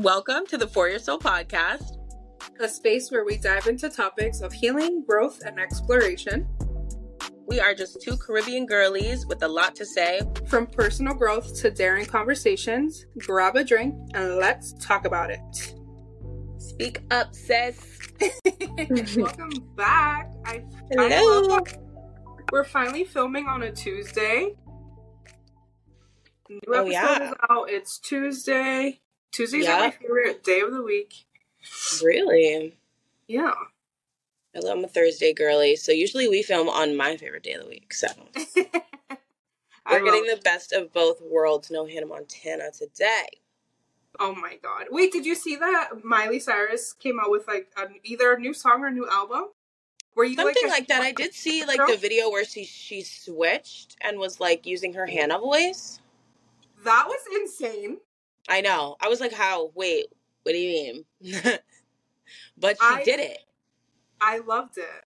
Welcome 0.00 0.46
to 0.46 0.56
the 0.56 0.68
For 0.68 0.88
Your 0.88 1.00
Soul 1.00 1.18
podcast, 1.18 1.98
a 2.60 2.68
space 2.68 3.10
where 3.10 3.24
we 3.24 3.36
dive 3.36 3.66
into 3.66 3.88
topics 3.88 4.40
of 4.42 4.52
healing, 4.52 5.02
growth, 5.04 5.40
and 5.44 5.58
exploration. 5.58 6.46
We 7.48 7.58
are 7.58 7.74
just 7.74 8.00
two 8.00 8.16
Caribbean 8.16 8.64
girlies 8.64 9.26
with 9.26 9.42
a 9.42 9.48
lot 9.48 9.74
to 9.74 9.84
say. 9.84 10.20
From 10.46 10.68
personal 10.68 11.14
growth 11.14 11.60
to 11.62 11.72
daring 11.72 12.06
conversations, 12.06 13.06
grab 13.18 13.56
a 13.56 13.64
drink 13.64 13.96
and 14.14 14.36
let's 14.36 14.72
talk 14.74 15.04
about 15.04 15.32
it. 15.32 15.74
Speak 16.58 17.00
up, 17.10 17.34
sis. 17.34 17.98
Welcome 19.16 19.50
back. 19.74 20.30
I, 20.44 20.62
Hello. 20.92 21.56
I 21.56 21.60
we're 22.52 22.62
finally 22.62 23.02
filming 23.02 23.46
on 23.46 23.64
a 23.64 23.72
Tuesday. 23.72 24.54
New 26.48 26.60
Oh, 26.68 26.82
episode 26.86 26.92
yeah. 26.92 27.28
is 27.30 27.34
out. 27.50 27.68
It's 27.68 27.98
Tuesday. 27.98 29.00
Tuesdays 29.32 29.68
are 29.68 29.80
my 29.80 29.90
favorite 29.90 30.42
day 30.42 30.60
of 30.60 30.72
the 30.72 30.82
week. 30.82 31.26
Really? 32.02 32.76
Yeah. 33.26 33.52
I 34.56 34.60
love 34.60 34.78
I'm 34.78 34.84
a 34.84 34.88
Thursday 34.88 35.32
girly, 35.32 35.76
so 35.76 35.92
usually 35.92 36.28
we 36.28 36.42
film 36.42 36.68
on 36.68 36.96
my 36.96 37.16
favorite 37.16 37.42
day 37.42 37.52
of 37.52 37.62
the 37.62 37.68
week. 37.68 37.92
So 37.92 38.08
we're 38.56 40.04
getting 40.04 40.26
the 40.26 40.40
best 40.42 40.72
of 40.72 40.92
both 40.92 41.20
worlds. 41.20 41.70
No 41.70 41.86
Hannah 41.86 42.06
Montana 42.06 42.70
today. 42.76 43.26
Oh 44.18 44.34
my 44.34 44.58
god! 44.62 44.86
Wait, 44.90 45.12
did 45.12 45.26
you 45.26 45.34
see 45.34 45.54
that 45.56 45.90
Miley 46.02 46.40
Cyrus 46.40 46.92
came 46.92 47.20
out 47.20 47.30
with 47.30 47.46
like 47.46 47.68
an, 47.76 47.96
either 48.02 48.32
a 48.32 48.40
new 48.40 48.54
song 48.54 48.82
or 48.82 48.88
a 48.88 48.92
new 48.92 49.08
album? 49.08 49.44
Where 50.14 50.26
you 50.26 50.34
Something 50.34 50.64
like, 50.64 50.80
like 50.80 50.88
that. 50.88 51.02
I 51.02 51.12
did 51.12 51.34
see 51.34 51.64
like 51.64 51.78
the 51.86 51.96
video 51.96 52.28
where 52.30 52.44
she 52.44 52.64
she 52.64 53.02
switched 53.02 53.96
and 54.00 54.18
was 54.18 54.40
like 54.40 54.66
using 54.66 54.94
her 54.94 55.06
Hannah 55.06 55.38
voice. 55.38 56.00
that 56.84 57.04
was 57.06 57.20
insane. 57.40 57.98
I 58.48 58.60
know. 58.60 58.96
I 59.00 59.08
was 59.08 59.20
like, 59.20 59.32
how? 59.32 59.70
Wait, 59.74 60.06
what 60.42 60.52
do 60.52 60.58
you 60.58 61.04
mean? 61.22 61.42
but 62.58 62.76
she 62.80 62.86
I- 62.86 63.04
did 63.04 63.20
it. 63.20 63.38
I 64.20 64.38
loved 64.38 64.78
it. 64.78 65.04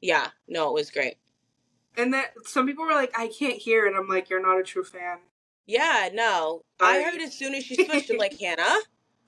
Yeah. 0.00 0.28
No, 0.48 0.68
it 0.68 0.74
was 0.74 0.90
great. 0.90 1.16
And 1.96 2.12
that 2.14 2.32
some 2.44 2.66
people 2.66 2.84
were 2.84 2.92
like, 2.92 3.12
I 3.18 3.28
can't 3.28 3.56
hear, 3.56 3.86
and 3.86 3.96
I'm 3.96 4.08
like, 4.08 4.30
you're 4.30 4.42
not 4.42 4.58
a 4.58 4.62
true 4.62 4.84
fan. 4.84 5.18
Yeah, 5.66 6.08
no. 6.12 6.62
I 6.80 7.02
heard 7.02 7.20
as 7.20 7.34
soon 7.36 7.54
as 7.54 7.64
she 7.64 7.74
switched, 7.74 8.08
I'm 8.10 8.16
like, 8.18 8.38
Hannah, 8.40 8.78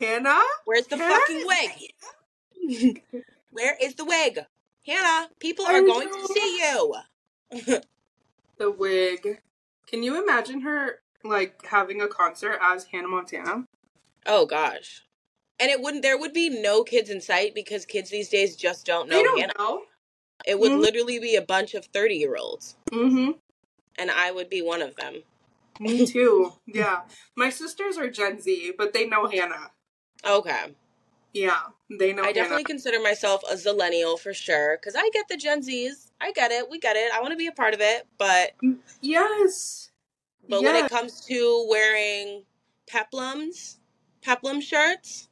Hannah, 0.00 0.40
where's 0.64 0.86
the 0.86 0.96
Hannah? 0.96 1.14
fucking 1.14 1.44
wig? 1.46 3.02
Where 3.50 3.76
is 3.82 3.94
the 3.96 4.04
wig? 4.04 4.38
Hannah, 4.86 5.28
people 5.40 5.64
I 5.68 5.74
are 5.74 5.82
going 5.82 6.08
know. 6.08 6.26
to 6.26 6.32
see 6.32 6.58
you. 6.60 7.82
the 8.58 8.70
wig. 8.70 9.40
Can 9.88 10.02
you 10.04 10.22
imagine 10.22 10.60
her 10.60 11.00
like 11.24 11.66
having 11.66 12.00
a 12.00 12.08
concert 12.08 12.58
as 12.62 12.84
Hannah 12.86 13.08
Montana? 13.08 13.64
Oh 14.26 14.46
gosh. 14.46 15.02
And 15.58 15.70
it 15.70 15.80
wouldn't 15.80 16.02
there 16.02 16.18
would 16.18 16.32
be 16.32 16.48
no 16.48 16.84
kids 16.84 17.10
in 17.10 17.20
sight 17.20 17.54
because 17.54 17.84
kids 17.84 18.10
these 18.10 18.28
days 18.28 18.56
just 18.56 18.86
don't 18.86 19.08
know 19.08 19.16
they 19.16 19.22
don't 19.22 19.40
Hannah. 19.40 19.52
know. 19.58 19.82
It 20.46 20.58
would 20.58 20.72
Mhm. 20.72 20.80
literally 20.80 21.18
be 21.18 21.36
a 21.36 21.42
bunch 21.42 21.74
of 21.74 21.86
30 21.86 22.16
year 22.16 22.36
olds. 22.36 22.76
Mm-hmm. 22.90 23.32
And 23.98 24.10
I 24.10 24.30
would 24.30 24.48
be 24.48 24.62
one 24.62 24.80
of 24.82 24.96
them. 24.96 25.22
Me 25.78 26.06
too. 26.06 26.54
yeah. 26.66 27.02
My 27.36 27.50
sisters 27.50 27.98
are 27.98 28.08
Gen 28.10 28.40
Z, 28.40 28.72
but 28.78 28.92
they 28.92 29.06
know 29.06 29.26
Hannah. 29.26 29.72
Okay. 30.26 30.74
Yeah, 31.32 31.60
they 31.88 32.12
know 32.12 32.22
I 32.22 32.26
Hannah. 32.26 32.34
definitely 32.34 32.64
consider 32.64 33.00
myself 33.00 33.42
a 33.48 33.54
zillennial 33.54 34.18
for 34.18 34.34
sure. 34.34 34.76
Cause 34.78 34.94
I 34.96 35.08
get 35.10 35.28
the 35.28 35.36
Gen 35.36 35.62
Zs. 35.62 36.10
I 36.20 36.32
get 36.32 36.50
it. 36.50 36.68
We 36.70 36.78
get 36.78 36.96
it. 36.96 37.12
I 37.12 37.20
want 37.20 37.32
to 37.32 37.36
be 37.36 37.46
a 37.46 37.52
part 37.52 37.74
of 37.74 37.80
it. 37.80 38.06
But 38.18 38.52
Yes. 39.00 39.89
But 40.48 40.62
when 40.62 40.76
it 40.76 40.90
comes 40.90 41.20
to 41.26 41.66
wearing 41.68 42.44
peplums, 42.86 43.76
peplum 44.22 44.60
shirts, 44.60 45.28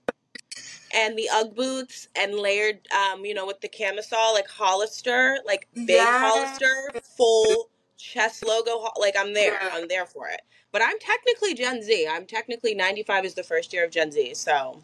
and 0.94 1.18
the 1.18 1.28
UGG 1.28 1.54
boots, 1.54 2.08
and 2.16 2.34
layered, 2.34 2.78
um, 2.92 3.24
you 3.24 3.34
know, 3.34 3.46
with 3.46 3.60
the 3.60 3.68
camisole, 3.68 4.34
like 4.34 4.48
Hollister, 4.48 5.38
like 5.44 5.66
big. 5.74 6.00
Hollister, 6.00 6.92
full 7.16 7.68
chest 7.96 8.46
logo, 8.46 8.88
like 8.98 9.14
I'm 9.18 9.34
there. 9.34 9.54
Yeah. 9.54 9.70
I'm 9.72 9.88
there 9.88 10.06
for 10.06 10.28
it. 10.28 10.40
But 10.70 10.82
I'm 10.82 10.98
technically 10.98 11.54
Gen 11.54 11.82
Z. 11.82 12.06
I'm 12.10 12.26
technically 12.26 12.74
95 12.74 13.24
is 13.24 13.34
the 13.34 13.42
first 13.42 13.72
year 13.72 13.84
of 13.84 13.90
Gen 13.90 14.12
Z. 14.12 14.34
So 14.34 14.82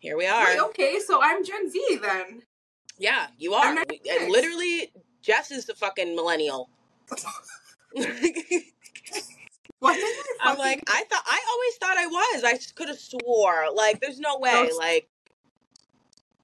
here 0.00 0.16
we 0.16 0.26
are. 0.26 0.44
Wait, 0.44 0.58
okay, 0.58 0.98
so 0.98 1.20
I'm 1.22 1.44
Gen 1.44 1.70
Z 1.70 1.98
then. 2.02 2.42
Yeah, 2.98 3.26
you 3.38 3.54
are. 3.54 3.76
And 3.78 4.30
literally, 4.30 4.92
Jess 5.22 5.50
is 5.50 5.66
the 5.66 5.74
fucking 5.74 6.14
millennial. 6.16 6.68
Why 7.94 9.94
did 9.94 10.04
I 10.04 10.22
I'm 10.50 10.58
like, 10.58 10.82
I 10.86 11.04
thought 11.10 11.22
I 11.26 11.40
always 11.50 11.76
thought 11.76 11.98
I 11.98 12.06
was. 12.06 12.44
I 12.44 12.58
could 12.74 12.88
have 12.88 12.98
swore. 12.98 13.66
Like, 13.74 14.00
there's 14.00 14.20
no 14.20 14.38
way. 14.38 14.70
Like, 14.76 15.08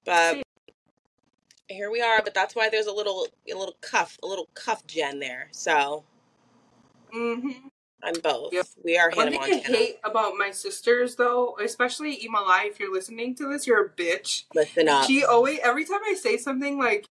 but 0.04 0.42
here 1.68 1.90
we 1.90 2.00
are. 2.00 2.22
But 2.22 2.34
that's 2.34 2.54
why 2.54 2.68
there's 2.68 2.86
a 2.86 2.92
little, 2.92 3.26
a 3.50 3.56
little 3.56 3.76
cuff, 3.80 4.18
a 4.22 4.26
little 4.26 4.48
cuff 4.54 4.86
gen 4.86 5.20
there. 5.20 5.48
So 5.52 6.04
Mhm. 7.12 7.70
I'm 8.02 8.14
both. 8.22 8.52
Yep. 8.52 8.66
We 8.84 8.98
are 8.98 9.10
One 9.10 9.30
thing 9.30 9.40
I 9.40 9.58
hate 9.58 9.98
about 10.04 10.34
my 10.36 10.50
sisters, 10.50 11.16
though, 11.16 11.56
especially 11.62 12.16
Imalai, 12.16 12.68
if 12.68 12.78
you're 12.78 12.92
listening 12.92 13.34
to 13.36 13.48
this, 13.48 13.66
you're 13.66 13.84
a 13.84 13.88
bitch. 13.88 14.44
Listen 14.54 14.88
up. 14.88 15.06
She 15.06 15.24
always, 15.24 15.58
every 15.60 15.84
time 15.84 16.00
I 16.04 16.14
say 16.14 16.36
something 16.36 16.78
like, 16.78 17.06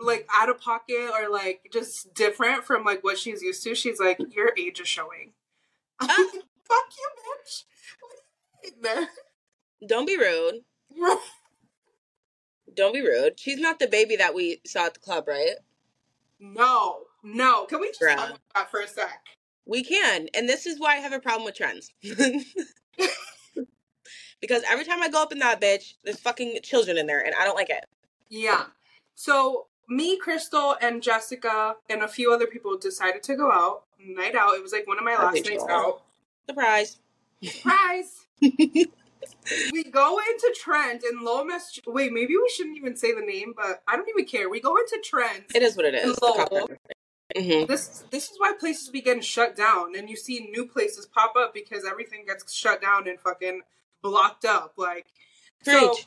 like 0.00 0.26
out 0.34 0.48
of 0.48 0.60
pocket 0.60 1.10
or 1.12 1.28
like 1.30 1.68
just 1.72 2.12
different 2.14 2.64
from 2.64 2.84
like 2.84 3.04
what 3.04 3.18
she's 3.18 3.42
used 3.42 3.62
to, 3.64 3.74
she's 3.74 4.00
like, 4.00 4.18
"Your 4.34 4.52
age 4.58 4.80
is 4.80 4.88
showing." 4.88 5.32
I'm 6.00 6.08
Ah. 6.10 6.30
like, 6.34 6.44
Fuck 6.64 6.92
you, 6.96 7.08
bitch. 7.18 7.64
What 8.80 8.82
do 8.82 9.00
you 9.00 9.08
Don't 9.88 10.06
be 10.06 10.16
rude. 10.16 10.60
Don't 12.74 12.92
be 12.94 13.00
rude. 13.00 13.40
She's 13.40 13.58
not 13.58 13.78
the 13.80 13.88
baby 13.88 14.14
that 14.16 14.34
we 14.34 14.60
saw 14.64 14.86
at 14.86 14.94
the 14.94 15.00
club, 15.00 15.26
right? 15.26 15.56
no, 16.38 17.00
no. 17.22 17.66
Can 17.66 17.80
we 17.80 17.88
just 17.88 18.00
Bruh. 18.00 18.14
talk 18.14 18.28
about 18.28 18.40
that 18.54 18.70
for 18.70 18.80
a 18.80 18.86
sec? 18.88 19.20
We 19.66 19.82
can. 19.84 20.28
And 20.34 20.48
this 20.48 20.64
is 20.66 20.78
why 20.80 20.92
I 20.94 21.00
have 21.00 21.12
a 21.12 21.18
problem 21.20 21.44
with 21.44 21.56
trends. 21.56 21.92
because 24.40 24.62
every 24.70 24.84
time 24.84 25.02
I 25.02 25.08
go 25.08 25.22
up 25.22 25.32
in 25.32 25.38
that 25.40 25.60
bitch, 25.60 25.94
there's 26.04 26.20
fucking 26.20 26.60
children 26.62 26.96
in 26.96 27.06
there, 27.06 27.20
and 27.24 27.34
I 27.38 27.44
don't 27.44 27.56
like 27.56 27.70
it. 27.70 27.84
Yeah. 28.28 28.66
So 29.16 29.66
me, 29.90 30.16
Crystal, 30.16 30.76
and 30.80 31.02
Jessica, 31.02 31.76
and 31.88 32.02
a 32.02 32.08
few 32.08 32.32
other 32.32 32.46
people 32.46 32.78
decided 32.78 33.22
to 33.24 33.36
go 33.36 33.50
out. 33.50 33.82
Night 33.98 34.34
out. 34.34 34.54
It 34.54 34.62
was 34.62 34.72
like 34.72 34.86
one 34.86 34.98
of 34.98 35.04
my 35.04 35.16
last 35.16 35.34
nights 35.34 35.48
should. 35.48 35.70
out. 35.70 36.02
Surprise. 36.48 36.98
Surprise! 37.42 38.26
we 38.40 39.84
go 39.90 40.18
into 40.18 40.54
Trent 40.58 41.02
and 41.02 41.20
Lomas. 41.22 41.78
Wait, 41.86 42.12
maybe 42.12 42.34
we 42.36 42.52
shouldn't 42.54 42.76
even 42.76 42.96
say 42.96 43.14
the 43.14 43.20
name, 43.20 43.52
but 43.56 43.82
I 43.86 43.96
don't 43.96 44.08
even 44.08 44.24
care. 44.24 44.48
We 44.48 44.60
go 44.60 44.76
into 44.76 45.00
Trent. 45.04 45.44
It 45.54 45.62
is 45.62 45.76
what 45.76 45.86
it 45.86 45.94
is. 45.94 46.18
Lol. 46.22 46.68
hmm 47.36 47.64
This 47.66 48.04
this 48.10 48.30
is 48.30 48.38
why 48.38 48.52
places 48.58 48.88
begin 48.88 49.16
getting 49.16 49.22
shut 49.22 49.56
down, 49.56 49.96
and 49.96 50.08
you 50.08 50.16
see 50.16 50.48
new 50.50 50.66
places 50.66 51.06
pop 51.06 51.34
up 51.36 51.52
because 51.52 51.84
everything 51.84 52.24
gets 52.26 52.52
shut 52.52 52.80
down 52.80 53.08
and 53.08 53.20
fucking 53.20 53.62
blocked 54.02 54.44
up. 54.44 54.74
Like, 54.76 55.06
so 55.62 55.94
Preach. 55.94 56.06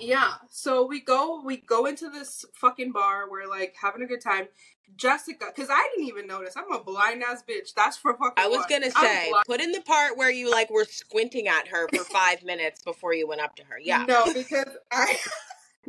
Yeah. 0.00 0.34
So 0.48 0.86
we 0.86 1.00
go 1.00 1.42
we 1.44 1.58
go 1.58 1.86
into 1.86 2.08
this 2.10 2.44
fucking 2.54 2.92
bar. 2.92 3.30
We're 3.30 3.48
like 3.48 3.74
having 3.80 4.02
a 4.02 4.06
good 4.06 4.20
time. 4.20 4.48
Jessica, 4.96 5.46
because 5.54 5.70
I 5.70 5.88
didn't 5.94 6.08
even 6.08 6.26
notice. 6.26 6.54
I'm 6.56 6.70
a 6.72 6.82
blind 6.82 7.22
ass 7.22 7.44
bitch. 7.48 7.74
That's 7.74 7.96
for 7.96 8.12
fucking. 8.14 8.34
I 8.36 8.48
was 8.48 8.60
one. 8.60 8.66
gonna 8.68 8.90
say, 8.90 9.32
put 9.46 9.60
in 9.60 9.72
the 9.72 9.80
part 9.82 10.16
where 10.16 10.30
you 10.30 10.50
like 10.50 10.70
were 10.70 10.84
squinting 10.84 11.48
at 11.48 11.68
her 11.68 11.88
for 11.88 12.04
five 12.12 12.42
minutes 12.42 12.82
before 12.82 13.14
you 13.14 13.28
went 13.28 13.40
up 13.40 13.56
to 13.56 13.64
her. 13.64 13.78
Yeah. 13.78 14.04
No, 14.06 14.32
because 14.32 14.68
I. 14.90 15.16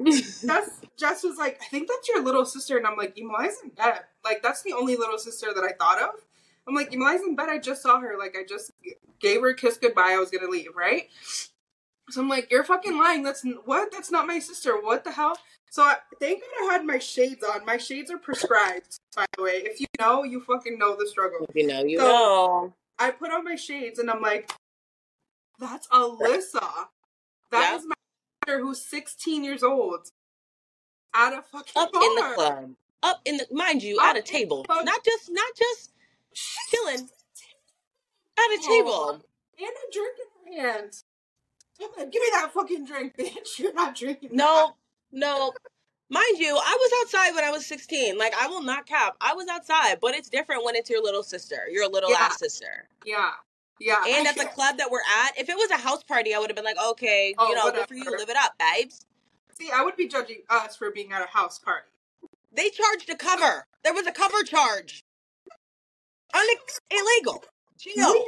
Jess, 0.06 0.70
Jess 0.98 1.24
was 1.24 1.38
like, 1.38 1.60
I 1.62 1.66
think 1.66 1.90
that's 1.90 2.08
your 2.08 2.24
little 2.24 2.46
sister. 2.46 2.78
And 2.78 2.88
I'm 2.88 2.98
like, 2.98 3.18
Emili's 3.18 3.58
in 3.62 3.72
bed. 3.72 4.00
Like, 4.24 4.42
that's 4.42 4.64
the 4.64 4.72
only 4.72 4.96
little 4.96 5.18
sister 5.18 5.48
that 5.54 5.64
I 5.64 5.74
thought 5.74 6.02
of. 6.02 6.16
I'm 6.66 6.74
like, 6.74 6.94
Emili's 6.94 7.22
in 7.22 7.36
bed. 7.36 7.50
I 7.50 7.58
just 7.58 7.84
saw 7.84 8.00
her. 8.00 8.16
Like, 8.18 8.36
I 8.40 8.44
just 8.48 8.72
gave 9.20 9.42
her 9.42 9.50
a 9.50 9.56
kiss 9.56 9.78
goodbye. 9.78 10.12
I 10.14 10.18
was 10.18 10.32
going 10.32 10.46
to 10.46 10.50
leave, 10.50 10.76
right? 10.76 11.10
So 12.10 12.22
I'm 12.22 12.28
like, 12.30 12.52
you're 12.52 12.64
fucking 12.64 12.98
lying. 12.98 13.24
That's 13.24 13.44
what? 13.66 13.92
That's 13.92 14.12
not 14.12 14.28
my 14.28 14.40
sister. 14.40 14.80
What 14.82 15.04
the 15.04 15.12
hell? 15.12 15.38
So 15.70 15.84
I, 15.84 15.96
thank 16.20 16.42
God 16.42 16.70
I 16.70 16.74
had 16.74 16.86
my 16.86 16.98
shades 17.00 17.44
on. 17.44 17.66
My 17.66 17.78
shades 17.78 18.12
are 18.12 18.18
prescribed, 18.18 18.98
by 19.16 19.26
the 19.38 19.44
way. 19.44 19.52
If 19.64 19.80
you 19.80 19.86
know, 20.00 20.24
you 20.24 20.42
fucking 20.42 20.78
know 20.78 20.96
the 20.98 21.08
struggle. 21.08 21.48
you 21.54 21.68
know, 21.68 21.84
you 21.84 21.98
So- 22.00 22.06
know. 22.06 22.74
I 23.00 23.12
put 23.12 23.32
on 23.32 23.44
my 23.46 23.56
shades 23.56 23.98
and 23.98 24.12
I'm 24.12 24.22
like, 24.22 24.52
that's 25.58 25.88
Alyssa. 25.88 26.88
That 27.52 27.70
Yeah. 27.72 27.76
is 27.78 27.86
my 27.86 27.96
sister 28.46 28.60
who's 28.60 28.82
16 28.82 29.44
years 29.44 29.64
old. 29.64 30.08
At 31.14 31.34
a 31.34 31.42
fucking 31.42 31.74
Up 31.76 31.92
bar. 31.92 32.04
in 32.04 32.16
the 32.16 32.34
club. 32.36 32.76
Up 33.04 33.22
in 33.26 33.38
the 33.38 33.48
mind 33.52 33.82
you, 33.84 33.98
Up 34.00 34.10
at 34.10 34.18
a 34.18 34.22
table. 34.22 34.66
Not 34.70 35.04
just 35.04 35.30
not 35.32 35.56
just 35.56 35.92
chilling. 36.70 37.10
At 38.38 38.46
a 38.52 38.62
table. 38.66 39.10
And 39.12 39.68
a 39.68 39.92
drink 39.92 40.16
in 40.48 40.54
her 40.58 40.62
hand. 40.72 41.04
Give 41.98 42.08
me 42.14 42.30
that 42.34 42.52
fucking 42.54 42.86
drink, 42.86 43.16
bitch. 43.20 43.60
You're 43.60 43.74
not 43.74 43.96
drinking. 43.96 44.30
No, 44.34 44.76
no. 45.12 45.54
Mind 46.10 46.38
you, 46.40 46.50
I 46.56 46.78
was 46.80 46.92
outside 47.02 47.34
when 47.36 47.44
I 47.46 47.52
was 47.52 47.66
16. 47.66 48.18
Like, 48.18 48.34
I 48.38 48.48
will 48.48 48.62
not 48.62 48.86
cap. 48.86 49.16
I 49.22 49.34
was 49.34 49.48
outside, 49.48 50.00
but 50.02 50.14
it's 50.14 50.30
different 50.30 50.66
when 50.66 50.76
it's 50.76 50.90
your 50.90 51.02
little 51.02 51.24
sister, 51.24 51.64
your 51.72 51.88
little 51.88 52.12
Yeah. 52.12 52.18
ass 52.20 52.38
sister. 52.40 52.90
Yeah. 53.06 53.32
Yeah. 53.80 54.04
And 54.06 54.28
I 54.28 54.32
at 54.32 54.38
the 54.38 54.46
club 54.46 54.78
that 54.78 54.92
we're 54.92 55.00
at, 55.24 55.38
if 55.40 55.48
it 55.48 55.56
was 55.56 55.72
a 55.72 55.78
house 55.78 56.04
party, 56.04 56.34
I 56.36 56.40
would 56.40 56.50
have 56.50 56.56
been 56.56 56.66
like, 56.66 56.78
okay, 56.92 57.34
Oh, 57.38 57.48
you 57.48 57.56
know, 57.56 57.72
good 57.72 57.88
for 57.88 57.96
you, 57.96 58.04
live 58.18 58.30
it 58.30 58.36
up, 58.38 58.54
babes. 58.60 59.06
See, 59.58 59.70
I 59.74 59.84
would 59.84 59.96
be 59.96 60.08
judging 60.08 60.42
us 60.50 60.76
for 60.76 60.92
being 60.92 61.12
at 61.14 61.24
a 61.24 61.28
house 61.28 61.58
party. 61.60 61.88
They 62.52 62.70
charged 62.70 63.10
a 63.10 63.16
cover. 63.16 63.66
There 63.84 63.94
was 63.94 64.06
a 64.06 64.12
cover 64.12 64.44
charge. 64.44 65.04
Illegal. 66.92 67.44
Chill. 67.78 68.26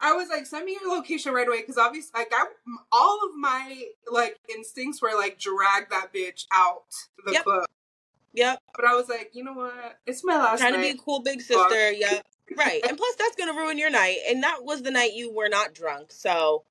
I 0.00 0.12
was 0.12 0.28
like, 0.28 0.44
send 0.46 0.64
me 0.66 0.76
your 0.80 0.94
location 0.94 1.32
right 1.32 1.46
away 1.46 1.60
because 1.60 1.78
obviously, 1.78 2.10
like, 2.20 2.32
I 2.32 2.46
all 2.92 3.20
of 3.28 3.34
my 3.36 3.84
like 4.10 4.38
instincts 4.54 5.00
were 5.00 5.14
like, 5.14 5.38
drag 5.38 5.88
that 5.90 6.12
bitch 6.14 6.46
out 6.52 6.84
the 7.24 7.32
Yep. 7.32 7.44
club. 7.44 7.64
Yep. 8.34 8.58
But 8.74 8.84
I 8.84 8.94
was 8.94 9.08
like, 9.08 9.30
you 9.32 9.44
know 9.44 9.52
what? 9.52 9.98
It's 10.06 10.24
my 10.24 10.36
last 10.36 10.60
night. 10.60 10.70
Trying 10.70 10.80
to 10.82 10.86
be 10.92 10.98
a 10.98 11.02
cool 11.02 11.20
big 11.20 11.40
sister. 11.40 11.92
Yep. 11.92 12.26
Right. 12.56 12.84
And 12.86 12.96
plus, 12.98 13.14
that's 13.16 13.36
going 13.36 13.52
to 13.54 13.58
ruin 13.58 13.78
your 13.78 13.90
night. 13.90 14.18
And 14.28 14.42
that 14.42 14.64
was 14.64 14.82
the 14.82 14.90
night 14.90 15.12
you 15.14 15.32
were 15.32 15.48
not 15.48 15.72
drunk. 15.74 16.10
So, 16.12 16.64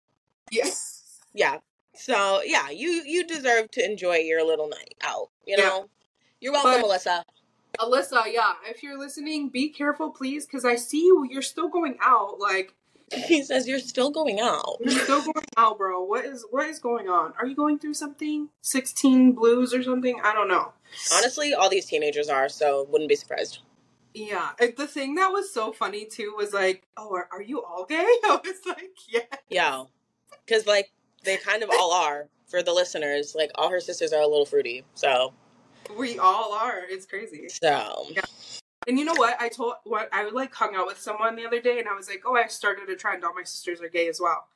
Yes. 0.52 1.20
yeah. 1.34 1.60
So, 1.96 2.42
yeah, 2.44 2.70
you 2.70 3.04
you 3.06 3.26
deserve 3.26 3.72
to 3.72 3.86
enjoy 3.86 4.18
your 4.18 4.46
little 4.46 4.68
night 4.68 4.96
out. 5.02 5.30
You 5.46 5.56
Yeah. 5.58 5.64
know? 5.70 5.90
You're 6.42 6.52
welcome, 6.54 6.72
But- 6.74 6.82
Melissa. 6.82 7.26
Alyssa, 7.80 8.32
yeah, 8.32 8.54
if 8.66 8.84
you're 8.84 9.00
listening, 9.00 9.50
be 9.50 9.70
careful, 9.70 10.12
please, 10.12 10.46
because 10.46 10.64
I 10.64 10.76
see 10.76 11.06
you. 11.06 11.26
You're 11.28 11.42
still 11.42 11.70
going 11.70 11.98
out. 12.02 12.40
Like, 12.40 12.76
He 13.28 13.44
says 13.44 13.68
you're 13.68 13.80
still 13.80 14.10
going 14.10 14.40
out. 14.40 14.78
you're 14.80 15.00
still 15.04 15.22
going 15.22 15.46
out, 15.58 15.78
bro. 15.78 16.04
What 16.04 16.26
is 16.26 16.46
what 16.50 16.68
is 16.68 16.80
going 16.80 17.08
on? 17.10 17.34
Are 17.40 17.46
you 17.46 17.56
going 17.56 17.78
through 17.80 17.94
something? 17.94 18.50
Sixteen 18.62 19.34
blues 19.34 19.74
or 19.74 19.84
something? 19.84 20.20
I 20.24 20.34
don't 20.34 20.48
know. 20.48 20.74
Honestly, 21.16 21.54
all 21.54 21.70
these 21.70 21.86
teenagers 21.86 22.30
are, 22.30 22.50
so 22.50 22.88
wouldn't 22.90 23.10
be 23.10 23.16
surprised. 23.16 23.60
Yeah, 24.14 24.52
the 24.60 24.88
thing 24.88 25.16
that 25.16 25.32
was 25.32 25.52
so 25.54 25.72
funny 25.72 26.06
too 26.06 26.34
was 26.38 26.54
like, 26.54 26.84
oh, 26.98 27.16
are, 27.16 27.28
are 27.32 27.42
you 27.42 27.64
all 27.64 27.86
gay? 27.86 27.96
I 28.24 28.40
was 28.44 28.56
like, 28.66 28.92
yeah. 29.10 29.22
Yeah. 29.50 29.84
Because, 30.46 30.68
like, 30.68 30.92
they 31.24 31.38
kind 31.38 31.64
of 31.64 31.70
all 31.72 31.92
are. 31.94 32.28
For 32.48 32.62
the 32.62 32.74
listeners, 32.74 33.34
like, 33.36 33.50
all 33.56 33.70
her 33.72 33.80
sisters 33.80 34.14
are 34.14 34.22
a 34.22 34.28
little 34.28 34.46
fruity. 34.46 34.84
So, 34.94 35.34
We 35.98 36.20
all 36.20 36.54
are. 36.54 36.82
It's 36.88 37.08
crazy. 37.08 37.50
so. 37.50 38.06
And 38.88 39.00
you 39.00 39.06
know 39.06 39.14
what? 39.16 39.38
I 39.42 39.50
told 39.50 39.76
what 39.84 40.10
I 40.12 40.30
like 40.30 40.54
hung 40.54 40.76
out 40.76 40.86
with 40.88 41.00
someone 41.00 41.36
the 41.36 41.46
other 41.46 41.62
day, 41.62 41.80
and 41.80 41.88
I 41.88 41.94
was 41.96 42.08
like, 42.10 42.24
"Oh, 42.26 42.36
I 42.36 42.48
started 42.48 42.90
a 42.90 42.96
trend. 42.96 43.24
All 43.24 43.34
my 43.34 43.44
sisters 43.44 43.82
are 43.82 43.90
gay 43.90 44.08
as 44.08 44.20
well." 44.20 44.48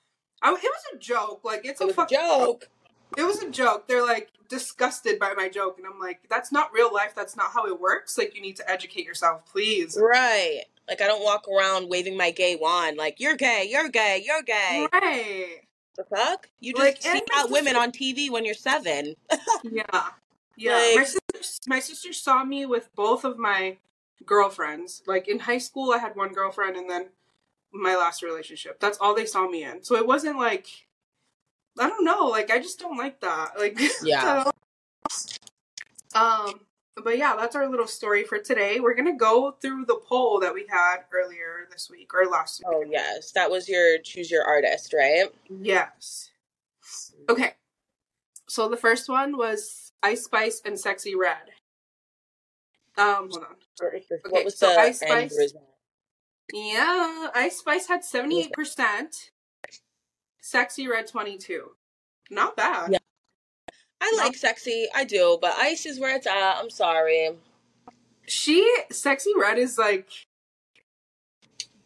I, 0.41 0.51
it 0.51 0.61
was 0.61 0.83
a 0.93 0.97
joke. 0.97 1.41
Like 1.43 1.65
it's 1.65 1.81
It 1.81 1.85
a 1.85 1.87
was 1.87 1.95
fucking 1.95 2.17
joke. 2.17 2.69
It 3.17 3.23
was 3.23 3.41
a 3.41 3.49
joke. 3.49 3.87
They're 3.87 4.05
like 4.05 4.29
disgusted 4.49 5.17
by 5.19 5.33
my 5.33 5.49
joke, 5.49 5.77
and 5.77 5.87
I'm 5.87 5.99
like, 5.99 6.21
"That's 6.29 6.51
not 6.51 6.71
real 6.73 6.93
life. 6.93 7.13
That's 7.15 7.35
not 7.35 7.51
how 7.53 7.65
it 7.67 7.79
works. 7.79 8.17
Like 8.17 8.35
you 8.35 8.41
need 8.41 8.55
to 8.57 8.69
educate 8.69 9.05
yourself, 9.05 9.45
please." 9.51 9.97
Right. 9.99 10.63
Like, 10.87 11.01
I 11.01 11.07
don't 11.07 11.21
walk 11.23 11.47
around 11.49 11.89
waving 11.89 12.15
my 12.15 12.31
gay 12.31 12.55
wand, 12.55 12.95
like, 12.95 13.19
you're 13.19 13.35
gay, 13.35 13.67
you're 13.69 13.89
gay, 13.89 14.23
you're 14.25 14.41
gay. 14.41 14.87
Right. 14.93 15.59
The 15.97 16.05
fuck? 16.05 16.47
You 16.61 16.71
just 16.71 16.81
Like, 16.81 17.01
see 17.01 17.21
out 17.33 17.51
women 17.51 17.75
on 17.75 17.91
TV 17.91 18.29
when 18.31 18.45
you're 18.45 18.53
seven. 18.53 19.15
Yeah. 19.69 19.83
Yeah. 20.55 20.75
Like- 20.75 20.95
my 20.95 21.03
sister, 21.03 21.61
my 21.67 21.79
sister 21.81 22.13
saw 22.13 22.45
me 22.45 22.65
with 22.65 22.87
both 22.95 23.25
of 23.25 23.37
my 23.37 23.75
girlfriends. 24.25 25.03
Like 25.05 25.27
in 25.27 25.39
high 25.39 25.57
school, 25.57 25.91
I 25.91 25.97
had 25.99 26.15
one 26.15 26.33
girlfriend, 26.33 26.75
and 26.75 26.89
then 26.89 27.09
my 27.73 27.95
last 27.95 28.23
relationship. 28.23 28.79
That's 28.79 28.97
all 28.97 29.15
they 29.15 29.25
saw 29.25 29.47
me 29.47 29.63
in. 29.63 29.83
So 29.83 29.95
it 29.95 30.07
wasn't 30.07 30.37
like 30.37 30.67
I 31.79 31.87
don't 31.89 32.05
know. 32.05 32.25
Like 32.25 32.49
I 32.51 32.59
just 32.59 32.79
don't 32.79 32.97
like 32.97 33.21
that. 33.21 33.51
Like 33.57 33.79
Yeah. 34.03 34.49
um. 36.15 36.61
But 37.03 37.19
yeah, 37.19 37.35
that's 37.35 37.55
our 37.55 37.69
little 37.69 37.85
story 37.85 38.23
for 38.23 38.39
today. 38.39 38.79
We're 38.79 38.95
gonna 38.95 39.15
go 39.15 39.51
through 39.61 39.85
the 39.85 39.99
poll 40.03 40.39
that 40.39 40.55
we 40.55 40.65
had 40.67 41.01
earlier 41.13 41.67
this 41.71 41.89
week 41.91 42.11
or 42.15 42.25
last 42.25 42.59
week. 42.59 42.67
Oh, 42.73 42.83
yes. 42.89 43.31
That 43.33 43.51
was 43.51 43.69
your 43.69 43.99
choose 43.99 44.31
your 44.31 44.43
artist, 44.43 44.93
right? 44.97 45.25
Yes. 45.47 46.31
Okay. 47.29 47.53
So 48.47 48.67
the 48.67 48.77
first 48.77 49.09
one 49.09 49.37
was 49.37 49.91
Ice 50.01 50.23
Spice 50.23 50.61
and 50.65 50.75
Sexyy 50.75 51.15
Red. 51.15 51.51
Um, 52.97 53.29
hold 53.29 53.43
on. 53.43 53.55
Okay, 53.81 53.97
Okay, 54.11 54.21
what 54.29 54.45
was 54.45 54.57
so 54.57 54.67
the 54.73 54.79
Ice 54.79 54.99
Spice- 54.99 55.37
result? 55.37 55.63
Yeah, 56.53 57.29
Ice 57.35 57.57
Spice 57.59 57.87
had 57.87 58.01
78%. 58.03 59.31
Sexyy 60.41 60.87
Red 60.89 61.07
22. 61.07 61.71
Not 62.29 62.55
bad. 62.55 62.91
Yeah. 62.93 62.97
I 63.99 64.11
No. 64.11 64.17
like 64.23 64.35
sexy, 64.35 64.87
I 64.95 65.03
do, 65.03 65.37
but 65.41 65.53
ice 65.55 65.85
is 65.85 65.99
where 65.99 66.15
it's 66.15 66.27
at. 66.27 66.57
I'm 66.57 66.69
sorry. 66.69 67.31
She 68.27 68.61
Sexyy 68.91 69.35
Red 69.35 69.57
is 69.57 69.77
like 69.77 70.07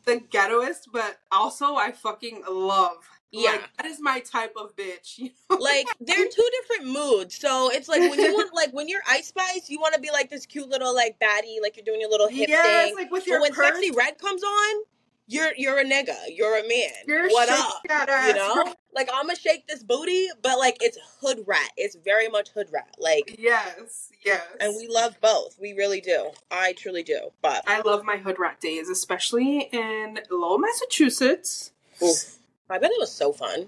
the 0.05 0.17
ghettoest, 0.17 0.88
but 0.91 1.19
also 1.31 1.75
I 1.75 1.91
fucking 1.91 2.43
love. 2.47 3.07
Yeah. 3.31 3.51
Like 3.51 3.69
that 3.77 3.85
is 3.85 3.99
my 4.01 4.19
type 4.19 4.53
of 4.57 4.75
bitch. 4.75 5.17
You 5.17 5.29
know? 5.49 5.57
Like 5.57 5.87
they're 5.99 6.27
two 6.27 6.49
different 6.61 6.91
moods. 6.91 7.37
So 7.37 7.69
it's 7.71 7.87
like 7.87 8.01
when 8.01 8.19
you 8.19 8.33
want, 8.33 8.53
like 8.53 8.71
when 8.73 8.87
you're 8.89 9.01
Ice 9.09 9.27
Spice, 9.27 9.69
you 9.69 9.79
want 9.79 9.93
to 9.95 10.01
be 10.01 10.11
like 10.11 10.29
this 10.29 10.45
cute 10.45 10.67
little 10.69 10.93
like 10.93 11.17
baddie, 11.19 11.61
like 11.61 11.75
you're 11.77 11.85
doing 11.85 12.01
your 12.01 12.09
little 12.09 12.27
hip 12.27 12.49
yes, 12.49 12.65
thing. 12.87 12.95
like 12.95 13.11
with 13.11 13.23
But 13.23 13.27
your 13.27 13.41
when 13.41 13.53
purse, 13.53 13.77
Sexyy 13.77 13.95
Red 13.95 14.17
comes 14.17 14.43
on, 14.43 14.83
you're 15.27 15.51
you're 15.55 15.79
a 15.79 15.85
nigga, 15.85 16.15
you're 16.29 16.57
a 16.57 16.67
man. 16.67 16.89
you're 17.07 17.29
what 17.29 17.47
up? 17.49 17.81
You 18.27 18.33
know, 18.33 18.73
like 18.93 19.09
I'm 19.13 19.27
gonna 19.27 19.35
shake 19.37 19.65
this 19.67 19.81
booty, 19.83 20.27
but 20.41 20.57
like 20.57 20.77
it's 20.81 20.97
hood 21.21 21.43
rat. 21.47 21.71
It's 21.77 21.95
very 21.95 22.27
much 22.27 22.49
hood 22.49 22.67
rat. 22.73 22.95
Like, 22.99 23.35
Yes, 23.39 24.11
yes. 24.25 24.41
and 24.59 24.75
we 24.75 24.87
love 24.89 25.15
both. 25.21 25.57
We 25.59 25.71
really 25.73 26.01
do. 26.01 26.31
I 26.49 26.73
truly 26.73 27.03
do. 27.03 27.29
But 27.41 27.63
I 27.67 27.81
love 27.81 28.03
my 28.03 28.17
hood 28.17 28.39
rat 28.39 28.59
days, 28.59 28.89
especially 28.89 29.69
in 29.71 30.19
Lowell, 30.29 30.57
Massachusetts. 30.57 31.71
oof, 32.03 32.37
I 32.71 32.77
bet 32.79 32.91
it 32.91 33.00
was 33.00 33.12
so 33.12 33.31
fun. 33.33 33.68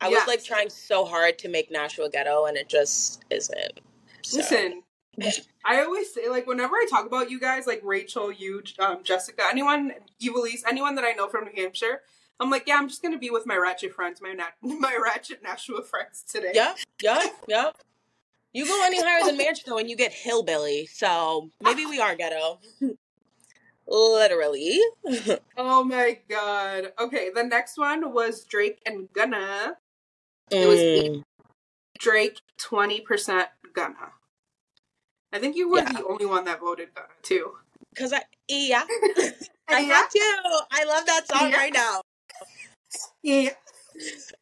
I 0.00 0.08
was 0.08 0.26
like 0.26 0.44
trying 0.44 0.68
so 0.68 1.04
hard 1.04 1.38
to 1.38 1.48
make 1.48 1.70
Nashua 1.70 2.10
ghetto, 2.10 2.44
and 2.46 2.56
it 2.56 2.68
just 2.68 3.24
isn't. 3.30 3.80
So- 4.22 4.38
Listen, 4.38 4.82
I 5.64 5.82
always 5.82 6.12
say, 6.12 6.28
like, 6.28 6.46
whenever 6.46 6.74
I 6.74 6.86
talk 6.90 7.06
about 7.06 7.30
you 7.30 7.40
guys, 7.40 7.66
like 7.66 7.80
Rachel, 7.84 8.30
you, 8.32 8.62
um, 8.80 9.02
Jessica, 9.02 9.44
anyone, 9.48 9.92
Evilise, 10.20 10.62
anyone 10.68 10.94
that 10.96 11.04
I 11.04 11.12
know 11.12 11.28
from 11.28 11.44
New 11.44 11.52
Hampshire, 11.62 12.02
I'm 12.40 12.50
like, 12.50 12.64
yeah, 12.66 12.76
I'm 12.76 12.88
just 12.88 13.00
gonna 13.02 13.18
be 13.18 13.30
with 13.30 13.46
my 13.46 13.56
ratchet 13.56 13.94
friends, 13.94 14.20
my 14.20 14.32
nat- 14.32 14.54
my 14.60 14.98
ratchet 15.02 15.42
Nashua 15.42 15.82
friends 15.84 16.24
today. 16.28 16.50
Yep, 16.54 16.76
yep, 17.02 17.22
yep. 17.48 17.76
You 18.52 18.66
go 18.66 18.82
any 18.84 19.00
higher 19.02 19.24
than 19.24 19.36
Manchester 19.36 19.78
and 19.78 19.88
you 19.90 19.96
get 19.96 20.12
hillbilly. 20.12 20.86
So 20.86 21.50
maybe 21.60 21.86
we 21.86 21.98
are 22.00 22.14
ghetto. 22.14 22.60
Literally. 23.86 24.80
Oh 25.56 25.84
my 25.84 26.18
god. 26.28 26.92
Okay, 26.98 27.30
the 27.34 27.44
next 27.44 27.78
one 27.78 28.12
was 28.12 28.44
Drake 28.44 28.80
and 28.84 29.08
Gunna. 29.12 29.76
It 30.50 30.66
was 30.66 30.80
Mm, 30.80 31.22
Drake, 31.98 32.40
twenty 32.58 33.00
percent 33.00 33.48
Gunna. 33.72 34.12
I 35.32 35.38
think 35.38 35.54
you 35.56 35.68
were 35.70 35.78
Yeah. 35.78 35.92
the 35.92 36.04
only 36.06 36.26
one 36.26 36.44
that 36.44 36.60
voted 36.60 36.94
Gunna 36.94 37.08
too. 37.22 37.52
Cause 37.96 38.12
I 38.12 38.22
yeah. 38.48 38.84
I 39.68 39.80
have 39.80 40.08
to. 40.10 40.20
I 40.72 40.84
love 40.84 41.06
that 41.06 41.28
song 41.28 41.50
Yeah. 41.50 41.56
right 41.56 41.72
now. 41.72 42.00
Yeah. 43.22 43.50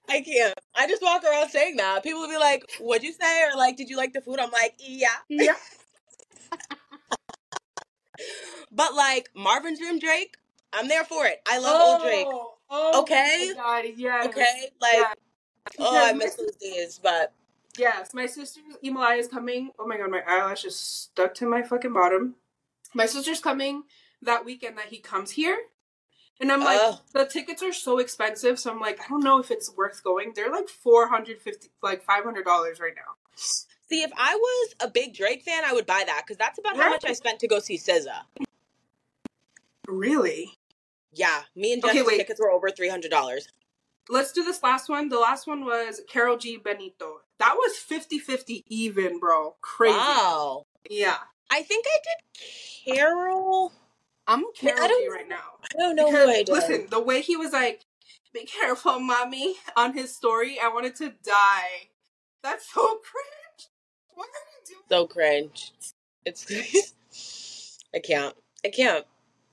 I 0.09 0.23
can't. 0.23 0.55
I 0.75 0.87
just 0.89 1.03
walk 1.03 1.23
around 1.25 1.51
saying 1.51 1.77
that. 1.77 2.03
People 2.03 2.21
will 2.23 2.29
be 2.31 2.39
like, 2.39 2.65
What'd 2.81 3.03
you 3.05 3.13
say? 3.13 3.45
Or 3.45 3.57
like, 3.57 3.77
did 3.77 3.91
you 3.91 3.99
like 3.99 4.15
the 4.15 4.23
food? 4.23 4.41
I'm 4.41 4.51
like, 4.51 4.75
yeah. 4.79 5.09
Yeah. 5.29 5.57
But 8.73 8.95
like 8.95 9.29
Marvin's 9.35 9.81
Room 9.81 9.99
Drake, 9.99 10.37
I'm 10.73 10.89
there 10.89 11.05
for 11.05 11.27
it. 11.27 11.41
I 11.47 11.59
love 11.59 11.81
old 11.81 12.03
Drake. 12.03 12.27
Oh, 12.29 12.55
oh 12.71 13.01
Okay. 13.03 13.53
my 13.57 13.63
God, 13.63 13.85
yes. 13.97 14.27
Okay? 14.29 14.71
Like, 14.81 14.95
Yeah. 14.95 15.13
oh, 15.79 16.05
I 16.05 16.13
miss 16.13 16.37
those 16.37 16.57
days. 16.57 16.99
But 17.03 17.33
Yes, 17.79 18.13
my 18.13 18.27
sister's 18.27 18.65
Emalaya 18.85 19.19
is 19.19 19.29
coming. 19.29 19.71
Oh 19.79 19.87
my 19.87 19.97
god, 19.97 20.11
my 20.11 20.23
eyelash 20.27 20.65
is 20.65 20.77
stuck 20.79 21.35
to 21.37 21.47
my 21.47 21.63
fucking 21.63 21.93
bottom. 21.93 22.35
My 22.95 23.07
sister's 23.07 23.41
coming 23.41 23.85
that 24.21 24.45
weekend 24.45 24.77
that 24.79 24.87
he 24.87 24.99
comes 24.99 25.33
here. 25.33 25.57
And 26.41 26.51
I'm 26.51 26.61
like, 26.61 26.81
Ugh. 26.83 26.99
the 27.13 27.25
tickets 27.25 27.63
are 27.63 27.73
so 27.73 27.99
expensive, 27.99 28.59
so 28.59 28.71
I'm 28.71 28.81
like, 28.81 29.01
I 29.01 29.05
don't 29.09 29.23
know 29.23 29.39
if 29.39 29.51
it's 29.51 29.71
worth 29.77 30.03
going. 30.03 30.33
They're 30.35 30.51
like 30.51 30.69
four 30.69 31.09
hundred 31.09 31.41
fifty, 31.41 31.69
like 31.83 32.03
five 32.03 32.25
hundred 32.25 32.45
dollars 32.45 32.81
right 32.81 32.95
now. 32.97 33.15
see, 33.37 34.03
if 34.03 34.11
I 34.17 34.35
was 34.35 34.75
a 34.81 34.89
big 34.91 35.15
Drake 35.15 35.43
fan, 35.43 35.63
I 35.65 35.73
would 35.73 35.87
buy 35.87 36.03
that 36.05 36.23
because 36.27 36.37
that's 36.39 36.59
about 36.59 36.77
how 36.77 36.89
much 36.91 37.05
I 37.07 37.13
spent 37.13 37.39
to 37.41 37.49
go 37.49 37.59
see 37.59 37.79
SZA. 37.79 38.23
Really? 39.89 40.53
Yeah, 41.13 41.43
me 41.55 41.75
and 41.75 41.85
Okay, 41.85 42.03
wait. 42.03 42.17
tickets 42.19 42.41
were 42.41 42.51
over 42.51 42.71
three 42.71 42.89
hundred 42.89 43.11
dollars. 43.11 43.49
Let's 44.09 44.33
do 44.33 44.43
this 44.45 44.63
last 44.63 44.89
one. 44.89 45.09
The 45.09 45.19
last 45.19 45.47
one 45.47 45.65
was 45.65 46.01
Karol 46.09 46.37
G. 46.37 46.57
Benito. 46.57 47.21
That 47.39 47.55
was 47.57 47.73
50-50 47.75 48.65
even, 48.67 49.21
bro. 49.21 49.55
Crazy. 49.61 49.97
Wow. 49.97 50.65
Yeah. 50.91 51.19
I 51.51 51.63
think 51.63 51.87
I 51.89 51.99
did 52.03 52.95
Karol. 52.97 53.73
I'm 54.27 54.45
Karol 54.57 54.89
G 54.89 55.09
right 55.11 55.29
now. 55.29 55.37
I 55.75 55.79
don't 55.79 55.95
know 55.97 56.07
Because, 56.07 56.25
who 56.27 56.31
I 56.33 56.43
did. 56.43 56.49
listen, 56.49 56.87
the 56.91 57.01
way 57.01 57.21
he 57.21 57.37
was 57.37 57.53
like, 57.53 57.83
"Be 58.33 58.45
careful, 58.45 58.99
mommy," 59.01 59.55
on 59.77 59.95
his 59.95 60.15
story, 60.15 60.59
I 60.63 60.69
wanted 60.69 60.97
to 60.97 61.13
die. 61.25 61.89
That's 62.43 62.73
so 62.73 62.81
cringe. 62.99 63.71
What 64.15 64.27
are 64.29 64.49
you 64.53 64.67
doing? 64.67 64.83
so 64.89 65.07
cringe. 65.07 65.73
It's 66.25 66.93
I 67.95 67.99
can't. 68.01 68.35
I 68.65 68.69
can't. 68.69 69.05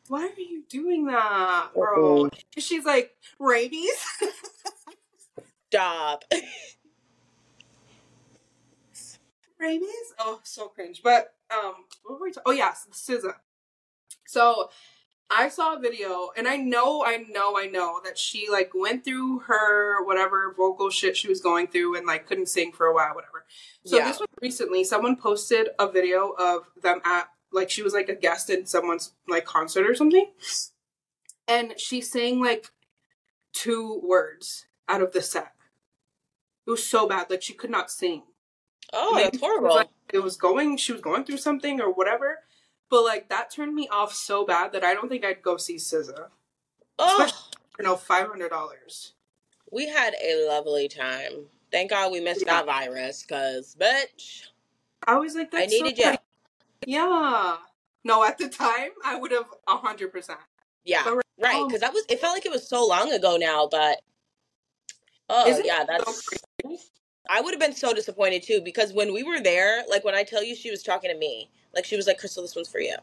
Why 0.09 0.23
are 0.23 0.39
you 0.41 0.63
doing 0.67 1.05
that, 1.05 1.69
bro? 1.73 2.23
Mm-mm. 2.25 2.39
She's 2.57 2.83
like, 2.83 3.15
rabies. 3.39 3.93
Stop. 5.71 6.25
rabies? 9.59 10.13
Oh, 10.17 10.39
so 10.43 10.67
cringe. 10.67 11.01
But 11.03 11.33
um, 11.53 11.73
what 12.03 12.19
were 12.19 12.25
we? 12.25 12.31
Ta- 12.31 12.41
oh 12.45 12.51
yes, 12.51 12.87
SZA. 12.91 13.33
So 14.25 14.69
I 15.29 15.49
saw 15.49 15.75
a 15.75 15.79
video, 15.79 16.29
and 16.35 16.47
I 16.47 16.57
know, 16.57 17.05
I 17.05 17.17
know, 17.29 17.55
I 17.57 17.67
know 17.67 18.01
that 18.03 18.17
she 18.17 18.47
like 18.49 18.71
went 18.73 19.03
through 19.05 19.39
her 19.41 20.03
whatever 20.05 20.53
vocal 20.57 20.89
shit 20.89 21.15
she 21.15 21.27
was 21.27 21.39
going 21.39 21.67
through, 21.67 21.97
and 21.97 22.07
like 22.07 22.25
couldn't 22.25 22.49
sing 22.49 22.71
for 22.71 22.87
a 22.87 22.93
while, 22.95 23.13
whatever. 23.13 23.45
So 23.85 23.97
Yeah. 23.97 24.07
this 24.07 24.19
was 24.19 24.27
recently. 24.41 24.83
Someone 24.83 25.15
posted 25.17 25.69
a 25.77 25.87
video 25.87 26.29
of 26.31 26.63
them 26.81 26.99
at 27.05 27.29
like 27.51 27.69
she 27.69 27.81
was 27.83 27.93
like 27.93 28.09
a 28.09 28.15
guest 28.15 28.49
in 28.49 28.65
someone's 28.65 29.13
like 29.27 29.45
concert 29.45 29.89
or 29.89 29.95
something, 29.95 30.31
and 31.47 31.79
she 31.79 32.01
sang 32.01 32.39
like 32.41 32.67
two 33.53 33.99
words 34.03 34.65
out 34.87 35.01
of 35.01 35.11
the 35.13 35.21
set. 35.21 35.53
It 36.67 36.71
was 36.71 36.85
so 36.85 37.07
bad, 37.07 37.29
like 37.29 37.41
she 37.41 37.53
could 37.53 37.69
not 37.71 37.89
sing 37.89 38.23
Oh, 38.93 39.13
maybe 39.15 39.23
that's 39.25 39.37
it 39.37 39.41
was, 39.41 39.49
horrible. 39.51 39.75
like, 39.75 39.89
it 40.13 40.19
was 40.19 40.37
going 40.37 40.77
she 40.77 40.91
was 40.91 41.01
going 41.01 41.23
through 41.23 41.37
something 41.37 41.79
or 41.81 41.91
whatever 41.91 42.39
but 42.89 43.03
like 43.03 43.29
that 43.29 43.51
turned 43.51 43.75
me 43.75 43.87
off 43.91 44.13
so 44.13 44.43
bad 44.45 44.71
that 44.73 44.83
i 44.83 44.93
don't 44.95 45.09
think 45.09 45.23
i'd 45.23 45.43
go 45.43 45.57
see 45.57 45.75
SZA. 45.75 46.27
oh, 46.97 47.27
you 47.77 47.85
know 47.85 47.95
$500 47.95 49.11
we 49.71 49.87
had 49.87 50.15
a 50.23 50.47
lovely 50.47 50.87
time. 50.87 51.45
Thank 51.71 51.91
God 51.91 52.11
we 52.11 52.19
missed 52.19 52.43
Yeah. 52.45 52.63
that 52.63 52.65
virus, 52.65 53.23
cause 53.23 53.75
bitch, 53.79 54.47
i 55.05 55.15
was 55.17 55.35
like 55.35 55.53
I 55.53 55.59
that's 55.61 55.77
so 55.77 55.83
needed 55.83 55.97
you. 55.99 56.15
Yeah 56.85 57.57
no 58.03 58.23
at 58.23 58.37
the 58.37 58.49
time 58.49 58.91
i 59.05 59.15
would 59.15 59.31
have 59.31 59.45
a 59.67 59.77
100% 59.77 60.35
Yeah, 60.85 61.01
But 61.03 61.21
right 61.41 61.63
Because 61.67 61.81
that 61.81 61.93
was 61.93 62.03
it 62.09 62.19
felt 62.19 62.33
like 62.35 62.45
it 62.45 62.51
was 62.51 62.67
so 62.67 62.85
long 62.85 63.11
ago 63.11 63.37
now, 63.37 63.67
but 63.69 64.01
oh 65.29 65.45
yeah, 65.63 65.81
it 65.83 65.87
so 65.87 66.13
that's. 66.13 66.39
I 67.29 67.41
would 67.41 67.53
have 67.53 67.59
been 67.59 67.75
so 67.75 67.93
disappointed 67.93 68.43
too 68.43 68.61
because 68.61 68.91
when 68.93 69.13
we 69.13 69.23
were 69.23 69.39
there, 69.39 69.83
like 69.89 70.03
when 70.03 70.15
I 70.15 70.23
tell 70.23 70.43
you 70.43 70.55
she 70.55 70.71
was 70.71 70.81
talking 70.81 71.11
to 71.11 71.17
me, 71.17 71.49
like 71.75 71.85
she 71.85 71.95
was 71.95 72.07
like, 72.07 72.17
"Crystal, 72.19 72.41
this 72.41 72.55
one's 72.55 72.69
for 72.69 72.79
you," 72.79 72.95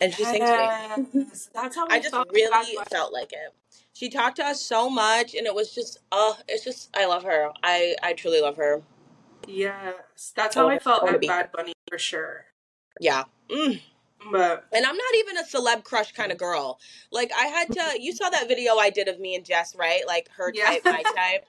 and 0.00 0.12
she 0.14 0.24
sang 0.24 0.40
to 0.40 0.46
me. 0.46 1.34
That's 1.52 1.76
how 1.76 1.86
I, 1.88 1.96
I 1.96 2.00
just 2.00 2.14
really 2.32 2.76
felt 2.90 3.12
like 3.12 3.32
it. 3.32 3.52
She 3.92 4.08
talked 4.08 4.36
to 4.36 4.44
us 4.44 4.60
so 4.60 4.88
much, 4.90 5.34
and 5.34 5.46
it 5.46 5.54
was 5.54 5.74
just, 5.74 5.98
oh, 6.10 6.36
it's 6.48 6.64
just, 6.64 6.90
I 6.96 7.06
love 7.06 7.22
her. 7.22 7.50
I, 7.62 7.94
I 8.02 8.12
truly 8.12 8.40
love 8.40 8.56
her. 8.56 8.82
Yes 9.46 10.32
that's 10.34 10.54
how 10.54 10.66
Oh, 10.66 10.68
i 10.70 10.78
felt 10.78 11.08
at 11.08 11.20
bad 11.20 11.50
bunny 11.52 11.72
for 11.88 11.98
sure 11.98 12.46
Yeah. 13.00 13.24
Mm. 13.50 13.80
but 14.32 14.64
And 14.72 14.86
I'm 14.86 14.96
not 14.96 15.14
even 15.16 15.36
a 15.38 15.44
celeb 15.44 15.84
crush 15.84 16.12
kind 16.12 16.32
of 16.32 16.38
girl. 16.38 16.78
Like 17.12 17.32
I 17.38 17.46
had 17.46 17.72
to. 17.72 17.98
You 18.00 18.12
saw 18.14 18.30
that 18.30 18.48
video 18.48 18.76
I 18.76 18.90
did 18.90 19.08
of 19.08 19.20
me 19.20 19.34
and 19.36 19.44
Jess, 19.44 19.74
right? 19.76 20.02
Like 20.06 20.28
her 20.36 20.52
Yeah. 20.52 20.66
type, 20.66 20.82
my 20.84 21.04
type. 21.14 21.46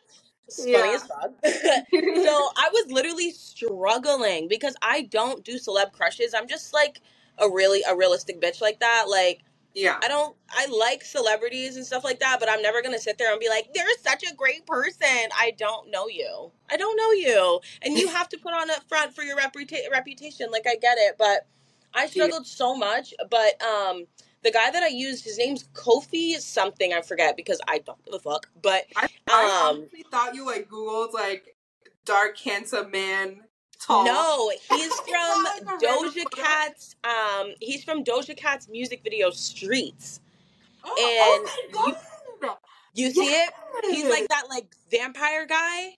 It's 0.47 0.65
funny 0.71 0.73
Yeah. 0.73 0.95
as 0.95 1.03
fuck. 1.07 1.31
so 1.45 2.49
I 2.57 2.69
was 2.73 2.85
literally 2.91 3.31
struggling 3.31 4.47
because 4.47 4.75
I 4.81 5.03
don't 5.03 5.43
do 5.43 5.55
celeb 5.59 5.93
crushes. 5.93 6.33
I'm 6.33 6.47
just 6.47 6.73
like 6.73 7.01
a 7.39 7.49
really 7.49 7.83
a 7.87 7.95
realistic 7.95 8.41
bitch 8.41 8.61
like 8.61 8.79
that. 8.81 9.05
Like 9.09 9.41
yeah 9.75 9.99
I 10.01 10.07
don't 10.07 10.35
I 10.49 10.67
like 10.67 11.03
celebrities 11.03 11.75
and 11.75 11.85
stuff 11.85 12.03
like 12.03 12.19
that, 12.21 12.39
but 12.39 12.49
I'm 12.49 12.61
never 12.61 12.81
gonna 12.81 12.99
sit 12.99 13.17
there 13.17 13.31
and 13.31 13.39
be 13.39 13.49
like, 13.49 13.67
they're 13.73 13.85
such 14.01 14.23
a 14.23 14.33
great 14.33 14.65
person. 14.65 15.29
I 15.37 15.53
don't 15.57 15.91
know 15.91 16.07
you. 16.07 16.51
I 16.69 16.77
don't 16.77 16.95
know 16.95 17.11
you. 17.11 17.59
And 17.81 17.97
you 17.97 18.07
have 18.07 18.29
to 18.29 18.37
put 18.37 18.53
on 18.53 18.71
up 18.71 18.87
front 18.87 19.13
for 19.13 19.23
your 19.23 19.37
reputa- 19.37 19.91
reputation. 19.91 20.49
Like 20.51 20.65
I 20.67 20.75
get 20.75 20.97
it, 20.97 21.15
but 21.19 21.45
I 21.93 22.07
struggled 22.07 22.47
so 22.47 22.75
much. 22.75 23.13
But 23.29 23.61
um 23.61 24.05
the 24.43 24.51
guy 24.51 24.69
that 24.69 24.83
I 24.83 24.87
used, 24.87 25.23
his 25.25 25.37
name's 25.37 25.67
Kofi 25.73 26.39
something, 26.39 26.93
I 26.93 27.01
forget 27.01 27.35
because 27.35 27.59
I 27.67 27.79
don't 27.79 28.03
give 28.05 28.13
a 28.13 28.19
fuck. 28.19 28.47
But 28.61 28.85
I, 28.95 29.09
I 29.27 29.69
um 29.69 29.77
honestly 29.79 30.05
thought 30.09 30.35
you 30.35 30.45
like 30.45 30.69
googled 30.69 31.13
like 31.13 31.55
dark 32.05 32.37
handsome 32.37 32.91
man 32.91 33.41
tall 33.85 34.05
No, 34.05 34.49
he's 34.49 34.93
from 35.01 35.43
not 35.43 35.43
like 35.43 35.61
a 35.61 35.85
random 35.85 36.11
Doja. 36.13 36.31
Cat's. 36.31 36.95
Um, 37.03 37.53
he's 37.61 37.83
from 37.83 38.03
Doja 38.03 38.35
Cat's 38.35 38.67
music 38.67 39.01
video 39.03 39.29
"Streets." 39.29 40.19
Oh, 40.83 40.93
oh 40.97 41.43
and 41.69 41.73
my 41.73 41.91
god! 42.41 42.57
You 42.93 43.11
see 43.11 43.25
it? 43.25 43.49
He's 43.89 44.05
like 44.09 44.27
that, 44.29 44.43
like 44.49 44.75
vampire 44.91 45.45
guy. 45.45 45.95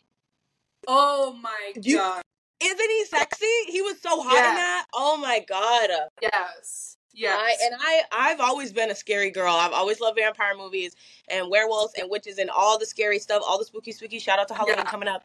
Oh 0.88 1.34
my 1.41 1.74
You- 1.82 1.98
god! 1.98 2.22
Isn't 2.60 2.89
he 2.89 3.06
sexy? 3.06 3.46
He 3.67 3.82
was 3.84 4.01
so 4.01 4.20
hot 4.22 4.34
Yeah. 4.34 4.50
in 4.50 4.56
that. 4.56 4.86
Oh 4.94 5.15
my 5.17 5.46
god! 5.48 5.89
Yes, 6.24 6.98
yes. 7.13 7.38
I, 7.39 7.56
and 7.65 7.75
I, 7.79 8.01
I've 8.12 8.39
always 8.39 8.74
been 8.74 8.89
a 8.89 8.96
scary 8.96 9.29
girl. 9.29 9.53
I've 9.53 9.74
always 9.74 10.00
loved 10.00 10.17
vampire 10.17 10.56
movies 10.58 10.96
and 11.29 11.51
werewolves 11.51 11.94
and 12.00 12.10
witches 12.10 12.39
and 12.39 12.50
all 12.50 12.79
the 12.79 12.86
scary 12.88 13.20
stuff, 13.20 13.44
all 13.48 13.60
the 13.60 13.65
spooky, 13.65 13.91
spooky. 13.91 14.17
Shout 14.17 14.39
out 14.39 14.48
to 14.48 14.56
Halloween 14.56 14.77
Yeah. 14.79 14.86
coming 14.89 15.08
up. 15.08 15.24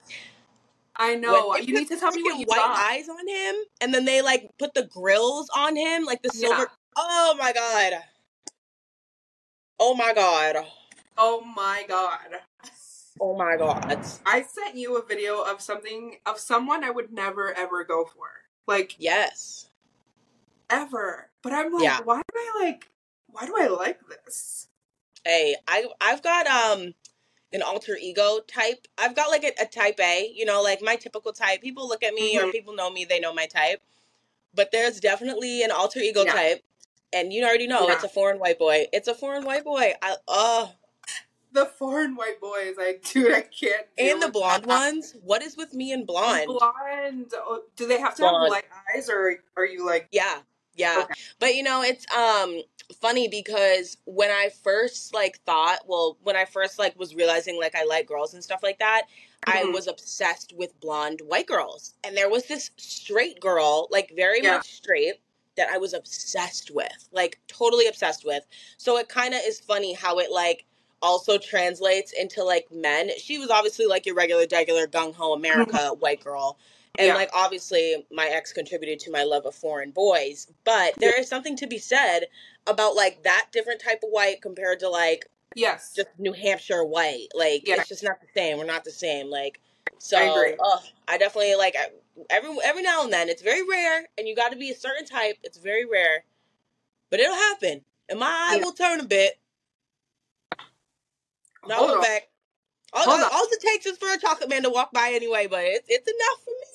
I 0.97 1.15
know. 1.17 1.49
When 1.51 1.65
You 1.65 1.75
need 1.75 1.89
to 1.89 1.97
tell 1.99 2.13
me 2.13 2.23
what 2.23 2.39
you 2.39 2.47
white 2.47 2.59
thought. 2.61 2.93
eyes 2.93 3.09
on 3.09 3.27
him, 3.27 3.55
and 3.81 3.95
then 3.95 4.05
they 4.05 4.23
like 4.23 4.51
put 4.59 4.75
the 4.75 4.85
grills 4.85 5.49
on 5.55 5.77
him, 5.77 6.05
like 6.05 6.23
the 6.23 6.31
Yeah. 6.35 6.49
silver. 6.49 6.71
Oh 6.97 7.35
my 7.39 7.53
god! 7.53 7.93
Oh 9.81 9.95
my 9.95 10.13
god! 10.15 10.67
Oh 11.17 11.41
my 11.57 11.85
god! 11.89 12.41
Oh 13.21 13.37
my 13.37 13.57
god! 13.57 13.99
I 14.27 14.43
sent 14.43 14.77
you 14.77 14.97
a 14.97 15.05
video 15.05 15.41
of 15.43 15.61
something 15.61 16.17
of 16.27 16.39
someone 16.39 16.85
I 16.85 16.91
would 16.91 17.13
never 17.13 17.53
ever 17.55 17.85
go 17.85 18.05
for, 18.05 18.29
like 18.67 18.97
Yes. 18.99 19.69
ever. 20.71 21.31
But 21.43 21.53
I'm 21.53 21.73
like, 21.73 21.83
Yeah. 21.85 22.01
why 22.05 22.17
do 22.33 22.39
I 22.39 22.61
like? 22.65 22.91
Why 23.29 23.47
do 23.47 23.55
I 23.59 23.67
like 23.69 24.01
this? 24.09 24.69
Hey, 25.25 25.57
I 25.69 25.87
I've 26.01 26.23
got 26.23 26.47
um 26.47 26.95
an 27.53 27.63
alter 27.63 27.97
ego 28.01 28.41
type. 28.47 28.87
I've 28.99 29.15
got 29.17 29.31
like 29.31 29.45
a, 29.45 29.53
a 29.63 29.67
type 29.67 29.99
A, 30.01 30.31
you 30.35 30.45
know, 30.45 30.63
like 30.63 30.81
my 30.83 30.97
typical 30.97 31.33
type. 31.33 31.61
People 31.63 31.89
look 31.89 32.03
at 32.03 32.15
me 32.15 32.39
or 32.39 32.45
Mhm. 32.45 32.53
people 32.53 32.75
know 32.75 32.91
me, 32.91 33.05
they 33.05 33.21
know 33.21 33.33
my 33.35 33.47
type. 33.47 33.83
But 34.55 34.71
there's 34.73 35.01
definitely 35.01 35.63
an 35.63 35.71
alter 35.71 36.01
ego 36.01 36.25
Yeah. 36.25 36.33
type. 36.33 36.65
And 37.13 37.33
you 37.33 37.45
already 37.45 37.67
know 37.67 37.87
Yeah. 37.89 37.95
it's 37.95 38.05
a 38.05 38.09
foreign 38.09 38.39
white 38.39 38.59
boy. 38.59 38.87
It's 38.93 39.09
a 39.09 39.15
foreign 39.15 39.45
white 39.45 39.65
boy. 39.65 39.95
I 40.03 40.17
oh 40.29 40.73
The 41.53 41.67
foreign 41.67 42.17
white 42.17 42.41
boys, 42.41 42.69
is 42.69 42.77
like, 42.79 43.03
dude, 43.13 43.31
I 43.33 43.43
can't. 43.43 43.87
deal 43.97 44.13
and 44.15 44.23
the 44.23 44.29
with 44.29 44.33
blonde 44.33 44.63
that. 44.65 44.69
ones. 44.69 45.15
What 45.23 45.43
is 45.43 45.55
with 45.57 45.75
me 45.75 45.93
and 45.93 46.07
blonde? 46.07 46.47
Blonde. 46.47 47.33
Oh, 47.35 47.63
do 47.77 47.87
they 47.87 47.99
have 48.01 48.15
to 48.17 48.23
Blonde. 48.23 48.45
have 48.45 48.51
light 48.51 48.65
eyes, 48.97 49.11
or 49.11 49.37
are 49.59 49.67
you 49.67 49.85
like? 49.85 50.09
Yeah. 50.13 50.41
Yeah. 50.75 51.01
Okay. 51.05 51.15
But 51.39 51.55
you 51.55 51.63
know, 51.63 51.83
it's 51.83 52.07
um 52.17 52.63
funny 53.01 53.29
because 53.29 53.97
when 54.05 54.31
I 54.31 54.51
first 54.63 55.15
like 55.15 55.41
thought, 55.41 55.81
well, 55.87 56.17
when 56.23 56.37
I 56.37 56.45
first 56.45 56.79
like 56.79 56.99
was 56.99 57.15
realizing 57.15 57.59
like 57.59 57.75
I 57.75 57.85
like 57.85 58.07
girls 58.07 58.35
and 58.35 58.43
stuff 58.43 58.63
like 58.63 58.79
that, 58.79 59.03
I 59.47 59.65
Mhm. 59.65 59.73
was 59.73 59.87
obsessed 59.87 60.53
with 60.57 60.79
blonde 60.81 61.21
white 61.27 61.47
girls. 61.47 61.95
And 62.05 62.17
there 62.17 62.29
was 62.31 62.47
this 62.47 62.71
straight 62.77 63.41
girl, 63.41 63.89
like 63.91 64.13
very 64.15 64.41
Yeah. 64.43 64.57
much 64.57 64.73
straight, 64.75 65.21
that 65.57 65.69
I 65.69 65.79
was 65.79 65.93
obsessed 65.93 66.71
with. 66.71 67.09
Like 67.13 67.39
totally 67.49 67.87
obsessed 67.87 68.25
with. 68.25 68.45
So 68.79 68.97
it 68.97 69.09
kind 69.09 69.35
of 69.35 69.41
is 69.45 69.61
funny 69.61 69.93
how 69.93 70.19
it 70.19 70.31
like 70.31 70.65
also 71.03 71.37
translates 71.37 72.13
into 72.13 72.43
like 72.45 72.71
men. 72.71 73.11
She 73.19 73.39
was 73.39 73.51
obviously 73.51 73.87
like 73.87 74.07
your 74.07 74.15
regular 74.15 74.47
regular 74.51 74.87
gung 74.87 75.15
ho 75.15 75.33
America 75.35 75.93
white 75.99 76.23
girl. 76.23 76.59
And 76.99 77.09
Yeah. 77.09 77.15
like 77.15 77.31
obviously 77.33 78.07
my 78.11 78.29
ex 78.29 78.53
contributed 78.53 79.01
to 79.01 79.11
my 79.11 79.23
love 79.23 79.47
of 79.47 79.55
foreign 79.55 79.91
boys, 79.93 80.47
but 80.65 80.95
there 80.99 81.19
is 81.19 81.29
something 81.29 81.57
to 81.57 81.67
be 81.67 81.79
said 81.79 82.27
about 82.67 82.95
like 82.95 83.23
that 83.23 83.49
different 83.51 83.81
type 83.81 84.03
of 84.03 84.11
white 84.11 84.43
compared 84.43 84.81
to 84.81 84.89
like 84.89 85.27
Yes. 85.55 85.93
just 85.95 86.09
New 86.19 86.33
Hampshire 86.33 86.85
white. 86.85 87.29
Like 87.35 87.67
Yeah. 87.67 87.77
it's 87.81 87.89
just 87.89 88.03
not 88.03 88.21
the 88.21 88.29
same. 88.35 88.59
We're 88.59 88.65
not 88.65 88.85
the 88.85 88.93
same. 88.93 89.31
Like 89.31 89.59
so 89.99 90.19
I 90.19 90.55
I 91.09 91.19
definitely 91.19 91.55
like 91.55 91.77
I- 91.77 91.93
every 92.29 92.57
every 92.63 92.83
now 92.83 93.05
and 93.05 93.13
then 93.13 93.29
it's 93.31 93.43
very 93.43 93.63
rare 93.67 94.09
and 94.19 94.29
you 94.29 94.37
got 94.37 94.51
to 94.53 94.59
be 94.59 94.71
a 94.71 94.77
certain 94.77 95.07
type. 95.07 95.39
It's 95.43 95.59
very 95.59 95.87
rare. 95.87 96.25
But 97.11 97.21
it'll 97.21 97.35
happen. 97.35 97.85
And 98.09 98.19
my 98.21 98.27
eye 98.29 98.57
Yeah. 98.57 98.65
will 98.65 98.73
turn 98.73 99.01
a 99.01 99.05
bit. 99.05 99.39
Now 101.67 101.77
Hold 101.77 101.89
look 101.91 101.99
on. 101.99 102.05
back. 102.05 102.29
All, 102.95 103.09
all, 103.11 103.25
all 103.25 103.47
it 103.51 103.61
takes 103.61 103.87
is 103.87 103.97
for 103.97 104.13
a 104.13 104.19
chocolate 104.19 104.51
man 104.51 104.65
to 104.65 104.71
walk 104.71 104.93
by 104.93 105.13
anyway, 105.15 105.47
but 105.47 105.65
it's 105.65 105.89
it's 105.89 106.07
enough 106.07 106.45
for 106.45 106.51
me. 106.51 106.72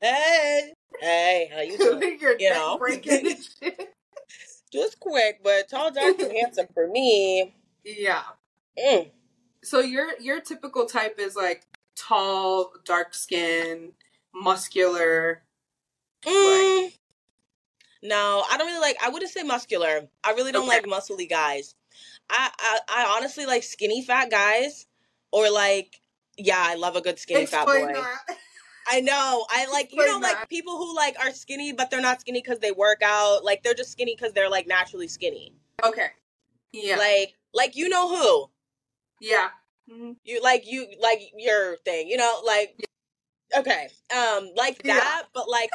Hey, 0.00 0.72
hey, 1.00 1.50
how 1.54 1.60
you 1.60 1.78
doing? 1.78 2.18
Your 2.20 2.38
You 2.38 2.50
know. 2.50 2.78
breaking. 2.78 3.36
Just 4.72 5.00
quick, 5.00 5.40
but 5.42 5.68
tall, 5.68 5.90
dark, 5.90 6.18
and 6.20 6.32
handsome 6.40 6.66
for 6.74 6.86
me. 6.88 7.54
Yeah. 7.84 8.22
Mm. 8.78 9.10
So 9.62 9.80
your 9.80 10.10
your 10.20 10.40
typical 10.40 10.86
type 10.86 11.16
is 11.18 11.34
like 11.36 11.64
tall, 11.96 12.72
dark 12.84 13.14
skin, 13.14 13.92
muscular. 14.34 15.42
Mm. 16.24 16.92
No, 18.02 18.44
I 18.50 18.56
don't 18.56 18.66
really 18.68 18.80
like. 18.80 18.96
I 19.02 19.08
wouldn't 19.10 19.30
say 19.30 19.42
muscular. 19.42 20.08
I 20.24 20.32
really 20.32 20.52
don't 20.52 20.68
Okay. 20.68 20.80
like 20.80 20.86
muscly 20.86 21.28
guys. 21.28 21.74
I, 22.30 22.50
I 22.58 22.78
I 22.88 23.16
honestly 23.16 23.44
like 23.46 23.62
skinny 23.64 24.02
fat 24.04 24.30
guys, 24.30 24.86
or 25.32 25.50
like 25.50 26.00
yeah, 26.38 26.62
I 26.62 26.76
love 26.76 26.96
a 26.96 27.00
good 27.00 27.18
skinny 27.18 27.46
fat 27.46 27.66
boy. 27.66 27.92
that. 27.92 28.18
I 28.88 29.00
know. 29.00 29.46
I 29.50 29.66
like 29.70 29.92
you 29.92 30.00
Explain 30.02 30.20
know 30.20 30.26
like 30.26 30.48
people 30.48 30.76
who 30.76 30.94
like 30.94 31.16
are 31.20 31.32
skinny 31.32 31.72
but 31.72 31.90
they're 31.90 32.00
not 32.00 32.20
skinny 32.20 32.40
because 32.42 32.58
they 32.60 32.72
work 32.72 33.02
out. 33.04 33.44
Like 33.44 33.62
they're 33.62 33.74
just 33.74 33.92
skinny 33.92 34.14
because 34.16 34.32
they're 34.32 34.50
like 34.50 34.66
naturally 34.66 35.08
skinny. 35.08 35.54
Okay. 35.84 36.08
Yeah. 36.72 36.96
Like 36.96 37.34
like 37.54 37.76
you 37.76 37.88
know 37.88 38.08
who 38.08 38.50
yeah. 39.20 39.50
Mhm. 39.90 40.16
you 40.24 40.40
like 40.42 40.66
you 40.70 40.86
like 41.00 41.20
your 41.36 41.76
thing. 41.78 42.08
You 42.08 42.16
know 42.16 42.40
like 42.44 42.76
okay 43.56 43.88
um 44.16 44.50
like 44.56 44.80
Yeah. 44.84 44.94
that 44.94 45.24
but 45.34 45.48
like 45.48 45.70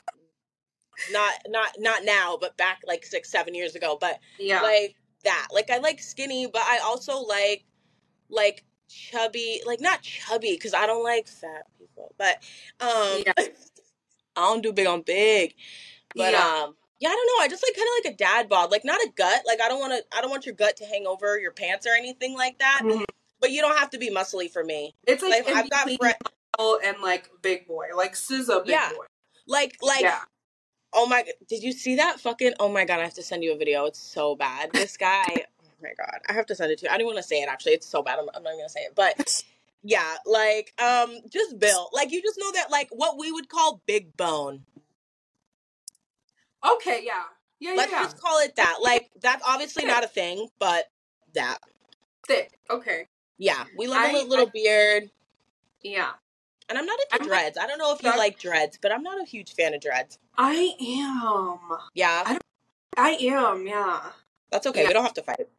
not 1.12 1.34
not 1.48 1.72
not 1.80 2.06
now 2.06 2.38
but 2.40 2.56
back 2.58 2.80
like 2.88 3.06
six 3.06 3.30
seven 3.30 3.54
years 3.54 3.76
ago 3.76 3.98
but 4.00 4.20
Yeah. 4.40 4.62
like 4.62 4.96
that. 5.24 5.48
Like 5.52 5.70
I 5.70 5.78
like 5.80 6.00
skinny, 6.02 6.48
but 6.48 6.62
I 6.64 6.80
also 6.80 7.20
like 7.20 7.66
like 8.30 8.64
chubby, 8.90 9.62
like 9.66 9.82
not 9.82 10.02
chubby 10.02 10.54
because 10.54 10.74
I 10.74 10.86
don't 10.86 11.04
like 11.04 11.28
fat 11.28 11.66
people, 11.80 12.14
but 12.18 12.42
um 12.80 13.24
Yeah. 13.26 13.34
I 14.38 14.42
don't 14.42 14.62
do 14.62 14.74
big 14.74 14.88
on 14.88 15.02
big. 15.02 15.54
But 16.16 16.34
yeah. 16.34 16.40
um 16.64 16.76
yeah, 17.00 17.10
I 17.10 17.12
don't 17.12 17.28
know. 17.28 17.44
I 17.44 17.48
just 17.50 17.64
like 17.64 17.76
kind 17.76 17.88
of 17.88 18.06
like 18.06 18.14
a 18.14 18.18
dad 18.18 18.50
bod, 18.50 18.72
like 18.72 18.86
not 18.86 19.02
a 19.02 19.10
gut. 19.16 19.42
Like 19.46 19.60
I 19.62 19.68
don't 19.68 19.80
want 19.80 19.94
to. 19.94 20.18
I 20.18 20.22
don't 20.22 20.30
want 20.30 20.46
your 20.46 20.56
gut 20.56 20.78
to 20.78 20.86
hang 20.86 21.06
over 21.06 21.38
your 21.38 21.52
pants 21.52 21.86
or 21.86 21.92
anything 21.92 22.36
like 22.36 22.58
that. 22.60 22.82
Mhm. 22.84 23.04
But 23.42 23.52
you 23.52 23.62
don't 23.62 23.78
have 23.78 23.90
to 23.92 23.98
be 23.98 24.10
muscly 24.10 24.50
for 24.50 24.64
me. 24.64 24.96
It's 25.06 25.22
like, 25.22 25.46
Like 25.46 25.56
I've 25.56 25.70
got 25.70 25.90
friends. 26.00 26.16
and 26.86 26.98
like 27.02 27.30
big 27.42 27.68
boy, 27.68 27.88
like 27.96 28.14
SZA 28.14 28.64
big 28.64 28.72
Yeah. 28.72 28.90
boy. 28.90 29.06
Like 29.46 29.76
like 29.82 30.02
yeah. 30.02 30.22
oh 30.94 31.06
my! 31.06 31.26
Did 31.48 31.62
you 31.64 31.74
see 31.74 31.98
that 31.98 32.20
fucking? 32.20 32.54
Oh 32.60 32.70
my 32.70 32.86
god! 32.86 33.00
I 33.00 33.04
have 33.04 33.14
to 33.16 33.24
send 33.24 33.44
you 33.44 33.54
a 33.54 33.58
video. 33.58 33.86
It's 33.86 34.00
so 34.00 34.36
bad. 34.36 34.72
This 34.72 34.96
guy. 34.98 35.46
Oh 35.78 35.82
my 35.84 35.94
god! 35.98 36.22
I 36.30 36.34
have 36.34 36.46
to 36.48 36.56
send 36.56 36.72
it 36.72 36.80
to 36.80 36.86
you. 36.86 36.90
I 36.92 36.98
didn't 36.98 37.08
want 37.08 37.18
to 37.18 37.24
say 37.24 37.42
it. 37.42 37.50
Actually, 37.50 37.74
it's 37.74 37.88
so 37.88 38.02
bad. 38.02 38.20
I'm, 38.20 38.30
I'm 38.34 38.44
not 38.44 38.54
gonna 38.54 38.70
say 38.70 38.82
it. 38.82 38.94
But 38.96 39.44
yeah, 39.84 40.16
like 40.26 40.74
um, 40.82 41.20
just 41.30 41.60
built. 41.60 41.92
Like 41.94 42.12
you 42.12 42.22
just 42.22 42.40
know 42.40 42.52
that 42.54 42.72
like 42.72 42.90
what 42.92 43.18
we 43.18 43.32
would 43.32 43.50
call 43.50 43.82
big 43.86 44.16
bone. 44.18 44.66
Okay. 46.66 47.02
Yeah. 47.06 47.24
Yeah. 47.60 47.74
Let's 47.76 47.92
yeah. 47.92 48.04
just 48.04 48.20
call 48.22 48.40
it 48.42 48.56
that. 48.56 48.78
Like 48.82 49.10
that's 49.22 49.44
obviously 49.48 49.86
not 49.86 50.04
a 50.04 50.08
thing, 50.08 50.48
but 50.60 50.86
that. 51.34 51.60
Thick. 52.28 52.58
Okay. 52.70 53.08
Yeah, 53.38 53.66
we 53.78 53.88
love 53.88 53.98
I- 54.00 54.10
a 54.10 54.14
little, 54.14 54.30
little 54.30 54.48
I- 54.48 54.52
beard, 54.52 55.12
Yeah. 55.84 56.12
and 56.70 56.78
I'm 56.78 56.86
not 56.86 56.98
into 57.00 57.16
I'm 57.16 57.20
not- 57.22 57.28
dreads. 57.28 57.58
I 57.58 57.68
don't 57.68 57.78
know 57.78 57.94
if 57.94 58.02
you 58.02 58.10
like 58.18 58.40
dreads, 58.40 58.80
but 58.82 58.94
I'm 58.94 59.04
not 59.04 59.22
a 59.22 59.26
huge 59.26 59.54
fan 59.54 59.74
of 59.74 59.82
dreads. 59.82 60.18
I 60.38 60.74
am. 60.80 61.78
Yeah, 61.94 62.24
I- 62.26 62.40
I 62.98 63.10
am. 63.22 63.68
Yeah. 63.68 64.02
that's 64.52 64.66
okay. 64.68 64.84
Yeah. 64.84 64.88
We 64.88 64.94
don't 64.94 65.04
have 65.04 65.14
to 65.16 65.22
fight. 65.22 65.50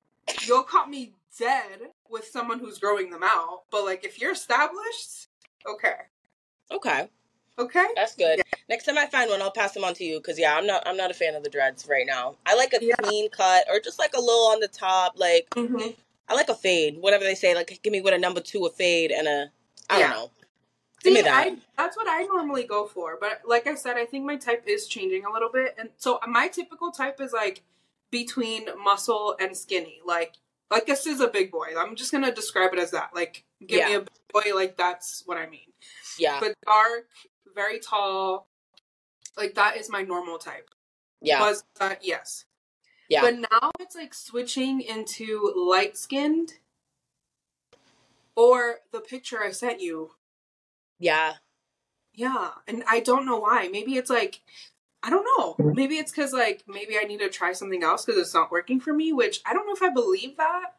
You'll 0.47 0.63
caught 0.63 0.91
me 0.91 1.13
dead 1.39 1.91
with 2.09 2.27
someone 2.27 2.59
who's 2.59 2.79
growing 2.79 3.11
them 3.11 3.23
out, 3.23 3.63
but 3.71 3.85
like 3.85 4.05
if 4.05 4.21
you're 4.21 4.33
established, 4.33 5.29
okay. 5.69 5.95
Okay, 6.71 7.09
Okay. 7.59 7.87
that's 7.95 8.17
good. 8.17 8.43
Next 8.69 8.85
time 8.85 8.99
I 8.99 9.07
find 9.07 9.31
one, 9.31 9.41
I'll 9.41 9.53
pass 9.53 9.73
them 9.73 9.85
on 9.85 9.95
to 9.95 10.05
you. 10.05 10.21
Cause 10.21 10.39
yeah, 10.39 10.57
I'm 10.57 10.67
not. 10.67 10.83
I'm 10.87 10.97
not 10.97 11.11
a 11.11 11.15
fan 11.15 11.35
of 11.37 11.45
the 11.45 11.51
dreads 11.51 11.87
right 11.89 12.07
now. 12.07 12.35
I 12.45 12.57
like 12.57 12.73
a 12.73 12.85
Yeah. 12.85 12.97
clean 12.97 13.31
cut 13.31 13.65
or 13.71 13.79
just 13.79 13.99
like 13.99 14.15
a 14.15 14.21
little 14.21 14.49
on 14.49 14.61
the 14.61 14.69
top. 14.69 15.13
Like 15.17 15.49
Mm-hmm. 15.51 15.91
I 16.29 16.35
like 16.35 16.49
a 16.49 16.55
fade. 16.57 16.99
Whatever 17.01 17.23
they 17.23 17.37
say. 17.37 17.55
Like 17.55 17.79
give 17.83 17.93
me 17.93 18.01
with 18.01 18.15
a 18.15 18.19
number 18.19 18.41
two 18.41 18.67
a 18.67 18.71
fade 18.71 19.13
and 19.13 19.29
a. 19.29 19.51
I 19.89 20.01
don't 20.01 20.11
Yeah. 20.11 20.17
know. 20.17 20.31
Give 21.05 21.13
me 21.13 21.23
that. 21.23 21.47
I, 21.47 21.57
that's 21.77 21.97
what 21.97 22.09
I 22.11 22.25
normally 22.25 22.65
go 22.65 22.87
for. 22.87 23.17
But 23.21 23.43
like 23.47 23.69
I 23.69 23.77
said, 23.77 23.97
I 23.97 24.07
think 24.07 24.25
my 24.25 24.37
type 24.37 24.65
is 24.67 24.89
changing 24.89 25.25
a 25.25 25.31
little 25.33 25.51
bit. 25.51 25.77
And 25.79 25.91
so 25.99 26.19
my 26.27 26.49
typical 26.49 26.91
type 26.91 27.21
is 27.21 27.33
like 27.33 27.63
between 28.11 28.67
muscle 28.83 29.37
and 29.41 29.57
skinny. 29.57 30.01
Like 30.05 30.37
like 30.71 30.87
this 30.87 31.07
is 31.07 31.21
a 31.21 31.29
big 31.29 31.51
boy. 31.51 31.69
I'm 31.79 31.97
just 31.97 32.13
gonna 32.13 32.35
describe 32.35 32.73
it 32.73 32.79
as 32.79 32.91
that. 32.93 33.11
Like 33.15 33.45
give 33.67 33.87
me 33.87 33.95
a 33.95 34.01
big 34.01 34.09
boy, 34.33 34.55
like 34.55 34.77
that's 34.77 35.23
what 35.27 35.39
I 35.39 35.49
mean. 35.49 35.73
Yeah. 36.19 36.39
But 36.41 36.55
dark, 36.65 37.09
very 37.55 37.79
tall, 37.79 38.49
like 39.37 39.55
that 39.55 39.77
is 39.77 39.91
my 39.91 40.03
normal 40.03 40.39
type. 40.39 40.71
Yeah. 41.21 41.41
Was 41.41 41.65
uh, 41.81 41.95
yes. 42.01 42.45
Yeah. 43.09 43.21
But 43.23 43.39
now 43.51 43.71
it's 43.81 43.95
like 43.95 44.15
switching 44.15 44.81
into 44.81 45.53
light 45.57 45.97
skinned. 45.97 46.55
Or 48.35 48.81
the 48.93 49.01
picture 49.01 49.43
I 49.43 49.51
sent 49.51 49.81
you 49.81 50.11
Yeah. 50.99 51.35
Yeah, 52.13 52.53
and 52.67 52.83
I 52.89 53.01
don't 53.01 53.27
know 53.27 53.39
why. 53.39 53.69
Maybe 53.69 53.97
it's 53.97 54.11
like 54.11 54.41
I 55.03 55.11
don't 55.11 55.27
know. 55.39 55.73
Maybe 55.73 55.97
it's 55.99 56.11
because 56.11 56.33
like 56.33 56.65
maybe 56.67 56.99
I 56.99 57.05
need 57.05 57.21
to 57.21 57.29
try 57.29 57.53
something 57.53 57.83
else 57.83 58.05
because 58.05 58.21
it's 58.21 58.35
not 58.35 58.51
working 58.51 58.81
for 58.81 58.93
me. 58.93 59.13
Which 59.13 59.41
I 59.47 59.53
don't 59.53 59.67
know 59.67 59.75
if 59.75 59.83
I 59.83 59.91
believe 59.93 60.37
that 60.37 60.75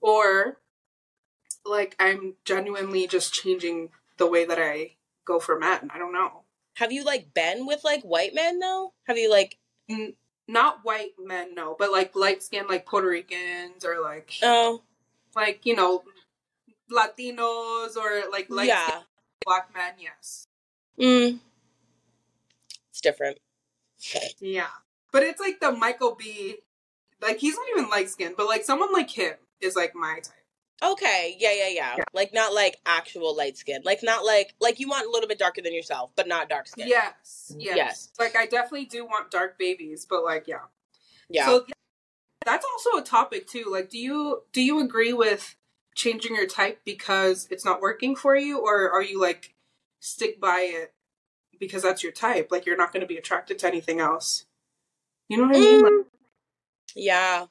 or 0.00 0.58
like 1.64 1.94
I'm 1.98 2.34
genuinely 2.44 3.06
just 3.06 3.34
changing 3.34 3.90
the 4.16 4.26
way 4.26 4.44
that 4.44 4.58
I 4.58 4.92
go 5.26 5.38
for 5.38 5.58
men. 5.58 5.90
I 5.92 5.98
don't 5.98 6.12
know. 6.12 6.42
Have 6.76 6.92
you 6.92 7.04
like 7.04 7.34
been 7.34 7.66
with 7.66 7.84
like 7.84 8.02
white 8.02 8.34
men 8.34 8.58
though? 8.58 8.92
Have 9.06 9.18
you 9.18 9.30
like? 9.30 9.58
Not 10.50 10.78
white 10.82 11.12
men, 11.22 11.54
no, 11.54 11.76
but 11.78 11.92
like 11.92 12.16
light 12.16 12.42
skin, 12.42 12.66
like 12.68 12.86
Puerto 12.86 13.08
Ricans 13.08 13.84
or 13.84 14.00
like 14.00 14.32
Oh. 14.42 14.82
like 15.36 15.66
you 15.66 15.76
know 15.76 16.04
Latinos 16.90 17.96
or 17.96 18.30
like 18.30 18.48
light 18.48 18.68
yeah. 18.68 19.02
black 19.44 19.68
men. 19.74 19.94
Yes. 19.98 20.46
Mm. 20.98 21.40
It's 22.90 23.00
different. 23.02 23.38
Yeah. 24.40 24.66
But 25.12 25.22
it's 25.22 25.40
like 25.40 25.60
the 25.60 25.72
Michael 25.72 26.14
B. 26.14 26.56
Like 27.20 27.38
he's 27.38 27.56
not 27.56 27.66
even 27.76 27.90
light 27.90 28.08
skinned, 28.08 28.34
but 28.36 28.46
like 28.46 28.64
someone 28.64 28.92
like 28.92 29.10
him 29.10 29.34
is 29.60 29.74
like 29.74 29.94
my 29.94 30.20
type. 30.22 30.34
Okay, 30.80 31.36
yeah, 31.40 31.52
yeah, 31.52 31.68
yeah, 31.68 31.94
Yeah. 31.98 32.04
Like 32.12 32.32
not 32.32 32.54
like 32.54 32.76
actual 32.86 33.36
light 33.36 33.56
skin. 33.56 33.82
Like 33.84 34.00
not 34.02 34.24
like 34.24 34.54
like 34.60 34.78
you 34.78 34.88
want 34.88 35.06
a 35.06 35.10
little 35.10 35.28
bit 35.28 35.38
darker 35.38 35.60
than 35.60 35.74
yourself, 35.74 36.12
but 36.14 36.28
not 36.28 36.48
dark 36.48 36.68
skin. 36.68 36.86
Yes, 36.86 37.50
mm-hmm. 37.50 37.60
yes. 37.60 37.76
Yes. 37.76 38.08
Like 38.18 38.36
I 38.36 38.46
definitely 38.46 38.84
do 38.84 39.04
want 39.04 39.32
dark 39.32 39.58
babies, 39.58 40.06
but 40.08 40.22
like 40.22 40.46
yeah. 40.46 40.66
Yeah. 41.28 41.46
So 41.46 41.66
that's 42.44 42.64
also 42.64 42.98
a 42.98 43.02
topic 43.02 43.48
too. 43.48 43.64
Like 43.70 43.90
do 43.90 43.98
you 43.98 44.42
do 44.52 44.62
you 44.62 44.80
agree 44.80 45.12
with 45.12 45.56
changing 45.96 46.36
your 46.36 46.46
type 46.46 46.80
because 46.84 47.48
it's 47.50 47.64
not 47.64 47.80
working 47.80 48.14
for 48.14 48.36
you 48.36 48.60
or 48.60 48.88
are 48.88 49.02
you 49.02 49.20
like 49.20 49.54
stick 49.98 50.40
by 50.40 50.60
it 50.60 50.94
because 51.58 51.82
that's 51.82 52.02
your 52.02 52.12
type? 52.12 52.48
Like 52.50 52.66
you're 52.66 52.76
not 52.76 52.92
going 52.92 53.00
to 53.00 53.06
be 53.06 53.16
attracted 53.16 53.58
to 53.60 53.66
anything 53.66 54.00
else. 54.00 54.46
You 55.28 55.38
know 55.38 55.46
what 55.46 55.56
I 55.56 55.60
mean? 55.60 55.82
Like, 55.82 55.92
Mm, 55.92 56.04
yeah. 56.94 57.46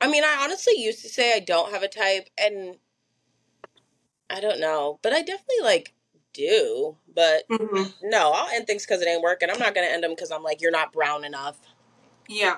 I 0.00 0.08
mean, 0.08 0.24
I 0.24 0.40
honestly 0.42 0.74
used 0.76 1.02
to 1.02 1.08
say 1.08 1.34
I 1.34 1.40
don't 1.40 1.72
have 1.72 1.82
a 1.82 1.88
type, 1.88 2.28
and 2.38 2.76
I 4.30 4.40
don't 4.40 4.60
know, 4.60 4.98
but 5.02 5.12
I 5.12 5.22
definitely 5.22 5.62
like 5.62 5.94
do. 6.32 6.96
But 7.12 7.48
mhm. 7.48 7.92
no, 8.02 8.32
I'll 8.32 8.54
end 8.54 8.66
things 8.66 8.84
because 8.84 9.02
it 9.02 9.08
ain't 9.08 9.22
working. 9.22 9.50
I'm 9.50 9.58
not 9.58 9.74
gonna 9.74 9.88
end 9.88 10.04
them 10.04 10.12
because 10.12 10.30
I'm 10.30 10.42
like 10.42 10.60
you're 10.60 10.70
not 10.70 10.92
brown 10.92 11.24
enough. 11.24 11.58
Yeah. 12.28 12.56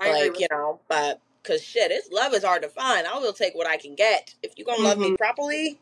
I 0.00 0.10
like 0.12 0.40
you 0.40 0.48
know, 0.50 0.80
but 0.88 1.20
because 1.42 1.62
shit, 1.62 1.90
it's 1.90 2.10
love 2.10 2.34
is 2.34 2.44
hard 2.44 2.62
to 2.62 2.68
find. 2.68 3.06
I 3.06 3.18
will 3.18 3.32
take 3.32 3.54
what 3.54 3.66
I 3.66 3.76
can 3.76 3.94
get. 3.94 4.34
If 4.42 4.52
you're 4.56 4.66
gonna 4.66 4.82
love 4.82 4.98
me 4.98 5.16
properly, 5.16 5.78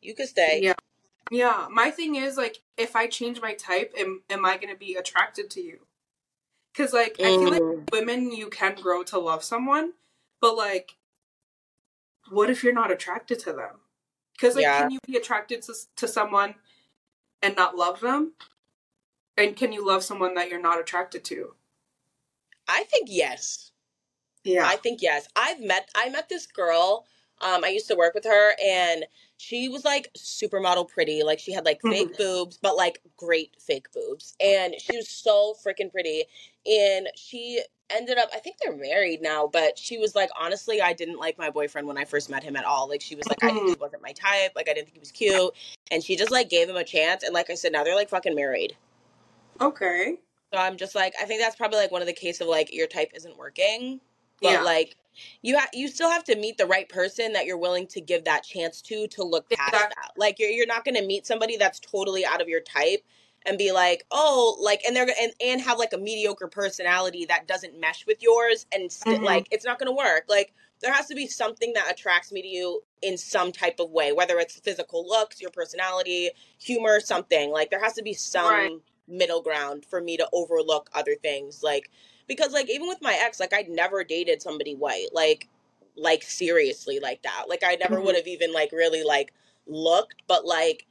you 0.00 0.14
can 0.14 0.26
stay. 0.26 0.60
Yeah. 0.62 0.74
Yeah. 1.30 1.68
My 1.70 1.90
thing 1.90 2.16
is 2.16 2.36
like 2.36 2.58
if 2.76 2.96
I 2.96 3.06
change 3.06 3.40
my 3.40 3.54
type, 3.54 3.94
am 3.96 4.22
am 4.30 4.44
I 4.44 4.56
gonna 4.58 4.76
be 4.76 4.96
attracted 4.96 5.50
to 5.50 5.60
you? 5.60 5.80
Cause 6.76 6.92
like 6.92 7.16
I 7.20 7.24
feel 7.38 7.50
like 7.50 7.62
Mm. 7.62 7.90
women 7.92 8.32
you 8.32 8.48
can 8.48 8.74
grow 8.74 9.02
to 9.04 9.18
love 9.18 9.44
someone, 9.44 9.92
but 10.40 10.56
like 10.56 10.96
what 12.30 12.50
if 12.50 12.62
you're 12.62 12.72
not 12.72 12.90
attracted 12.90 13.38
to 13.40 13.52
them? 13.52 13.80
Cause 14.40 14.54
like 14.56 14.62
Yeah. 14.62 14.80
can 14.82 14.90
you 14.90 14.98
be 15.06 15.16
attracted 15.16 15.62
to 15.62 15.74
to 15.96 16.08
someone 16.08 16.56
and 17.42 17.56
not 17.56 17.76
love 17.76 18.00
them? 18.00 18.34
And 19.36 19.56
can 19.56 19.72
you 19.72 19.86
love 19.86 20.04
someone 20.04 20.34
that 20.34 20.48
you're 20.50 20.60
not 20.60 20.80
attracted 20.80 21.24
to? 21.26 21.54
I 22.68 22.84
think 22.84 23.08
yes. 23.10 23.72
Yeah. 24.44 24.66
I 24.66 24.76
think 24.76 25.02
yes. 25.02 25.28
I've 25.36 25.60
met 25.60 25.90
I 25.94 26.08
met 26.10 26.28
this 26.28 26.46
girl. 26.46 27.06
Um, 27.40 27.64
I 27.64 27.68
used 27.68 27.88
to 27.88 27.94
work 27.96 28.14
with 28.14 28.24
her 28.24 28.52
and 28.62 29.06
she 29.38 29.68
was 29.68 29.84
like 29.84 30.10
supermodel 30.16 30.88
pretty. 30.88 31.22
Like 31.22 31.38
she 31.38 31.52
had 31.52 31.64
like 31.64 31.80
fake 31.82 32.16
boobs, 32.18 32.58
but 32.60 32.76
like 32.76 33.00
great 33.16 33.54
fake 33.58 33.90
boobs. 33.92 34.34
And 34.44 34.74
she 34.78 34.96
was 34.96 35.08
so 35.08 35.54
freaking 35.64 35.90
pretty. 35.90 36.24
And 36.66 37.08
she 37.16 37.62
ended 37.88 38.18
up 38.18 38.28
I 38.34 38.38
think 38.38 38.56
they're 38.62 38.76
married 38.76 39.22
now, 39.22 39.48
but 39.50 39.78
she 39.78 39.98
was 39.98 40.14
like, 40.14 40.28
honestly, 40.38 40.80
I 40.82 40.92
didn't 40.92 41.18
like 41.18 41.38
my 41.38 41.50
boyfriend 41.50 41.86
when 41.88 41.96
I 41.98 42.04
first 42.04 42.28
met 42.30 42.42
him 42.42 42.56
at 42.56 42.64
all. 42.64 42.88
Like 42.88 43.00
she 43.00 43.16
was 43.16 43.26
like, 43.28 43.42
I 43.42 43.48
didn't, 43.52 43.68
he 43.68 43.74
wasn't 43.80 44.02
my 44.02 44.12
type, 44.12 44.52
like 44.54 44.68
I 44.68 44.74
didn't 44.74 44.86
think 44.86 44.96
he 44.96 45.00
was 45.00 45.10
cute. 45.12 45.52
And 45.90 46.04
she 46.04 46.16
just 46.16 46.30
like 46.30 46.50
gave 46.50 46.68
him 46.68 46.76
a 46.76 46.84
chance 46.84 47.22
and 47.22 47.32
like 47.32 47.50
I 47.50 47.54
said, 47.54 47.72
now 47.72 47.82
they're 47.82 47.96
like 47.96 48.10
fucking 48.10 48.34
married. 48.34 48.76
okay. 49.60 50.16
So 50.52 50.58
I'm 50.58 50.76
just 50.76 50.94
like, 50.94 51.14
I 51.20 51.24
think 51.24 51.40
that's 51.40 51.56
probably 51.56 51.78
like 51.78 51.92
one 51.92 52.02
of 52.02 52.06
the 52.08 52.12
case 52.12 52.40
of 52.40 52.48
like 52.48 52.74
your 52.74 52.86
type 52.88 53.10
isn't 53.14 53.36
working, 53.38 54.00
but 54.42 54.50
Yeah. 54.50 54.62
like 54.62 54.96
you 55.42 55.58
ha- 55.58 55.68
you 55.72 55.88
still 55.88 56.10
have 56.10 56.24
to 56.24 56.36
meet 56.36 56.58
the 56.58 56.66
right 56.66 56.88
person 56.88 57.32
that 57.32 57.46
you're 57.46 57.58
willing 57.58 57.86
to 57.88 58.00
give 58.00 58.24
that 58.24 58.42
chance 58.44 58.80
to 58.82 59.06
to 59.08 59.22
look 59.24 59.48
past 59.50 59.72
Exact- 59.74 59.94
that. 59.96 60.12
Like 60.16 60.38
you're 60.38 60.50
you're 60.50 60.66
not 60.66 60.84
gonna 60.84 61.02
meet 61.02 61.26
somebody 61.26 61.56
that's 61.56 61.80
totally 61.80 62.24
out 62.24 62.40
of 62.40 62.48
your 62.48 62.60
type 62.60 63.02
and 63.46 63.56
be 63.56 63.72
like, 63.72 64.04
oh, 64.10 64.56
like 64.60 64.82
and 64.86 64.94
they're 64.94 65.08
and, 65.20 65.32
and 65.40 65.60
have 65.62 65.78
like 65.78 65.92
a 65.92 65.98
mediocre 65.98 66.48
personality 66.48 67.24
that 67.26 67.46
doesn't 67.48 67.78
mesh 67.78 68.06
with 68.06 68.22
yours 68.22 68.66
and 68.72 68.90
st- 68.92 69.20
Mhm. 69.20 69.24
like 69.24 69.48
it's 69.50 69.64
not 69.64 69.78
gonna 69.78 69.92
work. 69.94 70.24
Like 70.28 70.52
there 70.80 70.92
has 70.92 71.06
to 71.08 71.14
be 71.14 71.26
something 71.26 71.72
that 71.74 71.90
attracts 71.90 72.32
me 72.32 72.40
to 72.42 72.48
you 72.48 72.82
in 73.02 73.18
some 73.18 73.52
type 73.52 73.80
of 73.80 73.90
way, 73.90 74.12
whether 74.12 74.38
it's 74.38 74.58
physical 74.60 75.06
looks, 75.06 75.40
your 75.40 75.50
personality, 75.50 76.30
humor, 76.58 77.00
something. 77.00 77.50
Like 77.50 77.70
there 77.70 77.82
has 77.82 77.94
to 77.94 78.02
be 78.02 78.14
some 78.14 78.46
Right. 78.46 78.72
middle 79.08 79.42
ground 79.42 79.84
for 79.84 80.00
me 80.00 80.16
to 80.16 80.28
overlook 80.32 80.88
other 80.94 81.14
things. 81.16 81.62
Like 81.62 81.90
because 82.30 82.52
like 82.52 82.70
even 82.70 82.86
with 82.86 83.02
my 83.02 83.18
ex, 83.20 83.40
like 83.40 83.52
I'd 83.52 83.68
never 83.68 84.04
dated 84.04 84.40
somebody 84.40 84.76
white. 84.76 85.08
Like 85.12 85.48
like 85.96 86.22
seriously 86.22 87.00
like 87.00 87.22
that. 87.22 87.46
Like 87.48 87.64
I 87.64 87.74
never 87.74 87.96
would 87.96 88.10
mm-hmm. 88.10 88.16
have 88.18 88.28
even 88.28 88.52
like 88.52 88.70
really 88.70 89.02
like 89.02 89.32
looked, 89.66 90.22
but 90.28 90.46
like 90.46 90.86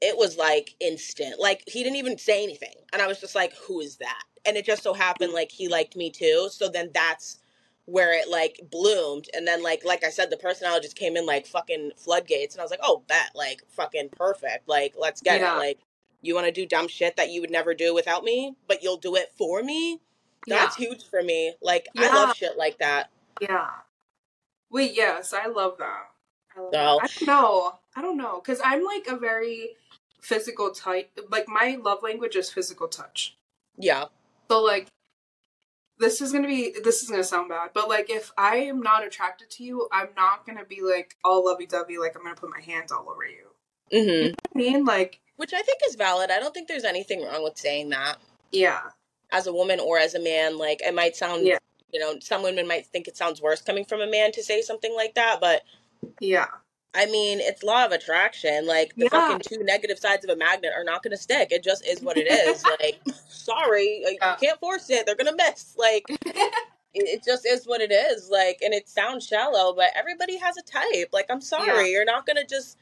it 0.00 0.18
was 0.18 0.36
like 0.36 0.74
instant. 0.80 1.38
Like 1.38 1.62
he 1.68 1.84
didn't 1.84 1.96
even 1.96 2.18
say 2.18 2.42
anything. 2.42 2.74
And 2.92 3.00
I 3.00 3.06
was 3.06 3.20
just 3.20 3.36
like, 3.36 3.54
who 3.68 3.80
is 3.80 3.98
that? 3.98 4.24
And 4.44 4.56
it 4.56 4.64
just 4.64 4.82
so 4.82 4.92
happened 4.92 5.32
like 5.32 5.52
he 5.52 5.68
liked 5.68 5.94
me 5.94 6.10
too. 6.10 6.48
So 6.50 6.68
then 6.68 6.90
that's 6.92 7.38
where 7.84 8.12
it 8.12 8.28
like 8.28 8.58
bloomed. 8.68 9.28
And 9.34 9.46
then 9.46 9.62
like 9.62 9.84
like 9.84 10.02
I 10.02 10.10
said, 10.10 10.28
the 10.28 10.36
personality 10.36 10.86
just 10.86 10.96
came 10.96 11.16
in 11.16 11.24
like 11.24 11.46
fucking 11.46 11.92
floodgates. 11.96 12.56
And 12.56 12.62
I 12.62 12.64
was 12.64 12.72
like, 12.72 12.80
oh 12.82 13.04
bet, 13.06 13.30
like 13.36 13.62
fucking 13.68 14.08
perfect. 14.08 14.68
Like 14.68 14.94
let's 14.98 15.20
get 15.20 15.40
Yeah. 15.40 15.54
it. 15.54 15.58
Like 15.60 15.78
you 16.20 16.34
wanna 16.34 16.50
do 16.50 16.66
dumb 16.66 16.88
shit 16.88 17.14
that 17.14 17.30
you 17.30 17.40
would 17.40 17.50
never 17.52 17.74
do 17.74 17.94
without 17.94 18.24
me, 18.24 18.56
but 18.66 18.82
you'll 18.82 18.96
do 18.96 19.14
it 19.14 19.30
for 19.38 19.62
me? 19.62 20.00
That's 20.46 20.76
huge 20.76 21.04
for 21.08 21.22
me. 21.22 21.54
Like 21.62 21.88
I 21.96 22.08
love 22.12 22.36
shit 22.36 22.56
like 22.58 22.78
that. 22.78 23.10
Yeah. 23.40 23.68
Wait, 24.70 24.92
yes, 24.94 25.32
I 25.32 25.46
love 25.48 25.76
that. 25.78 26.08
I, 26.56 26.60
love 26.60 26.72
No. 26.72 26.98
that. 27.00 27.04
I 27.04 27.06
don't 27.18 27.26
know. 27.26 27.78
I 27.96 28.02
don't 28.02 28.16
know. 28.16 28.40
Because 28.42 28.60
I'm 28.64 28.84
like 28.84 29.06
a 29.06 29.16
very 29.16 29.76
physical 30.20 30.70
type. 30.70 31.10
Like, 31.30 31.46
my 31.48 31.78
love 31.82 31.98
language 32.02 32.36
is 32.36 32.50
physical 32.50 32.88
touch. 32.88 33.36
Yeah. 33.76 34.04
So, 34.50 34.62
like, 34.62 34.86
this 35.98 36.20
is 36.20 36.32
gonna 36.32 36.48
be, 36.48 36.74
this 36.82 37.02
is 37.02 37.10
gonna 37.10 37.22
sound 37.24 37.48
bad, 37.50 37.70
but 37.74 37.88
like, 37.88 38.10
if 38.10 38.32
I 38.36 38.56
am 38.56 38.80
not 38.80 39.04
attracted 39.06 39.50
to 39.50 39.64
you, 39.64 39.88
I'm 39.92 40.08
not 40.16 40.46
gonna 40.46 40.64
be 40.64 40.80
like 40.82 41.16
all 41.22 41.44
lovey 41.44 41.66
dovey, 41.66 41.98
like, 41.98 42.16
I'm 42.16 42.22
gonna 42.22 42.34
put 42.34 42.50
my 42.50 42.60
hands 42.60 42.90
all 42.92 43.08
over 43.10 43.24
you. 43.26 43.48
Mm 43.92 44.28
hmm 44.28 44.34
I 44.54 44.58
mean, 44.58 44.84
like, 44.84 45.20
Which 45.36 45.52
I 45.52 45.62
think 45.62 45.80
is 45.86 45.96
valid. 45.96 46.30
I 46.30 46.40
don't 46.40 46.52
think 46.54 46.66
there's 46.68 46.84
anything 46.84 47.22
wrong 47.24 47.42
with 47.44 47.58
saying 47.58 47.90
that. 47.90 48.16
yeah. 48.50 48.80
As 49.32 49.46
a 49.46 49.52
woman 49.52 49.80
or 49.80 49.98
as 49.98 50.14
a 50.14 50.20
man 50.20 50.58
like 50.58 50.80
it 50.82 50.94
might 50.94 51.16
sound 51.16 51.46
Yeah. 51.46 51.58
you 51.92 51.98
know 51.98 52.14
some 52.20 52.42
women 52.42 52.68
might 52.68 52.86
think 52.86 53.08
it 53.08 53.16
sounds 53.16 53.40
worse 53.42 53.60
coming 53.62 53.84
from 53.84 54.00
a 54.00 54.06
man 54.06 54.30
to 54.32 54.42
say 54.42 54.62
something 54.62 54.94
like 54.94 55.14
that 55.14 55.38
but 55.40 55.62
Yeah. 56.20 56.46
i 56.94 57.06
mean 57.06 57.40
it's 57.40 57.62
law 57.62 57.84
of 57.84 57.92
attraction 57.92 58.66
like 58.66 58.94
the 58.94 59.04
Yeah. 59.04 59.08
fucking 59.10 59.40
two 59.40 59.64
negative 59.64 59.98
sides 59.98 60.24
of 60.24 60.30
a 60.30 60.36
magnet 60.36 60.72
are 60.76 60.84
not 60.84 61.02
going 61.02 61.12
to 61.16 61.22
stick 61.22 61.48
it 61.50 61.64
just 61.64 61.84
is 61.86 62.00
what 62.02 62.16
it 62.16 62.30
is 62.30 62.62
like 62.80 63.00
sorry 63.28 64.02
like, 64.04 64.18
Yeah. 64.20 64.32
you 64.40 64.48
can't 64.48 64.60
force 64.60 64.90
it 64.90 65.06
they're 65.06 65.16
going 65.16 65.34
to 65.36 65.44
miss 65.44 65.74
like 65.76 66.04
it, 66.08 66.52
it 66.94 67.24
just 67.24 67.46
is 67.46 67.64
what 67.66 67.80
it 67.80 67.90
is 67.90 68.28
like 68.30 68.58
and 68.62 68.74
it 68.74 68.88
sounds 68.88 69.26
shallow 69.26 69.74
but 69.74 69.88
everybody 69.96 70.36
has 70.38 70.56
a 70.58 70.62
type 70.62 71.08
like 71.12 71.26
i'm 71.30 71.40
sorry 71.40 71.90
you're 71.90 72.04
not 72.04 72.26
going 72.26 72.36
to 72.36 72.44
just 72.46 72.76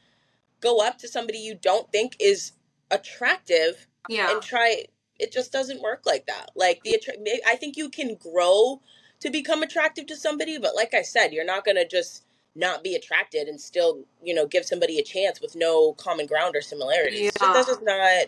go 0.59 0.85
up 0.85 0.97
to 0.99 1.07
somebody 1.07 1.39
you 1.39 1.55
don't 1.55 1.91
think 1.91 2.15
is 2.19 2.51
attractive 2.91 3.87
yeah. 4.09 4.31
and 4.31 4.41
try 4.41 4.83
it 5.21 5.31
just 5.31 5.51
doesn't 5.51 5.81
work 5.81 6.01
like 6.05 6.25
that 6.27 6.49
like 6.55 6.81
the 6.83 6.93
attra- 6.95 7.13
i 7.47 7.55
think 7.55 7.77
you 7.77 7.89
can 7.89 8.15
grow 8.15 8.81
to 9.19 9.29
become 9.29 9.61
attractive 9.63 10.05
to 10.07 10.15
somebody 10.15 10.57
but 10.57 10.75
like 10.75 10.93
i 10.93 11.01
said 11.01 11.31
you're 11.31 11.45
not 11.45 11.63
going 11.63 11.77
to 11.77 11.87
just 11.87 12.25
not 12.55 12.83
be 12.83 12.95
attracted 12.95 13.47
and 13.47 13.61
still 13.61 14.03
you 14.23 14.33
know 14.33 14.45
give 14.45 14.65
somebody 14.65 14.99
a 14.99 15.03
chance 15.03 15.39
with 15.39 15.55
no 15.55 15.93
common 15.93 16.25
ground 16.25 16.55
or 16.55 16.61
similarities 16.61 17.31
Yeah. 17.41 17.53
that's 17.53 17.67
just 17.67 17.83
not 17.83 18.25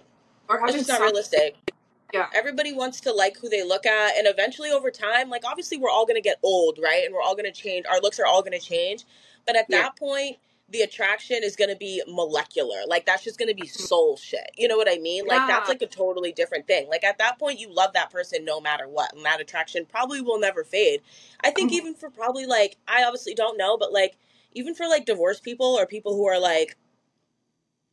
or 0.47 0.59
that's 0.61 0.73
just 0.73 0.87
not 0.87 0.97
some- 0.99 1.03
realistic 1.07 1.55
Yeah. 2.13 2.27
everybody 2.33 2.71
wants 2.73 3.01
to 3.01 3.11
like 3.11 3.37
who 3.39 3.49
they 3.49 3.63
look 3.63 3.85
at 3.85 4.15
and 4.17 4.27
eventually 4.27 4.69
over 4.71 4.91
time 4.91 5.29
like 5.29 5.43
obviously 5.45 5.77
we're 5.77 5.89
all 5.89 6.05
going 6.05 6.15
to 6.15 6.21
get 6.21 6.37
old 6.43 6.79
right 6.81 7.03
and 7.03 7.13
we're 7.13 7.21
all 7.21 7.35
going 7.35 7.51
to 7.51 7.59
change 7.61 7.85
our 7.87 7.99
looks 7.99 8.19
are 8.19 8.25
all 8.25 8.41
going 8.43 8.57
to 8.57 8.65
change 8.65 9.03
but 9.45 9.55
at 9.57 9.65
Yeah. 9.67 9.81
that 9.81 9.95
point 9.97 10.37
the 10.69 10.81
attraction 10.81 11.37
is 11.43 11.55
going 11.55 11.69
to 11.69 11.75
be 11.75 12.01
molecular 12.07 12.77
like 12.87 13.05
that's 13.05 13.23
just 13.23 13.37
going 13.37 13.49
to 13.49 13.53
be 13.55 13.67
soul 13.67 14.15
shit 14.17 14.49
you 14.57 14.67
know 14.67 14.77
what 14.77 14.89
i 14.89 14.97
mean 14.97 15.25
like 15.27 15.45
that's 15.47 15.67
like 15.69 15.81
a 15.81 15.87
totally 15.87 16.31
different 16.31 16.65
thing 16.65 16.87
like 16.89 17.03
at 17.03 17.17
that 17.17 17.37
point 17.37 17.59
you 17.59 17.71
love 17.71 17.91
that 17.93 18.09
person 18.09 18.43
no 18.45 18.59
matter 18.61 18.87
what 18.87 19.13
and 19.13 19.25
that 19.25 19.41
attraction 19.41 19.85
probably 19.85 20.21
will 20.21 20.39
never 20.39 20.63
fade 20.63 21.01
i 21.43 21.51
think 21.51 21.71
Mhm. 21.71 21.75
even 21.75 21.93
for 21.95 22.09
probably 22.09 22.45
like 22.45 22.77
i 22.87 23.03
obviously 23.03 23.33
don't 23.35 23.57
know 23.57 23.77
but 23.77 23.91
like 23.91 24.17
even 24.53 24.73
for 24.73 24.87
like 24.87 25.05
divorced 25.05 25.43
people 25.43 25.65
or 25.77 25.85
people 25.85 26.15
who 26.15 26.25
are 26.27 26.39
like 26.39 26.77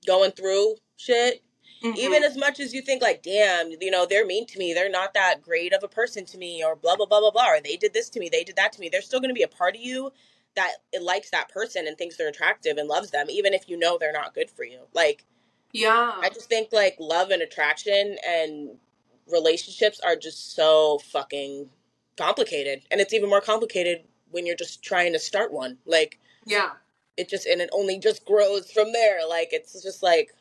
going 0.06 0.30
through 0.30 0.76
shit 0.96 1.42
Mhm. 1.83 1.96
even 1.96 2.22
as 2.22 2.37
much 2.37 2.61
as 2.61 2.72
you 2.72 2.83
think 2.83 3.02
like 3.02 3.22
damn 3.22 3.70
you 3.80 3.90
know 3.90 4.06
they're 4.06 4.24
mean 4.26 4.46
to 4.46 4.59
me 4.59 4.72
they're 4.72 4.88
not 4.88 5.12
that 5.14 5.42
great 5.42 5.72
of 5.72 5.83
a 5.83 5.88
person 5.88 6.24
to 6.26 6.38
me 6.38 6.62
or 6.64 6.76
blah 6.76 6.94
blah 6.96 7.06
blah 7.06 7.20
blah 7.20 7.30
blah 7.30 7.48
or 7.50 7.61
they 7.61 7.76
did 7.76 7.92
this 7.92 8.09
to 8.11 8.20
me 8.20 8.28
they 8.28 8.44
did 8.44 8.56
that 8.56 8.72
to 8.72 8.80
me 8.80 8.88
there's 8.88 9.06
still 9.06 9.20
going 9.20 9.28
to 9.30 9.35
be 9.35 9.42
a 9.42 9.48
part 9.48 9.74
of 9.74 9.80
you 9.83 10.12
that 10.56 10.72
it 10.92 11.02
likes 11.02 11.30
that 11.30 11.48
person 11.48 11.86
and 11.86 11.96
thinks 11.96 12.16
they're 12.16 12.28
attractive 12.28 12.76
and 12.76 12.88
loves 12.88 13.10
them 13.10 13.26
even 13.30 13.54
if 13.54 13.68
you 13.68 13.78
know 13.78 13.98
they're 13.98 14.12
not 14.12 14.34
good 14.34 14.50
for 14.50 14.64
you 14.64 14.80
like 14.94 15.24
yeah. 15.72 16.14
i 16.20 16.28
just 16.28 16.48
think 16.48 16.68
like 16.72 16.96
love 16.98 17.30
and 17.30 17.42
attraction 17.42 18.16
and 18.26 18.70
relationships 19.30 20.00
are 20.04 20.16
just 20.16 20.54
so 20.54 20.98
fucking 21.10 21.68
complicated 22.16 22.82
and 22.90 23.00
it's 23.00 23.14
even 23.14 23.28
more 23.28 23.40
complicated 23.40 24.02
when 24.30 24.46
you're 24.46 24.56
just 24.56 24.82
trying 24.82 25.12
to 25.12 25.18
start 25.18 25.52
one 25.52 25.78
like 25.86 26.18
yeah. 26.46 26.70
it 27.16 27.28
just 27.28 27.46
and 27.46 27.60
it 27.60 27.70
only 27.72 27.98
just 27.98 28.24
grows 28.24 28.70
from 28.70 28.92
there. 28.92 29.20
Like 29.28 29.48
it's 29.52 29.82
just 29.82 30.02
like 30.02 30.34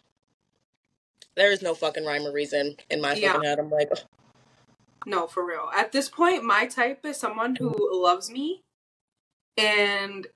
there 1.35 1.51
is 1.51 1.61
no 1.61 1.73
fucking 1.73 2.05
rhyme 2.05 2.25
or 2.25 2.31
reason 2.33 2.75
in 2.89 3.01
my 3.01 3.13
Yeah. 3.13 3.33
fucking 3.33 3.47
head. 3.47 3.59
I'm 3.59 3.69
like, 3.69 3.89
ugh. 3.91 3.99
No, 5.05 5.27
for 5.27 5.45
real. 5.45 5.69
At 5.75 5.91
this 5.91 6.09
point, 6.09 6.43
my 6.43 6.65
type 6.65 7.05
is 7.05 7.17
someone 7.17 7.55
who 7.55 7.73
loves 8.01 8.29
me 8.29 8.63
and 9.59 10.27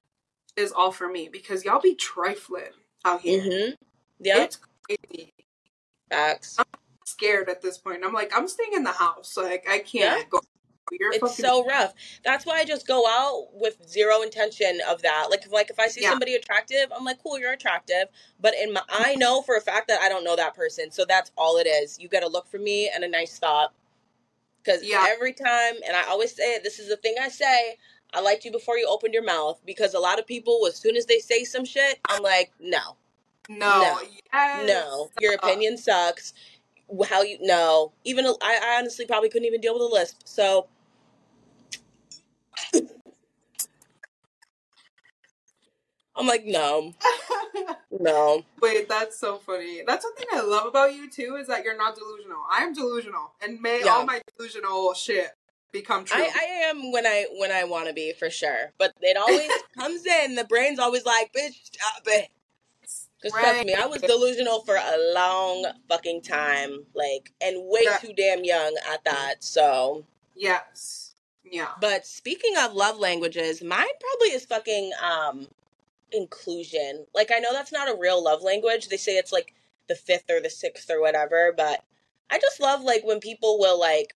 is 0.56 0.72
all 0.72 0.92
for 0.92 1.08
me 1.10 1.30
because 1.32 1.66
y'all 1.66 1.82
be 1.82 1.96
trifling 1.96 2.64
out 3.06 3.22
here. 3.22 3.42
mm-hmm. 3.42 3.74
Yeah, 4.20 4.44
It's 4.44 4.60
crazy. 4.88 5.32
facts. 6.10 6.56
I'm 6.60 6.66
scared 7.06 7.50
at 7.50 7.62
this 7.62 7.78
point. 7.78 8.04
I'm 8.06 8.14
like, 8.14 8.32
I'm 8.36 8.48
staying 8.48 8.74
in 8.74 8.84
the 8.84 8.92
house. 8.94 9.36
Like, 9.38 9.66
I 9.70 9.80
can't 9.80 9.92
Yeah. 9.94 10.24
go. 10.30 10.42
You're 10.92 11.14
It's 11.14 11.22
fucking. 11.22 11.46
so 11.46 11.66
rough. 11.66 11.94
That's 12.24 12.46
why 12.46 12.60
I 12.60 12.66
just 12.66 12.88
go 12.88 13.08
out 13.08 13.50
with 13.54 13.78
zero 13.90 14.22
intention 14.22 14.80
of 14.88 15.02
that. 15.04 15.28
Like, 15.32 15.46
if, 15.46 15.52
like 15.52 15.70
if 15.72 15.80
I 15.80 15.88
see 15.88 16.02
Yeah. 16.02 16.12
somebody 16.12 16.36
attractive, 16.36 16.92
I'm 16.96 17.06
like, 17.06 17.22
cool, 17.24 17.40
you're 17.40 17.54
attractive. 17.54 18.06
But 18.40 18.56
in 18.56 18.74
my, 18.74 18.82
I 18.90 19.16
know 19.16 19.42
for 19.42 19.56
a 19.58 19.62
fact 19.62 19.88
that 19.90 20.02
I 20.02 20.10
don't 20.10 20.24
know 20.24 20.36
that 20.36 20.56
person, 20.56 20.92
so 20.92 21.06
that's 21.06 21.32
all 21.38 21.58
it 21.58 21.68
is. 21.68 22.00
You 22.00 22.10
got 22.10 22.22
to 22.22 22.28
look 22.30 22.48
for 22.48 22.60
me 22.60 22.90
and 22.94 23.04
a 23.04 23.10
nice 23.10 23.40
thought. 23.40 23.74
Because 24.64 24.84
Yeah. 24.84 25.06
every 25.10 25.34
time, 25.34 25.76
and 25.88 25.96
I 25.96 26.04
always 26.10 26.36
say 26.36 26.56
it, 26.56 26.64
this 26.64 26.80
is 26.80 26.90
the 26.90 26.98
thing 26.98 27.16
I 27.22 27.30
say. 27.30 27.78
I 28.14 28.22
liked 28.22 28.46
you 28.46 28.52
before 28.52 28.78
you 28.78 28.88
opened 28.88 29.14
your 29.14 29.24
mouth 29.24 29.60
because 29.66 29.94
a 29.94 30.00
lot 30.00 30.20
of 30.20 30.28
people, 30.28 30.66
as 30.68 30.76
soon 30.78 30.96
as 30.96 31.06
they 31.06 31.20
say 31.20 31.44
some 31.44 31.66
shit, 31.66 32.00
I'm 32.08 32.22
like, 32.22 32.52
no, 32.60 32.98
no. 33.50 33.82
No. 33.82 34.00
Yes. 34.34 34.68
no, 34.68 35.10
your 35.20 35.34
opinion 35.36 35.78
sucks. 35.78 36.34
How 37.10 37.22
you 37.24 37.38
no, 37.42 37.94
even 38.04 38.26
I, 38.26 38.60
I 38.64 38.78
honestly 38.80 39.06
probably 39.06 39.30
couldn't 39.30 39.48
even 39.48 39.62
deal 39.62 39.74
with 39.74 39.82
a 39.84 39.86
lisp. 39.86 40.22
So 40.26 40.68
I'm 46.16 46.28
like, 46.28 46.46
no, 46.46 46.94
no. 48.00 48.44
Wait, 48.62 48.88
that's 48.90 49.18
so 49.20 49.38
funny. 49.38 49.82
That's 49.88 50.06
one 50.06 50.16
thing 50.16 50.28
I 50.34 50.42
love 50.42 50.68
about 50.68 50.94
you 50.94 51.10
too 51.10 51.38
is 51.40 51.48
that 51.48 51.64
you're 51.64 51.78
not 51.78 51.96
delusional. 51.96 52.44
I 52.52 52.64
am 52.64 52.74
delusional, 52.74 53.34
and 53.42 53.62
may 53.62 53.84
Yeah. 53.84 53.92
all 53.94 54.06
my 54.06 54.22
delusional 54.38 54.94
shit 54.94 55.32
become 55.74 56.06
true. 56.06 56.22
I, 56.24 56.30
I 56.34 56.44
am 56.70 56.92
when 56.94 57.06
I 57.06 57.26
when 57.38 57.52
I 57.52 57.66
want 57.66 57.88
to 57.88 57.94
be 57.94 58.14
for 58.14 58.30
sure, 58.30 58.72
but 58.78 58.94
it 59.02 59.18
always 59.18 59.52
comes 59.78 60.06
in. 60.06 60.36
The 60.36 60.46
brain's 60.46 60.80
always 60.80 61.06
like, 61.06 61.34
"Bitch, 61.34 61.56
stop 61.66 62.04
it." 62.06 62.30
Because 63.22 63.40
trust 63.40 63.66
me, 63.66 63.74
I 63.74 63.86
was 63.86 64.02
delusional 64.02 64.62
for 64.62 64.76
a 64.76 65.14
long 65.14 65.66
fucking 65.90 66.22
time, 66.24 66.86
like, 66.94 67.32
and 67.42 67.66
way 67.68 67.82
Yeah. 67.84 67.98
too 67.98 68.14
damn 68.14 68.44
young 68.44 68.76
at 68.92 69.04
that. 69.06 69.44
So, 69.44 70.06
Yes. 70.36 71.16
Yeah. 71.44 71.70
but 71.80 72.06
speaking 72.06 72.54
of 72.58 72.74
love 72.74 72.98
languages, 73.00 73.64
mine 73.64 73.88
probably 74.00 74.30
is 74.36 74.46
fucking 74.46 74.92
um 75.02 75.48
inclusion. 76.12 77.06
Like, 77.16 77.32
I 77.32 77.40
know 77.40 77.54
that's 77.54 77.72
not 77.72 77.90
a 77.90 77.98
real 77.98 78.24
love 78.24 78.42
language. 78.42 78.90
They 78.90 78.98
say 78.98 79.14
it's 79.18 79.32
like 79.32 79.54
the 79.88 79.96
fifth 79.96 80.30
or 80.30 80.40
the 80.42 80.50
sixth 80.50 80.90
or 80.90 81.02
whatever, 81.02 81.54
but 81.56 81.84
I 82.30 82.40
just 82.40 82.60
love 82.60 82.82
like 82.84 83.04
when 83.06 83.20
people 83.20 83.58
will 83.60 83.80
like, 83.80 84.16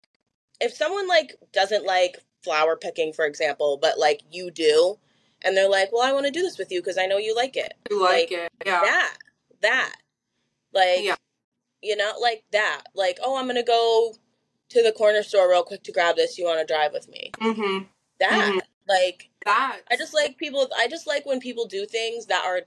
if 0.60 0.74
someone 0.74 1.08
like 1.08 1.36
doesn't 1.54 1.86
like 1.86 2.18
flower 2.44 2.76
picking, 2.76 3.14
for 3.14 3.26
example, 3.26 3.78
but 3.82 3.98
like 4.00 4.22
you 4.32 4.52
do, 4.52 4.98
and 5.44 5.56
they're 5.56 5.70
like, 5.70 5.92
well, 5.92 6.04
I 6.04 6.14
want 6.14 6.26
to 6.26 6.32
do 6.32 6.42
this 6.42 6.58
with 6.58 6.72
you 6.72 6.82
because 6.82 6.98
I 6.98 7.06
know 7.06 7.18
you 7.18 7.36
like 7.36 7.56
it. 7.58 7.74
You 7.90 8.02
like, 8.02 8.12
Like, 8.12 8.32
it. 8.32 8.52
Yeah. 8.66 8.82
That, 8.82 9.18
that, 9.62 9.96
like, 10.74 11.04
Yeah. 11.04 11.16
you 11.82 11.96
know, 11.96 12.14
like 12.22 12.44
that. 12.52 12.84
Like, 12.96 13.20
oh, 13.22 13.38
I'm 13.38 13.48
gonna 13.48 13.64
go 13.64 14.16
to 14.70 14.84
the 14.84 14.92
corner 14.92 15.24
store 15.24 15.50
real 15.50 15.64
quick 15.64 15.84
to 15.84 15.92
grab 15.92 16.16
this. 16.16 16.38
You 16.38 16.46
want 16.46 16.60
to 16.66 16.74
drive 16.74 16.92
with 16.94 17.08
me? 17.08 17.32
Mm-hmm. 17.40 17.86
That, 18.20 18.54
Mhm. 18.56 18.62
like, 18.90 19.30
That. 19.46 19.82
I 19.92 19.96
just 19.96 20.14
like 20.14 20.38
people. 20.38 20.68
I 20.76 20.88
just 20.88 21.08
like 21.08 21.26
when 21.26 21.40
people 21.40 21.66
do 21.68 21.86
things 21.86 22.26
that 22.28 22.44
are 22.44 22.62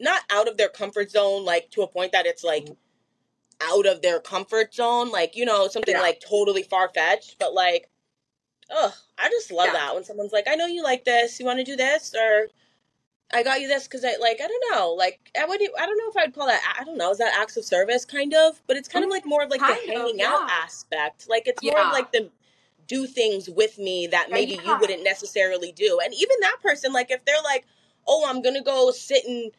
not 0.00 0.22
out 0.30 0.48
of 0.48 0.56
their 0.56 0.68
comfort 0.68 1.10
zone, 1.10 1.44
like 1.44 1.70
to 1.72 1.82
a 1.82 1.86
point 1.88 2.12
that 2.12 2.26
it's 2.26 2.42
like 2.42 2.68
out 3.60 3.86
of 3.86 4.02
their 4.02 4.20
comfort 4.20 4.74
zone, 4.74 5.10
like 5.10 5.36
you 5.36 5.44
know 5.44 5.68
something 5.68 5.94
Yeah. 5.94 6.00
like 6.02 6.20
totally 6.20 6.62
far 6.62 6.88
fetched, 6.88 7.36
but 7.38 7.54
like, 7.54 7.88
oh, 8.70 8.94
I 9.18 9.28
just 9.30 9.50
love 9.50 9.66
Yeah. 9.68 9.72
that 9.74 9.94
when 9.94 10.04
someone's 10.04 10.32
like, 10.32 10.46
I 10.48 10.54
know 10.54 10.66
you 10.66 10.82
like 10.82 11.04
this. 11.04 11.38
You 11.40 11.46
want 11.46 11.58
to 11.58 11.64
do 11.64 11.76
this, 11.76 12.14
or 12.14 12.48
I 13.32 13.42
got 13.42 13.60
you 13.60 13.68
this 13.68 13.84
because 13.86 14.04
I 14.04 14.16
like 14.20 14.40
I 14.42 14.46
don't 14.48 14.64
know 14.72 14.92
like 14.92 15.30
I 15.38 15.44
would 15.44 15.60
I 15.60 15.84
don't 15.86 15.98
know 15.98 16.08
if 16.08 16.16
I'd 16.16 16.34
call 16.34 16.46
that 16.46 16.62
I 16.80 16.84
don't 16.84 16.96
know 16.96 17.10
is 17.10 17.18
that 17.18 17.38
acts 17.38 17.56
of 17.58 17.64
service 17.64 18.04
kind 18.06 18.32
of 18.34 18.62
but 18.66 18.76
it's 18.76 18.88
kind 18.88 19.04
of 19.04 19.10
like 19.10 19.26
more 19.26 19.42
of 19.42 19.50
like 19.50 19.60
Kind 19.60 19.76
the 19.86 19.92
of, 19.94 20.00
hanging 20.00 20.22
out 20.22 20.48
aspect 20.50 21.28
like 21.28 21.46
it's 21.46 21.62
more 21.62 21.78
of 21.78 21.92
like 21.92 22.10
the 22.12 22.30
do 22.86 23.06
things 23.06 23.50
with 23.50 23.76
me 23.78 24.06
that 24.06 24.30
maybe 24.30 24.52
yeah. 24.54 24.62
you 24.62 24.78
wouldn't 24.80 25.04
necessarily 25.04 25.72
do 25.72 26.00
and 26.02 26.14
even 26.14 26.36
that 26.40 26.56
person 26.62 26.90
like 26.94 27.10
if 27.10 27.22
they're 27.26 27.42
like 27.44 27.66
oh 28.06 28.24
I'm 28.26 28.40
gonna 28.40 28.62
go 28.62 28.90
sit 28.92 29.26
and 29.26 29.52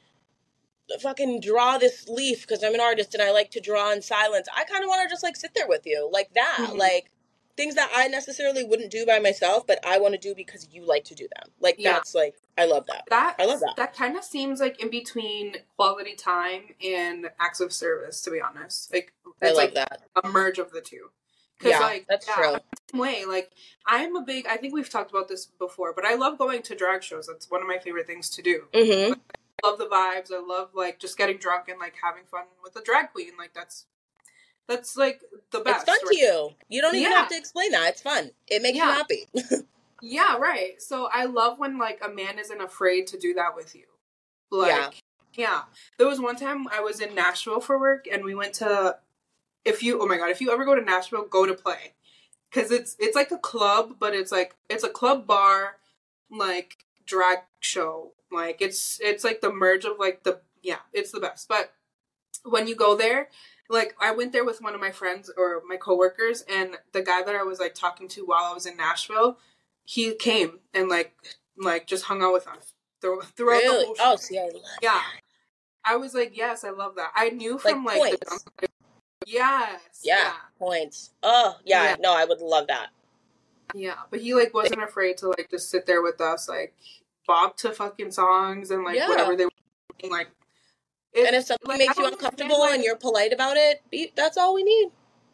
fucking 1.01 1.41
draw 1.41 1.77
this 1.77 2.07
leaf 2.07 2.41
because 2.47 2.63
I'm 2.63 2.73
an 2.73 2.81
artist 2.81 3.13
and 3.13 3.23
I 3.23 3.31
like 3.31 3.51
to 3.51 3.59
draw 3.59 3.91
in 3.91 4.01
silence 4.01 4.47
I 4.55 4.63
kind 4.63 4.83
of 4.83 4.87
want 4.89 5.01
to 5.03 5.13
just 5.13 5.23
like 5.23 5.35
sit 5.35 5.51
there 5.55 5.67
with 5.67 5.85
you 5.85 6.09
like 6.11 6.33
that 6.35 6.69
Mhm. 6.71 6.77
like 6.77 7.11
things 7.57 7.75
that 7.75 7.91
I 7.93 8.07
necessarily 8.07 8.63
wouldn't 8.63 8.89
do 8.91 9.05
by 9.05 9.19
myself 9.19 9.67
but 9.67 9.79
I 9.85 9.99
want 9.99 10.13
to 10.13 10.19
do 10.19 10.33
because 10.33 10.67
you 10.71 10.85
like 10.85 11.03
to 11.05 11.15
do 11.15 11.27
them 11.35 11.51
like 11.59 11.75
Yeah. 11.77 11.93
that's 11.93 12.15
like 12.15 12.35
I 12.57 12.65
love 12.65 12.85
that 12.87 13.03
That 13.09 13.35
I 13.39 13.45
love 13.45 13.59
that. 13.61 13.75
That 13.77 13.93
kind 13.95 14.17
of 14.17 14.23
seems 14.23 14.59
like 14.59 14.81
in 14.81 14.89
between 14.89 15.57
quality 15.77 16.15
time 16.15 16.75
and 16.83 17.29
acts 17.39 17.59
of 17.61 17.71
service. 17.71 18.21
To 18.23 18.31
be 18.31 18.41
honest, 18.41 18.91
like 18.93 19.13
I 19.41 19.47
it's 19.47 19.57
love 19.57 19.65
like 19.65 19.73
that 19.75 20.01
a 20.23 20.27
merge 20.27 20.59
of 20.59 20.71
the 20.71 20.81
two. 20.81 21.11
'Cause, 21.59 21.71
yeah 21.71 21.79
like, 21.81 22.05
that's 22.07 22.25
yeah, 22.27 22.35
true 22.35 22.57
same 22.91 22.99
way. 23.01 23.25
Like 23.25 23.51
I'm 23.85 24.15
a 24.15 24.21
big. 24.21 24.47
I 24.47 24.55
think 24.57 24.73
we've 24.73 24.89
talked 24.89 25.11
about 25.11 25.27
this 25.27 25.45
before, 25.45 25.93
but 25.93 26.05
I 26.05 26.15
love 26.15 26.37
going 26.37 26.61
to 26.63 26.75
drag 26.75 27.03
shows. 27.03 27.27
That's 27.27 27.49
one 27.51 27.61
of 27.61 27.67
my 27.67 27.77
favorite 27.79 28.07
things 28.07 28.29
to 28.31 28.41
do. 28.41 28.67
mm-hmm 28.73 29.13
love 29.63 29.77
the 29.79 29.85
vibes. 29.85 30.31
I 30.33 30.39
love 30.45 30.69
like 30.73 30.99
just 30.99 31.17
getting 31.17 31.37
drunk 31.37 31.69
and 31.69 31.79
like 31.79 31.95
having 32.01 32.23
fun 32.25 32.45
with 32.63 32.75
a 32.75 32.81
drag 32.83 33.11
queen. 33.11 33.31
Like 33.37 33.53
that's 33.53 33.85
that's 34.67 34.95
like 34.97 35.21
the 35.51 35.59
best. 35.59 35.87
It's 35.87 35.89
fun 35.89 35.97
right? 36.07 36.13
to 36.13 36.17
you. 36.19 36.49
You 36.69 36.81
don't 36.81 36.95
even 36.95 37.11
Yeah. 37.11 37.17
have 37.19 37.29
to 37.29 37.37
explain 37.37 37.71
that. 37.71 37.89
It's 37.89 38.01
fun. 38.01 38.31
It 38.47 38.61
makes 38.61 38.77
you 38.77 38.83
happy. 38.83 39.27
Yeah, 40.01 40.37
right. 40.37 40.81
So 40.81 41.09
I 41.11 41.25
love 41.25 41.59
when 41.59 41.77
like 41.77 41.99
a 42.05 42.09
man 42.09 42.39
isn't 42.39 42.61
afraid 42.61 43.07
to 43.07 43.17
do 43.17 43.33
that 43.33 43.55
with 43.55 43.75
you. 43.75 43.83
Like 44.51 44.69
Yeah. 44.69 44.89
yeah. 45.33 45.61
There 45.97 46.07
was 46.07 46.21
one 46.21 46.37
time 46.37 46.67
I 46.69 46.79
was 46.81 47.01
in 47.01 47.15
Nashville 47.15 47.59
for 47.59 47.79
work 47.79 48.05
and 48.11 48.23
we 48.23 48.35
went 48.35 48.53
to 48.55 48.97
if 49.65 49.83
you 49.83 50.01
oh 50.01 50.05
my 50.07 50.17
god, 50.17 50.29
if 50.29 50.39
you 50.41 50.51
ever 50.51 50.65
go 50.65 50.75
to 50.75 50.81
Nashville, 50.81 51.25
go 51.25 51.45
to 51.45 51.53
play. 51.53 51.95
Cuz 52.51 52.71
it's 52.71 52.95
it's 52.99 53.15
like 53.15 53.31
a 53.31 53.37
club, 53.37 53.95
but 53.99 54.13
it's 54.13 54.31
like 54.31 54.55
it's 54.69 54.83
a 54.85 54.89
club 54.89 55.27
bar 55.27 55.77
like 56.31 56.85
drag 57.05 57.39
show. 57.59 58.13
Like 58.31 58.61
it's 58.61 58.99
it's 59.01 59.23
like 59.23 59.41
the 59.41 59.51
merge 59.51 59.85
of 59.85 59.97
like 59.99 60.23
the 60.23 60.41
yeah, 60.61 60.79
it's 60.93 61.11
the 61.11 61.19
best. 61.19 61.47
But 61.47 61.73
when 62.43 62.67
you 62.67 62.75
go 62.75 62.95
there, 62.95 63.29
like 63.69 63.95
I 63.99 64.11
went 64.11 64.31
there 64.33 64.45
with 64.45 64.61
one 64.61 64.75
of 64.75 64.81
my 64.81 64.91
friends 64.91 65.31
or 65.37 65.61
my 65.67 65.77
coworkers 65.77 66.43
and 66.49 66.77
the 66.93 67.01
guy 67.01 67.23
that 67.23 67.35
I 67.35 67.43
was 67.43 67.59
like 67.59 67.73
talking 67.75 68.07
to 68.09 68.21
while 68.25 68.45
I 68.45 68.53
was 68.53 68.65
in 68.65 68.77
Nashville, 68.77 69.37
he 69.85 70.13
came 70.15 70.59
and 70.73 70.89
like 70.89 71.15
like 71.57 71.87
just 71.87 72.05
hung 72.05 72.21
out 72.21 72.33
with 72.33 72.47
us 72.47 72.73
through, 73.01 73.21
throughout 73.21 73.61
the 73.63 73.69
really? 73.69 73.85
whole 73.85 73.95
Oh, 73.99 74.11
show. 74.13 74.15
see, 74.17 74.39
I 74.39 74.43
love 74.43 74.61
Yeah. 74.81 74.89
that. 74.93 75.05
I 75.85 75.95
was 75.95 76.13
like, 76.13 76.37
yes, 76.37 76.63
I 76.63 76.69
love 76.69 76.95
that. 76.95 77.11
I 77.15 77.29
knew 77.29 77.57
from 77.57 77.83
Like 77.85 77.99
like, 77.99 78.19
the 78.19 78.25
points. 78.27 78.45
yes, 79.25 80.01
Yeah. 80.03 80.33
Points. 80.57 81.11
Oh, 81.23 81.57
yeah. 81.65 81.83
Yeah. 81.91 81.95
No, 81.99 82.15
I 82.15 82.25
would 82.25 82.41
love 82.41 82.67
that. 82.67 82.89
yeah, 83.73 83.95
But 84.09 84.19
he 84.21 84.33
like 84.33 84.53
wasn't 84.53 84.83
afraid 84.83 85.17
to 85.17 85.29
like 85.29 85.47
just 85.49 85.69
sit 85.69 85.85
there 85.85 86.01
with 86.01 86.21
us, 86.21 86.47
like 86.49 86.73
bob 87.27 87.55
to 87.57 87.71
fucking 87.71 88.11
songs 88.11 88.71
and 88.71 88.83
like 88.83 88.95
Yeah. 88.95 89.09
whatever 89.09 89.35
they 89.35 89.45
were 89.45 89.51
doing, 89.99 90.11
like. 90.11 90.29
it- 91.13 91.25
And 91.25 91.35
if 91.35 91.45
something 91.45 91.67
like, 91.67 91.79
makes 91.79 91.97
you 91.97 92.05
uncomfortable 92.05 92.59
why- 92.59 92.75
and 92.75 92.83
you're 92.83 92.95
polite 92.95 93.33
about 93.33 93.57
it, 93.57 93.81
be, 93.89 94.11
that's 94.15 94.37
all 94.37 94.53
we 94.53 94.63
need. 94.63 94.91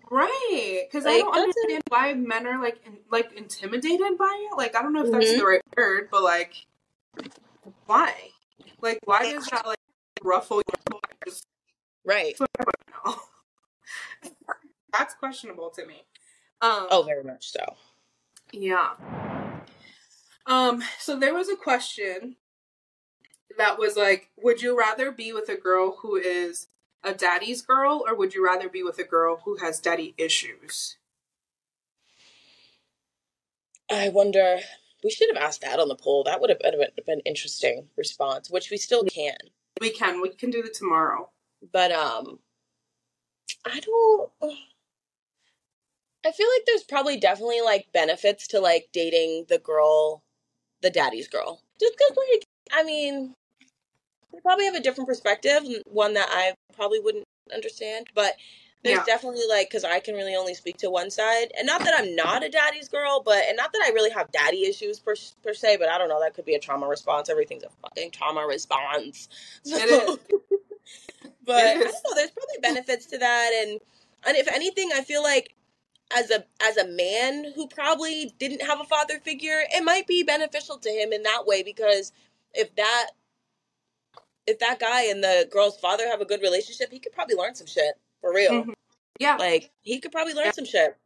Right, 0.10 0.84
because 0.86 1.06
I 1.06 1.18
don't 1.18 1.34
understand 1.36 1.84
why 1.90 2.14
men 2.14 2.46
are 2.48 2.62
like 2.62 2.80
in, 2.86 3.00
like 3.12 3.34
intimidated 3.34 4.18
by 4.18 4.48
it. 4.52 4.56
Like 4.58 4.76
I 4.76 4.82
don't 4.84 4.94
know 4.94 5.04
if 5.04 5.12
that's 5.12 5.26
Mhm. 5.32 5.38
the 5.40 5.46
right 5.46 5.62
word, 5.76 6.10
but 6.12 6.22
like, 6.24 6.66
why? 7.88 8.32
Like, 8.82 9.00
why 9.06 9.32
does 9.32 9.46
that 9.48 9.66
like 9.66 9.80
ruffle 10.24 10.62
your 10.68 11.00
feathers? 11.26 11.44
Right. 12.06 12.38
That's 14.94 15.14
questionable 15.16 15.70
to 15.72 15.86
me. 15.86 16.06
Um, 16.62 16.88
Oh, 16.92 17.04
very 17.04 17.24
much 17.24 17.50
so. 17.52 17.76
yeah. 18.52 18.96
Um. 20.46 20.84
So 21.00 21.18
there 21.20 21.34
was 21.34 21.50
a 21.50 21.56
question 21.56 22.36
that 23.58 23.78
was 23.80 23.96
like, 23.96 24.30
would 24.38 24.62
you 24.62 24.78
rather 24.78 25.12
be 25.12 25.32
with 25.34 25.50
a 25.50 25.56
girl 25.56 25.98
who 26.02 26.16
is 26.16 26.68
a 27.04 27.14
daddy's 27.14 27.62
girl, 27.62 28.04
or 28.08 28.16
would 28.16 28.34
you 28.34 28.44
rather 28.44 28.68
be 28.68 28.84
with 28.84 28.98
a 29.00 29.04
girl 29.04 29.42
who 29.46 29.58
has 29.58 29.80
daddy 29.80 30.14
issues? 30.18 30.98
I 33.90 34.10
wonder. 34.10 34.60
We 35.04 35.12
should 35.12 35.30
have 35.34 35.44
asked 35.44 35.62
that 35.62 35.80
on 35.80 35.88
the 35.88 35.96
poll. 35.96 36.24
That 36.24 36.42
would 36.42 36.50
have 36.50 36.60
been, 36.60 36.74
been 36.80 37.20
an 37.20 37.22
interesting 37.26 37.90
response, 37.96 38.50
which 38.50 38.72
we 38.72 38.78
still 38.78 39.04
can. 39.04 39.38
We 39.80 39.92
can. 39.92 40.22
We 40.22 40.30
can 40.30 40.50
do 40.50 40.64
it 40.66 40.74
tomorrow. 40.74 41.30
But 41.72 41.92
um, 41.92 42.40
I 43.66 43.80
don't. 43.80 44.32
I 46.26 46.32
feel 46.32 46.48
like 46.56 46.66
there's 46.66 46.84
probably 46.84 47.18
definitely 47.20 47.62
like 47.62 47.92
benefits 47.94 48.48
to 48.48 48.60
like 48.60 48.88
dating 48.92 49.46
the 49.48 49.60
girl, 49.60 50.24
the 50.86 50.92
daddy's 50.92 51.28
girl. 51.28 51.60
Just 51.80 51.96
because, 51.98 52.16
like, 52.32 52.44
I 52.72 52.84
mean, 52.84 53.34
they 54.32 54.40
probably 54.42 54.66
have 54.66 54.76
a 54.76 54.80
different 54.80 55.08
perspective, 55.08 55.64
one 55.88 56.14
that 56.14 56.28
I 56.32 56.54
probably 56.76 57.00
wouldn't 57.00 57.26
understand. 57.54 58.08
But 58.14 58.36
there's 58.84 59.00
Yeah. 59.00 59.06
definitely 59.06 59.48
like, 59.50 59.68
because 59.68 59.84
I 59.84 60.00
can 60.00 60.14
really 60.16 60.36
only 60.36 60.54
speak 60.54 60.78
to 60.78 60.92
one 60.92 61.10
side, 61.10 61.52
and 61.58 61.66
not 61.66 61.84
that 61.84 61.96
I'm 62.00 62.16
not 62.16 62.44
a 62.44 62.50
daddy's 62.50 62.88
girl, 62.88 63.20
but 63.26 63.44
and 63.48 63.58
not 63.58 63.74
that 63.74 63.82
I 63.84 63.90
really 63.90 64.12
have 64.12 64.32
daddy 64.32 64.66
issues 64.66 65.00
per 65.00 65.16
per 65.44 65.54
se. 65.56 65.78
But 65.78 65.90
I 65.90 65.98
don't 65.98 66.08
know. 66.08 66.22
That 66.22 66.36
could 66.36 66.46
be 66.46 66.54
a 66.56 66.60
trauma 66.60 66.88
response. 66.88 67.30
Everything's 67.30 67.64
a 67.64 67.70
fucking 67.82 68.12
trauma 68.12 68.46
response. 68.48 69.28
So- 69.64 70.20
but 71.46 71.66
I 71.66 71.74
don't 71.74 71.86
know. 71.86 72.16
There's 72.16 72.32
probably 72.32 72.60
benefits 72.62 73.08
to 73.08 73.18
that, 73.18 73.52
and 73.64 73.80
and 74.28 74.38
if 74.38 74.48
anything, 74.48 74.92
I 74.94 75.02
feel 75.02 75.24
like 75.24 75.56
as 76.14 76.30
a 76.32 76.44
as 76.62 76.78
a 76.78 76.88
man 76.88 77.52
who 77.56 77.68
probably 77.68 78.34
didn't 78.40 78.62
have 78.62 78.80
a 78.80 78.86
father 78.86 79.20
figure, 79.20 79.64
it 79.74 79.84
might 79.84 80.08
be 80.08 80.24
beneficial 80.24 80.78
to 80.78 80.90
him 80.90 81.12
in 81.14 81.24
that 81.24 81.46
way 81.46 81.64
because 81.64 82.12
if 82.54 82.76
that 82.76 83.08
if 84.48 84.60
that 84.60 84.80
guy 84.80 85.04
and 85.06 85.24
the 85.24 85.48
girl's 85.52 85.80
father 85.80 86.08
have 86.08 86.22
a 86.22 86.26
good 86.26 86.42
relationship, 86.42 86.92
he 86.92 87.00
could 87.00 87.14
probably 87.14 87.36
learn 87.36 87.56
some 87.56 87.68
shit 87.68 87.96
for 88.22 88.34
real. 88.34 88.66
Mhm. 88.66 88.74
Yeah. 89.20 89.38
Like 89.38 89.72
he 89.82 90.00
could 90.00 90.12
probably 90.12 90.34
learn 90.34 90.46
Yeah. 90.46 90.52
some 90.52 90.66
shit. 90.66 90.98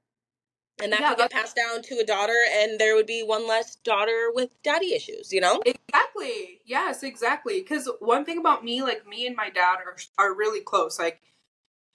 And 0.81 0.93
that 0.93 1.01
Yeah, 1.01 1.09
could 1.09 1.17
get 1.17 1.31
passed 1.31 1.57
down 1.57 1.81
to 1.83 1.99
a 1.99 2.05
daughter, 2.05 2.37
and 2.51 2.79
there 2.79 2.95
would 2.95 3.05
be 3.05 3.21
one 3.21 3.45
less 3.47 3.75
daughter 3.75 4.31
with 4.33 4.61
daddy 4.63 4.93
issues, 4.93 5.33
you 5.33 5.41
know? 5.41 5.61
Exactly. 5.65 6.61
Yes, 6.63 7.03
exactly. 7.03 7.59
Because 7.59 7.89
one 7.99 8.23
thing 8.23 8.37
about 8.37 8.63
me, 8.63 8.81
like 8.81 9.05
me 9.05 9.27
and 9.27 9.35
my 9.35 9.49
dad 9.49 9.79
are 9.85 9.97
are 10.17 10.33
really 10.33 10.61
close. 10.61 10.97
Like 10.97 11.21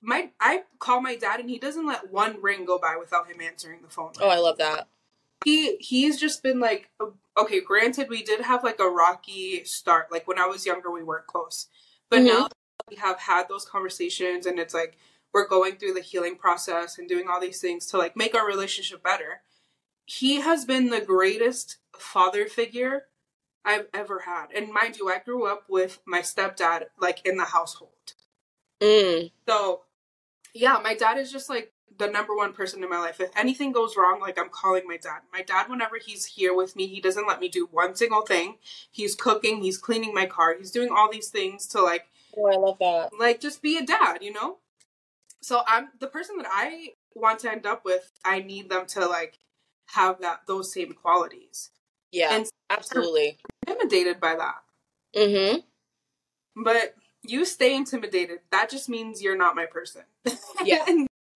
my, 0.05 0.31
I 0.40 0.64
call 0.79 1.01
my 1.01 1.17
dad, 1.17 1.40
and 1.40 1.49
he 1.49 1.59
doesn't 1.59 1.87
let 1.87 2.12
one 2.12 2.40
ring 2.43 2.64
go 2.64 2.79
by 2.79 2.97
without 2.99 3.27
him 3.29 3.40
answering 3.40 3.81
the 3.83 3.88
phone. 3.88 4.12
Oh, 4.21 4.29
I 4.29 4.38
love 4.38 4.59
that. 4.59 4.88
He 5.45 5.77
he's 5.77 6.19
just 6.19 6.43
been 6.43 6.61
like, 6.61 6.90
okay. 7.37 7.61
Granted, 7.61 8.09
we 8.09 8.23
did 8.23 8.40
have 8.43 8.64
like 8.64 8.81
a 8.81 8.88
rocky 8.88 9.64
start. 9.64 10.11
Like 10.11 10.27
when 10.27 10.38
I 10.38 10.47
was 10.47 10.64
younger, 10.64 10.90
we 10.90 11.03
weren't 11.03 11.27
close, 11.27 11.69
but 12.09 12.21
Mhm. 12.21 12.27
now 12.27 12.49
we 12.88 12.97
have 12.97 13.19
had 13.21 13.49
those 13.49 13.64
conversations, 13.64 14.47
and 14.47 14.59
it's 14.59 14.75
like 14.75 14.97
we're 15.33 15.49
going 15.49 15.77
through 15.77 15.95
the 15.95 16.01
healing 16.01 16.37
process 16.37 16.97
and 16.99 17.09
doing 17.09 17.29
all 17.29 17.40
these 17.40 17.61
things 17.61 17.87
to 17.87 17.99
like 17.99 18.17
make 18.17 18.35
our 18.35 18.47
relationship 18.47 19.03
better. 19.03 19.43
He 20.07 20.40
has 20.40 20.64
been 20.64 20.90
the 20.90 21.01
greatest 21.01 21.79
father 21.99 22.47
figure 22.47 23.07
I've 23.64 23.88
ever 23.95 24.21
had. 24.21 24.49
And 24.55 24.73
mind 24.73 24.99
you, 24.99 25.09
I 25.09 25.19
grew 25.19 25.47
up 25.47 25.64
with 25.69 26.01
my 26.05 26.21
stepdad 26.21 26.85
like 27.01 27.25
in 27.25 27.37
the 27.37 27.47
household. 27.47 28.14
Mm. 28.81 29.31
So 29.49 29.84
yeah, 30.55 30.79
my 30.83 30.95
dad 30.95 31.19
is 31.19 31.31
just 31.33 31.51
like 31.51 31.73
the 31.97 32.07
number 32.09 32.35
one 32.35 32.53
person 32.53 32.83
in 32.83 32.90
my 32.90 32.99
life. 32.99 33.21
If 33.21 33.31
anything 33.37 33.73
goes 33.73 33.97
wrong, 33.97 34.21
like 34.21 34.38
I'm 34.38 34.49
calling 34.49 34.85
my 34.87 34.97
dad. 34.97 35.21
My 35.33 35.43
dad, 35.43 35.69
whenever 35.69 35.97
he's 35.99 36.25
here 36.25 36.55
with 36.55 36.75
me, 36.77 36.87
he 36.87 37.01
doesn't 37.01 37.27
let 37.27 37.40
me 37.40 37.49
do 37.49 37.69
one 37.71 37.95
single 37.95 38.23
thing. 38.23 38.57
He's 38.90 39.14
cooking, 39.14 39.62
he's 39.62 39.79
cleaning 39.79 40.14
my 40.14 40.27
car, 40.27 40.57
he's 40.57 40.71
doing 40.71 40.90
all 40.90 41.11
these 41.11 41.29
things 41.29 41.67
to 41.69 41.83
like 41.83 42.07
Oh, 42.37 42.47
I 42.47 42.57
love 42.57 42.79
that. 42.81 43.11
like 43.19 43.40
just 43.40 43.62
be 43.62 43.77
a 43.79 43.85
dad, 43.85 44.19
you 44.23 44.33
know? 44.33 44.59
So 45.43 45.62
I'm 45.69 45.90
the 46.01 46.07
person 46.09 46.38
that 46.38 46.47
I 46.51 46.90
want 47.14 47.40
to 47.40 47.53
end 47.53 47.67
up 47.67 47.85
with, 47.85 48.11
I 48.25 48.40
need 48.40 48.71
them 48.71 48.87
to 48.88 49.07
like 49.07 49.38
have 49.88 50.21
that 50.23 50.40
those 50.47 50.73
same 50.73 50.93
qualities. 50.95 51.71
Yeah, 52.11 52.35
And 52.35 52.47
absolutely. 52.71 53.38
I'm 53.67 53.75
intimidated 53.75 54.21
by 54.21 54.37
that. 54.37 54.55
Mm-hmm. 55.17 55.59
But 56.64 56.95
you 57.27 57.45
stay 57.45 57.75
intimidated. 57.75 58.41
That 58.51 58.71
just 58.71 58.89
means 58.89 59.23
you're 59.23 59.37
not 59.37 59.57
my 59.57 59.67
person. 59.67 60.03
Yeah. 60.65 60.85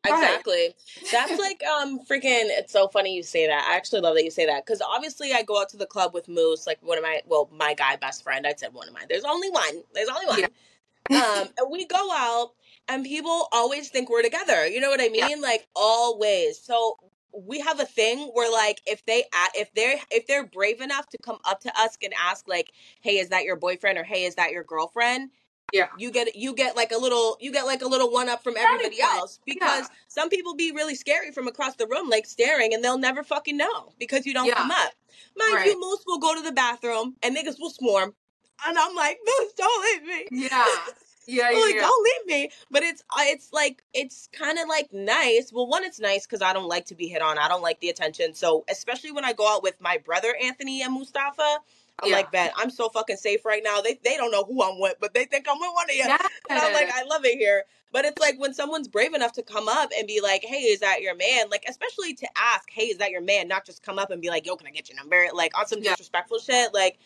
Exactly. 0.04 0.74
That's 1.12 1.38
like 1.38 1.62
um 1.64 2.00
freaking 2.00 2.46
it's 2.46 2.72
so 2.72 2.88
funny 2.88 3.14
you 3.14 3.22
say 3.22 3.46
that. 3.46 3.68
I 3.68 3.76
actually 3.76 4.00
love 4.00 4.14
that 4.14 4.24
you 4.24 4.30
say 4.30 4.46
that 4.46 4.64
cuz 4.64 4.80
obviously 4.80 5.32
I 5.32 5.42
go 5.42 5.60
out 5.60 5.68
to 5.70 5.76
the 5.76 5.86
club 5.86 6.14
with 6.14 6.28
Moose 6.28 6.66
like 6.66 6.78
one 6.82 6.96
of 6.96 7.02
my 7.04 7.20
well 7.26 7.50
my 7.52 7.74
guy 7.74 7.96
best 7.96 8.22
friend. 8.22 8.46
I 8.46 8.54
said 8.56 8.72
one 8.72 8.88
of 8.88 8.94
mine. 8.94 9.06
There's 9.08 9.24
only 9.24 9.50
one. 9.50 9.82
There's 9.94 10.08
only 10.08 10.26
one. 10.26 10.44
um 11.10 11.48
and 11.58 11.70
we 11.70 11.84
go 11.84 12.10
out 12.12 12.52
and 12.86 13.04
people 13.04 13.48
always 13.52 13.90
think 13.90 14.08
we're 14.08 14.22
together. 14.22 14.66
You 14.66 14.80
know 14.80 14.88
what 14.88 15.00
I 15.00 15.08
mean? 15.08 15.28
Yeah. 15.28 15.36
Like 15.42 15.66
always. 15.74 16.58
So 16.58 16.96
we 17.32 17.60
have 17.60 17.80
a 17.80 17.84
thing 17.84 18.30
where 18.32 18.50
like 18.50 18.80
if 18.86 19.04
they 19.04 19.24
if 19.54 19.72
they're 19.74 19.98
if 20.10 20.26
they're 20.26 20.46
brave 20.46 20.80
enough 20.80 21.08
to 21.10 21.18
come 21.18 21.38
up 21.44 21.60
to 21.60 21.80
us 21.80 21.98
and 22.02 22.14
ask 22.18 22.48
like 22.48 22.70
hey 23.00 23.18
is 23.18 23.28
that 23.28 23.44
your 23.44 23.56
boyfriend 23.56 23.98
or 23.98 24.04
hey 24.04 24.24
is 24.24 24.36
that 24.36 24.52
your 24.52 24.64
girlfriend 24.64 25.30
Yeah. 25.72 25.88
you 25.98 26.10
get 26.10 26.34
you 26.34 26.54
get 26.54 26.76
like 26.76 26.92
a 26.92 26.96
little 26.96 27.36
you 27.40 27.52
get 27.52 27.66
like 27.66 27.82
a 27.82 27.86
little 27.86 28.10
one 28.10 28.28
up 28.28 28.42
from 28.42 28.56
everybody 28.56 29.02
else 29.02 29.38
because 29.44 29.86
some 30.08 30.30
people 30.30 30.54
be 30.54 30.72
really 30.72 30.94
scary 30.94 31.30
from 31.30 31.46
across 31.46 31.76
the 31.76 31.86
room 31.86 32.08
like 32.08 32.24
staring 32.24 32.72
and 32.72 32.82
they'll 32.82 32.96
never 32.98 33.22
fucking 33.22 33.56
know 33.56 33.92
because 33.98 34.24
you 34.24 34.32
don't 34.32 34.46
Yeah. 34.46 34.54
come 34.54 34.70
up 34.70 34.92
mind 35.36 35.54
Right. 35.56 35.66
you 35.66 35.78
moose 35.78 36.04
will 36.06 36.18
go 36.18 36.34
to 36.34 36.40
the 36.42 36.52
bathroom 36.52 37.16
and 37.22 37.36
niggas 37.36 37.58
will 37.60 37.68
swarm 37.70 38.14
and 38.66 38.78
i'm 38.78 38.94
like 38.94 39.18
moose 39.26 39.52
don't 39.58 39.84
leave 39.84 40.02
me 40.06 40.26
Yeah. 40.30 40.48
Yeah. 40.50 40.74
Yeah. 41.30 41.60
like 41.60 41.74
yeah. 41.74 41.80
don't 41.82 42.04
leave 42.04 42.26
me 42.26 42.50
but 42.70 42.82
it's 42.82 43.02
uh, 43.10 43.20
it's 43.24 43.52
like 43.52 43.82
it's 43.92 44.30
kind 44.32 44.58
of 44.58 44.66
like 44.66 44.90
nice 44.94 45.52
well 45.52 45.66
one 45.68 45.84
it's 45.84 46.00
nice 46.00 46.26
because 46.26 46.40
i 46.40 46.54
don't 46.54 46.68
like 46.68 46.86
to 46.86 46.94
be 46.94 47.06
hit 47.06 47.20
on 47.20 47.36
i 47.36 47.46
don't 47.48 47.60
like 47.60 47.78
the 47.80 47.90
attention 47.90 48.32
so 48.32 48.64
especially 48.70 49.12
when 49.12 49.26
i 49.26 49.34
go 49.34 49.46
out 49.46 49.62
with 49.62 49.78
my 49.78 49.98
brother 49.98 50.34
anthony 50.42 50.80
and 50.80 50.94
mustafa 50.94 51.58
i'm 52.02 52.10
Yeah. 52.10 52.16
like 52.16 52.30
ben 52.32 52.50
i'm 52.56 52.70
so 52.70 52.88
fucking 52.88 53.16
safe 53.16 53.44
right 53.44 53.62
now 53.64 53.80
they, 53.80 53.98
they 54.04 54.16
don't 54.16 54.30
know 54.30 54.44
who 54.44 54.62
i'm 54.62 54.78
with 54.80 54.96
but 55.00 55.14
they 55.14 55.24
think 55.24 55.46
i'm 55.50 55.58
with 55.58 55.70
one 55.74 55.90
of 55.90 55.96
you 55.96 56.02
and 56.04 56.58
i'm 56.58 56.72
like 56.72 56.90
i 56.92 57.02
love 57.04 57.24
it 57.24 57.36
here 57.38 57.64
but 57.92 58.04
it's 58.04 58.20
like 58.20 58.38
when 58.38 58.52
someone's 58.54 58.88
brave 58.88 59.14
enough 59.14 59.32
to 59.32 59.42
come 59.42 59.68
up 59.68 59.90
and 59.98 60.06
be 60.06 60.20
like 60.20 60.42
hey 60.44 60.58
is 60.62 60.80
that 60.80 61.00
your 61.02 61.14
man 61.16 61.48
like 61.50 61.64
especially 61.68 62.14
to 62.14 62.26
ask 62.36 62.68
hey 62.70 62.84
is 62.84 62.98
that 62.98 63.10
your 63.10 63.22
man 63.22 63.48
not 63.48 63.64
just 63.64 63.82
come 63.82 63.98
up 63.98 64.10
and 64.10 64.20
be 64.22 64.28
like 64.30 64.46
yo 64.46 64.56
can 64.56 64.66
i 64.66 64.70
get 64.70 64.88
your 64.88 64.96
number 64.96 65.26
like 65.34 65.56
on 65.58 65.66
some 65.66 65.80
Yeah. 65.82 65.90
disrespectful 65.90 66.38
shit 66.38 66.72
like 66.74 66.98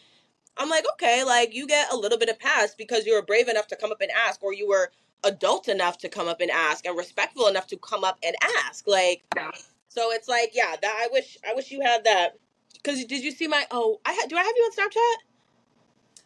I'm 0.55 0.68
like, 0.68 0.85
okay, 0.94 1.24
like 1.24 1.55
you 1.55 1.66
get 1.66 1.90
a 1.90 1.96
little 1.96 2.18
bit 2.18 2.28
of 2.28 2.38
pass 2.38 2.74
because 2.74 3.07
you 3.07 3.14
were 3.14 3.22
brave 3.22 3.48
enough 3.48 3.68
to 3.68 3.76
come 3.76 3.90
up 3.90 4.02
and 4.02 4.11
ask, 4.11 4.42
or 4.42 4.52
you 4.52 4.68
were 4.68 4.92
adult 5.24 5.66
enough 5.66 5.96
to 5.98 6.11
come 6.11 6.28
up 6.28 6.42
and 6.42 6.50
ask, 6.50 6.85
and 6.85 6.94
respectful 6.94 7.46
enough 7.46 7.66
to 7.68 7.78
come 7.78 8.05
up 8.05 8.18
and 8.22 8.37
ask. 8.66 8.87
Like, 8.87 9.22
Yeah. 9.35 9.50
so 9.88 10.12
it's 10.12 10.28
like, 10.28 10.50
yeah, 10.52 10.76
that 10.83 10.94
I 11.02 11.09
wish, 11.11 11.38
I 11.48 11.55
wish 11.55 11.70
you 11.70 11.81
had 11.81 12.05
that. 12.05 12.37
Cause 12.85 13.04
did 13.04 13.22
you 13.24 13.30
see 13.32 13.46
my? 13.48 13.66
Oh, 13.70 14.00
I 14.04 14.12
had. 14.12 14.28
Do 14.28 14.37
I 14.37 14.42
have 14.42 14.52
you 14.56 14.62
on 14.64 14.72
Snapchat? 14.72 15.16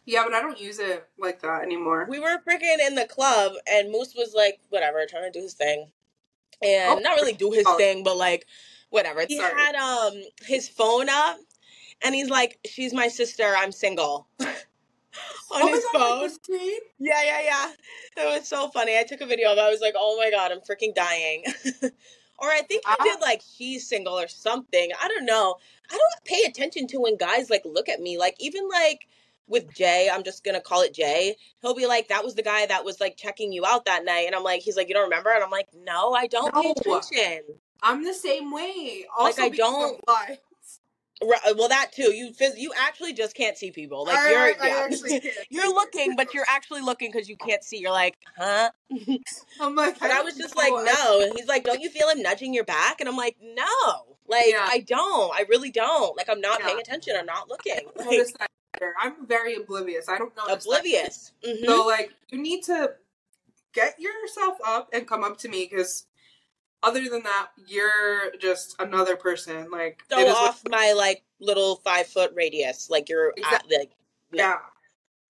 yeah, 0.05 0.23
but 0.23 0.33
I 0.33 0.41
don't 0.41 0.59
use 0.59 0.79
it 0.79 1.07
like 1.19 1.41
that 1.41 1.61
anymore. 1.63 2.07
We 2.09 2.19
were 2.19 2.37
freaking 2.47 2.77
in 2.85 2.95
the 2.95 3.05
club, 3.05 3.53
and 3.69 3.91
Moose 3.91 4.15
was 4.15 4.33
like, 4.33 4.59
whatever, 4.69 5.05
trying 5.05 5.31
to 5.31 5.37
do 5.37 5.43
his 5.43 5.53
thing, 5.53 5.91
and 6.63 6.99
Oh. 6.99 7.01
not 7.03 7.15
really 7.17 7.33
do 7.33 7.51
his 7.51 7.65
Oh. 7.67 7.77
thing, 7.77 8.03
but 8.03 8.17
like, 8.17 8.45
whatever. 8.89 9.25
He 9.27 9.37
Sorry. 9.37 9.53
had 9.53 9.75
um 9.75 10.13
his 10.45 10.69
phone 10.69 11.09
up, 11.09 11.37
and 12.01 12.15
he's 12.15 12.29
like, 12.29 12.59
"She's 12.65 12.93
my 12.93 13.07
sister. 13.09 13.53
I'm 13.57 13.71
single." 13.71 14.27
on 15.51 15.61
oh 15.61 15.67
his 15.67 15.83
God, 15.93 16.29
phone. 16.29 16.29
Yeah, 16.99 17.21
yeah, 17.23 17.41
yeah. 17.41 17.71
It 18.17 18.39
was 18.39 18.47
so 18.47 18.69
funny. 18.69 18.97
I 18.97 19.03
took 19.03 19.21
a 19.21 19.25
video 19.25 19.51
of 19.51 19.57
it. 19.57 19.61
I 19.61 19.69
was 19.69 19.81
like, 19.81 19.93
oh 19.97 20.17
my 20.17 20.31
god, 20.31 20.51
I'm 20.51 20.59
freaking 20.59 20.93
dying. 20.95 21.43
or 22.39 22.47
I 22.49 22.61
think 22.61 22.83
he 22.85 22.93
Ah. 22.99 23.03
did 23.03 23.19
like 23.21 23.41
she's 23.55 23.87
single 23.87 24.13
or 24.19 24.27
something. 24.27 24.89
I 25.01 25.07
don't 25.07 25.25
know. 25.25 25.55
I 25.91 25.93
don't 25.97 26.23
pay 26.25 26.43
attention 26.47 26.87
to 26.87 26.99
when 26.99 27.17
guys 27.17 27.49
like 27.49 27.63
look 27.65 27.89
at 27.89 27.99
me. 28.01 28.17
Like 28.17 28.35
even 28.39 28.67
like 28.69 29.07
with 29.47 29.73
Jay, 29.73 30.09
I'm 30.11 30.23
just 30.23 30.43
gonna 30.43 30.59
call 30.61 30.81
it 30.81 30.93
Jay. 30.93 31.35
He'll 31.61 31.73
be 31.73 31.87
like, 31.87 32.09
that 32.09 32.23
was 32.23 32.35
the 32.35 32.43
guy 32.43 32.65
that 32.65 32.83
was 32.83 32.99
like 32.99 33.15
checking 33.17 33.51
you 33.53 33.65
out 33.65 33.85
that 33.85 34.03
night. 34.03 34.25
And 34.27 34.35
I'm 34.35 34.43
like, 34.43 34.61
he's 34.61 34.75
like, 34.75 34.87
you 34.89 34.93
don't 34.93 35.05
remember? 35.05 35.29
And 35.33 35.43
I'm 35.43 35.49
like, 35.51 35.69
no, 35.85 36.13
I 36.13 36.27
don't 36.27 36.53
pay 36.53 36.71
attention. 36.71 37.41
I'm 37.81 38.03
the 38.03 38.13
same 38.13 38.51
way. 38.51 39.05
Also, 39.17 39.41
I 39.43 39.45
I'm 39.45 39.51
don't- 39.53 40.05
blind. 40.05 40.37
Right, 41.23 41.39
well, 41.57 41.69
that 41.69 41.91
too. 41.93 42.13
You 42.13 42.31
phys- 42.31 42.57
you 42.57 42.71
actually 42.77 43.13
just 43.13 43.35
can't 43.35 43.57
see 43.57 43.71
people. 43.71 44.05
Like 44.05 44.19
I- 44.19 44.29
you're 44.29 44.39
I 44.39 44.67
yeah. 44.67 44.81
actually 44.85 45.19
can't. 45.19 45.35
you're 45.49 45.73
looking, 45.73 46.15
but 46.15 46.33
you're 46.33 46.45
actually 46.47 46.81
looking 46.81 47.11
because 47.11 47.27
you 47.27 47.35
can't 47.37 47.63
see. 47.63 47.77
You're 47.79 47.91
like, 47.91 48.17
huh? 48.37 48.69
I'm 49.59 49.73
like, 49.75 49.99
But 49.99 50.11
I 50.11 50.21
was 50.21 50.35
just 50.35 50.55
like, 50.55 50.71
no. 50.71 51.21
And 51.21 51.33
he's 51.35 51.47
like, 51.47 51.63
don't 51.63 51.81
you 51.81 51.89
feel 51.89 52.07
him 52.09 52.21
nudging 52.21 52.53
your 52.53 52.65
back? 52.65 52.99
And 52.99 53.09
I'm 53.09 53.17
like, 53.17 53.35
no. 53.41 53.65
Like, 54.27 54.45
Yeah. 54.49 54.67
I 54.69 54.79
don't. 54.81 55.33
I 55.33 55.45
really 55.49 55.71
don't. 55.71 56.15
Like, 56.15 56.29
I'm 56.29 56.39
not 56.41 56.59
Yeah. 56.59 56.67
paying 56.67 56.79
attention. 56.79 57.15
I'm 57.17 57.25
not 57.25 57.49
looking. 57.49 57.73
I 57.77 57.79
don't 57.81 57.97
Like, 57.97 58.05
notice 58.11 58.33
that 58.39 58.51
either. 58.75 58.93
I'm 59.01 59.25
very 59.25 59.55
oblivious. 59.55 60.07
I 60.09 60.19
don't 60.19 60.35
know. 60.37 60.53
oblivious. 60.53 61.31
hmm 61.43 61.65
So 61.65 61.85
like, 61.87 62.11
you 62.29 62.39
need 62.39 62.63
to 62.65 62.93
get 63.73 63.99
yourself 63.99 64.57
up 64.63 64.89
and 64.93 65.07
come 65.07 65.23
up 65.23 65.39
to 65.39 65.49
me 65.49 65.67
because. 65.69 66.05
Other 66.83 67.09
than 67.09 67.23
that, 67.23 67.47
you're 67.67 68.35
just 68.39 68.75
another 68.79 69.15
person. 69.15 69.69
Like 69.71 70.03
So 70.09 70.19
it 70.19 70.27
is 70.27 70.33
what- 70.33 70.49
off 70.49 70.61
my 70.69 70.93
like 70.95 71.23
little 71.39 71.77
five 71.77 72.07
foot 72.07 72.31
radius. 72.35 72.89
Like 72.89 73.09
you're 73.09 73.33
at, 73.51 73.63
like 73.69 73.91
no. 74.31 74.43
Yeah. 74.43 74.57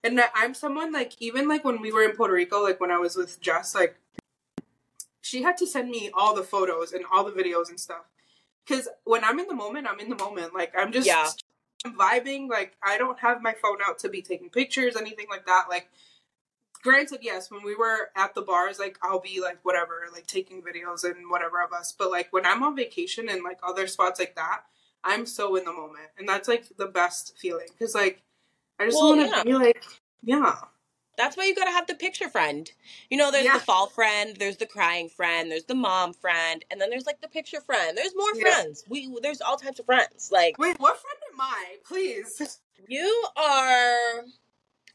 And 0.04 0.20
I'm 0.34 0.54
someone 0.54 0.92
like 0.92 1.14
even 1.20 1.48
like 1.48 1.64
when 1.64 1.80
we 1.80 1.90
were 1.92 2.02
in 2.04 2.12
Puerto 2.12 2.32
Rico, 2.34 2.62
like 2.62 2.80
when 2.80 2.90
I 2.90 2.98
was 2.98 3.16
with 3.16 3.40
Jess, 3.40 3.74
like 3.74 3.96
she 5.20 5.42
had 5.42 5.56
to 5.58 5.66
send 5.66 5.90
me 5.90 6.10
all 6.14 6.34
the 6.34 6.42
photos 6.42 6.92
and 6.92 7.04
all 7.12 7.24
the 7.24 7.32
videos 7.32 7.68
and 7.68 7.78
stuff. 7.80 8.04
Cause 8.68 8.88
when 9.04 9.24
I'm 9.24 9.38
in 9.38 9.46
the 9.46 9.54
moment, 9.54 9.86
I'm 9.90 9.98
in 9.98 10.08
the 10.10 10.16
moment. 10.16 10.54
Like 10.54 10.72
I'm 10.76 10.92
just 10.92 11.06
Yeah. 11.06 11.28
I'm 11.84 11.96
vibing. 11.96 12.48
Like 12.48 12.76
I 12.82 12.98
don't 12.98 13.18
have 13.20 13.40
my 13.42 13.54
phone 13.54 13.78
out 13.86 13.98
to 14.00 14.08
be 14.08 14.22
taking 14.22 14.50
pictures, 14.50 14.96
anything 14.96 15.26
like 15.30 15.46
that. 15.46 15.64
Like 15.70 15.88
granted, 16.88 17.20
yes, 17.22 17.50
when 17.50 17.64
we 17.64 17.74
were 17.76 18.10
at 18.16 18.34
the 18.34 18.42
bars, 18.42 18.78
like 18.78 18.98
I'll 19.02 19.20
be 19.20 19.40
like 19.42 19.58
whatever, 19.64 20.06
like 20.12 20.26
taking 20.26 20.62
videos 20.62 21.04
and 21.04 21.30
whatever 21.30 21.62
of 21.62 21.72
us. 21.72 21.92
But 21.98 22.10
like 22.10 22.32
when 22.32 22.46
I'm 22.46 22.62
on 22.62 22.76
vacation 22.76 23.28
and 23.28 23.44
like 23.44 23.58
other 23.62 23.86
spots 23.86 24.20
like 24.20 24.36
that, 24.36 24.62
I'm 25.04 25.26
so 25.26 25.56
in 25.56 25.64
the 25.64 25.72
moment, 25.72 26.08
and 26.18 26.28
that's 26.28 26.48
like 26.48 26.66
the 26.78 26.86
best 26.86 27.38
feeling. 27.38 27.68
Cause 27.78 27.94
like 27.94 28.22
I 28.80 28.86
just 28.86 28.98
Well, 28.98 29.16
want 29.16 29.30
to 29.30 29.36
yeah. 29.38 29.42
be 29.44 29.54
like, 29.54 29.84
yeah, 30.22 30.56
That's 31.16 31.36
why 31.36 31.44
you 31.44 31.54
gotta 31.54 31.72
have 31.72 31.86
the 31.88 31.94
picture 31.94 32.28
friend. 32.28 32.70
You 33.10 33.18
know, 33.18 33.30
there's 33.32 33.44
Yeah. 33.44 33.54
the 33.54 33.60
fall 33.64 33.88
friend, 33.88 34.36
there's 34.38 34.58
the 34.58 34.66
crying 34.66 35.08
friend, 35.10 35.50
there's 35.50 35.64
the 35.64 35.74
mom 35.74 36.14
friend, 36.14 36.64
and 36.70 36.80
then 36.80 36.90
there's 36.90 37.06
like 37.06 37.20
the 37.20 37.28
picture 37.28 37.60
friend. 37.60 37.98
There's 37.98 38.16
more 38.16 38.34
Yeah. 38.34 38.42
friends. 38.52 38.84
We 38.88 39.14
there's 39.22 39.40
all 39.40 39.56
types 39.56 39.80
of 39.80 39.86
friends. 39.86 40.30
Like 40.32 40.58
wait, 40.58 40.78
what 40.80 40.98
friend 40.98 41.18
am 41.34 41.40
I? 41.40 41.76
Please. 41.86 42.60
You 42.88 43.26
are. 43.36 44.24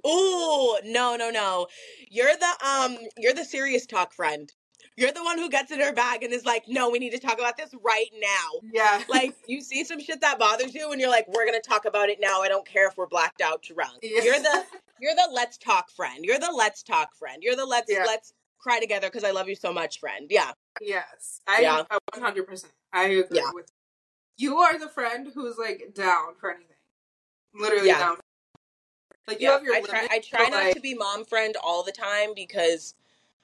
Ooh, 0.06 0.78
no, 0.84 1.16
no, 1.16 1.30
no. 1.30 1.68
You're 2.10 2.36
the 2.36 2.68
um, 2.68 2.98
you're 3.18 3.34
the 3.34 3.46
serious 3.46 3.86
talk 3.86 4.14
friend. 4.14 4.52
You're 4.96 5.12
the 5.12 5.24
one 5.24 5.38
who 5.40 5.50
gets 5.50 5.72
in 5.72 5.80
her 5.80 5.94
bag 5.94 6.24
and 6.24 6.34
is 6.34 6.46
like, 6.46 6.68
"No, 6.68 6.90
we 6.90 7.00
need 7.00 7.12
to 7.12 7.20
talk 7.20 7.40
about 7.40 7.58
this 7.58 7.72
right 7.84 8.10
now." 8.20 8.70
Yeah, 8.72 9.04
Like 9.08 9.36
you 9.48 9.62
see 9.62 9.84
some 9.84 10.00
shit 10.00 10.22
that 10.22 10.38
bothers 10.38 10.76
you, 10.76 10.92
and 10.92 11.00
you're 11.02 11.10
like, 11.10 11.28
"We're 11.28 11.46
gonna 11.46 11.62
talk 11.62 11.86
about 11.86 12.10
it 12.10 12.20
now. 12.22 12.42
I 12.42 12.48
don't 12.50 12.66
care 12.66 12.88
if 12.88 12.98
we're 12.98 13.08
blacked 13.08 13.42
out 13.42 13.62
drunk." 13.64 14.00
Yeah. 14.04 14.24
You're 14.24 14.40
the 14.40 14.66
you're 15.00 15.16
the 15.16 15.30
let's 15.32 15.58
talk 15.58 15.90
friend. 15.90 16.24
You're 16.24 16.40
the 16.40 16.52
let's 16.56 16.84
talk 16.84 17.16
friend. 17.16 17.42
You're 17.42 17.56
the 17.56 17.66
let's 17.66 17.92
Yeah. 17.92 18.04
let's 18.06 18.34
cry 18.60 18.80
together 18.80 19.08
because 19.08 19.24
I 19.24 19.32
love 19.32 19.48
you 19.50 19.56
so 19.56 19.74
much, 19.74 20.00
friend. 20.00 20.28
Yeah, 20.30 20.52
yes, 20.82 21.42
I 21.48 21.62
Yeah. 21.62 21.84
100. 22.14 22.46
percent 22.48 22.74
I 22.92 23.06
agree 23.06 23.38
Yeah. 23.40 23.52
with. 23.54 23.72
You. 24.38 24.50
You 24.52 24.58
are 24.60 24.78
the 24.78 24.90
friend 24.90 25.32
who's 25.34 25.58
like 25.58 25.94
down 25.96 26.36
for 26.40 26.52
anything, 26.52 26.76
literally 27.54 27.88
Yeah. 27.88 28.00
down. 28.00 28.18
Like 29.28 29.40
you 29.42 29.48
yeah. 29.48 29.54
have 29.54 29.64
your 29.64 29.76
I 29.76 29.82
try. 29.82 30.00
limits, 30.00 30.14
I 30.14 30.20
try 30.20 30.50
not 30.50 30.74
to 30.74 30.82
be 30.82 30.94
mom 30.96 31.26
friend 31.26 31.56
all 31.64 31.84
the 31.84 31.92
time 31.94 32.34
because 32.36 32.96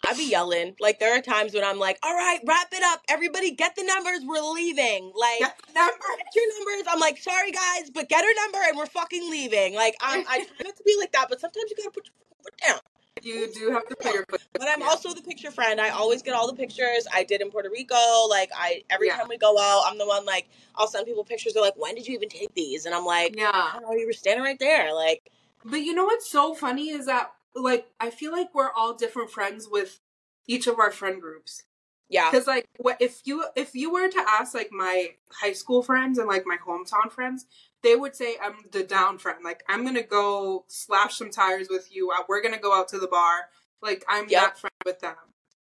I 0.05 0.13
be 0.13 0.29
yelling. 0.29 0.75
Like 0.79 0.99
there 0.99 1.17
are 1.17 1.21
times 1.21 1.53
when 1.53 1.63
I'm 1.63 1.79
like, 1.79 1.99
"All 2.03 2.13
right, 2.13 2.39
wrap 2.45 2.67
it 2.73 2.83
up. 2.83 3.01
Everybody, 3.09 3.51
get 3.51 3.75
the 3.75 3.83
numbers. 3.83 4.21
We're 4.25 4.41
leaving." 4.41 5.11
Like. 5.15 5.39
Get 5.39 5.55
number. 5.75 5.93
Get 6.17 6.35
your 6.35 6.57
numbers. 6.59 6.87
I'm 6.91 6.99
like, 6.99 7.17
sorry 7.17 7.51
guys, 7.51 7.89
but 7.93 8.09
get 8.09 8.23
her 8.23 8.31
number 8.43 8.59
and 8.67 8.77
we're 8.77 8.85
fucking 8.87 9.29
leaving. 9.29 9.75
Like, 9.75 9.95
I'm, 10.01 10.25
I 10.27 10.39
try 10.39 10.47
not 10.65 10.75
to 10.77 10.83
be 10.85 10.95
like 10.99 11.11
that, 11.13 11.27
but 11.29 11.39
sometimes 11.39 11.69
you 11.69 11.75
gotta 11.77 11.91
put 11.91 12.07
your 12.07 12.13
foot 12.43 12.57
down. 12.65 12.79
You 13.21 13.51
do 13.53 13.71
have 13.71 13.85
to 13.87 13.95
put 13.95 14.13
your 14.13 14.25
foot. 14.29 14.41
But 14.53 14.67
I'm 14.69 14.81
also 14.83 15.13
the 15.13 15.21
picture 15.21 15.51
friend. 15.51 15.79
I 15.81 15.89
always 15.89 16.21
get 16.21 16.33
all 16.33 16.47
the 16.47 16.55
pictures. 16.55 17.05
I 17.13 17.23
did 17.23 17.41
in 17.41 17.51
Puerto 17.51 17.69
Rico. 17.69 18.27
Like, 18.29 18.49
I 18.55 18.83
every 18.89 19.07
Yeah. 19.07 19.17
time 19.17 19.27
we 19.29 19.37
go 19.37 19.57
out, 19.59 19.83
I'm 19.87 19.97
the 19.97 20.05
one 20.07 20.25
like 20.25 20.49
I'll 20.75 20.87
send 20.87 21.05
people 21.05 21.23
pictures. 21.23 21.53
They're 21.53 21.63
like, 21.63 21.77
when 21.77 21.95
did 21.95 22.07
you 22.07 22.13
even 22.15 22.29
take 22.29 22.53
these? 22.55 22.85
And 22.85 22.95
I'm 22.95 23.05
like, 23.05 23.35
yeah. 23.37 23.79
know. 23.81 23.91
You 23.93 24.05
were 24.07 24.13
standing 24.13 24.43
right 24.43 24.59
there. 24.59 24.93
Like, 24.93 25.29
But 25.69 25.81
you 25.81 25.93
know 25.93 26.05
what's 26.05 26.29
so 26.29 26.53
funny 26.53 26.89
is 26.89 27.05
that 27.05 27.31
like 27.55 27.87
I 27.99 28.09
feel 28.09 28.31
like 28.31 28.53
we're 28.53 28.71
all 28.71 28.93
different 28.93 29.31
friends 29.31 29.67
with 29.69 29.99
each 30.47 30.67
of 30.67 30.79
our 30.79 30.91
friend 30.91 31.21
groups. 31.21 31.63
yeah, 32.09 32.29
Because 32.31 32.47
like, 32.47 32.65
what 32.77 32.97
if 32.99 33.21
you 33.25 33.45
if 33.55 33.75
you 33.75 33.91
were 33.91 34.09
to 34.09 34.25
ask 34.27 34.53
like 34.53 34.69
my 34.71 35.09
high 35.31 35.53
school 35.53 35.81
friends 35.83 36.17
and 36.17 36.27
like 36.27 36.45
my 36.45 36.57
hometown 36.65 37.11
friends, 37.11 37.45
they 37.83 37.95
would 37.95 38.15
say 38.15 38.35
I'm 38.41 38.55
the 38.71 38.83
down 38.83 39.17
friend. 39.17 39.39
Like 39.43 39.63
I'm 39.69 39.83
gonna 39.85 40.03
go 40.03 40.65
slash 40.67 41.17
some 41.17 41.31
tires 41.31 41.67
with 41.69 41.93
you. 41.93 42.11
Uh, 42.11 42.23
We're 42.27 42.41
gonna 42.41 42.59
go 42.59 42.73
out 42.77 42.87
to 42.89 42.99
the 42.99 43.07
bar. 43.07 43.49
Like 43.81 44.03
I'm 44.07 44.27
Yep. 44.29 44.41
that 44.41 44.59
friend 44.59 44.73
with 44.85 44.99
them. 44.99 45.15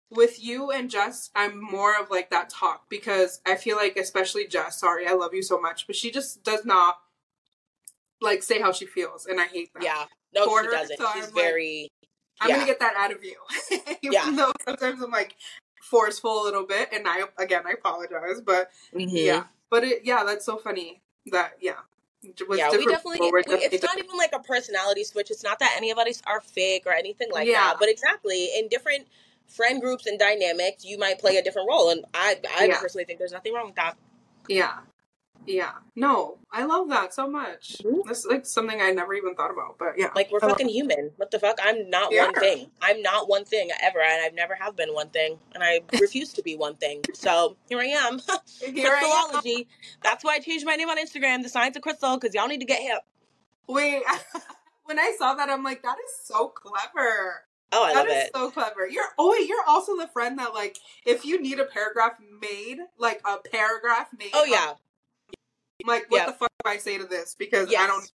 With 0.09 0.41
you 0.41 0.71
and 0.71 0.89
Jess, 0.89 1.31
I'm 1.35 1.59
more 1.61 1.99
of 1.99 2.09
like 2.09 2.29
that 2.29 2.49
talk 2.49 2.89
because 2.89 3.41
I 3.45 3.55
feel 3.55 3.75
like, 3.75 3.97
especially 3.97 4.47
Jess. 4.47 4.79
Sorry, 4.79 5.05
I 5.05 5.11
love 5.13 5.33
you 5.33 5.43
so 5.43 5.59
much, 5.59 5.85
but 5.85 5.97
she 5.97 6.11
just 6.11 6.43
does 6.43 6.63
not 6.63 6.95
like 8.21 8.43
say 8.43 8.59
how 8.59 8.71
she 8.71 8.85
feels, 8.85 9.25
and 9.25 9.39
I 9.39 9.45
hate 9.45 9.71
that. 9.73 9.83
yeah. 9.83 10.05
No, 10.33 10.45
For 10.45 10.61
she 10.61 10.65
her, 10.67 10.71
doesn't. 10.71 10.97
so 10.97 11.05
She's 11.13 11.27
I'm 11.27 11.33
like- 11.33 11.43
very. 11.43 11.89
I'm 12.39 12.49
Yeah. 12.49 12.55
gonna 12.57 12.67
get 12.67 12.79
that 12.81 12.95
out 12.95 13.11
of 13.11 13.23
you. 13.23 13.35
Even 14.01 14.13
Yeah. 14.13 14.31
though 14.31 14.51
sometimes 14.65 15.01
I'm 15.01 15.09
like 15.11 15.35
forceful 15.81 16.41
a 16.41 16.43
little 16.43 16.65
bit, 16.65 16.89
and 16.91 17.07
I 17.07 17.23
again 17.37 17.63
I 17.65 17.71
apologize, 17.71 18.41
but 18.45 18.69
Mhm. 18.93 19.09
yeah, 19.11 19.43
but 19.69 19.83
it 19.83 20.01
yeah, 20.03 20.23
that's 20.23 20.45
so 20.45 20.57
funny 20.57 21.01
that 21.31 21.53
yeah. 21.59 21.77
Yeah, 22.23 22.71
we 22.71 22.85
definitely. 22.85 23.19
we- 23.31 23.39
it's 23.39 23.47
definitely 23.47 23.79
not 23.83 23.97
even 23.99 24.17
like 24.17 24.33
a 24.33 24.39
personality 24.39 25.03
switch. 25.03 25.31
It's 25.31 25.43
not 25.43 25.59
that 25.59 25.73
any 25.77 25.91
of 25.91 25.97
us 25.97 26.21
are 26.25 26.41
fake 26.41 26.83
or 26.85 26.91
anything 26.91 27.29
like 27.31 27.47
Yeah. 27.47 27.53
that. 27.69 27.77
But 27.79 27.89
exactly, 27.89 28.49
in 28.57 28.67
different 28.67 29.07
friend 29.47 29.79
groups 29.79 30.05
and 30.07 30.19
dynamics, 30.19 30.83
you 30.83 30.97
might 30.97 31.19
play 31.19 31.37
a 31.37 31.43
different 31.43 31.69
role, 31.69 31.89
and 31.89 32.05
I, 32.13 32.39
I 32.57 32.65
Yeah. 32.65 32.79
personally 32.81 33.05
think 33.05 33.19
there's 33.19 33.31
nothing 33.31 33.53
wrong 33.53 33.67
with 33.67 33.75
that. 33.75 33.97
Yeah. 34.49 34.79
Yeah. 35.47 35.71
No, 35.95 36.37
I 36.51 36.65
love 36.65 36.89
that 36.89 37.13
so 37.13 37.27
much. 37.27 37.77
Mhm. 37.83 38.03
That's 38.05 38.25
like 38.25 38.45
something 38.45 38.81
I 38.81 38.91
never 38.91 39.13
even 39.13 39.33
thought 39.33 39.49
about. 39.51 39.77
But 39.79 39.97
yeah. 39.97 40.09
Like 40.15 40.29
we're 40.31 40.39
I 40.43 40.49
fucking 40.49 40.69
human. 40.69 41.11
What 41.17 41.31
the 41.31 41.39
fuck? 41.39 41.57
I'm 41.63 41.89
not 41.89 42.11
Yeah. 42.11 42.25
one 42.25 42.33
thing. 42.35 42.69
I'm 42.81 43.01
not 43.01 43.29
one 43.29 43.45
thing 43.45 43.69
ever, 43.81 43.99
and 44.01 44.21
I've 44.23 44.33
never 44.33 44.55
have 44.55 44.75
been 44.75 44.93
one 44.93 45.09
thing, 45.09 45.39
and 45.53 45.63
I 45.63 45.81
refuse 46.01 46.33
to 46.33 46.43
be 46.43 46.55
one 46.55 46.75
thing. 46.75 47.03
So 47.13 47.55
here 47.69 47.79
I 47.79 47.85
am, 47.85 48.19
Here 48.61 48.93
I 48.93 49.31
am. 49.33 49.63
That's 50.03 50.23
why 50.23 50.35
I 50.35 50.39
changed 50.39 50.65
my 50.65 50.75
name 50.75 50.89
on 50.89 50.97
Instagram, 50.97 51.43
the 51.43 51.49
Science 51.49 51.75
of 51.77 51.81
Crystal, 51.81 52.17
because 52.17 52.35
y'all 52.35 52.47
need 52.47 52.59
to 52.59 52.65
get 52.65 52.81
hip. 52.81 53.01
Wait, 53.67 54.03
when 54.85 54.99
I 54.99 55.15
saw 55.17 55.33
that, 55.35 55.49
I'm 55.49 55.63
like, 55.63 55.83
that 55.83 55.97
is 55.97 56.27
so 56.27 56.49
clever. 56.49 57.43
Oh, 57.73 57.83
I 57.83 57.93
That 57.93 57.99
love 57.99 58.07
is 58.09 58.23
it. 58.25 58.31
so 58.33 58.49
clever. 58.51 58.87
You're 58.87 59.03
oh 59.17 59.31
wait, 59.31 59.47
you're 59.49 59.63
also 59.67 59.97
the 59.97 60.07
friend 60.07 60.39
that 60.39 60.53
like 60.53 60.77
if 61.05 61.25
you 61.25 61.41
need 61.41 61.59
a 61.59 61.65
paragraph 61.65 62.13
made, 62.41 62.77
like 62.97 63.21
a 63.25 63.37
paragraph 63.49 64.07
made. 64.17 64.29
Oh 64.33 64.45
yeah, 64.45 64.73
I'm 65.83 65.87
like, 65.87 66.05
what 66.09 66.17
Yeah. 66.17 66.25
the 66.27 66.33
fuck 66.33 66.49
do 66.63 66.69
I 66.69 66.77
say 66.77 66.97
to 66.97 67.05
this? 67.05 67.35
Because 67.37 67.73
I 67.73 67.87
don't. 67.87 68.11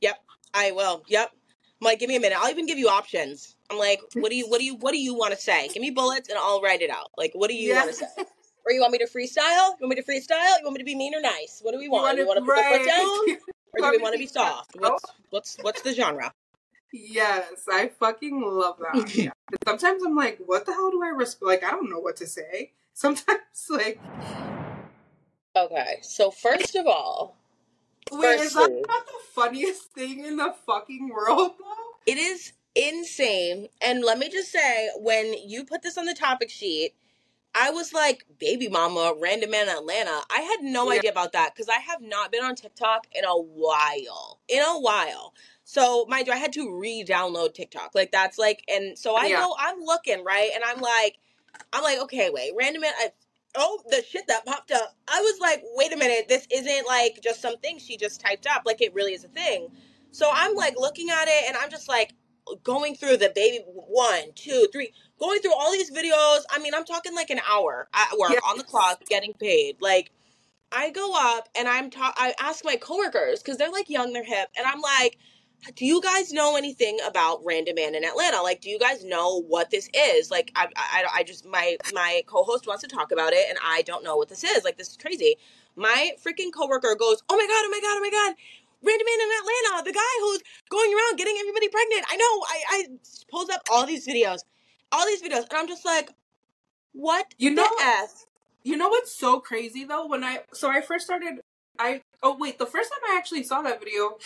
Yep, 0.00 0.18
I 0.52 0.72
will. 0.72 1.02
Yep. 1.08 1.30
I'm 1.32 1.84
like, 1.84 1.98
give 1.98 2.08
me 2.08 2.16
a 2.16 2.20
minute. 2.20 2.38
I'll 2.40 2.50
even 2.50 2.66
give 2.66 2.78
you 2.78 2.88
options. 2.88 3.56
I'm 3.70 3.78
like, 3.78 4.00
what 4.14 4.30
do 4.30 4.36
you, 4.36 4.48
what 4.48 4.58
do 4.60 4.64
you, 4.64 4.76
what 4.76 4.92
do 4.92 4.98
you 4.98 5.14
want 5.14 5.32
to 5.34 5.38
say? 5.40 5.68
Give 5.68 5.80
me 5.80 5.90
bullets, 5.90 6.28
and 6.28 6.38
I'll 6.38 6.60
write 6.62 6.82
it 6.82 6.90
out. 6.90 7.10
Like, 7.16 7.32
what 7.34 7.48
do 7.48 7.56
you 7.56 7.70
Yeah. 7.70 7.80
want 7.84 7.90
to 7.90 7.96
say? 7.96 8.06
Or 8.66 8.72
you 8.72 8.80
want 8.80 8.92
me 8.92 8.98
to 8.98 9.06
freestyle? 9.06 9.72
You 9.78 9.86
want 9.86 9.90
me 9.90 9.96
to 9.96 10.02
freestyle? 10.02 10.58
You 10.58 10.64
want 10.64 10.74
me 10.74 10.78
to 10.78 10.84
be 10.84 10.94
mean 10.94 11.14
or 11.14 11.20
nice? 11.20 11.60
What 11.62 11.72
do 11.72 11.78
we 11.78 11.88
want? 11.88 12.16
you 12.16 12.26
want 12.26 12.38
to 12.38 12.44
put 12.44 12.56
the 12.56 12.62
foot 12.62 12.86
down, 12.86 13.06
or 13.74 13.80
do 13.80 13.90
we 13.90 14.02
want 14.02 14.12
to 14.12 14.18
to 14.18 14.18
be 14.18 14.26
soft? 14.26 14.72
soft? 14.72 14.76
What's 14.78 15.04
what's 15.30 15.56
what's 15.62 15.82
the 15.82 15.92
genre? 15.92 16.32
Yes, 16.92 17.64
I 17.70 17.88
fucking 17.88 18.40
love 18.40 18.78
that. 18.78 19.10
Yeah. 19.14 19.30
Sometimes 19.66 20.02
I'm 20.02 20.16
like, 20.16 20.38
what 20.46 20.64
the 20.64 20.72
hell 20.72 20.90
do 20.90 21.02
I 21.02 21.08
respond? 21.08 21.48
Like, 21.48 21.64
I 21.64 21.70
don't 21.72 21.90
know 21.90 21.98
what 21.98 22.16
to 22.16 22.26
say. 22.26 22.72
Sometimes, 22.94 23.40
like, 23.68 24.00
Okay, 25.56 25.98
so 26.02 26.30
first 26.30 26.74
of 26.74 26.86
all, 26.86 27.36
wait, 28.10 28.40
is 28.40 28.54
that 28.54 28.60
Firstly- 28.68 28.82
not 28.88 29.06
the 29.06 29.12
funniest 29.34 29.82
thing 29.92 30.24
in 30.24 30.36
the 30.36 30.54
fucking 30.66 31.08
world, 31.10 31.52
though? 31.58 31.76
it 32.06 32.18
is 32.18 32.52
insane. 32.74 33.68
And 33.80 34.02
let 34.04 34.18
me 34.18 34.28
just 34.28 34.50
say, 34.50 34.90
when 34.96 35.32
you 35.34 35.64
put 35.64 35.82
this 35.82 35.96
on 35.96 36.06
the 36.06 36.14
topic 36.14 36.50
sheet, 36.50 36.94
I 37.54 37.70
was 37.70 37.92
like, 37.92 38.24
baby 38.40 38.68
mama, 38.68 39.14
random 39.16 39.52
man 39.52 39.68
in 39.68 39.76
Atlanta. 39.76 40.22
I 40.28 40.40
had 40.40 40.62
no 40.62 40.90
Yeah. 40.90 40.98
idea 40.98 41.10
about 41.12 41.32
that 41.32 41.54
because 41.54 41.68
I 41.68 41.78
have 41.78 42.00
not 42.02 42.32
been 42.32 42.42
on 42.42 42.56
TikTok 42.56 43.06
in 43.12 43.24
a 43.24 43.36
while. 43.38 44.40
In 44.48 44.60
a 44.60 44.80
while. 44.80 45.34
So 45.62 46.04
mind 46.06 46.26
you, 46.26 46.32
I 46.32 46.36
had 46.36 46.52
to 46.54 46.76
re-download 46.76 47.54
TikTok. 47.54 47.94
Like 47.94 48.10
that's 48.10 48.38
like, 48.38 48.64
and 48.68 48.98
so 48.98 49.14
I 49.14 49.28
Yeah. 49.28 49.36
go, 49.42 49.54
I'm 49.56 49.80
looking, 49.80 50.24
right? 50.24 50.50
And 50.52 50.64
I'm 50.64 50.80
like, 50.80 51.18
I'm 51.72 51.84
like, 51.84 52.00
okay, 52.00 52.30
wait, 52.30 52.52
random 52.56 52.82
man, 52.82 52.92
I, 52.98 53.12
oh, 53.56 53.80
the 53.90 54.02
shit 54.08 54.26
that 54.28 54.44
popped 54.46 54.72
up. 54.72 54.96
I 55.08 55.20
was 55.20 55.38
like, 55.40 55.62
wait 55.74 55.92
a 55.92 55.96
minute, 55.96 56.26
this 56.28 56.46
isn't 56.52 56.86
like 56.86 57.20
just 57.22 57.40
something 57.40 57.78
she 57.78 57.96
just 57.96 58.20
typed 58.20 58.46
up. 58.46 58.62
Like 58.66 58.80
it 58.82 58.94
really 58.94 59.12
is 59.14 59.24
a 59.24 59.28
thing. 59.28 59.68
So 60.10 60.30
I'm 60.32 60.54
like 60.54 60.74
looking 60.78 61.10
at 61.10 61.26
it 61.28 61.44
and 61.48 61.56
I'm 61.56 61.70
just 61.70 61.88
like 61.88 62.14
going 62.62 62.94
through 62.94 63.16
the 63.18 63.32
baby 63.34 63.64
one, 63.66 64.32
two, 64.34 64.66
three, 64.72 64.92
going 65.18 65.40
through 65.40 65.54
all 65.54 65.72
these 65.72 65.90
videos. 65.90 66.40
I 66.50 66.58
mean, 66.60 66.74
I'm 66.74 66.84
talking 66.84 67.14
like 67.14 67.30
an 67.30 67.40
hour 67.50 67.88
at 67.94 68.18
work 68.18 68.30
Yes. 68.32 68.42
on 68.48 68.58
the 68.58 68.64
clock 68.64 69.04
getting 69.08 69.32
paid. 69.34 69.76
Like 69.80 70.10
I 70.72 70.90
go 70.90 71.12
up 71.16 71.48
and 71.56 71.68
I'm 71.68 71.90
ta- 71.90 72.14
I 72.16 72.34
ask 72.40 72.64
my 72.64 72.76
coworkers 72.76 73.42
because 73.42 73.58
they're 73.58 73.70
like 73.70 73.88
young, 73.88 74.12
they're 74.12 74.24
hip, 74.24 74.48
and 74.56 74.66
I'm 74.66 74.80
like, 74.80 75.18
do 75.74 75.86
you 75.86 76.00
guys 76.00 76.32
know 76.32 76.56
anything 76.56 76.98
about 77.06 77.44
Random 77.44 77.74
Man 77.76 77.94
in 77.94 78.04
Atlanta? 78.04 78.42
Like, 78.42 78.60
do 78.60 78.70
you 78.70 78.78
guys 78.78 79.04
know 79.04 79.42
what 79.42 79.70
this 79.70 79.88
is? 79.94 80.30
Like, 80.30 80.52
I, 80.54 80.68
I, 80.76 81.04
I 81.16 81.22
just 81.22 81.46
my 81.46 81.76
my 81.92 82.22
co-host 82.26 82.66
wants 82.66 82.82
to 82.82 82.88
talk 82.88 83.12
about 83.12 83.32
it, 83.32 83.46
and 83.48 83.58
I 83.64 83.82
don't 83.82 84.04
know 84.04 84.16
what 84.16 84.28
this 84.28 84.44
is. 84.44 84.64
Like, 84.64 84.76
this 84.76 84.90
is 84.90 84.96
crazy. 84.96 85.36
My 85.76 86.12
freaking 86.24 86.52
coworker 86.54 86.94
goes, 86.98 87.22
oh 87.28 87.36
my 87.36 87.46
god, 87.46 87.64
oh 87.64 87.70
my 87.70 87.80
god, 87.80 87.96
oh 87.96 88.00
my 88.00 88.10
god. 88.10 88.34
Random 88.82 89.06
Man 89.06 89.20
in 89.20 89.30
Atlanta, 89.40 89.84
the 89.84 89.92
guy 89.94 90.14
who's 90.20 90.42
going 90.68 90.92
around 90.92 91.16
getting 91.16 91.36
everybody 91.40 91.68
pregnant. 91.68 92.04
I 92.10 92.16
know. 92.16 92.24
I, 92.24 92.62
I 92.68 92.86
pulls 93.30 93.48
up 93.48 93.62
all 93.72 93.86
these 93.86 94.06
videos, 94.06 94.40
all 94.92 95.06
these 95.06 95.22
videos, 95.22 95.48
and 95.48 95.54
I'm 95.54 95.68
just 95.68 95.86
like, 95.86 96.10
what 96.92 97.34
You 97.38 97.50
know, 97.50 97.68
the 97.78 97.84
f? 97.84 98.26
you 98.62 98.76
know 98.76 98.88
what's 98.88 99.12
so 99.12 99.40
crazy 99.40 99.84
though? 99.84 100.06
When 100.06 100.22
I 100.22 100.40
so 100.52 100.70
I 100.70 100.82
first 100.82 101.06
started, 101.06 101.40
I 101.78 102.02
oh 102.22 102.36
wait, 102.38 102.58
the 102.58 102.66
first 102.66 102.90
time 102.90 103.00
I 103.10 103.16
actually 103.16 103.42
saw 103.42 103.62
that 103.62 103.80
video 103.82 104.18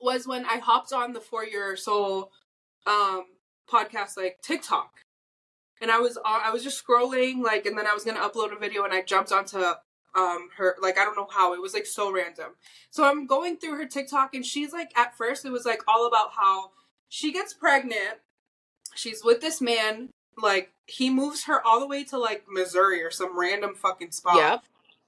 was 0.00 0.26
when 0.26 0.44
I 0.44 0.58
hopped 0.58 0.92
on 0.92 1.12
the 1.12 1.20
For 1.20 1.44
Your 1.44 1.76
Soul 1.76 2.32
um 2.86 3.24
podcast 3.70 4.16
like 4.16 4.38
TikTok, 4.42 5.00
and 5.80 5.90
I 5.90 5.98
was 5.98 6.16
on, 6.16 6.40
I 6.44 6.50
was 6.50 6.62
just 6.62 6.84
scrolling 6.84 7.42
like, 7.42 7.66
and 7.66 7.78
then 7.78 7.86
I 7.86 7.94
was 7.94 8.04
gonna 8.04 8.20
upload 8.20 8.54
a 8.54 8.58
video, 8.58 8.84
and 8.84 8.92
I 8.92 9.02
jumped 9.02 9.32
onto 9.32 9.58
um 10.14 10.48
her 10.56 10.76
like 10.80 10.98
I 10.98 11.04
don't 11.04 11.16
know 11.16 11.28
how 11.30 11.54
it 11.54 11.62
was 11.62 11.74
like 11.74 11.86
so 11.86 12.10
random. 12.10 12.52
So 12.90 13.04
I'm 13.04 13.26
going 13.26 13.56
through 13.58 13.76
her 13.76 13.86
TikTok, 13.86 14.34
and 14.34 14.44
she's 14.44 14.72
like 14.72 14.90
at 14.96 15.16
first 15.16 15.44
it 15.44 15.50
was 15.52 15.64
like 15.64 15.82
all 15.86 16.06
about 16.06 16.32
how 16.32 16.70
she 17.08 17.32
gets 17.32 17.52
pregnant, 17.52 18.18
she's 18.94 19.22
with 19.24 19.40
this 19.40 19.60
man, 19.60 20.10
like 20.40 20.72
he 20.86 21.10
moves 21.10 21.44
her 21.44 21.64
all 21.64 21.80
the 21.80 21.86
way 21.86 22.04
to 22.04 22.18
like 22.18 22.44
Missouri 22.48 23.02
or 23.02 23.10
some 23.10 23.38
random 23.38 23.74
fucking 23.74 24.12
spot. 24.12 24.36
Yep, 24.36 24.64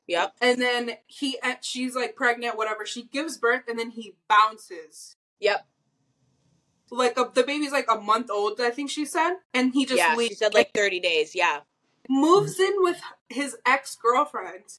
yep, 0.06 0.34
And 0.40 0.60
then 0.60 0.92
he, 1.06 1.38
and 1.42 1.58
she's 1.62 1.94
like 1.94 2.16
pregnant, 2.16 2.56
whatever. 2.56 2.84
She 2.86 3.04
gives 3.04 3.38
birth, 3.38 3.62
and 3.68 3.78
then 3.78 3.90
he 3.90 4.14
bounces. 4.28 5.16
yep. 5.40 5.66
Like 6.90 7.16
a, 7.16 7.30
the 7.32 7.42
baby's 7.44 7.72
like 7.72 7.86
a 7.90 7.98
month 7.98 8.30
old, 8.30 8.60
I 8.60 8.68
think 8.70 8.90
she 8.90 9.06
said, 9.06 9.36
and 9.54 9.72
he 9.72 9.86
just 9.86 9.98
yeah, 9.98 10.14
leaves. 10.14 10.28
she 10.30 10.34
said 10.34 10.52
like 10.52 10.72
30 10.74 11.00
days. 11.00 11.34
Yeah. 11.34 11.60
moves 12.08 12.60
in 12.60 12.74
with 12.78 13.00
his 13.30 13.56
ex 13.64 13.96
girlfriend 13.96 14.78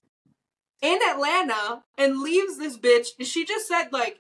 in 0.81 0.99
Atlanta 1.09 1.83
and 1.97 2.19
leaves 2.21 2.57
this 2.59 2.77
bitch. 2.77 3.07
She 3.21 3.45
just 3.45 3.67
said 3.67 3.87
like. 3.91 4.19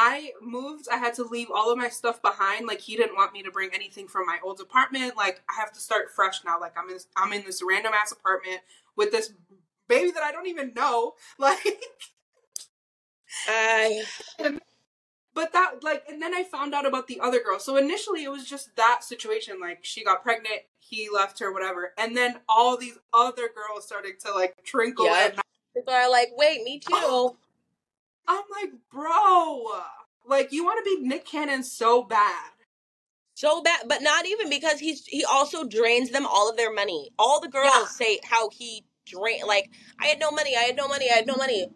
I 0.00 0.30
moved. 0.40 0.86
I 0.92 0.96
had 0.98 1.14
to 1.14 1.24
leave 1.24 1.48
all 1.52 1.72
of 1.72 1.78
my 1.78 1.88
stuff 1.88 2.22
behind. 2.22 2.68
Like 2.68 2.80
he 2.80 2.94
didn't 2.94 3.16
want 3.16 3.32
me 3.32 3.42
to 3.42 3.50
bring 3.50 3.70
anything 3.74 4.06
from 4.06 4.26
my 4.26 4.38
old 4.44 4.60
apartment. 4.60 5.16
Like 5.16 5.42
I 5.50 5.54
have 5.58 5.72
to 5.72 5.80
start 5.80 6.12
fresh 6.14 6.44
now. 6.44 6.60
Like 6.60 6.74
I'm 6.78 6.88
in. 6.88 6.98
I'm 7.16 7.32
in 7.32 7.44
this 7.44 7.62
random 7.68 7.92
ass 8.00 8.12
apartment 8.12 8.60
with 8.94 9.10
this 9.10 9.32
baby 9.88 10.10
that 10.12 10.22
I 10.22 10.32
don't 10.32 10.48
even 10.48 10.72
know. 10.74 11.14
Like 11.38 11.66
uh, 13.48 13.50
I 13.52 14.58
But 15.34 15.52
that 15.52 15.82
like 15.84 16.04
and 16.08 16.20
then 16.20 16.34
I 16.34 16.42
found 16.44 16.74
out 16.74 16.86
about 16.86 17.06
the 17.06 17.20
other 17.20 17.40
girl. 17.42 17.58
So 17.60 17.76
initially 17.76 18.24
it 18.24 18.30
was 18.30 18.44
just 18.48 18.74
that 18.76 19.04
situation 19.04 19.60
like 19.60 19.80
she 19.82 20.04
got 20.04 20.22
pregnant, 20.22 20.62
he 20.78 21.08
left 21.12 21.38
her 21.40 21.52
whatever. 21.52 21.92
And 21.98 22.16
then 22.16 22.40
all 22.48 22.76
these 22.76 22.98
other 23.14 23.48
girls 23.54 23.86
started 23.86 24.20
to 24.26 24.32
like 24.32 24.54
trinkle 24.64 25.06
Yep. 25.06 25.32
and 25.32 25.40
people 25.76 25.94
are 25.94 26.10
like, 26.10 26.30
wait, 26.36 26.62
me 26.64 26.80
too. 26.80 27.36
I'm 28.28 28.44
like, 28.62 28.72
"Bro, 28.92 29.72
like 30.26 30.52
you 30.52 30.64
want 30.64 30.84
to 30.84 30.96
be 30.96 31.06
Nick 31.06 31.26
Cannon 31.26 31.62
so 31.62 32.02
bad." 32.02 32.50
So 33.36 33.62
bad, 33.62 33.82
but 33.88 34.02
not 34.02 34.26
even 34.26 34.50
because 34.50 34.80
he's 34.80 35.06
he 35.06 35.24
also 35.24 35.64
drains 35.64 36.10
them 36.10 36.26
all 36.26 36.50
of 36.50 36.56
their 36.56 36.72
money. 36.72 37.10
All 37.18 37.40
the 37.40 37.48
girls 37.48 37.72
Yeah. 37.74 37.84
say 37.86 38.20
how 38.24 38.50
he 38.50 38.84
drain 39.08 39.46
like 39.46 39.70
I 40.00 40.06
had 40.06 40.18
no 40.20 40.30
money, 40.30 40.56
I 40.56 40.60
had 40.60 40.76
no 40.76 40.88
money, 40.88 41.10
I 41.10 41.14
had 41.14 41.26
no 41.26 41.36
money. 41.36 41.66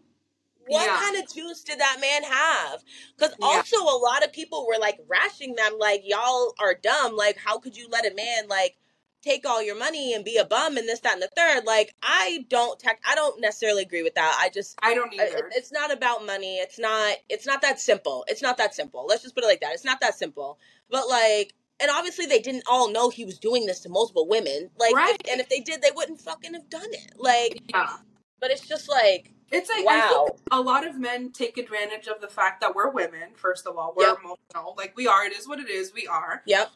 What 0.67 0.87
Yeah. 0.87 0.97
kind 0.97 1.17
of 1.17 1.33
juice 1.33 1.63
did 1.65 1.81
that 1.81 1.99
man 2.01 2.23
have? 2.23 2.85
Because 3.17 3.35
Yeah. 3.39 3.47
also 3.47 3.77
a 3.83 3.99
lot 3.99 4.25
of 4.25 4.33
people 4.33 4.67
were 4.67 4.79
like 4.79 4.99
rashing 5.09 5.55
them, 5.57 5.79
like 5.79 6.03
y'all 6.05 6.55
are 6.59 6.75
dumb. 6.75 7.17
Like 7.17 7.37
how 7.37 7.59
could 7.59 7.77
you 7.77 7.89
let 7.89 8.07
a 8.11 8.15
man 8.15 8.47
like 8.49 8.77
take 9.23 9.47
all 9.47 9.63
your 9.63 9.77
money 9.77 10.15
and 10.15 10.25
be 10.25 10.37
a 10.37 10.45
bum 10.45 10.77
and 10.77 10.89
this, 10.89 11.01
that, 11.01 11.15
and 11.15 11.23
the 11.23 11.31
third? 11.37 11.65
Like 11.65 11.95
I 12.03 12.45
don't 12.49 12.79
tech, 12.79 13.01
I 13.05 13.15
don't 13.17 13.41
necessarily 13.41 13.83
agree 13.83 14.03
with 14.05 14.15
that. 14.15 14.37
I 14.41 14.51
just 14.51 14.77
I 14.83 14.95
don't 14.95 15.13
either. 15.13 15.25
it- 15.49 15.53
it's 15.57 15.73
not 15.73 15.93
about 15.93 16.25
money 16.25 16.57
it's 16.59 16.79
not 16.79 17.17
it's 17.29 17.47
not 17.47 17.61
that 17.63 17.81
simple 17.81 18.25
it's 18.29 18.43
not 18.43 18.57
that 18.59 18.75
simple 18.75 19.05
let's 19.09 19.23
just 19.23 19.35
put 19.35 19.45
it 19.45 19.49
like 19.49 19.61
that 19.61 19.73
it's 19.75 19.85
not 19.85 20.01
that 20.01 20.15
simple 20.17 20.59
but 20.91 21.09
like 21.09 21.55
and 21.81 21.91
obviously 21.91 22.27
they 22.27 22.39
didn't 22.41 22.65
all 22.69 22.91
know 22.91 23.11
he 23.11 23.25
was 23.25 23.39
doing 23.39 23.67
this 23.67 23.81
to 23.81 23.89
multiple 23.89 24.27
women 24.29 24.71
like 24.79 24.95
Right. 24.95 25.17
if, 25.25 25.31
and 25.33 25.41
if 25.41 25.49
they 25.49 25.61
did 25.61 25.83
they 25.83 25.91
wouldn't 25.95 26.21
fucking 26.21 26.55
have 26.55 26.69
done 26.71 26.89
it 26.91 27.13
like 27.17 27.61
yeah. 27.75 27.97
but 28.41 28.51
it's 28.51 28.67
just 28.67 28.89
like 28.89 29.33
It's 29.51 29.69
like 29.71 29.85
wow 29.85 30.29
a 30.51 30.61
lot 30.61 30.87
of 30.87 30.99
men 30.99 31.33
take 31.33 31.59
advantage 31.59 32.07
of 32.09 32.21
the 32.21 32.29
fact 32.29 32.61
that 32.61 32.75
we're 32.75 32.91
women, 32.91 33.31
first 33.35 33.67
of 33.67 33.77
all. 33.77 33.95
We're 33.97 34.09
Yep. 34.09 34.19
emotional. 34.25 34.75
Like 34.77 34.95
we 34.97 35.07
are, 35.07 35.25
it 35.25 35.33
is 35.33 35.47
what 35.49 35.59
it 35.61 35.69
is, 35.71 35.93
we 35.95 36.07
are. 36.07 36.43
yep 36.47 36.71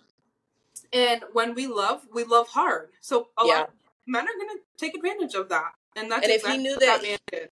And 0.92 1.24
when 1.32 1.54
we 1.54 1.66
love, 1.66 2.06
we 2.12 2.24
love 2.24 2.48
hard. 2.48 2.90
So 3.00 3.28
a 3.38 3.46
Yeah. 3.46 3.58
lot 3.60 3.68
of 3.68 3.74
men 4.06 4.24
are 4.28 4.36
gonna 4.38 4.60
take 4.78 4.94
advantage 4.96 5.34
of 5.34 5.48
that. 5.50 5.72
And 5.96 6.10
that's 6.10 6.24
And 6.24 6.32
if 6.32 6.44
he 6.46 6.58
knew 6.58 6.72
what 6.72 6.80
that- 6.80 7.02
man 7.02 7.18
did. 7.32 7.50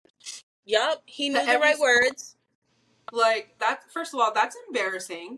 yep 0.67 1.03
he 1.07 1.29
knew 1.29 1.45
the 1.45 1.59
right 1.59 1.79
words 1.79 2.37
Like 3.13 3.59
that 3.61 3.91
first 3.93 4.13
of 4.15 4.21
all, 4.21 4.33
that's 4.33 4.57
embarrassing. 4.69 5.37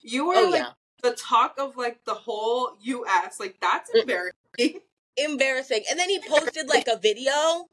You 0.00 0.30
are 0.30 0.36
oh 0.36 0.48
like 0.48 0.60
yeah 0.60 0.72
the 1.02 1.12
talk 1.12 1.56
of 1.58 1.76
like 1.76 2.04
the 2.04 2.14
whole 2.14 2.76
US. 2.80 3.38
Like 3.40 3.56
that's 3.60 3.90
embarrassing. 3.94 4.80
embarrassing 5.16 5.82
and 5.90 5.98
then 5.98 6.08
he 6.08 6.20
posted 6.28 6.68
like 6.68 6.86
a 6.88 6.96
video 6.98 7.68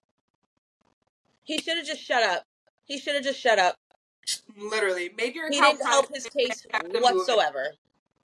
he 1.43 1.57
should 1.59 1.77
have 1.77 1.85
just 1.85 2.01
shut 2.01 2.23
up 2.23 2.43
he 2.85 2.97
should 2.99 3.15
have 3.15 3.23
just 3.23 3.39
shut 3.39 3.59
up 3.59 3.75
Literally. 4.57 5.09
Made 5.17 5.33
your 5.35 5.49
he 5.49 5.59
didn't 5.59 5.83
help 5.85 6.13
his 6.13 6.25
case 6.27 6.63
and 6.63 6.71
kept 6.73 6.85
it 6.87 6.93
moving. 7.01 7.17
whatsoever 7.17 7.67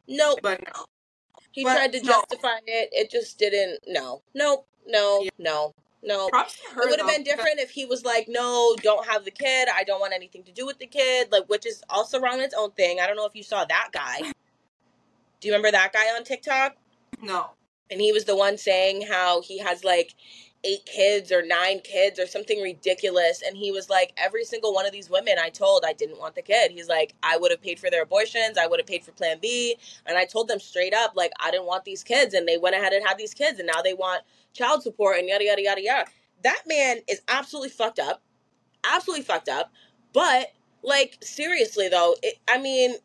nope 0.08 0.39
But 0.43 0.62
no. 0.62 0.86
He 1.51 1.64
But 1.64 1.76
tried 1.76 1.93
to 1.93 2.01
no. 2.01 2.12
justify 2.12 2.58
it. 2.68 2.89
It 2.91 3.10
just 3.10 3.39
didn't. 3.39 3.80
No, 3.88 4.22
no, 4.34 4.66
no, 4.86 5.22
Yeah. 5.24 5.30
no, 5.39 5.74
No. 6.03 6.30
Her, 6.34 6.43
It 6.84 6.89
would 6.89 6.99
have 6.99 7.08
been 7.10 7.24
different 7.24 7.60
if 7.60 7.70
he 7.72 7.86
was 7.86 8.03
like, 8.03 8.28
"No, 8.28 8.76
don't 8.84 9.08
have 9.08 9.24
the 9.24 9.32
kid. 9.32 9.70
I 9.74 9.86
don't 9.86 10.01
want 10.01 10.12
anything 10.14 10.43
to 10.43 10.51
do 10.51 10.66
with 10.66 10.80
the 10.80 10.86
kid." 10.86 11.32
Like, 11.32 11.45
which 11.45 11.66
is 11.66 11.82
also 11.89 12.20
wrong 12.20 12.39
in 12.39 12.41
its 12.41 12.53
own 12.53 12.72
thing. 12.72 12.99
I 12.99 13.08
don't 13.08 13.16
know 13.16 13.26
if 13.26 13.36
you 13.36 13.43
saw 13.43 13.64
that 13.64 13.89
guy. 13.93 14.34
Do 15.40 15.48
you 15.48 15.54
remember 15.54 15.72
that 15.72 15.94
guy 15.94 16.08
on 16.16 16.24
TikTok? 16.24 16.76
No. 17.22 17.52
And 17.92 18.02
he 18.02 18.12
was 18.12 18.26
the 18.26 18.36
one 18.36 18.58
saying 18.58 19.08
how 19.08 19.42
he 19.42 19.60
has 19.60 19.84
like 19.84 20.16
eight 20.64 20.86
kids 20.86 21.32
or 21.32 21.46
nine 21.46 21.80
kids 21.82 22.20
or 22.20 22.26
something 22.26 22.60
ridiculous. 22.62 23.44
And 23.46 23.56
he 23.56 23.72
was 23.72 23.90
like, 23.90 24.12
every 24.18 24.44
single 24.44 24.74
one 24.74 24.86
of 24.86 24.92
these 24.92 25.10
women 25.10 25.36
I 25.40 25.50
told 25.50 25.84
I 25.86 25.94
didn't 25.94 26.20
want 26.20 26.34
the 26.34 26.42
kid. 26.42 26.72
He's 26.72 26.90
like, 26.90 27.14
I 27.22 27.38
would 27.38 27.52
have 27.52 27.62
paid 27.62 27.80
for 27.80 27.92
their 27.92 28.02
abortions. 28.02 28.58
I 28.58 28.66
would 28.66 28.80
have 28.80 28.88
paid 28.88 29.04
for 29.04 29.12
Plan 29.12 29.38
B. 29.40 29.78
And 30.08 30.18
I 30.18 30.26
told 30.26 30.48
them 30.48 30.60
straight 30.60 30.94
up, 30.94 31.14
like, 31.16 31.32
I 31.40 31.52
didn't 31.52 31.68
want 31.68 31.86
these 31.86 32.04
kids. 32.04 32.34
And 32.34 32.48
they 32.48 32.58
went 32.58 32.76
ahead 32.76 32.94
and 32.94 33.06
had 33.06 33.18
these 33.18 33.36
kids. 33.36 33.60
And 33.60 33.70
now 33.72 33.84
they 33.84 33.94
want 33.94 34.24
child 34.54 34.82
support 34.82 35.20
and 35.20 35.30
yada, 35.30 35.46
yada, 35.46 35.62
yada, 35.62 35.82
yada. 35.84 36.06
That 36.44 36.64
man 36.66 36.98
is 37.08 37.22
absolutely 37.28 37.70
fucked 37.70 38.00
up. 38.00 38.24
Absolutely 38.84 39.24
fucked 39.24 39.50
up. 39.50 39.72
But, 40.14 40.48
like, 40.82 41.18
seriously, 41.22 41.90
though, 41.90 42.16
it, 42.24 42.40
I 42.48 42.58
mean, 42.58 42.96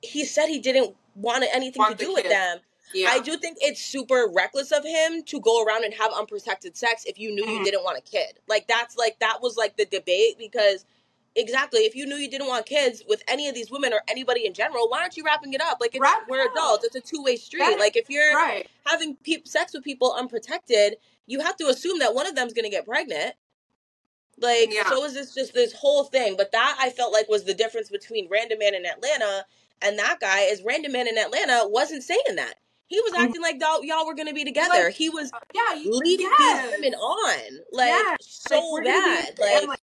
he 0.00 0.24
said 0.24 0.46
he 0.46 0.58
didn't 0.58 0.96
want 1.14 1.44
anything 1.52 1.80
Want 1.80 1.98
to 1.98 2.04
do 2.04 2.12
with 2.12 2.28
them. 2.28 2.58
Yeah. 2.92 3.10
I 3.10 3.20
do 3.20 3.36
think 3.36 3.56
it's 3.60 3.80
super 3.80 4.28
reckless 4.34 4.72
of 4.72 4.84
him 4.84 5.22
to 5.24 5.40
go 5.40 5.62
around 5.64 5.84
and 5.84 5.94
have 5.94 6.12
unprotected 6.12 6.76
sex 6.76 7.04
if 7.06 7.18
you 7.18 7.32
knew 7.32 7.46
you 7.46 7.60
Mhm. 7.60 7.64
didn't 7.64 7.84
want 7.84 7.98
a 7.98 8.00
kid. 8.00 8.40
Like 8.48 8.66
that's 8.66 8.96
like 8.96 9.18
that 9.20 9.40
was 9.40 9.56
like 9.56 9.76
the 9.76 9.84
debate 9.84 10.38
because 10.38 10.84
exactly 11.36 11.80
if 11.82 11.94
you 11.94 12.04
knew 12.04 12.16
you 12.16 12.28
didn't 12.28 12.48
want 12.48 12.66
kids 12.66 13.04
with 13.08 13.22
any 13.28 13.46
of 13.48 13.54
these 13.54 13.70
women 13.70 13.92
or 13.92 14.02
anybody 14.08 14.44
in 14.44 14.52
general, 14.54 14.88
why 14.88 15.00
aren't 15.02 15.16
you 15.16 15.22
wrapping 15.24 15.52
it 15.54 15.60
up? 15.60 15.78
Like 15.80 15.94
it's 15.94 16.04
we're 16.28 16.50
adults. 16.50 16.84
It's 16.84 16.96
a 16.96 17.00
two 17.00 17.22
way 17.22 17.36
street. 17.36 17.60
That- 17.60 17.78
like 17.78 17.96
if 17.96 18.10
you're 18.10 18.34
right. 18.34 18.68
having 18.84 19.14
pe- 19.16 19.44
sex 19.44 19.72
with 19.72 19.84
people 19.84 20.12
unprotected, 20.12 20.96
you 21.26 21.38
have 21.40 21.56
to 21.58 21.66
assume 21.68 22.00
that 22.00 22.12
one 22.14 22.26
of 22.26 22.34
them's 22.34 22.52
gonna 22.54 22.70
get 22.70 22.86
pregnant. 22.86 23.34
Like 24.36 24.72
Yeah. 24.72 24.88
so 24.88 25.04
is 25.04 25.14
this 25.14 25.34
just 25.34 25.52
this 25.54 25.72
whole 25.74 26.04
thing? 26.04 26.36
But 26.36 26.50
that 26.52 26.76
I 26.80 26.90
felt 26.90 27.12
like 27.12 27.28
was 27.28 27.44
the 27.44 27.54
difference 27.54 27.88
between 27.88 28.26
Random 28.28 28.58
Man 28.58 28.74
in 28.74 28.84
Atlanta 28.86 29.46
and 29.82 29.98
that 29.98 30.20
guy 30.20 30.40
is 30.42 30.62
Random 30.62 30.92
Man 30.92 31.08
in 31.08 31.18
Atlanta 31.18 31.62
wasn't 31.68 32.02
saying 32.02 32.36
that. 32.36 32.54
He 32.88 33.00
was 33.00 33.12
Mhm. 33.12 33.24
acting 33.26 33.42
like 33.42 33.60
y'all, 33.60 33.84
y'all 33.84 34.04
were 34.06 34.14
gonna 34.14 34.32
be 34.32 34.44
together. 34.44 34.84
Like, 34.86 34.94
he 34.94 35.08
was 35.08 35.30
Yeah. 35.54 35.74
you- 35.74 35.92
leading 35.92 36.28
yes. 36.38 36.62
these 36.62 36.70
women 36.80 36.94
on 36.96 37.60
like 37.72 37.88
Yes. 37.88 38.16
so 38.48 38.56
Like, 38.56 38.72
we're 38.72 38.82
gonna 38.82 39.00
be 39.00 39.28
a 39.28 39.32
bad. 39.32 39.38
Like 39.38 39.60
family. 39.60 39.76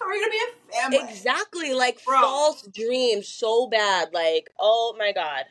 We're 0.00 0.20
gonna 0.20 0.30
be 0.30 0.38
a 0.38 0.72
family. 0.72 0.98
exactly 1.10 1.74
like 1.74 2.04
Bro. 2.04 2.20
false 2.20 2.62
dreams 2.68 3.26
so 3.28 3.66
bad. 3.66 4.12
Like 4.14 4.48
oh 4.60 4.94
my 4.98 5.12
god, 5.12 5.46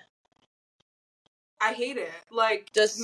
I 1.59 1.73
hate 1.73 1.97
it. 1.97 2.11
Like 2.31 2.71
just 2.73 3.01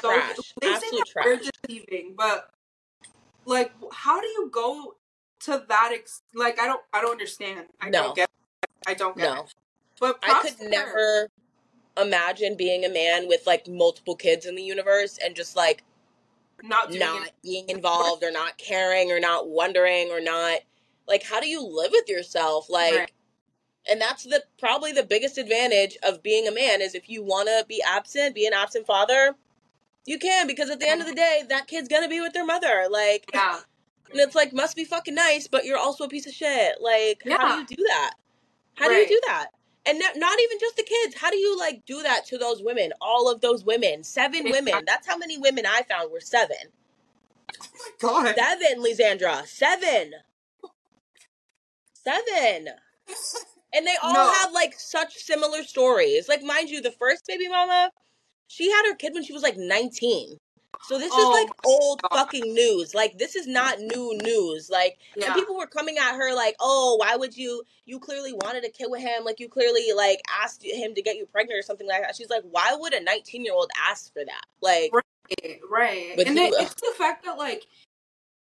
trash, 0.00 0.36
So, 0.36 0.42
they 0.60 0.72
absolute 0.72 1.08
that 1.14 1.24
we're 1.24 1.36
trash. 1.38 1.50
deceiving, 1.66 2.14
but 2.16 2.50
like, 3.46 3.72
how 3.92 4.20
do 4.20 4.26
you 4.26 4.48
go 4.52 4.96
to 5.40 5.64
that? 5.68 5.90
Ex- 5.92 6.22
like, 6.34 6.60
I 6.60 6.66
don't, 6.66 6.82
I 6.92 7.00
don't 7.00 7.12
understand. 7.12 7.66
I 7.80 7.88
No. 7.90 8.02
don't 8.04 8.16
get. 8.16 8.30
It. 8.62 8.70
I 8.86 8.94
don't 8.94 9.16
get 9.16 9.34
No, 9.34 9.42
it. 9.44 9.54
But 10.00 10.18
I 10.22 10.40
could 10.42 10.68
never 10.68 11.28
imagine 12.00 12.56
being 12.56 12.84
a 12.84 12.88
man 12.88 13.28
with 13.28 13.46
like 13.46 13.68
multiple 13.68 14.16
kids 14.16 14.46
in 14.46 14.54
the 14.54 14.62
universe 14.62 15.18
and 15.22 15.36
just 15.36 15.54
like 15.56 15.82
not 16.62 16.92
not 16.92 17.26
it. 17.26 17.32
being 17.42 17.68
involved 17.68 18.22
or 18.22 18.30
not 18.30 18.56
caring 18.58 19.10
or 19.12 19.20
not 19.20 19.48
wondering 19.48 20.10
or 20.10 20.20
not 20.20 20.60
like 21.06 21.22
how 21.22 21.40
do 21.40 21.46
you 21.48 21.62
live 21.62 21.90
with 21.92 22.08
yourself? 22.08 22.68
Like 22.70 22.94
Right. 22.94 23.10
and 23.88 24.00
that's 24.00 24.24
the 24.24 24.44
probably 24.58 24.92
the 24.92 25.02
biggest 25.02 25.36
advantage 25.38 25.96
of 26.02 26.22
being 26.22 26.48
a 26.48 26.52
man 26.52 26.80
is 26.80 26.94
if 26.94 27.08
you 27.08 27.22
want 27.22 27.48
to 27.48 27.64
be 27.68 27.82
absent 27.82 28.34
be 28.34 28.46
an 28.46 28.52
absent 28.54 28.86
father 28.86 29.34
you 30.06 30.18
can 30.18 30.46
because 30.46 30.70
at 30.70 30.80
the 30.80 30.88
end 30.88 31.00
of 31.02 31.06
the 31.06 31.14
day 31.14 31.42
that 31.48 31.66
kid's 31.66 31.88
gonna 31.88 32.08
be 32.08 32.20
with 32.20 32.32
their 32.32 32.46
mother. 32.46 32.86
Like 32.90 33.30
Yeah. 33.34 33.60
and 34.10 34.20
it's 34.20 34.34
like 34.34 34.52
must 34.54 34.76
be 34.76 34.84
fucking 34.84 35.14
nice 35.14 35.48
but 35.48 35.64
you're 35.66 35.78
also 35.78 36.04
a 36.04 36.08
piece 36.08 36.26
of 36.26 36.32
shit. 36.32 36.76
Like 36.80 37.22
how 37.28 37.56
do 37.56 37.60
you 37.60 37.66
do 37.76 37.84
that? 37.88 38.14
How 38.76 38.88
do 38.88 38.94
you 38.94 39.08
do 39.08 39.20
that 39.26 39.48
and 39.86 39.98
not, 39.98 40.40
even 40.40 40.58
just 40.60 40.76
the 40.76 40.82
kids 40.84 41.16
how 41.16 41.30
do 41.30 41.36
you 41.38 41.58
like 41.58 41.84
do 41.86 42.02
that 42.02 42.26
to 42.26 42.38
those 42.38 42.62
women 42.62 42.92
all 43.00 43.30
of 43.30 43.40
those 43.40 43.64
women 43.64 44.04
seven 44.04 44.50
women 44.50 44.74
that's 44.86 45.06
how 45.06 45.16
many 45.16 45.38
women 45.38 45.64
i 45.66 45.82
found 45.88 46.12
were 46.12 46.20
seven 46.20 46.56
Oh 48.02 48.22
my 48.22 48.32
god. 48.32 48.36
Seven, 48.36 48.82
Lisandra. 48.82 49.46
Seven. 49.46 50.12
Seven. 51.94 52.68
And 53.74 53.86
they 53.86 53.94
all 54.02 54.12
No. 54.14 54.32
have 54.32 54.52
like 54.52 54.74
such 54.78 55.14
similar 55.16 55.62
stories. 55.62 56.28
Like, 56.28 56.42
mind 56.42 56.70
you, 56.70 56.80
the 56.80 56.90
first 56.92 57.26
baby 57.26 57.48
mama, 57.48 57.90
she 58.48 58.70
had 58.70 58.86
her 58.86 58.94
kid 58.94 59.14
when 59.14 59.22
she 59.24 59.32
was 59.32 59.42
like 59.42 59.56
19. 59.56 60.38
So 60.82 60.98
this 60.98 61.12
Oh 61.14 61.20
is 61.20 61.42
like 61.42 61.56
old 61.66 62.02
God. 62.02 62.10
fucking 62.12 62.54
news. 62.54 62.94
Like 62.94 63.18
this 63.18 63.36
is 63.36 63.46
not 63.46 63.78
new 63.80 64.18
news. 64.22 64.70
Like 64.70 64.98
yeah. 65.16 65.26
and 65.26 65.34
people 65.34 65.56
were 65.56 65.66
coming 65.66 65.98
at 65.98 66.16
her 66.16 66.34
like, 66.34 66.56
"Oh, 66.60 66.96
why 66.98 67.16
would 67.16 67.36
you? 67.36 67.62
You 67.86 67.98
clearly 67.98 68.32
wanted 68.32 68.64
a 68.64 68.70
kid 68.70 68.86
with 68.88 69.00
him. 69.00 69.24
Like 69.24 69.40
you 69.40 69.48
clearly 69.48 69.92
like 69.94 70.20
asked 70.42 70.64
him 70.64 70.94
to 70.94 71.02
get 71.02 71.16
you 71.16 71.26
pregnant 71.26 71.58
or 71.58 71.62
something 71.62 71.86
like 71.86 72.02
that." 72.02 72.16
She's 72.16 72.30
like, 72.30 72.42
"Why 72.50 72.74
would 72.78 72.94
a 72.94 73.02
19 73.02 73.44
year 73.44 73.54
old 73.54 73.70
ask 73.88 74.12
for 74.12 74.24
that?" 74.24 74.42
Like, 74.60 74.92
Right, 74.92 75.60
right. 75.70 76.12
But 76.16 76.26
and 76.26 76.38
it, 76.38 76.52
it's 76.56 76.74
the 76.74 76.94
fact 76.96 77.24
that 77.24 77.38
like 77.38 77.66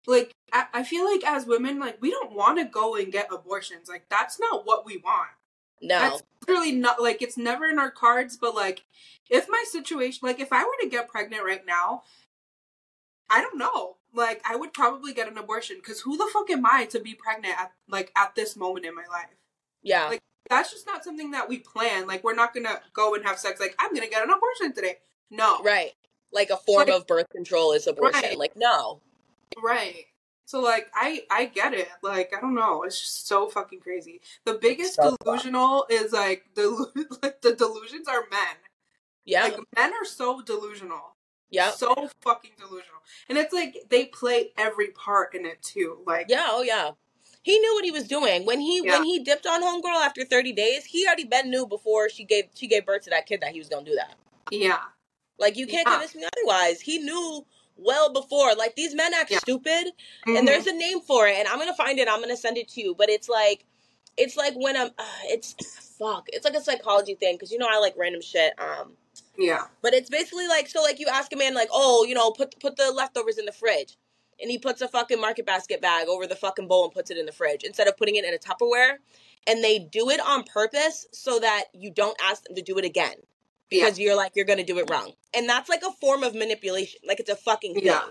like 0.07 0.31
I, 0.53 0.65
I 0.73 0.83
feel 0.83 1.05
like 1.05 1.23
as 1.25 1.45
women 1.45 1.79
like 1.79 2.01
we 2.01 2.09
don't 2.09 2.33
want 2.33 2.57
to 2.59 2.65
go 2.65 2.95
and 2.95 3.11
get 3.11 3.27
abortions 3.31 3.89
like 3.89 4.05
that's 4.09 4.39
not 4.39 4.65
what 4.65 4.85
we 4.85 4.97
want 4.97 5.29
no, 5.81 5.99
that's 5.99 6.23
really 6.47 6.71
not 6.71 7.01
like 7.01 7.21
it's 7.21 7.37
never 7.37 7.65
in 7.65 7.79
our 7.79 7.91
cards 7.91 8.37
but 8.37 8.55
like 8.55 8.83
if 9.29 9.47
my 9.49 9.63
situation 9.69 10.19
like 10.23 10.39
if 10.39 10.51
i 10.53 10.63
were 10.63 10.75
to 10.81 10.89
get 10.89 11.07
pregnant 11.09 11.43
right 11.43 11.65
now 11.65 12.03
i 13.29 13.41
don't 13.41 13.57
know 13.57 13.97
like 14.13 14.41
i 14.49 14.55
would 14.55 14.73
probably 14.73 15.13
get 15.13 15.29
an 15.29 15.37
abortion 15.37 15.77
because 15.77 16.01
who 16.01 16.17
the 16.17 16.29
fuck 16.31 16.49
am 16.49 16.65
i 16.65 16.85
to 16.85 16.99
be 16.99 17.13
pregnant 17.13 17.59
at 17.59 17.71
like 17.89 18.11
at 18.15 18.33
this 18.35 18.55
moment 18.55 18.85
in 18.85 18.95
my 18.95 19.05
life 19.11 19.27
yeah, 19.83 20.07
like, 20.07 20.21
that's 20.49 20.71
just 20.71 20.85
not 20.87 21.03
something 21.03 21.31
that 21.31 21.47
we 21.47 21.59
plan 21.59 22.07
like 22.07 22.23
we're 22.23 22.35
not 22.35 22.53
gonna 22.53 22.81
go 22.93 23.13
and 23.15 23.23
have 23.25 23.37
sex 23.39 23.59
like 23.59 23.75
i'm 23.79 23.93
gonna 23.93 24.09
get 24.09 24.23
an 24.23 24.29
abortion 24.29 24.73
today 24.73 24.97
no 25.29 25.61
right. 25.63 25.91
Like 26.31 26.49
a 26.49 26.57
form 26.57 26.87
Like- 26.87 26.95
of 26.95 27.07
birth 27.07 27.29
control 27.29 27.71
is 27.71 27.87
abortion. 27.87 28.21
Right. 28.21 28.37
Like 28.37 28.55
no, 28.55 29.01
Right. 29.63 30.05
So 30.47 30.61
like 30.61 30.87
I 30.95 31.23
I 31.29 31.45
get 31.47 31.73
it. 31.73 31.89
Like 32.01 32.33
I 32.35 32.39
don't 32.39 32.55
know. 32.55 32.83
It's 32.83 32.97
just 32.97 33.27
so 33.27 33.49
fucking 33.49 33.81
crazy. 33.81 34.21
The 34.45 34.53
biggest 34.53 34.95
So 34.95 35.17
delusional 35.21 35.85
is 35.89 36.13
like 36.13 36.45
the 36.55 36.69
like 37.21 37.41
the 37.41 37.53
delusions 37.53 38.07
are 38.07 38.23
men. 38.31 38.55
yeah, 39.25 39.43
Like 39.43 39.57
men 39.75 39.91
are 39.93 40.05
so 40.05 40.41
delusional. 40.41 41.17
yeah, 41.49 41.71
So 41.71 42.09
fucking 42.21 42.51
delusional. 42.57 43.01
And 43.27 43.37
it's 43.37 43.53
like 43.53 43.75
they 43.89 44.05
play 44.05 44.51
every 44.57 44.87
part 44.91 45.35
in 45.35 45.45
it 45.45 45.61
too. 45.61 45.97
Like 46.07 46.27
yeah. 46.29 46.47
Oh 46.47 46.61
yeah. 46.61 46.91
He 47.43 47.59
knew 47.59 47.73
what 47.75 47.83
he 47.83 47.91
was 47.91 48.07
doing 48.07 48.45
when 48.45 48.61
he 48.61 48.81
Yeah. 48.85 48.93
when 48.93 49.03
he 49.03 49.19
dipped 49.19 49.45
on 49.45 49.61
homegirl 49.61 49.99
after 50.05 50.23
30 50.23 50.53
days. 50.53 50.85
He 50.85 51.05
already 51.05 51.25
been 51.25 51.49
knew 51.51 51.67
before 51.67 52.07
she 52.07 52.23
gave 52.23 52.45
she 52.55 52.67
gave 52.67 52.85
birth 52.85 53.01
to 53.03 53.09
that 53.09 53.25
kid 53.25 53.41
that 53.41 53.51
he 53.51 53.59
was 53.59 53.67
gonna 53.67 53.83
do 53.85 53.95
that. 53.95 54.15
yeah. 54.49 54.79
Like 55.37 55.57
you 55.57 55.67
can't 55.67 55.85
Yeah. 55.85 55.91
convince 55.95 56.15
me 56.15 56.23
otherwise. 56.23 56.79
He 56.79 56.99
knew 56.99 57.45
well 57.77 58.11
before. 58.13 58.55
Like 58.55 58.75
these 58.75 58.93
men 58.95 59.13
act 59.13 59.31
Yeah. 59.31 59.39
stupid, 59.39 59.93
Mhm. 60.27 60.37
and 60.39 60.47
there's 60.47 60.67
a 60.67 60.73
name 60.73 61.01
for 61.01 61.27
it, 61.27 61.37
and 61.37 61.47
I'm 61.47 61.59
gonna 61.59 61.75
find 61.75 61.99
it. 61.99 62.07
I'm 62.09 62.21
gonna 62.21 62.37
send 62.37 62.57
it 62.57 62.67
to 62.69 62.81
you. 62.81 62.95
But 62.95 63.09
it's 63.09 63.29
like, 63.29 63.65
it's 64.17 64.35
like 64.37 64.53
when 64.55 64.75
I'm, 64.77 64.91
uh, 64.97 65.05
it's 65.25 65.55
fuck. 65.99 66.27
It's 66.33 66.45
like 66.45 66.55
a 66.55 66.61
psychology 66.61 67.15
thing 67.15 67.35
because 67.35 67.51
you 67.51 67.57
know 67.57 67.67
I 67.69 67.79
like 67.79 67.95
random 67.97 68.21
shit. 68.21 68.53
Um, 68.59 68.97
yeah. 69.37 69.67
but 69.81 69.93
it's 69.93 70.09
basically 70.09 70.47
like 70.47 70.67
so 70.67 70.81
like 70.81 70.99
you 70.99 71.07
ask 71.07 71.31
a 71.33 71.35
man 71.37 71.53
like, 71.53 71.69
oh, 71.71 72.05
you 72.05 72.13
know, 72.15 72.31
put 72.31 72.59
put 72.59 72.75
the 72.77 72.91
leftovers 72.91 73.37
in 73.37 73.45
the 73.45 73.51
fridge. 73.51 73.97
And 74.39 74.51
he 74.51 74.59
puts 74.59 74.81
a 74.81 74.87
fucking 74.87 75.19
market 75.19 75.47
basket 75.47 75.81
bag 75.81 76.07
over 76.07 76.27
the 76.27 76.35
fucking 76.35 76.67
bowl 76.67 76.83
and 76.83 76.93
puts 76.93 77.09
it 77.09 77.17
in 77.17 77.25
the 77.25 77.31
fridge 77.31 77.63
instead 77.63 77.87
of 77.87 77.97
putting 77.97 78.17
it 78.17 78.23
in 78.23 78.35
a 78.35 78.37
Tupperware. 78.37 78.97
And 79.47 79.63
they 79.63 79.79
do 79.79 80.11
it 80.11 80.19
on 80.19 80.43
purpose 80.43 81.07
so 81.11 81.39
that 81.39 81.65
you 81.73 81.89
don't 81.89 82.15
ask 82.21 82.43
them 82.43 82.55
to 82.55 82.61
do 82.61 82.77
it 82.77 82.85
again. 82.85 83.15
Because 83.69 83.99
you're 83.99 84.15
like, 84.15 84.31
you're 84.35 84.45
gonna 84.45 84.63
do 84.63 84.79
it 84.79 84.89
wrong. 84.89 85.11
And 85.35 85.47
that's 85.49 85.69
like 85.69 85.81
a 85.87 85.91
form 85.91 86.23
of 86.23 86.33
manipulation. 86.35 86.99
Like 87.07 87.19
it's 87.19 87.29
a 87.29 87.35
fucking 87.35 87.75
thing. 87.75 87.85
Yeah. 87.85 88.03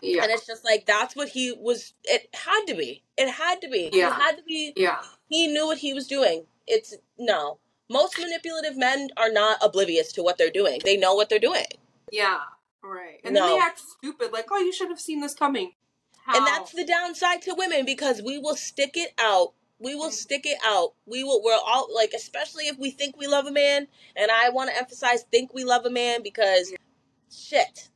Yeah. 0.00 0.22
And 0.22 0.30
it's 0.32 0.46
just 0.46 0.64
like 0.64 0.86
that's 0.86 1.16
what 1.16 1.28
he 1.30 1.52
was 1.52 1.94
it 2.04 2.28
had 2.34 2.64
to 2.66 2.74
be. 2.74 3.02
It 3.16 3.28
had 3.30 3.60
to 3.62 3.68
be. 3.68 3.90
Yeah. 3.92 4.08
It 4.08 4.12
had 4.20 4.36
to 4.36 4.42
be 4.44 4.72
Yeah. 4.76 4.98
he 5.28 5.46
knew 5.48 5.66
what 5.66 5.78
he 5.78 5.92
was 5.94 6.06
doing. 6.06 6.44
It's 6.66 6.94
no. 7.18 7.58
Most 7.90 8.18
manipulative 8.18 8.76
men 8.76 9.08
are 9.16 9.32
not 9.32 9.58
oblivious 9.62 10.12
to 10.12 10.22
what 10.22 10.36
they're 10.36 10.50
doing. 10.50 10.80
They 10.84 10.96
know 10.98 11.14
what 11.14 11.30
they're 11.30 11.38
doing. 11.38 11.64
Yeah. 12.12 12.40
Right. 12.82 13.20
And 13.24 13.34
No. 13.34 13.46
then 13.46 13.58
they 13.58 13.64
act 13.64 13.80
stupid. 13.80 14.32
Like, 14.32 14.46
oh, 14.50 14.58
you 14.58 14.72
should 14.72 14.90
have 14.90 15.00
seen 15.00 15.20
this 15.20 15.34
coming. 15.34 15.72
How? 16.26 16.36
And 16.36 16.46
that's 16.46 16.72
the 16.72 16.84
downside 16.84 17.40
to 17.42 17.54
women 17.54 17.86
because 17.86 18.20
we 18.22 18.36
will 18.38 18.56
stick 18.56 18.92
it 18.96 19.14
out. 19.18 19.54
We 19.80 19.94
will 19.94 20.10
Mhm. 20.10 20.12
stick 20.14 20.44
it 20.46 20.58
out. 20.64 20.94
We 21.06 21.22
will 21.24 21.42
we're 21.42 21.54
all 21.64 21.88
like 21.94 22.12
especially 22.14 22.66
if 22.68 22.78
we 22.78 22.90
think 22.90 23.16
we 23.16 23.26
love 23.26 23.46
a 23.46 23.52
man 23.52 23.86
and 24.16 24.30
I 24.30 24.48
want 24.50 24.70
to 24.70 24.76
emphasize 24.76 25.24
think 25.30 25.54
we 25.54 25.64
love 25.64 25.86
a 25.86 25.90
man 25.90 26.22
because 26.22 26.72
shit. 27.34 27.88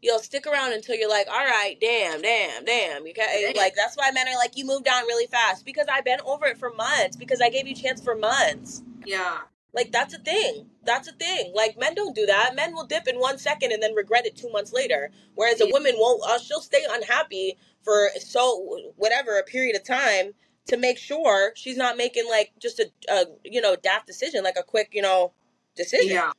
You'll 0.00 0.18
stick 0.18 0.48
around 0.48 0.72
until 0.72 0.96
you're 0.96 1.08
like, 1.08 1.28
all 1.28 1.44
right, 1.46 1.76
damn, 1.80 2.22
damn, 2.22 2.64
damn. 2.64 3.06
You 3.06 3.14
can 3.14 3.28
Yeah. 3.40 3.52
like 3.56 3.74
that's 3.76 3.96
why 3.96 4.10
men 4.10 4.26
are 4.28 4.36
like, 4.36 4.56
you 4.56 4.64
moved 4.64 4.88
on 4.88 5.04
really 5.06 5.28
fast 5.28 5.64
because 5.64 5.86
I've 5.88 6.04
been 6.04 6.20
over 6.22 6.46
it 6.46 6.58
for 6.58 6.70
months 6.70 7.16
because 7.16 7.40
I 7.40 7.50
gave 7.50 7.68
you 7.68 7.74
chance 7.74 8.00
for 8.02 8.14
months. 8.16 8.82
yeah. 9.04 9.42
Like 9.74 9.90
that's 9.92 10.12
a 10.12 10.18
thing. 10.18 10.68
That's 10.82 11.08
a 11.08 11.12
thing. 11.12 11.52
Like 11.54 11.78
men 11.78 11.94
don't 11.94 12.14
do 12.14 12.26
that. 12.26 12.54
Men 12.54 12.74
will 12.74 12.84
dip 12.84 13.06
in 13.08 13.18
one 13.18 13.38
second 13.38 13.72
and 13.72 13.82
then 13.82 13.94
regret 13.94 14.26
it 14.26 14.36
two 14.36 14.50
months 14.50 14.72
later. 14.72 15.10
Whereas 15.34 15.60
a 15.62 15.66
woman 15.68 15.94
won't. 15.96 16.22
Uh, 16.28 16.38
she'll 16.38 16.60
stay 16.60 16.84
unhappy 16.90 17.56
for 17.82 18.10
so 18.20 18.92
whatever 18.96 19.38
a 19.38 19.44
period 19.44 19.74
of 19.76 19.82
time 19.84 20.34
to 20.68 20.76
make 20.76 20.98
sure 20.98 21.52
she's 21.56 21.76
not 21.76 21.96
making 21.96 22.28
like 22.28 22.52
just 22.60 22.78
a, 22.80 22.90
a 23.10 23.24
you 23.44 23.60
know 23.60 23.76
daft 23.76 24.06
decision, 24.06 24.44
like 24.44 24.56
a 24.58 24.62
quick 24.62 24.90
you 24.92 25.02
know 25.02 25.32
decision. 25.76 26.10
Yeah. 26.14 26.32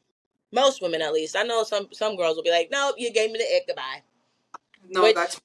Most 0.51 0.82
women, 0.84 1.01
at 1.01 1.13
least. 1.13 1.36
I 1.36 1.43
know 1.43 1.63
some 1.63 1.88
some 1.91 2.15
girls 2.15 2.36
will 2.36 2.43
be 2.43 2.51
like, 2.51 2.69
"Nope, 2.71 2.95
you 2.97 3.11
gave 3.11 3.32
me 3.32 3.39
the 3.39 3.55
ick. 3.57 3.67
Goodbye." 3.67 4.03
No, 4.89 5.03
Which 5.03 5.15
that's, 5.15 5.41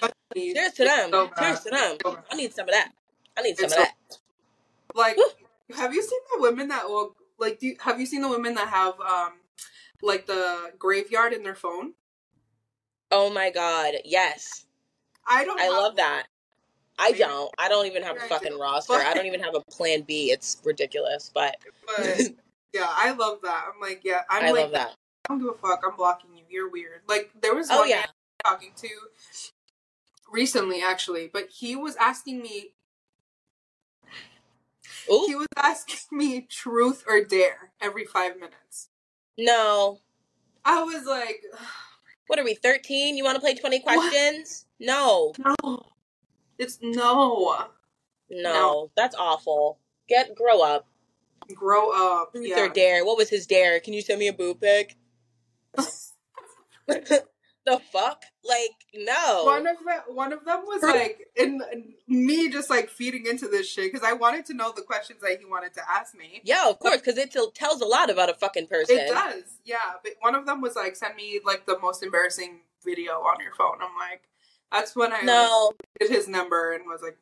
that's 0.00 0.14
cheers 0.36 0.72
to 0.74 0.84
them. 0.84 1.10
so 1.10 1.30
cheers 1.38 1.60
to 1.60 1.70
them. 1.70 1.96
So. 2.04 2.18
I 2.30 2.36
need 2.36 2.52
some 2.54 2.68
of 2.68 2.74
that. 2.74 2.92
I 3.36 3.42
need 3.42 3.56
some 3.56 3.64
It's 3.64 3.74
of 3.74 3.78
so- 3.78 3.84
that. 3.84 4.18
like 4.94 5.16
Woo. 5.16 5.24
have 5.74 5.94
you 5.94 6.02
seen 6.02 6.20
the 6.36 6.42
women 6.42 6.68
that 6.68 6.88
will 6.88 7.16
like 7.38 7.58
do 7.58 7.68
you, 7.68 7.76
have 7.80 7.98
you 7.98 8.06
seen 8.06 8.20
the 8.20 8.28
women 8.28 8.54
that 8.54 8.68
have 8.68 9.00
um 9.00 9.32
like 10.02 10.26
the 10.26 10.72
graveyard 10.78 11.32
in 11.32 11.42
their 11.42 11.54
phone 11.54 11.94
Oh 13.10 13.30
my 13.30 13.50
god, 13.50 13.94
yes. 14.04 14.66
i 15.26 15.44
don't 15.44 15.58
I 15.60 15.68
love 15.70 15.96
that. 15.96 16.24
I 16.98 17.12
don't. 17.12 17.50
I 17.58 17.68
don't 17.68 17.86
even 17.86 18.02
have 18.02 18.16
a 18.16 18.20
fucking 18.20 18.58
roster. 18.58 18.94
I 18.94 19.14
don't 19.14 19.26
even 19.26 19.40
have 19.40 19.54
a 19.54 19.60
plan 19.70 20.02
B. 20.02 20.30
It's 20.30 20.60
ridiculous, 20.64 21.30
but 21.34 21.56
but 21.86 22.18
yeah 22.72 22.86
i 22.88 23.10
love 23.12 23.38
that 23.42 23.64
i'm 23.72 23.80
like 23.80 24.00
yeah 24.04 24.22
i'm 24.30 24.44
I 24.44 24.50
like 24.50 24.62
love 24.62 24.72
that. 24.72 24.94
i 25.28 25.34
don't 25.34 25.38
give 25.40 25.48
a 25.48 25.58
fuck 25.58 25.82
i'm 25.88 25.96
blocking 25.96 26.30
you 26.34 26.44
you're 26.48 26.70
weird 26.70 27.00
like 27.08 27.30
there 27.40 27.54
was 27.54 27.68
Oh 27.70 27.80
one 27.80 27.90
yeah. 27.90 28.06
talking 28.44 28.72
to 28.76 28.88
recently 30.30 30.82
actually 30.82 31.28
but 31.32 31.48
he 31.50 31.76
was 31.76 31.96
asking 31.96 32.40
me 32.42 32.70
he 35.26 35.34
was 35.34 35.48
asking 35.56 36.16
me 36.16 36.42
truth 36.48 37.04
or 37.06 37.22
dare 37.22 37.72
every 37.80 38.04
five 38.04 38.36
minutes 38.36 38.88
no. 39.36 39.98
i 40.64 40.82
was 40.82 41.04
like 41.06 41.42
What 42.28 42.38
are 42.38 42.44
we, 42.44 42.54
13? 42.54 43.16
You 43.18 43.24
want 43.24 43.34
to 43.34 43.40
play 43.40 43.54
20 43.54 43.80
What? 43.80 43.98
questions? 43.98 44.64
No. 44.80 45.34
no 45.38 45.84
it's 46.62 46.78
no 46.80 47.66
No. 48.30 48.90
That's 48.96 49.16
awful. 49.16 49.78
Get, 50.08 50.34
grow 50.34 50.62
up. 50.62 50.86
grow 51.54 51.90
up 51.90 52.30
yeah 52.34 52.60
or 52.60 52.68
dare. 52.68 53.04
What 53.04 53.16
was 53.16 53.28
his 53.28 53.46
dare? 53.46 53.80
Can 53.80 53.92
you 53.92 54.02
send 54.02 54.18
me 54.18 54.28
a 54.28 54.32
boob 54.32 54.60
pic? 54.60 54.96
the 57.66 57.78
fuck? 57.92 58.22
Like, 58.44 58.70
no. 58.94 59.44
One 59.44 59.66
of 59.66 59.76
them, 59.78 60.00
one 60.08 60.32
of 60.32 60.44
them 60.44 60.62
was 60.66 60.82
like, 60.82 61.28
in, 61.36 61.62
in 61.72 61.94
me 62.08 62.50
just 62.50 62.70
like 62.70 62.88
feeding 62.88 63.26
into 63.26 63.48
this 63.48 63.68
shit 63.68 63.92
because 63.92 64.06
I 64.06 64.12
wanted 64.12 64.46
to 64.46 64.54
know 64.54 64.72
the 64.74 64.82
questions 64.82 65.20
that 65.20 65.38
he 65.38 65.44
wanted 65.46 65.74
to 65.74 65.80
ask 65.88 66.16
me. 66.16 66.40
yeah, 66.44 66.68
of 66.68 66.78
course, 66.78 67.00
because 67.00 67.18
it 67.18 67.34
tells 67.54 67.80
a 67.80 67.86
lot 67.86 68.10
about 68.10 68.30
a 68.30 68.34
fucking 68.34 68.66
person. 68.66 68.98
It 68.98 69.08
does, 69.08 69.44
yeah. 69.64 69.76
But 70.02 70.12
one 70.20 70.34
of 70.34 70.46
them 70.46 70.60
was 70.60 70.76
like, 70.76 70.96
send 70.96 71.16
me 71.16 71.40
like 71.44 71.66
the 71.66 71.78
most 71.80 72.02
embarrassing 72.02 72.60
video 72.84 73.12
on 73.12 73.40
your 73.40 73.54
phone. 73.54 73.76
I'm 73.80 73.96
like, 73.96 74.22
that's 74.72 74.96
when 74.96 75.12
I 75.12 75.20
No. 75.22 75.72
did 76.00 76.10
his 76.10 76.28
number 76.28 76.72
and 76.72 76.84
was 76.86 77.02
like, 77.02 77.18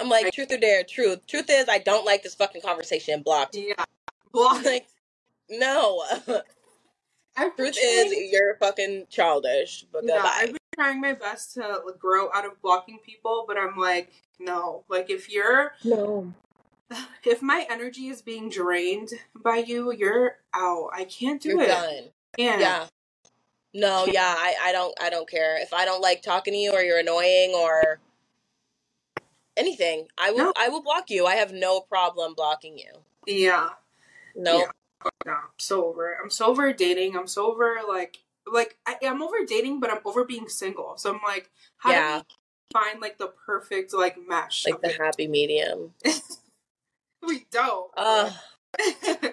I'm 0.00 0.08
like, 0.08 0.32
truth 0.32 0.52
or 0.52 0.58
dare? 0.58 0.84
Truth. 0.84 1.26
Truth 1.26 1.46
is, 1.50 1.68
I 1.68 1.78
don't 1.78 2.06
like 2.06 2.22
this 2.22 2.34
fucking 2.36 2.62
conversation. 2.62 3.22
Blocked. 3.22 3.56
yeah, 3.56 3.74
block. 4.32 4.64
like, 4.64 4.86
no. 5.50 6.04
I've 7.36 7.56
Truth 7.56 7.76
is, 7.82 8.32
you're 8.32 8.56
fucking 8.56 9.06
childish. 9.10 9.86
But 9.92 10.04
yeah, 10.04 10.14
goodbye. 10.14 10.30
I've 10.34 10.46
been 10.48 10.56
trying 10.74 11.00
my 11.00 11.12
best 11.14 11.54
to 11.54 11.80
like, 11.84 11.98
grow 11.98 12.28
out 12.32 12.44
of 12.46 12.60
blocking 12.62 12.98
people, 13.04 13.44
but 13.46 13.56
I'm 13.58 13.76
like, 13.76 14.12
no. 14.38 14.84
Like 14.88 15.10
if 15.10 15.30
you're 15.30 15.72
no. 15.84 16.32
if 17.24 17.42
my 17.42 17.66
energy 17.70 18.06
is 18.08 18.22
being 18.22 18.48
drained 18.48 19.10
by 19.34 19.58
you, 19.58 19.92
you're 19.92 20.36
out. 20.54 20.90
I 20.94 21.04
can't 21.04 21.40
do 21.42 21.50
You're 21.50 21.62
it. 21.62 21.68
done. 21.68 22.04
Yeah. 22.36 22.86
No, 23.74 24.06
yeah, 24.06 24.34
I, 24.36 24.54
I 24.62 24.72
don't 24.72 24.94
I 25.00 25.10
don't 25.10 25.28
care. 25.28 25.60
If 25.60 25.72
I 25.72 25.84
don't 25.84 26.00
like 26.00 26.22
talking 26.22 26.54
to 26.54 26.58
you 26.58 26.72
or 26.72 26.80
you're 26.80 26.98
annoying 26.98 27.52
or 27.54 28.00
anything, 29.56 30.08
I 30.16 30.30
will 30.30 30.38
No. 30.38 30.52
I 30.58 30.68
will 30.68 30.82
block 30.82 31.10
you. 31.10 31.26
I 31.26 31.34
have 31.34 31.52
no 31.52 31.80
problem 31.80 32.34
blocking 32.34 32.78
you. 32.78 32.92
Yeah. 33.26 33.70
No. 34.34 34.58
Yeah. 34.58 34.70
No, 35.26 35.32
I'm 35.32 35.48
so 35.58 35.86
over 35.86 36.12
it. 36.12 36.18
I'm 36.22 36.30
so 36.30 36.46
over 36.46 36.72
dating. 36.72 37.16
I'm 37.16 37.26
so 37.26 37.52
over 37.52 37.76
like 37.86 38.18
like 38.50 38.78
I, 38.86 38.96
I'm 39.02 39.22
over 39.22 39.44
dating, 39.46 39.80
but 39.80 39.90
I'm 39.90 40.00
over 40.04 40.24
being 40.24 40.48
single. 40.48 40.96
So 40.96 41.12
I'm 41.14 41.20
like, 41.26 41.50
how 41.78 41.90
Yeah. 41.90 42.18
do 42.20 42.24
we 42.74 42.80
find 42.80 43.00
like 43.00 43.18
the 43.18 43.28
perfect 43.28 43.92
like 43.92 44.16
match? 44.26 44.64
Like 44.66 44.80
the 44.80 44.92
happy 44.92 45.28
medium. 45.28 45.94
we 47.22 47.46
don't. 47.50 47.90
Uh 47.96 48.30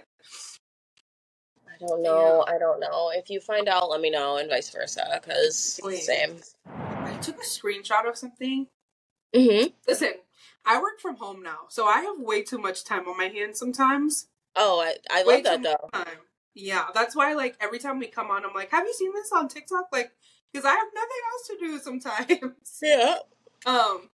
don't 1.88 2.04
know. 2.04 2.46
I 2.48 2.58
don't 2.58 2.80
know. 2.80 3.12
If 3.14 3.30
you 3.30 3.40
find 3.40 3.68
out, 3.68 3.90
let 3.90 4.02
me 4.02 4.10
know, 4.10 4.38
and 4.38 4.50
vice 4.50 4.70
versa. 4.70 5.22
Cause 5.26 5.80
same. 6.06 6.38
I 6.68 7.18
took 7.22 7.38
a 7.38 7.46
screenshot 7.46 8.08
of 8.08 8.18
something. 8.18 8.68
Mm-hmm. 9.36 9.68
Listen, 9.88 10.14
I 10.66 10.80
work 10.82 11.00
from 11.00 11.18
home 11.18 11.44
now, 11.44 11.60
so 11.70 11.86
I 11.86 12.02
have 12.02 12.20
way 12.20 12.42
too 12.44 12.58
much 12.58 12.84
time 12.84 13.08
on 13.08 13.18
my 13.18 13.28
hands 13.28 13.60
sometimes. 13.60 14.28
Oh, 14.56 14.80
I 14.82 14.96
I 15.12 15.24
Way 15.26 15.36
love 15.36 15.44
that 15.44 15.58
too 15.58 15.64
though. 15.64 15.90
time. 16.04 16.18
Yeah, 16.54 16.86
that's 16.94 17.16
why 17.16 17.34
like 17.34 17.58
every 17.60 17.80
time 17.80 18.00
we 18.00 18.08
come 18.08 18.32
on, 18.32 18.46
I'm 18.46 18.54
like, 18.54 18.72
have 18.72 18.86
you 18.86 18.94
seen 18.94 19.12
this 19.14 19.32
on 19.34 19.48
TikTok? 19.50 19.88
Like, 19.92 20.12
because 20.52 20.66
I 20.66 20.72
have 20.72 20.88
nothing 20.94 21.22
else 21.34 21.48
to 21.48 21.58
do 21.60 21.80
sometimes. 21.80 22.80
Yeah. 22.82 23.16
um, 23.66 24.10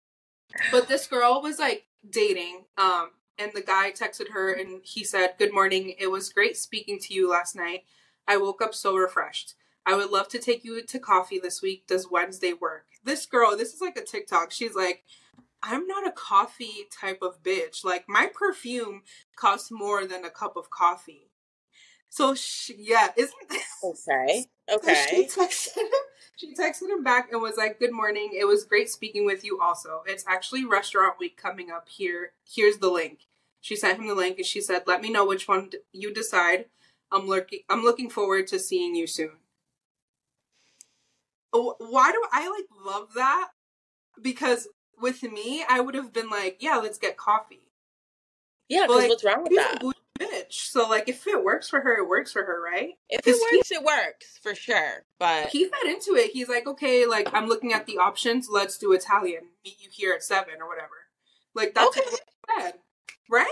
but 0.72 0.88
this 0.88 1.06
girl 1.06 1.40
was 1.42 1.58
like 1.58 1.86
dating. 2.08 2.64
Um, 2.78 3.10
and 3.40 3.52
the 3.54 3.62
guy 3.62 3.92
texted 3.92 4.30
her 4.30 4.52
and 4.52 4.80
he 4.84 5.04
said, 5.04 5.34
"Good 5.38 5.52
morning. 5.54 5.94
It 5.98 6.08
was 6.08 6.32
great 6.32 6.56
speaking 6.56 6.98
to 7.00 7.14
you 7.14 7.30
last 7.30 7.56
night. 7.56 7.84
I 8.28 8.36
woke 8.36 8.62
up 8.62 8.74
so 8.74 8.96
refreshed. 8.96 9.54
I 9.86 9.94
would 9.96 10.10
love 10.10 10.28
to 10.28 10.38
take 10.38 10.64
you 10.64 10.82
to 10.84 10.98
coffee 10.98 11.38
this 11.40 11.62
week. 11.62 11.86
Does 11.86 12.10
Wednesday 12.10 12.52
work?" 12.52 12.86
This 13.04 13.26
girl, 13.26 13.56
this 13.56 13.74
is 13.74 13.80
like 13.80 13.96
a 13.96 14.04
TikTok. 14.04 14.52
She's 14.52 14.74
like. 14.74 15.04
I'm 15.62 15.86
not 15.86 16.06
a 16.06 16.12
coffee 16.12 16.86
type 16.90 17.18
of 17.22 17.42
bitch. 17.42 17.84
Like 17.84 18.04
my 18.08 18.30
perfume 18.32 19.02
costs 19.36 19.70
more 19.70 20.06
than 20.06 20.24
a 20.24 20.30
cup 20.30 20.56
of 20.56 20.70
coffee. 20.70 21.30
So 22.08 22.34
she, 22.34 22.76
yeah, 22.78 23.08
isn't 23.16 23.34
Okay. 23.84 24.46
so 24.68 24.94
she 24.94 25.24
Okay. 25.24 25.28
texted 25.28 25.76
him. 25.76 25.88
She 26.36 26.54
texted 26.54 26.88
him 26.88 27.02
back 27.04 27.30
and 27.32 27.42
was 27.42 27.56
like, 27.58 27.78
"Good 27.78 27.92
morning. 27.92 28.30
It 28.38 28.46
was 28.46 28.64
great 28.64 28.88
speaking 28.88 29.26
with 29.26 29.44
you. 29.44 29.60
Also, 29.60 30.02
it's 30.06 30.24
actually 30.26 30.64
restaurant 30.64 31.16
week 31.20 31.36
coming 31.36 31.70
up 31.70 31.88
here. 31.88 32.32
Here's 32.50 32.78
the 32.78 32.90
link." 32.90 33.20
She 33.60 33.76
sent 33.76 33.98
him 33.98 34.06
the 34.06 34.14
link 34.14 34.38
and 34.38 34.46
she 34.46 34.60
said, 34.60 34.84
"Let 34.86 35.02
me 35.02 35.10
know 35.10 35.26
which 35.26 35.46
one 35.48 35.70
you 35.92 36.12
decide. 36.12 36.66
I'm 37.12 37.26
looking. 37.26 37.60
I'm 37.68 37.82
looking 37.82 38.08
forward 38.10 38.46
to 38.48 38.58
seeing 38.58 38.94
you 38.94 39.06
soon." 39.06 39.32
Why 41.52 42.12
do 42.12 42.22
I 42.32 42.48
like 42.48 42.66
love 42.84 43.14
that? 43.14 43.50
Because 44.20 44.68
with 45.00 45.22
me, 45.22 45.64
I 45.68 45.80
would 45.80 45.94
have 45.94 46.12
been 46.12 46.30
like, 46.30 46.58
"Yeah, 46.60 46.76
let's 46.76 46.98
get 46.98 47.16
coffee." 47.16 47.68
Yeah, 48.68 48.82
because 48.82 48.96
like, 48.98 49.08
what's 49.08 49.24
wrong 49.24 49.42
with 49.42 49.52
that? 49.56 49.82
bitch. 50.18 50.52
So 50.70 50.86
like, 50.88 51.08
if 51.08 51.26
it 51.26 51.42
works 51.42 51.68
for 51.68 51.80
her, 51.80 51.96
it 51.98 52.08
works 52.08 52.30
for 52.32 52.44
her, 52.44 52.62
right? 52.62 52.92
If 53.08 53.20
it 53.20 53.24
'cause 53.32 53.40
he- 53.50 53.56
works, 53.56 53.70
it 53.72 53.82
works 53.82 54.38
for 54.38 54.54
sure. 54.54 55.04
But 55.18 55.48
he 55.48 55.64
fed 55.64 55.82
into 55.86 56.14
it. 56.14 56.30
He's 56.32 56.48
like, 56.48 56.66
okay, 56.66 57.06
like 57.06 57.28
I'm 57.34 57.46
looking 57.48 57.72
at 57.72 57.86
the 57.86 57.98
options. 57.98 58.48
Let's 58.48 58.78
do 58.78 58.92
Italian. 58.92 59.48
Meet 59.64 59.80
you 59.80 59.88
here 59.90 60.12
at 60.12 60.22
seven 60.22 60.60
or 60.60 60.68
whatever. 60.68 61.08
Like 61.54 61.74
that's 61.74 61.88
Okay. 61.96 62.00
what 62.08 62.20
he 62.56 62.62
said, 62.62 62.74
right? 63.30 63.46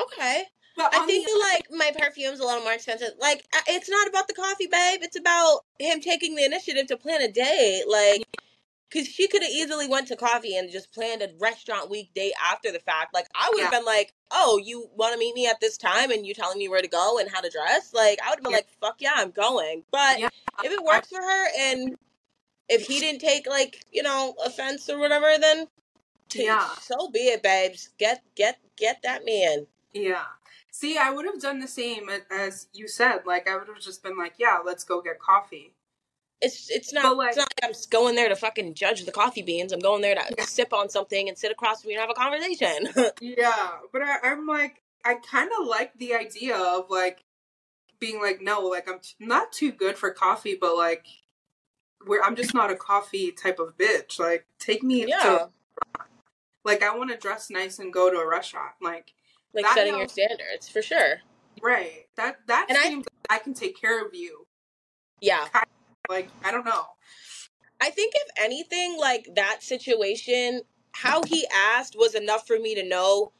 okay. 0.00 0.44
But 0.76 0.94
I 0.94 1.04
think 1.04 1.26
the- 1.26 1.32
that 1.32 1.52
like 1.54 1.66
my 1.70 1.92
perfume's 1.98 2.40
a 2.40 2.44
little 2.44 2.62
more 2.62 2.72
expensive. 2.72 3.10
Like 3.20 3.44
it's 3.68 3.90
not 3.90 4.08
about 4.08 4.26
the 4.26 4.34
coffee, 4.34 4.66
babe. 4.66 5.00
It's 5.02 5.18
about 5.18 5.60
him 5.78 6.00
taking 6.00 6.34
the 6.34 6.44
initiative 6.44 6.86
to 6.86 6.96
plan 6.96 7.20
a 7.20 7.30
date. 7.30 7.84
Like, 7.86 8.22
cause 8.90 9.06
she 9.06 9.28
could 9.28 9.42
have 9.42 9.50
easily 9.52 9.86
went 9.86 10.08
to 10.08 10.16
coffee 10.16 10.56
and 10.56 10.70
just 10.70 10.92
planned 10.94 11.20
a 11.20 11.28
restaurant 11.38 11.90
week 11.90 12.14
date 12.14 12.32
after 12.42 12.72
the 12.72 12.78
fact. 12.80 13.12
Like 13.12 13.26
I 13.34 13.50
would 13.52 13.60
have 13.62 13.70
Yeah. 13.72 13.78
been 13.80 13.84
like, 13.84 14.14
oh, 14.30 14.58
you 14.64 14.88
want 14.96 15.12
to 15.12 15.18
meet 15.18 15.34
me 15.34 15.46
at 15.46 15.60
this 15.60 15.76
time 15.76 16.10
and 16.10 16.26
you 16.26 16.32
telling 16.32 16.58
me 16.58 16.68
where 16.68 16.80
to 16.80 16.88
go 16.88 17.18
and 17.18 17.28
how 17.30 17.42
to 17.42 17.50
dress? 17.50 17.92
Like 17.92 18.18
I 18.24 18.30
would 18.30 18.36
have 18.38 18.42
been 18.44 18.52
Yeah. 18.52 18.56
like, 18.58 18.68
fuck 18.80 18.96
yeah, 19.00 19.12
I'm 19.16 19.30
going. 19.30 19.84
But 19.90 20.20
Yeah. 20.20 20.28
if 20.64 20.72
it 20.72 20.82
works 20.82 21.08
for 21.08 21.20
her 21.20 21.48
and 21.58 21.96
if 22.70 22.86
he 22.86 22.98
didn't 22.98 23.20
take 23.20 23.46
like 23.46 23.84
you 23.92 24.02
know 24.02 24.34
offense 24.42 24.88
or 24.88 24.98
whatever, 24.98 25.36
then 25.38 25.68
Yeah. 26.34 26.68
so 26.80 27.10
be 27.10 27.20
it, 27.20 27.42
babes. 27.42 27.90
Get 27.98 28.22
get 28.34 28.58
get 28.76 29.02
that 29.02 29.24
man. 29.24 29.66
yeah. 29.92 30.24
See, 30.74 30.96
I 30.96 31.10
would 31.10 31.26
have 31.26 31.38
done 31.40 31.60
the 31.60 31.68
same 31.68 32.08
as 32.30 32.66
you 32.72 32.88
said. 32.88 33.20
Like 33.26 33.48
I 33.48 33.56
would 33.56 33.68
have 33.68 33.80
just 33.80 34.02
been 34.02 34.16
like, 34.16 34.34
yeah, 34.38 34.58
let's 34.64 34.84
go 34.84 35.02
get 35.02 35.18
coffee. 35.18 35.74
It's 36.40 36.70
it's 36.70 36.92
not 36.92 37.16
like- 37.16 37.28
it's 37.28 37.36
not 37.36 37.52
like 37.62 37.70
I'm 37.70 37.76
going 37.90 38.14
there 38.16 38.28
to 38.30 38.34
fucking 38.36 38.74
judge 38.74 39.04
the 39.04 39.12
coffee 39.12 39.42
beans. 39.42 39.72
I'm 39.72 39.80
going 39.80 40.00
there 40.02 40.14
to 40.14 40.22
Yeah. 40.36 40.44
sip 40.44 40.72
on 40.72 40.88
something 40.88 41.28
and 41.28 41.36
sit 41.36 41.52
across 41.52 41.82
from 41.82 41.90
you 41.90 41.98
and 41.98 42.08
have 42.08 42.10
a 42.10 42.14
conversation. 42.18 42.88
Yeah, 43.20 43.68
but 43.92 44.02
I, 44.02 44.16
I'm 44.24 44.46
like, 44.46 44.82
I 45.04 45.14
kind 45.16 45.50
of 45.60 45.66
like 45.66 45.96
the 45.98 46.14
idea 46.14 46.56
of 46.56 46.86
like 46.90 47.22
being 48.00 48.20
like, 48.20 48.40
no, 48.40 48.60
like 48.62 48.88
I'm 48.88 48.98
t- 49.00 49.14
not 49.20 49.52
too 49.52 49.70
good 49.72 49.96
for 49.98 50.10
coffee, 50.10 50.56
but 50.60 50.74
like, 50.76 51.06
where 52.06 52.24
I'm 52.24 52.34
just 52.34 52.54
not 52.54 52.70
a 52.70 52.76
coffee 52.76 53.30
type 53.30 53.58
of 53.60 53.76
bitch. 53.76 54.18
Like, 54.18 54.46
take 54.58 54.82
me 54.82 55.06
yeah. 55.06 55.18
to 55.22 55.48
like 56.64 56.82
I 56.82 56.96
want 56.96 57.10
to 57.10 57.16
dress 57.16 57.50
nice 57.50 57.78
and 57.78 57.92
go 57.92 58.10
to 58.10 58.18
a 58.18 58.26
restaurant. 58.28 58.72
Like 58.80 59.12
like 59.54 59.66
setting 59.68 59.96
your 59.96 60.08
standards 60.08 60.68
for 60.68 60.82
sure. 60.82 61.20
Right. 61.62 62.06
That 62.16 62.38
that 62.46 62.66
And 62.68 62.78
I- 62.78 62.88
seems 62.88 63.06
like 63.06 63.40
I 63.40 63.42
can 63.42 63.54
take 63.54 63.80
care 63.80 64.04
of 64.04 64.14
you. 64.14 64.46
Yeah. 65.20 65.46
Like 66.08 66.28
I 66.44 66.50
don't 66.50 66.64
know. 66.64 66.84
I 67.80 67.90
think 67.90 68.12
if 68.14 68.28
anything, 68.38 68.96
like 68.98 69.26
that 69.34 69.58
situation, 69.62 70.62
how 70.92 71.22
he 71.24 71.46
asked 71.52 71.96
was 71.98 72.14
enough 72.14 72.46
for 72.46 72.58
me 72.58 72.76
to 72.76 72.84
know, 72.88 73.32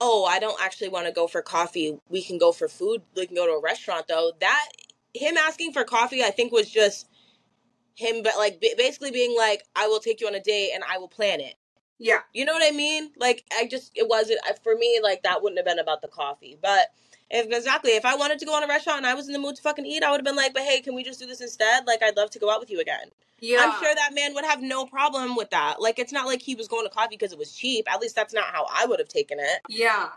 oh, 0.00 0.24
I 0.24 0.38
don't 0.38 0.60
actually 0.62 0.88
want 0.88 1.06
to 1.06 1.12
go 1.12 1.26
for 1.26 1.42
coffee. 1.42 1.98
We 2.08 2.22
can 2.22 2.38
go 2.38 2.52
for 2.52 2.68
food. 2.68 3.02
We 3.16 3.26
can 3.26 3.34
go 3.34 3.46
to 3.46 3.52
a 3.54 3.60
restaurant 3.60 4.06
though. 4.08 4.32
That 4.40 4.68
him 5.14 5.36
asking 5.36 5.72
for 5.72 5.84
coffee, 5.84 6.22
I 6.22 6.30
think 6.30 6.52
was 6.52 6.70
just 6.70 7.08
him, 7.96 8.22
but 8.22 8.34
like 8.36 8.62
basically 8.78 9.10
being 9.10 9.36
like, 9.36 9.64
I 9.74 9.88
will 9.88 10.00
take 10.00 10.20
you 10.20 10.26
on 10.28 10.34
a 10.34 10.40
date 10.40 10.70
and 10.74 10.84
I 10.88 10.98
will 10.98 11.08
plan 11.08 11.40
it. 11.40 11.54
Yeah. 12.02 12.20
You 12.34 12.44
know 12.44 12.52
what 12.52 12.62
I 12.66 12.76
mean? 12.76 13.12
Like 13.16 13.44
I 13.56 13.66
just 13.66 13.92
it 13.94 14.08
wasn't 14.08 14.40
for 14.62 14.74
me. 14.76 15.00
Like 15.02 15.22
that 15.22 15.42
wouldn't 15.42 15.58
have 15.58 15.66
been 15.66 15.78
about 15.78 16.02
the 16.02 16.08
coffee, 16.08 16.58
but. 16.60 16.88
If, 17.34 17.46
exactly. 17.46 17.92
If 17.92 18.04
I 18.04 18.14
wanted 18.14 18.38
to 18.40 18.44
go 18.44 18.54
on 18.54 18.62
a 18.62 18.66
restaurant 18.66 18.98
and 18.98 19.06
I 19.06 19.14
was 19.14 19.26
in 19.26 19.32
the 19.32 19.38
mood 19.38 19.56
to 19.56 19.62
fucking 19.62 19.86
eat, 19.86 20.02
I 20.02 20.10
would 20.10 20.18
have 20.18 20.24
been 20.26 20.36
like, 20.36 20.52
"But 20.52 20.64
hey, 20.64 20.82
can 20.82 20.94
we 20.94 21.02
just 21.02 21.18
do 21.18 21.26
this 21.26 21.40
instead? 21.40 21.86
Like, 21.86 22.02
I'd 22.02 22.14
love 22.14 22.28
to 22.32 22.38
go 22.38 22.50
out 22.50 22.60
with 22.60 22.68
you 22.68 22.78
again." 22.78 23.10
Yeah. 23.40 23.60
I'm 23.62 23.82
sure 23.82 23.94
that 23.94 24.14
man 24.14 24.34
would 24.34 24.44
have 24.44 24.60
no 24.60 24.84
problem 24.84 25.34
with 25.34 25.48
that. 25.48 25.80
Like, 25.80 25.98
it's 25.98 26.12
not 26.12 26.26
like 26.26 26.42
he 26.42 26.54
was 26.54 26.68
going 26.68 26.84
to 26.84 26.90
coffee 26.90 27.16
because 27.16 27.32
it 27.32 27.38
was 27.38 27.50
cheap. 27.50 27.90
At 27.90 28.02
least 28.02 28.14
that's 28.14 28.34
not 28.34 28.44
how 28.52 28.66
I 28.70 28.84
would 28.84 28.98
have 28.98 29.08
taken 29.08 29.38
it. 29.40 29.60
Yeah. 29.66 30.10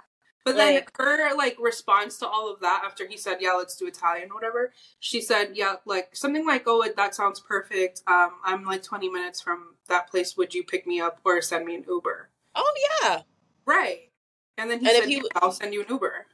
But 0.45 0.55
Like- 0.55 0.95
then 0.97 1.07
her 1.07 1.35
like 1.35 1.57
response 1.59 2.17
to 2.19 2.27
all 2.27 2.49
of 2.53 2.59
that 2.61 2.83
after 2.85 3.07
he 3.07 3.17
said, 3.17 3.41
"Yeah, 3.41 3.53
let's 3.53 3.75
do 3.75 3.87
Italian, 3.87 4.29
whatever." 4.33 4.71
She 4.99 5.19
said, 5.19 5.57
"Yeah, 5.57 5.77
like 5.85 6.15
something 6.15 6.45
like, 6.45 6.63
oh, 6.67 6.87
that 6.87 7.15
sounds 7.15 7.39
perfect. 7.39 8.03
Um, 8.07 8.39
I'm 8.45 8.63
like 8.63 8.83
20 8.83 9.09
minutes 9.09 9.41
from 9.41 9.75
that 9.87 10.07
place. 10.09 10.37
Would 10.37 10.53
you 10.53 10.63
pick 10.63 10.85
me 10.85 11.01
up 11.01 11.19
or 11.25 11.41
send 11.41 11.65
me 11.65 11.75
an 11.75 11.83
Uber?" 11.87 12.29
Oh 12.53 12.73
yeah, 13.01 13.23
Right. 13.65 14.11
And 14.57 14.69
then 14.71 14.79
he 14.79 14.87
And 14.87 14.97
said, 14.99 15.09
he- 15.09 15.15
"Yeah, 15.15 15.21
"I'll 15.35 15.51
send 15.51 15.73
you 15.73 15.81
an 15.81 15.87
Uber." 15.89 16.27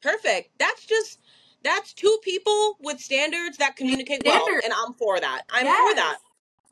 perfect. 0.00 0.56
That's 0.58 0.86
just 0.86 1.18
that's 1.62 1.92
two 1.92 2.18
people 2.24 2.76
with 2.80 3.00
standards 3.00 3.56
that 3.58 3.76
communicate 3.76 4.22
well, 4.24 4.46
and 4.64 4.72
I'm 4.72 4.94
for 4.94 5.18
that. 5.20 5.42
I'm 5.50 5.64
Yes. 5.66 5.90
for 5.90 5.94
that. 5.96 6.18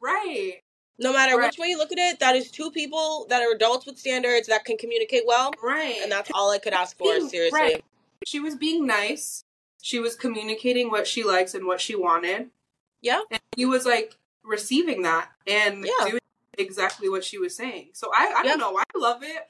Right. 0.01 0.63
No 1.01 1.13
matter 1.13 1.37
Right. 1.37 1.47
which 1.47 1.59
way 1.59 1.69
you 1.69 1.79
look 1.79 1.91
at 1.93 1.99
it, 1.99 2.21
that 2.21 2.37
is 2.37 2.51
two 2.51 2.71
people 2.71 3.27
that 3.31 3.43
are 3.43 3.51
adults 3.53 3.87
with 3.87 3.99
standards 3.99 4.47
that 4.49 4.65
can 4.65 4.77
communicate 4.77 5.25
well, 5.27 5.51
Right. 5.63 5.97
and 6.03 6.13
that's 6.13 6.31
all 6.35 6.51
I 6.51 6.59
could 6.59 6.75
ask 6.75 6.97
for. 6.99 7.07
Seriously. 7.29 7.59
right. 7.59 7.85
She 8.27 8.39
was 8.39 8.55
being 8.55 8.87
nice. 8.87 9.43
She 9.83 9.99
was 9.99 10.15
communicating 10.15 10.91
what 10.91 11.07
she 11.07 11.25
likes 11.25 11.55
and 11.55 11.67
what 11.67 11.81
she 11.81 11.97
wanted. 11.97 12.51
Yeah. 13.01 13.23
And 13.31 13.41
he 13.57 13.65
was 13.65 13.87
like 13.87 14.15
receiving 14.45 15.03
that 15.03 15.31
and 15.47 15.87
Yeah. 15.87 16.09
doing 16.11 16.21
exactly 16.59 17.09
what 17.09 17.25
she 17.25 17.39
was 17.39 17.57
saying. 17.57 17.91
So 17.95 18.11
I, 18.15 18.27
I 18.27 18.43
Yeah. 18.43 18.57
don't 18.57 18.59
know. 18.59 18.77
I 18.79 18.85
love 18.99 19.23
it. 19.23 19.49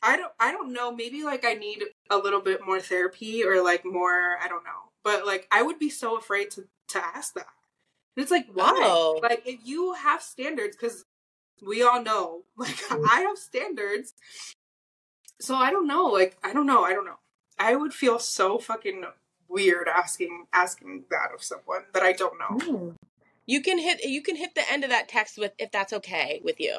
I 0.00 0.16
don't 0.16 0.32
I 0.38 0.52
don't 0.52 0.72
know. 0.72 0.92
Maybe 0.92 1.24
like 1.24 1.44
I 1.44 1.54
need 1.54 1.82
a 2.10 2.18
little 2.18 2.40
bit 2.40 2.64
more 2.64 2.78
therapy 2.80 3.42
or 3.44 3.62
like 3.62 3.84
more 3.84 4.38
I 4.40 4.46
don't 4.46 4.62
know. 4.62 4.90
But 5.02 5.26
like 5.26 5.48
I 5.50 5.62
would 5.62 5.80
be 5.80 5.90
so 5.90 6.16
afraid 6.16 6.52
to 6.52 6.68
to 6.90 7.04
ask 7.04 7.34
that. 7.34 7.48
And 8.16 8.22
it's 8.22 8.30
like 8.30 8.46
why? 8.52 8.72
Oh. 8.76 9.20
Like 9.22 9.42
if 9.46 9.60
you 9.64 9.94
have 9.94 10.22
standards 10.22 10.76
cuz 10.76 11.04
we 11.62 11.82
all 11.82 12.02
know 12.02 12.44
like 12.56 12.76
mm-hmm. 12.76 13.04
I 13.10 13.20
have 13.20 13.38
standards. 13.38 14.14
So 15.40 15.56
I 15.56 15.70
don't 15.70 15.86
know. 15.86 16.06
Like 16.06 16.36
I 16.42 16.52
don't 16.52 16.66
know. 16.66 16.84
I 16.84 16.92
don't 16.92 17.04
know. 17.04 17.18
I 17.58 17.76
would 17.76 17.94
feel 17.94 18.18
so 18.18 18.58
fucking 18.58 19.04
weird 19.48 19.88
asking 19.88 20.46
asking 20.52 21.04
that 21.10 21.30
of 21.32 21.42
someone 21.42 21.84
that 21.92 22.02
I 22.02 22.12
don't 22.12 22.38
know. 22.38 22.58
Mm. 22.58 22.94
You 23.46 23.62
can 23.62 23.78
hit 23.78 24.04
you 24.04 24.22
can 24.22 24.36
hit 24.36 24.54
the 24.54 24.70
end 24.70 24.84
of 24.84 24.90
that 24.90 25.08
text 25.08 25.38
with 25.38 25.52
if 25.58 25.70
that's 25.70 25.92
okay 25.92 26.40
with 26.42 26.60
you. 26.60 26.78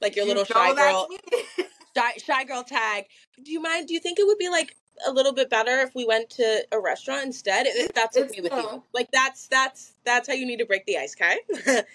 Like 0.00 0.16
your 0.16 0.26
You 0.26 0.34
little 0.34 0.44
shy 0.44 0.74
girl 0.74 1.08
shy, 1.96 2.12
shy 2.18 2.44
girl 2.44 2.62
tag. 2.62 3.06
Do 3.42 3.50
you 3.50 3.60
mind? 3.60 3.88
Do 3.88 3.94
you 3.94 4.00
think 4.00 4.18
it 4.18 4.26
would 4.26 4.38
be 4.38 4.48
like 4.48 4.76
a 5.06 5.12
little 5.12 5.32
bit 5.32 5.50
better 5.50 5.80
if 5.80 5.94
we 5.94 6.04
went 6.04 6.30
to 6.30 6.66
a 6.72 6.80
restaurant 6.80 7.24
instead? 7.24 7.66
If 7.66 7.92
that's 7.92 8.16
It's 8.16 8.32
okay 8.32 8.40
with 8.40 8.52
you. 8.52 8.58
Uh, 8.58 8.80
like 8.92 9.10
that's 9.12 9.48
that's 9.48 9.92
that's 10.04 10.28
how 10.28 10.34
you 10.34 10.46
need 10.46 10.58
to 10.58 10.66
break 10.66 10.86
the 10.86 10.98
ice, 10.98 11.14
okay? 11.20 11.38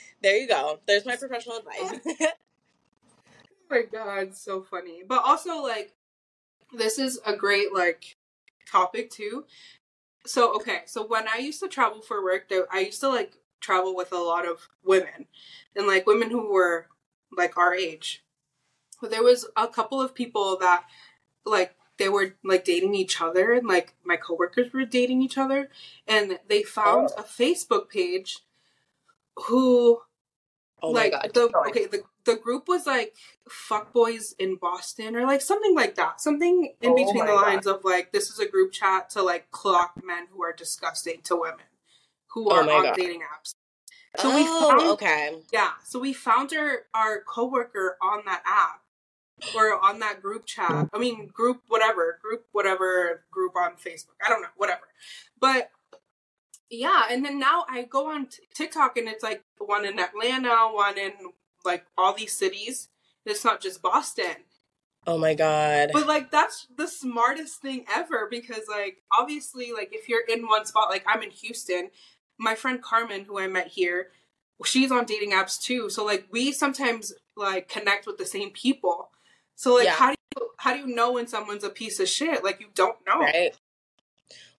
there 0.22 0.38
you 0.38 0.48
go. 0.48 0.80
There's 0.88 1.06
my 1.06 1.16
professional 1.16 1.58
advice. 1.58 2.00
Oh 3.72 3.76
my 3.76 3.84
god, 3.92 4.36
so 4.36 4.62
funny. 4.62 5.02
But 5.08 5.24
also 5.26 5.64
like 5.64 5.94
this 6.74 7.00
is 7.00 7.20
a 7.26 7.36
great 7.36 7.74
like 7.74 8.18
topic 8.70 9.10
too. 9.10 9.46
So 10.26 10.56
okay, 10.56 10.82
so 10.86 11.06
when 11.06 11.28
I 11.28 11.38
used 11.40 11.60
to 11.62 11.68
travel 11.68 12.02
for 12.02 12.24
work, 12.24 12.50
there 12.50 12.66
I 12.72 12.82
used 12.82 13.00
to 13.02 13.10
like 13.10 13.34
travel 13.62 13.96
with 13.96 14.12
a 14.12 14.18
lot 14.18 14.48
of 14.48 14.68
women 14.84 15.26
and 15.76 15.88
like 15.88 16.06
women 16.06 16.30
who 16.30 16.52
were 16.52 16.88
like 17.36 17.58
our 17.58 17.74
age. 17.74 18.24
But 19.02 19.12
there 19.12 19.24
was 19.24 19.48
a 19.58 19.68
couple 19.68 20.02
of 20.02 20.14
people 20.14 20.58
that 20.60 20.84
like 21.46 21.76
they 21.98 22.10
were 22.10 22.36
like 22.44 22.66
dating 22.66 22.96
each 22.96 23.22
other 23.22 23.54
and 23.54 23.68
like 23.68 23.94
my 24.04 24.16
coworkers 24.16 24.72
were 24.74 24.86
dating 24.86 25.22
each 25.22 25.38
other 25.38 25.70
and 26.08 26.40
they 26.48 26.64
found 26.64 27.10
oh. 27.18 27.22
a 27.22 27.24
Facebook 27.24 27.90
page 27.90 28.40
who 29.48 30.02
oh 30.82 30.90
like 30.90 31.14
my 31.14 31.20
god. 31.22 31.32
the 31.34 31.50
going. 31.50 31.70
okay 31.70 31.86
the 31.88 32.04
the 32.26 32.36
group 32.36 32.68
was 32.68 32.86
like 32.86 33.16
fuck 33.50 33.94
boys 33.94 34.34
in 34.40 34.56
Boston 34.56 35.16
or 35.16 35.26
like 35.26 35.42
something 35.42 35.76
like 35.76 35.96
that. 35.96 36.22
Something 36.22 36.74
in 36.82 36.92
Oh 36.92 36.96
between 36.96 37.26
the 37.26 37.34
God. 37.34 37.42
lines 37.42 37.68
of 37.68 37.84
like 37.84 38.12
this 38.12 38.30
is 38.30 38.40
a 38.40 38.48
group 38.48 38.72
chat 38.72 39.10
to 39.12 39.22
like 39.22 39.52
clock 39.52 40.02
men 40.04 40.28
who 40.32 40.44
are 40.44 40.54
disgusting 40.54 41.22
to 41.24 41.36
women 41.36 41.66
who 42.28 42.50
Oh 42.50 42.56
are 42.56 42.62
on 42.62 42.84
God. 42.84 42.96
dating 42.96 43.22
apps. 43.22 43.56
So 44.18 44.34
we 44.36 44.44
oh, 44.46 44.70
found 44.70 44.90
okay. 44.92 45.40
yeah, 45.52 45.72
so 45.84 46.00
we 46.00 46.14
found 46.14 46.54
our 46.54 46.84
our 46.94 47.22
coworker 47.22 47.98
on 48.02 48.22
that 48.26 48.44
app 48.46 48.83
or 49.56 49.84
on 49.84 50.00
that 50.00 50.22
group 50.22 50.46
chat. 50.46 50.90
I 50.94 50.98
mean, 50.98 51.28
group 51.28 51.62
whatever, 51.68 52.20
group 52.22 52.46
whatever, 52.52 53.24
group 53.32 53.56
on 53.56 53.74
Facebook. 53.74 54.16
I 54.26 54.30
don't 54.30 54.42
know, 54.42 54.48
whatever. 54.58 54.88
But 55.40 55.70
yeah, 56.70 57.04
and 57.10 57.24
then 57.24 57.40
now 57.40 57.66
I 57.70 57.84
go 57.84 58.10
on 58.10 58.28
t- 58.28 58.44
TikTok 58.54 58.98
and 58.98 59.08
it's 59.08 59.24
like 59.24 59.44
one 59.60 59.86
in 59.86 60.00
Atlanta, 60.00 60.70
one 60.72 60.98
in 60.98 61.12
like 61.64 61.86
all 61.98 62.14
these 62.14 62.34
cities. 62.34 62.90
It's 63.26 63.46
not 63.46 63.62
just 63.62 63.82
Boston. 63.82 64.36
Oh 65.06 65.18
my 65.18 65.34
god. 65.34 65.90
But 65.94 66.08
like 66.08 66.32
that's 66.32 66.68
the 66.76 66.88
smartest 66.88 67.62
thing 67.62 67.86
ever 67.94 68.28
because 68.30 68.64
like 68.70 69.04
obviously 69.12 69.72
like 69.74 69.90
if 69.94 70.08
you're 70.08 70.26
in 70.28 70.48
one 70.48 70.66
spot 70.66 70.90
like 70.90 71.04
I'm 71.06 71.22
in 71.22 71.32
Houston, 71.32 71.90
my 72.40 72.56
friend 72.56 72.82
Carmen 72.82 73.26
who 73.26 73.40
I 73.40 73.48
met 73.48 73.68
here, 73.68 74.08
she's 74.66 74.92
on 74.92 75.06
dating 75.06 75.32
apps 75.32 75.62
too. 75.62 75.90
So 75.90 76.06
like 76.06 76.28
we 76.32 76.52
sometimes 76.52 77.14
like 77.36 77.68
connect 77.68 78.08
with 78.08 78.18
the 78.18 78.26
same 78.26 78.52
people. 78.52 79.10
So 79.56 79.76
like 79.76 79.86
Yeah. 79.86 79.94
how 79.96 80.10
do 80.12 80.16
you 80.38 80.50
how 80.58 80.74
do 80.74 80.80
you 80.80 80.88
know 80.96 81.12
when 81.14 81.28
someone's 81.28 81.64
a 81.64 81.70
piece 81.70 82.00
of 82.00 82.08
shit? 82.10 82.44
Like 82.44 82.60
you 82.60 82.68
don't 82.74 82.98
know. 83.06 83.20
Right. 83.20 83.56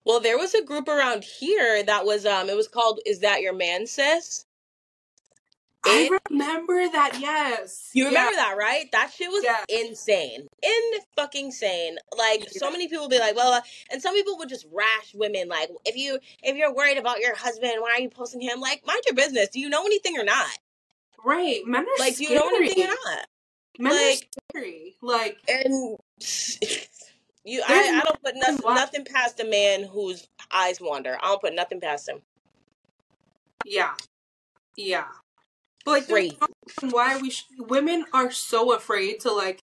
Well, 0.05 0.21
there 0.21 0.37
was 0.39 0.55
a 0.55 0.63
group 0.63 0.87
around 0.89 1.25
here 1.25 1.83
that 1.83 2.05
was 2.05 2.27
um 2.27 2.49
it 2.51 2.57
was 2.57 2.69
called 2.69 3.01
Is 3.07 3.21
That 3.21 3.41
Your 3.43 3.55
Man 3.55 3.87
Sis? 3.87 4.45
I 5.87 6.09
remember 6.31 6.89
that, 6.93 7.19
yes. 7.21 7.91
You 7.93 8.05
Yeah. 8.05 8.09
remember 8.09 8.37
that, 8.37 8.57
right? 8.57 8.91
That 8.93 9.13
shit 9.13 9.31
was 9.31 9.45
Yeah. 9.45 9.63
insane. 9.69 10.47
In 10.63 10.83
fucking 11.15 11.53
sane. 11.53 11.99
Like 12.17 12.49
so 12.51 12.71
many 12.71 12.89
people 12.89 13.07
be 13.09 13.19
like, 13.19 13.37
well, 13.37 13.53
uh, 13.53 13.61
and 13.91 14.01
some 14.01 14.15
people 14.15 14.39
would 14.39 14.49
just 14.49 14.65
rash 14.73 15.13
women 15.15 15.49
like, 15.49 15.71
if 15.85 15.95
you 15.97 16.19
if 16.43 16.57
you're 16.57 16.73
worried 16.73 16.97
about 16.97 17.21
your 17.21 17.35
husband, 17.35 17.75
why 17.81 17.93
are 17.93 18.01
you 18.01 18.09
posting 18.09 18.41
him? 18.41 18.61
Like, 18.61 18.87
mind 18.87 19.03
your 19.05 19.15
business. 19.15 19.51
Do 19.51 19.61
you 19.61 19.69
know 19.69 19.85
anything 19.85 20.17
or 20.19 20.25
not? 20.25 20.57
Right. 21.23 21.61
Men 21.67 21.83
are 21.83 21.99
Like, 21.99 22.17
do 22.17 22.25
you 22.25 22.35
know 22.35 22.49
anything 22.49 22.85
or 22.85 22.89
not? 22.89 23.27
Men 23.79 23.93
Like- 23.93 24.29
scary. 24.51 24.97
Like 25.03 25.39
And 25.49 25.97
you, 27.45 27.63
I, 27.67 28.01
I 28.01 28.03
don't 28.05 28.23
put 28.23 28.35
nothing, 28.37 28.75
nothing 28.75 29.05
past 29.05 29.41
a 29.41 29.45
man 29.45 29.85
whose 29.85 30.29
eyes 30.53 30.81
wander. 30.81 31.17
I 31.21 31.27
don't 31.29 31.41
put 31.41 31.55
nothing 31.55 31.81
past 31.81 32.09
him. 32.09 32.23
Yeah. 33.65 33.95
Yeah. 34.77 35.07
But 35.85 35.91
like 35.91 36.07
there's 36.07 36.13
Crazy. 36.33 36.39
no 36.41 36.47
reason 36.67 36.91
why 36.91 37.17
we 37.21 37.31
sh- 37.31 37.47
women 37.59 38.05
are 38.13 38.31
so 38.31 38.75
afraid 38.75 39.21
to 39.21 39.33
like 39.33 39.63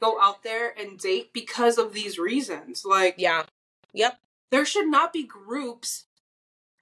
go 0.00 0.20
out 0.20 0.42
there 0.42 0.74
and 0.78 0.98
date 0.98 1.32
because 1.32 1.78
of 1.78 1.92
these 1.92 2.18
reasons. 2.18 2.84
Like 2.84 3.14
Yeah. 3.18 3.44
Yep. 3.94 4.18
there 4.50 4.64
should 4.64 4.88
not 4.88 5.12
be 5.12 5.24
groups 5.24 6.04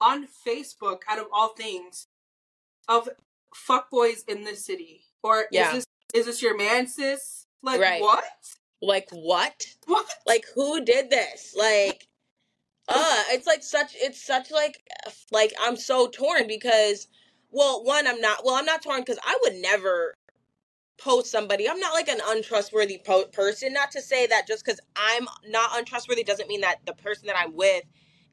on 0.01 0.27
Facebook 0.27 1.01
out 1.09 1.17
of 1.19 1.27
all 1.31 1.49
things 1.49 2.07
of 2.87 3.09
fuckboys 3.55 4.27
in 4.27 4.43
this 4.43 4.65
city. 4.65 5.01
Or 5.23 5.45
Yeah. 5.51 5.69
is 5.69 5.73
this 5.73 5.85
is 6.13 6.25
this 6.25 6.41
your 6.41 6.57
man 6.57 6.87
sis? 6.87 7.45
Like 7.61 7.81
Right. 7.81 8.01
what? 8.01 8.25
Like 8.81 9.09
what? 9.11 9.65
What? 9.85 10.07
Like 10.25 10.45
who 10.55 10.83
did 10.83 11.09
this? 11.09 11.53
Like 11.57 12.07
uh 12.87 13.23
it's 13.29 13.47
like 13.47 13.63
such 13.63 13.95
it's 13.95 14.23
such 14.25 14.51
like 14.51 14.77
like 15.31 15.53
I'm 15.61 15.77
so 15.77 16.07
torn 16.07 16.47
because 16.47 17.07
well, 17.51 17.83
one 17.83 18.07
I'm 18.07 18.21
not 18.21 18.45
well, 18.45 18.55
I'm 18.55 18.65
not 18.65 18.83
torn 18.83 19.03
cuz 19.03 19.17
I 19.23 19.37
would 19.43 19.55
never 19.55 20.15
post 20.99 21.31
somebody. 21.31 21.69
I'm 21.69 21.79
not 21.79 21.93
like 21.93 22.07
an 22.09 22.21
untrustworthy 22.27 22.99
po- 23.05 23.25
person, 23.25 23.73
not 23.73 23.91
to 23.91 24.01
say 24.01 24.27
that 24.27 24.47
just 24.47 24.65
cuz 24.65 24.79
I'm 24.95 25.27
not 25.47 25.77
untrustworthy 25.77 26.23
doesn't 26.23 26.49
mean 26.49 26.61
that 26.61 26.85
the 26.85 26.93
person 26.93 27.27
that 27.27 27.37
I'm 27.37 27.55
with 27.55 27.83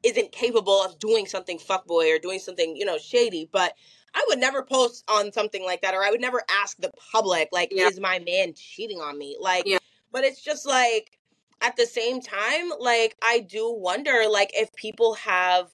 isn't 0.03 0.31
capable 0.31 0.83
of 0.83 0.99
doing 0.99 1.25
something 1.27 1.59
fuckboy 1.59 2.15
or 2.15 2.19
doing 2.19 2.39
something, 2.39 2.75
you 2.75 2.85
know, 2.85 2.97
shady, 2.97 3.49
but 3.51 3.75
I 4.15 4.25
would 4.29 4.39
never 4.39 4.63
post 4.63 5.03
on 5.09 5.31
something 5.33 5.63
like 5.63 5.81
that 5.81 5.93
or 5.93 6.03
I 6.03 6.09
would 6.09 6.21
never 6.21 6.41
ask 6.61 6.77
the 6.77 6.91
public 7.11 7.49
like 7.51 7.69
Yeah. 7.71 7.87
is 7.87 7.99
my 7.99 8.19
man 8.19 8.53
cheating 8.55 8.99
on 9.01 9.17
me? 9.17 9.37
Like 9.39 9.63
Yeah. 9.65 9.77
But 10.11 10.23
it's 10.23 10.41
just 10.41 10.65
like 10.65 11.19
at 11.61 11.75
the 11.75 11.85
same 11.85 12.21
time, 12.21 12.71
like 12.79 13.15
I 13.21 13.39
do 13.41 13.71
wonder 13.71 14.23
like 14.29 14.51
if 14.53 14.73
people 14.73 15.15
have 15.15 15.69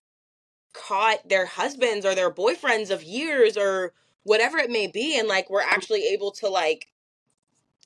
caught 0.73 1.27
their 1.27 1.45
husbands 1.45 2.05
or 2.05 2.15
their 2.15 2.31
boyfriends 2.31 2.89
of 2.89 3.03
years 3.03 3.57
or 3.57 3.93
whatever 4.23 4.57
it 4.57 4.69
may 4.69 4.87
be 4.87 5.17
and 5.19 5.27
like 5.27 5.49
we're 5.49 5.61
actually 5.61 6.03
able 6.07 6.31
to 6.31 6.47
like 6.47 6.87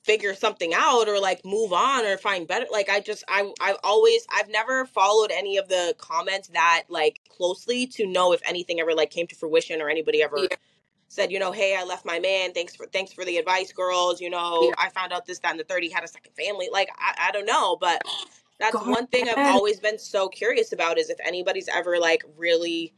figure 0.06 0.34
something 0.34 0.72
out 0.72 1.08
or 1.08 1.18
like 1.18 1.44
move 1.44 1.72
on 1.72 2.04
or 2.06 2.16
find 2.16 2.46
better 2.46 2.64
like 2.70 2.88
i 2.88 3.00
just 3.00 3.24
i 3.28 3.52
i've 3.60 3.76
always 3.82 4.24
i've 4.32 4.48
never 4.48 4.86
followed 4.86 5.32
any 5.32 5.56
of 5.56 5.68
the 5.68 5.96
comments 5.98 6.46
that 6.48 6.84
like 6.88 7.20
closely 7.28 7.88
to 7.88 8.06
know 8.06 8.32
if 8.32 8.40
anything 8.46 8.78
ever 8.78 8.94
like 8.94 9.10
came 9.10 9.26
to 9.26 9.34
fruition 9.34 9.82
or 9.82 9.88
anybody 9.88 10.22
ever 10.22 10.38
yeah. 10.38 10.56
said 11.08 11.32
you 11.32 11.40
know 11.40 11.50
hey 11.50 11.76
i 11.76 11.82
left 11.82 12.06
my 12.06 12.20
man 12.20 12.52
thanks 12.52 12.76
for 12.76 12.86
thanks 12.86 13.12
for 13.12 13.24
the 13.24 13.36
advice 13.36 13.72
girls 13.72 14.20
you 14.20 14.30
know 14.30 14.62
yeah. 14.62 14.74
i 14.78 14.88
found 14.90 15.12
out 15.12 15.26
this 15.26 15.40
that 15.40 15.50
and 15.50 15.58
the 15.58 15.64
30 15.64 15.90
had 15.90 16.04
a 16.04 16.08
second 16.08 16.32
family 16.34 16.68
like 16.72 16.88
i, 16.98 17.28
I 17.28 17.32
don't 17.32 17.46
know 17.46 17.76
but 17.76 18.00
that's 18.60 18.74
God. 18.74 18.86
one 18.88 19.08
thing 19.08 19.28
i've 19.28 19.54
always 19.54 19.80
been 19.80 19.98
so 19.98 20.28
curious 20.28 20.72
about 20.72 20.98
is 20.98 21.10
if 21.10 21.18
anybody's 21.26 21.68
ever 21.68 21.98
like 21.98 22.22
really 22.36 22.94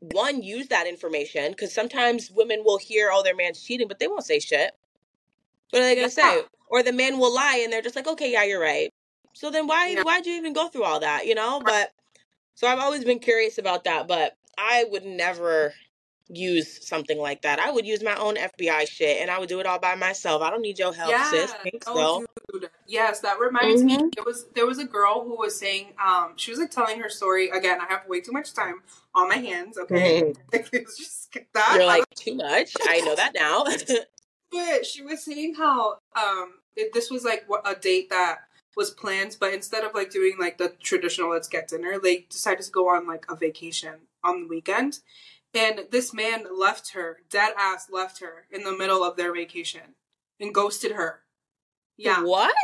one 0.00 0.42
use 0.42 0.68
that 0.68 0.86
information 0.86 1.50
because 1.50 1.72
sometimes 1.72 2.30
women 2.30 2.62
will 2.64 2.78
hear 2.78 3.10
oh 3.12 3.22
their 3.22 3.36
man's 3.36 3.62
cheating 3.62 3.88
but 3.88 3.98
they 3.98 4.08
won't 4.08 4.24
say 4.24 4.38
shit 4.38 4.72
what 5.70 5.82
are 5.82 5.84
they 5.84 5.94
gonna 5.94 6.06
yeah. 6.06 6.08
say? 6.08 6.42
Or 6.68 6.82
the 6.82 6.92
men 6.92 7.18
will 7.18 7.34
lie 7.34 7.60
and 7.62 7.72
they're 7.72 7.82
just 7.82 7.96
like, 7.96 8.06
okay, 8.06 8.32
yeah, 8.32 8.44
you're 8.44 8.60
right. 8.60 8.92
So 9.34 9.50
then 9.50 9.66
why 9.66 9.88
yeah. 9.88 10.02
why'd 10.02 10.26
you 10.26 10.34
even 10.34 10.52
go 10.52 10.68
through 10.68 10.84
all 10.84 11.00
that? 11.00 11.26
You 11.26 11.34
know? 11.34 11.60
But 11.64 11.90
so 12.54 12.66
I've 12.66 12.78
always 12.78 13.04
been 13.04 13.18
curious 13.18 13.58
about 13.58 13.84
that, 13.84 14.08
but 14.08 14.36
I 14.56 14.84
would 14.90 15.04
never 15.04 15.74
use 16.28 16.86
something 16.86 17.18
like 17.18 17.42
that. 17.42 17.58
I 17.58 17.70
would 17.70 17.86
use 17.86 18.02
my 18.02 18.14
own 18.16 18.36
FBI 18.36 18.88
shit 18.88 19.20
and 19.20 19.30
I 19.30 19.38
would 19.38 19.48
do 19.48 19.60
it 19.60 19.66
all 19.66 19.78
by 19.78 19.94
myself. 19.94 20.42
I 20.42 20.50
don't 20.50 20.62
need 20.62 20.78
your 20.78 20.92
help, 20.92 21.10
yeah. 21.10 21.30
sis. 21.30 21.52
Thanks, 21.62 21.86
oh, 21.86 22.24
dude. 22.52 22.70
Yes, 22.86 23.20
that 23.20 23.38
reminds 23.38 23.82
mm-hmm. 23.82 24.04
me. 24.04 24.10
It 24.16 24.24
was 24.24 24.46
there 24.54 24.66
was 24.66 24.78
a 24.78 24.84
girl 24.84 25.24
who 25.24 25.36
was 25.36 25.58
saying, 25.58 25.92
um, 26.02 26.32
she 26.36 26.50
was 26.50 26.60
like 26.60 26.70
telling 26.70 27.00
her 27.00 27.08
story. 27.08 27.50
Again, 27.50 27.78
I 27.80 27.92
have 27.92 28.02
way 28.08 28.20
too 28.20 28.32
much 28.32 28.54
time 28.54 28.82
on 29.14 29.28
my 29.28 29.36
hands. 29.36 29.76
Okay, 29.76 30.22
mm-hmm. 30.22 30.76
just 30.96 31.36
that. 31.52 31.72
You're 31.74 31.86
like 31.86 32.04
too 32.14 32.34
much. 32.36 32.74
I 32.82 33.00
know 33.00 33.16
that 33.16 33.32
now. 33.34 33.64
but 34.54 34.86
she 34.86 35.02
was 35.02 35.24
saying 35.24 35.54
how 35.54 35.98
um 36.16 36.54
it, 36.76 36.92
this 36.92 37.10
was 37.10 37.24
like 37.24 37.46
a 37.64 37.74
date 37.74 38.10
that 38.10 38.38
was 38.76 38.90
planned, 38.90 39.36
but 39.38 39.52
instead 39.52 39.84
of 39.84 39.94
like 39.94 40.10
doing 40.10 40.36
like 40.38 40.58
the 40.58 40.72
traditional 40.82 41.30
let's 41.30 41.48
get 41.48 41.68
dinner, 41.68 41.98
they 41.98 42.26
decided 42.30 42.64
to 42.64 42.70
go 42.70 42.88
on 42.88 43.06
like 43.06 43.26
a 43.28 43.36
vacation 43.36 43.94
on 44.22 44.42
the 44.42 44.48
weekend. 44.48 44.98
And 45.54 45.82
this 45.92 46.12
man 46.12 46.46
left 46.58 46.92
her, 46.94 47.18
dead 47.30 47.52
ass 47.56 47.88
left 47.90 48.20
her 48.20 48.46
in 48.50 48.64
the 48.64 48.76
middle 48.76 49.04
of 49.04 49.16
their 49.16 49.32
vacation 49.32 49.94
and 50.40 50.52
ghosted 50.52 50.92
her. 50.92 51.20
Yeah. 51.96 52.24
What? 52.24 52.54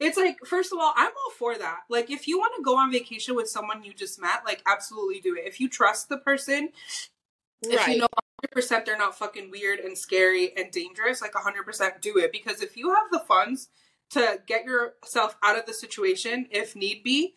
It's 0.00 0.16
like, 0.16 0.38
first 0.46 0.72
of 0.72 0.78
all, 0.78 0.92
I'm 0.96 1.10
all 1.10 1.32
for 1.38 1.56
that. 1.58 1.80
Like, 1.90 2.10
if 2.10 2.26
you 2.26 2.38
want 2.38 2.54
to 2.56 2.62
go 2.62 2.78
on 2.78 2.90
vacation 2.90 3.34
with 3.34 3.48
someone 3.48 3.82
you 3.82 3.92
just 3.94 4.20
met, 4.20 4.44
like, 4.44 4.62
absolutely 4.66 5.20
do 5.20 5.34
it. 5.36 5.46
If 5.46 5.60
you 5.60 5.68
trust 5.68 6.08
the 6.08 6.18
person, 6.18 6.70
right. 7.64 7.74
if 7.74 7.88
you 7.88 7.98
know 7.98 8.08
100% 8.44 8.84
they're 8.84 8.98
not 8.98 9.16
fucking 9.18 9.50
weird 9.50 9.78
and 9.78 9.96
scary 9.96 10.52
and 10.56 10.70
dangerous, 10.70 11.22
like 11.22 11.32
100% 11.32 12.00
do 12.00 12.18
it. 12.18 12.32
Because 12.32 12.62
if 12.62 12.76
you 12.76 12.94
have 12.94 13.10
the 13.10 13.20
funds 13.20 13.68
to 14.10 14.40
get 14.46 14.64
yourself 14.64 15.36
out 15.42 15.58
of 15.58 15.66
the 15.66 15.72
situation, 15.72 16.46
if 16.50 16.76
need 16.76 17.02
be, 17.02 17.34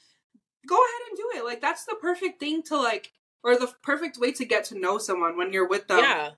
go 0.68 0.76
ahead 0.76 1.10
and 1.10 1.18
do 1.18 1.39
it. 1.39 1.45
Like, 1.45 1.62
that's 1.62 1.86
the 1.86 1.95
perfect 2.02 2.39
thing 2.39 2.64
to, 2.64 2.78
like, 2.78 3.14
or 3.43 3.58
the 3.58 3.72
perfect 3.82 4.18
way 4.18 4.32
to 4.34 4.45
get 4.45 4.66
to 4.66 4.80
know 4.80 4.97
someone 4.97 5.38
when 5.38 5.54
you're 5.54 5.68
with 5.68 5.88
them 5.88 6.00
yeah. 6.00 6.32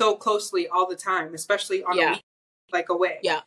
so 0.00 0.16
closely 0.16 0.68
all 0.68 0.88
the 0.88 0.96
time, 0.96 1.34
especially 1.34 1.84
on 1.84 1.96
yeah. 1.96 2.08
a 2.08 2.12
week, 2.14 2.24
like 2.72 2.88
away. 2.88 3.18
Yeah. 3.22 3.40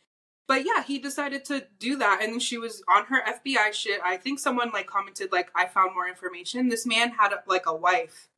But 0.48 0.64
yeah, 0.64 0.82
he 0.82 0.98
decided 0.98 1.44
to 1.46 1.66
do 1.78 1.96
that, 1.98 2.20
and 2.22 2.42
she 2.42 2.58
was 2.58 2.82
on 2.88 3.04
her 3.06 3.22
FBI 3.22 3.72
shit. 3.72 4.00
I 4.04 4.16
think 4.16 4.38
someone 4.38 4.70
like 4.72 4.86
commented 4.86 5.30
like, 5.32 5.50
"I 5.54 5.66
found 5.66 5.94
more 5.94 6.08
information." 6.08 6.68
This 6.68 6.84
man 6.84 7.10
had 7.10 7.32
like 7.46 7.64
a 7.66 7.74
wife. 7.74 8.28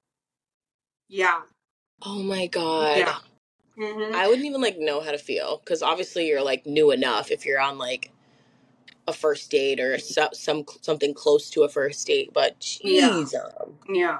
Yeah, 1.08 1.40
Oh 2.02 2.22
my 2.22 2.46
god. 2.46 2.98
Yeah. 2.98 3.16
Mm-hmm. 3.78 4.14
I 4.14 4.28
wouldn't 4.28 4.46
even 4.46 4.60
like 4.60 4.78
know 4.78 5.00
how 5.00 5.10
to 5.10 5.18
feel 5.18 5.58
because 5.58 5.82
obviously 5.82 6.28
you're 6.28 6.44
like 6.44 6.64
new 6.64 6.92
enough 6.92 7.30
if 7.30 7.44
you're 7.44 7.60
on 7.60 7.76
like 7.76 8.12
a 9.08 9.12
first 9.12 9.50
date 9.50 9.80
or 9.80 9.98
so, 9.98 10.28
some 10.32 10.64
something 10.80 11.12
close 11.12 11.50
to 11.50 11.62
a 11.62 11.68
first 11.68 12.06
date, 12.06 12.30
but 12.32 12.58
jeez, 12.60 13.32
yeah. 13.32 13.48
yeah, 13.88 14.18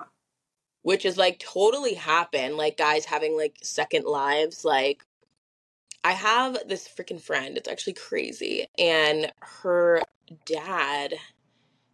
which 0.82 1.04
is 1.04 1.16
like 1.16 1.38
totally 1.38 1.94
happen. 1.94 2.56
Like 2.56 2.76
guys 2.76 3.04
having 3.04 3.36
like 3.36 3.56
second 3.62 4.04
lives. 4.04 4.64
Like 4.64 5.04
I 6.02 6.12
have 6.12 6.58
this 6.68 6.88
freaking 6.88 7.20
friend. 7.20 7.56
It's 7.56 7.68
actually 7.68 7.94
crazy, 7.94 8.66
and 8.78 9.32
her 9.40 10.02
dad. 10.46 11.14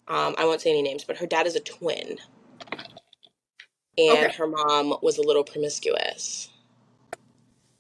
Um, 0.08 0.34
I 0.38 0.44
won't 0.44 0.60
say 0.60 0.70
any 0.70 0.82
names, 0.82 1.04
but 1.04 1.18
her 1.18 1.26
dad 1.26 1.46
is 1.46 1.54
a 1.54 1.60
twin 1.60 2.18
and 4.08 4.26
okay. 4.26 4.36
her 4.36 4.46
mom 4.46 4.96
was 5.02 5.18
a 5.18 5.22
little 5.22 5.44
promiscuous. 5.44 6.48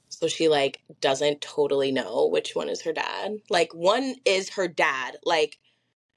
So 0.08 0.28
she 0.28 0.48
like 0.48 0.80
doesn't 1.00 1.40
totally 1.40 1.92
know 1.92 2.26
which 2.26 2.54
one 2.54 2.68
is 2.68 2.82
her 2.82 2.92
dad. 2.92 3.38
Like 3.48 3.72
one 3.74 4.16
is 4.24 4.50
her 4.50 4.68
dad. 4.68 5.16
Like 5.24 5.58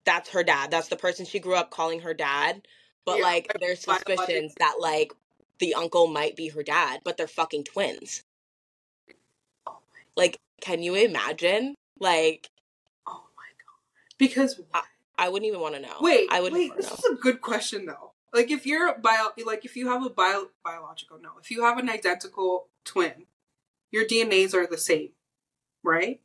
that's 0.05 0.29
her 0.31 0.43
dad. 0.43 0.71
That's 0.71 0.89
the 0.89 0.97
person 0.97 1.25
she 1.25 1.39
grew 1.39 1.55
up 1.55 1.71
calling 1.71 2.01
her 2.01 2.13
dad. 2.13 2.61
But 3.05 3.19
yeah. 3.19 3.23
like 3.23 3.51
there's 3.59 3.81
suspicions 3.81 4.53
that 4.59 4.75
like 4.79 5.13
the 5.59 5.75
uncle 5.75 6.07
might 6.07 6.35
be 6.35 6.49
her 6.49 6.63
dad, 6.63 7.01
but 7.03 7.17
they're 7.17 7.27
fucking 7.27 7.63
twins. 7.63 8.23
Like, 10.15 10.39
can 10.61 10.83
you 10.83 10.95
imagine? 10.95 11.75
Like, 11.99 12.49
oh 13.07 13.23
my 13.37 13.49
god! 13.57 14.17
Because 14.17 14.59
I, 14.73 14.81
I 15.17 15.29
wouldn't 15.29 15.47
even 15.47 15.61
want 15.61 15.75
to 15.75 15.81
know. 15.81 15.95
Wait, 16.01 16.27
I 16.31 16.41
would. 16.41 16.53
Wait, 16.53 16.75
this 16.75 16.89
know. 16.89 16.95
is 16.95 17.17
a 17.17 17.21
good 17.21 17.41
question 17.41 17.85
though. 17.85 18.11
Like 18.33 18.49
if 18.49 18.65
you're 18.65 18.97
bio, 18.97 19.29
like 19.45 19.63
if 19.63 19.75
you 19.77 19.89
have 19.89 20.03
a 20.03 20.09
bio 20.09 20.47
biological 20.63 21.19
no, 21.21 21.31
if 21.39 21.51
you 21.51 21.63
have 21.63 21.77
an 21.77 21.89
identical 21.89 22.67
twin, 22.83 23.27
your 23.91 24.05
DNAs 24.05 24.55
are 24.55 24.65
the 24.65 24.77
same, 24.77 25.09
right? 25.83 26.19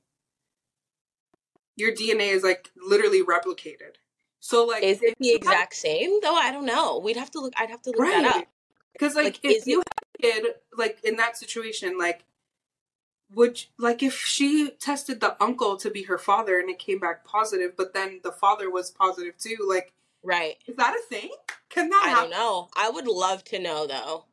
Your 1.77 1.93
DNA 1.93 2.33
is 2.33 2.43
like 2.43 2.71
literally 2.77 3.23
replicated. 3.23 3.97
So 4.41 4.65
like, 4.65 4.83
is 4.83 5.03
it 5.03 5.17
the 5.19 5.31
exact 5.31 5.75
have, 5.75 5.79
same 5.79 6.21
though? 6.23 6.35
I 6.35 6.51
don't 6.51 6.65
know. 6.65 6.99
We'd 6.99 7.17
have 7.17 7.31
to 7.33 7.41
look. 7.41 7.53
I'd 7.57 7.71
have 7.71 7.83
to 7.83 7.91
look 7.91 8.01
right. 8.01 8.23
that 8.23 8.37
up. 8.37 8.49
Because 8.93 9.15
like, 9.15 9.25
like, 9.25 9.41
if 9.43 9.67
you 9.67 9.83
it, 9.83 9.87
had 10.25 10.39
a 10.39 10.43
kid 10.43 10.55
like 10.77 10.99
in 11.05 11.17
that 11.17 11.37
situation, 11.37 11.99
like 11.99 12.25
would 13.35 13.65
like 13.79 14.03
if 14.03 14.19
she 14.19 14.71
tested 14.81 15.21
the 15.21 15.41
uncle 15.43 15.77
to 15.77 15.91
be 15.91 16.05
her 16.05 16.19
father 16.19 16.59
and 16.59 16.71
it 16.71 16.79
came 16.79 16.99
back 16.99 17.25
positive, 17.25 17.77
but 17.77 17.93
then 17.93 18.21
the 18.23 18.33
father 18.33 18.71
was 18.71 18.91
positive 18.91 19.37
too, 19.37 19.59
like 19.69 19.93
right? 20.29 20.57
Is 20.67 20.77
that 20.77 20.95
a 20.95 21.03
thing? 21.09 21.31
Can 21.71 21.89
that? 21.89 22.03
I 22.05 22.09
happen? 22.11 22.31
don't 22.31 22.39
know. 22.39 22.69
I 22.77 22.91
would 22.91 23.09
love 23.09 23.43
to 23.45 23.59
know 23.59 23.87
though. 23.87 24.27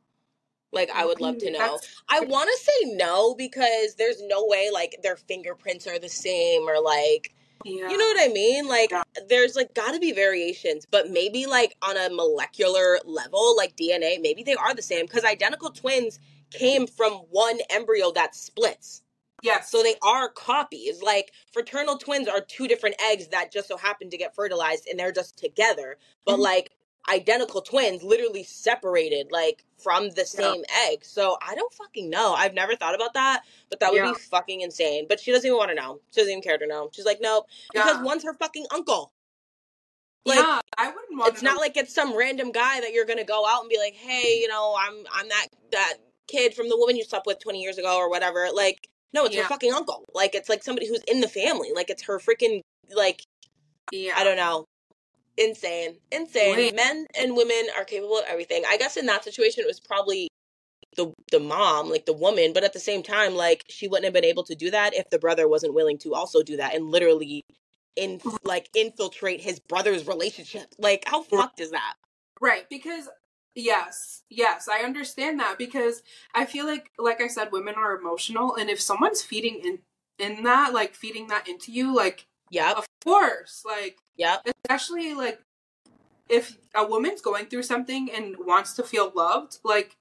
Like 0.72 0.92
I 0.94 1.06
would 1.06 1.22
love 1.22 1.38
to 1.40 1.52
know. 1.52 1.80
I 2.10 2.20
want 2.20 2.50
to 2.50 2.64
say 2.64 2.96
no 2.96 3.34
because 3.34 3.96
there's 3.96 4.22
no 4.28 4.46
way 4.46 4.70
like 4.72 4.98
their 5.02 5.16
fingerprints 5.16 5.88
are 5.88 5.98
the 5.98 6.10
same 6.10 6.64
or 6.64 6.82
like 6.84 7.34
yeah. 7.64 7.90
you 7.90 7.98
know 7.98 8.06
what 8.06 8.30
I 8.30 8.34
mean? 8.34 8.68
Like 8.68 8.92
yeah. 8.92 9.04
there's 9.30 9.56
like 9.56 9.74
got 9.74 9.94
to 9.94 10.00
be 10.00 10.12
variations, 10.12 10.86
but 10.86 11.10
maybe 11.10 11.46
like 11.46 11.78
on 11.82 11.96
a 11.96 12.14
molecular 12.14 13.00
level 13.06 13.56
like 13.56 13.78
DNA, 13.78 14.22
maybe 14.22 14.44
they 14.44 14.56
are 14.56 14.76
the 14.76 14.82
same 14.82 15.08
cuz 15.08 15.24
identical 15.24 15.72
twins 15.72 16.20
came 16.52 16.88
from 16.88 17.14
one 17.32 17.60
embryo 17.70 18.12
that 18.12 18.36
splits. 18.36 19.02
Yes. 19.46 19.70
So 19.70 19.84
they 19.84 19.96
are 20.02 20.30
copies. 20.30 21.02
Like 21.02 21.32
fraternal 21.52 21.98
twins 21.98 22.28
are 22.28 22.42
two 22.42 22.68
different 22.68 22.96
eggs 23.02 23.28
that 23.30 23.52
just 23.52 23.68
so 23.68 23.78
happen 23.78 24.10
to 24.10 24.18
get 24.18 24.36
fertilized 24.36 24.88
and 24.90 25.00
they're 25.00 25.12
just 25.12 25.38
together. 25.38 25.98
But 26.26 26.34
mm-hmm. 26.34 26.42
like 26.42 26.72
identical 27.08 27.62
twins 27.62 28.02
literally 28.04 28.44
separated 28.44 29.28
like 29.32 29.64
from 29.78 30.10
the 30.12 30.26
same 30.26 30.64
yeah. 30.70 30.92
egg. 30.92 31.06
So 31.06 31.38
I 31.48 31.54
don't 31.56 31.74
fucking 31.74 32.10
know. 32.10 32.34
I've 32.34 32.54
never 32.54 32.76
thought 32.76 32.96
about 32.96 33.14
that, 33.14 33.44
but 33.70 33.80
that 33.80 33.92
would 33.92 33.98
yeah. 33.98 34.12
be 34.12 34.20
fucking 34.20 34.62
insane. 34.62 35.06
But 35.08 35.20
she 35.20 35.32
doesn't 35.32 35.46
even 35.46 35.58
want 35.58 35.70
to 35.70 35.76
know. 35.76 36.02
She 36.12 36.22
doesn't 36.22 36.32
even 36.32 36.42
care 36.42 36.58
to 36.58 36.68
know. 36.68 36.90
She's 36.94 37.06
like, 37.06 37.20
nope, 37.22 37.46
because 37.74 38.02
one's 38.04 38.24
her 38.24 38.34
fucking 38.34 38.66
uncle. 38.74 39.12
Like, 40.26 40.40
yeah, 40.40 40.60
I 40.80 40.88
wouldn't 40.88 41.20
want. 41.20 41.34
It's 41.34 41.44
not 41.44 41.56
know. 41.56 41.62
like 41.62 41.78
it's 41.78 41.94
some 41.94 42.18
random 42.18 42.52
guy 42.52 42.82
that 42.82 42.94
you're 42.94 43.06
gonna 43.06 43.24
go 43.24 43.46
out 43.48 43.62
and 43.62 43.70
be 43.70 43.78
like, 43.78 43.94
hey, 43.94 44.40
you 44.42 44.48
know, 44.48 44.76
I'm 44.80 45.04
I'm 45.14 45.30
that 45.30 45.48
that 45.72 45.94
kid 46.28 46.56
from 46.56 46.70
the 46.70 46.78
woman 46.78 46.96
you 46.96 47.04
slept 47.04 47.28
with 47.28 47.40
20 47.40 47.62
years 47.62 47.78
ago 47.78 47.96
or 47.98 48.10
whatever. 48.10 48.48
Like, 48.52 48.90
no, 49.16 49.26
it's 49.26 49.36
her 49.36 49.44
fucking 49.44 49.74
uncle. 49.74 50.06
Like, 50.14 50.36
it's 50.36 50.50
like 50.50 50.64
somebody 50.64 50.88
who's 50.88 51.02
in 51.08 51.22
the 51.22 51.28
family. 51.28 51.70
Like, 51.74 51.90
it's 51.90 52.04
her 52.04 52.20
freaking 52.20 52.62
like. 52.96 53.24
Yeah. 53.92 54.14
I 54.16 54.24
don't 54.24 54.38
know 54.38 54.66
insane, 55.38 55.98
insane. 56.12 56.56
Wait. 56.56 56.76
Men 56.76 57.06
and 57.20 57.36
women 57.36 57.68
are 57.78 57.84
capable 57.84 58.18
of 58.18 58.26
everything. 58.28 58.64
I 58.68 58.78
guess 58.78 58.98
in 58.98 59.06
that 59.08 59.24
situation, 59.24 59.64
it 59.64 59.68
was 59.68 59.80
probably 59.80 60.30
the 60.96 61.14
the 61.32 61.40
mom, 61.40 61.90
like 61.90 62.06
the 62.06 62.14
woman, 62.14 62.54
but 62.54 62.64
at 62.64 62.74
the 62.74 62.80
same 62.80 63.04
time, 63.04 63.36
like 63.36 63.64
she 63.70 63.88
wouldn't 63.88 64.06
have 64.06 64.14
been 64.14 64.26
able 64.26 64.44
to 64.46 64.56
do 64.56 64.72
that 64.72 64.94
if 64.94 65.10
the 65.10 65.20
brother 65.20 65.48
wasn't 65.48 65.74
willing 65.74 65.98
to 66.00 66.14
also 66.14 66.42
do 66.42 66.58
that 66.58 66.74
and 66.74 66.90
literally 66.90 67.44
in 67.96 68.20
mm. 68.20 68.38
like 68.44 68.70
infiltrate 68.76 69.42
his 69.42 69.60
brother's 69.60 70.08
relationship. 70.08 70.74
Like, 70.78 71.04
how 71.06 71.24
fucked 71.24 71.60
is 71.60 71.72
that? 71.72 71.96
Right, 72.42 72.66
because 72.70 73.10
yes, 73.56 74.24
yes, 74.30 74.68
I 74.68 74.80
understand 74.80 75.40
that 75.40 75.58
because 75.58 76.04
I 76.34 76.46
feel 76.46 76.66
like, 76.66 76.92
like 77.00 77.22
I 77.22 77.28
said, 77.28 77.52
women 77.52 77.76
are 77.76 77.98
emotional, 77.98 78.56
and 78.56 78.70
if 78.70 78.80
someone's 78.82 79.22
feeding 79.24 79.60
in 79.64 79.80
in 80.18 80.44
that, 80.44 80.74
like 80.74 80.96
feeding 80.96 81.28
that 81.28 81.48
into 81.48 81.72
you, 81.72 81.94
like 81.96 82.28
yeah, 82.50 82.74
Of 82.74 82.86
course, 83.04 83.64
like 83.66 83.98
yeah, 84.16 84.38
especially 84.66 85.14
like 85.14 85.42
if 86.30 86.58
a 86.76 86.86
woman's 86.86 87.22
going 87.22 87.46
through 87.48 87.64
something 87.64 88.10
and 88.12 88.36
wants 88.40 88.74
to 88.74 88.84
feel 88.84 89.12
loved, 89.16 89.60
like 89.64 89.98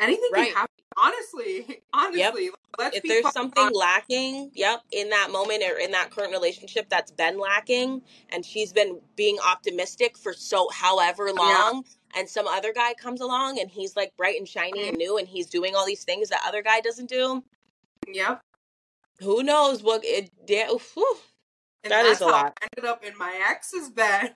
anything 0.00 0.30
Right. 0.32 0.46
can 0.48 0.54
happen. 0.56 0.73
Honestly, 0.96 1.82
honestly, 1.92 2.50
let's 2.78 2.96
if 2.96 3.02
there's 3.02 3.32
something 3.32 3.62
honest. 3.64 3.76
lacking, 3.78 4.50
yep, 4.54 4.82
in 4.92 5.10
that 5.10 5.30
moment 5.30 5.62
or 5.62 5.78
in 5.78 5.90
that 5.92 6.10
current 6.10 6.32
relationship 6.32 6.88
that's 6.88 7.10
been 7.10 7.38
lacking, 7.38 8.02
and 8.30 8.44
she's 8.44 8.72
been 8.72 9.00
being 9.16 9.38
optimistic 9.46 10.16
for 10.16 10.32
so 10.32 10.68
however 10.72 11.32
long, 11.32 11.84
and 12.16 12.28
some 12.28 12.46
other 12.46 12.72
guy 12.72 12.94
comes 12.94 13.20
along 13.20 13.58
and 13.60 13.70
he's 13.70 13.96
like 13.96 14.16
bright 14.16 14.38
and 14.38 14.48
shiny 14.48 14.80
Mm-hmm. 14.80 14.88
and 14.90 14.96
new, 14.98 15.18
and 15.18 15.28
he's 15.28 15.46
doing 15.46 15.74
all 15.74 15.86
these 15.86 16.04
things 16.04 16.28
that 16.30 16.40
other 16.46 16.62
guy 16.62 16.80
doesn't 16.80 17.08
do. 17.08 17.42
Yep. 18.12 18.40
Who 19.20 19.42
knows 19.42 19.82
what 19.82 20.02
it? 20.04 20.30
Yeah. 20.46 20.68
And 21.84 21.92
that's 21.92 22.08
is 22.08 22.20
a 22.20 22.26
lot. 22.26 22.58
I 22.62 22.68
ended 22.76 22.90
up 22.90 23.04
in 23.04 23.16
my 23.18 23.38
ex's 23.50 23.90
bed. 23.90 24.34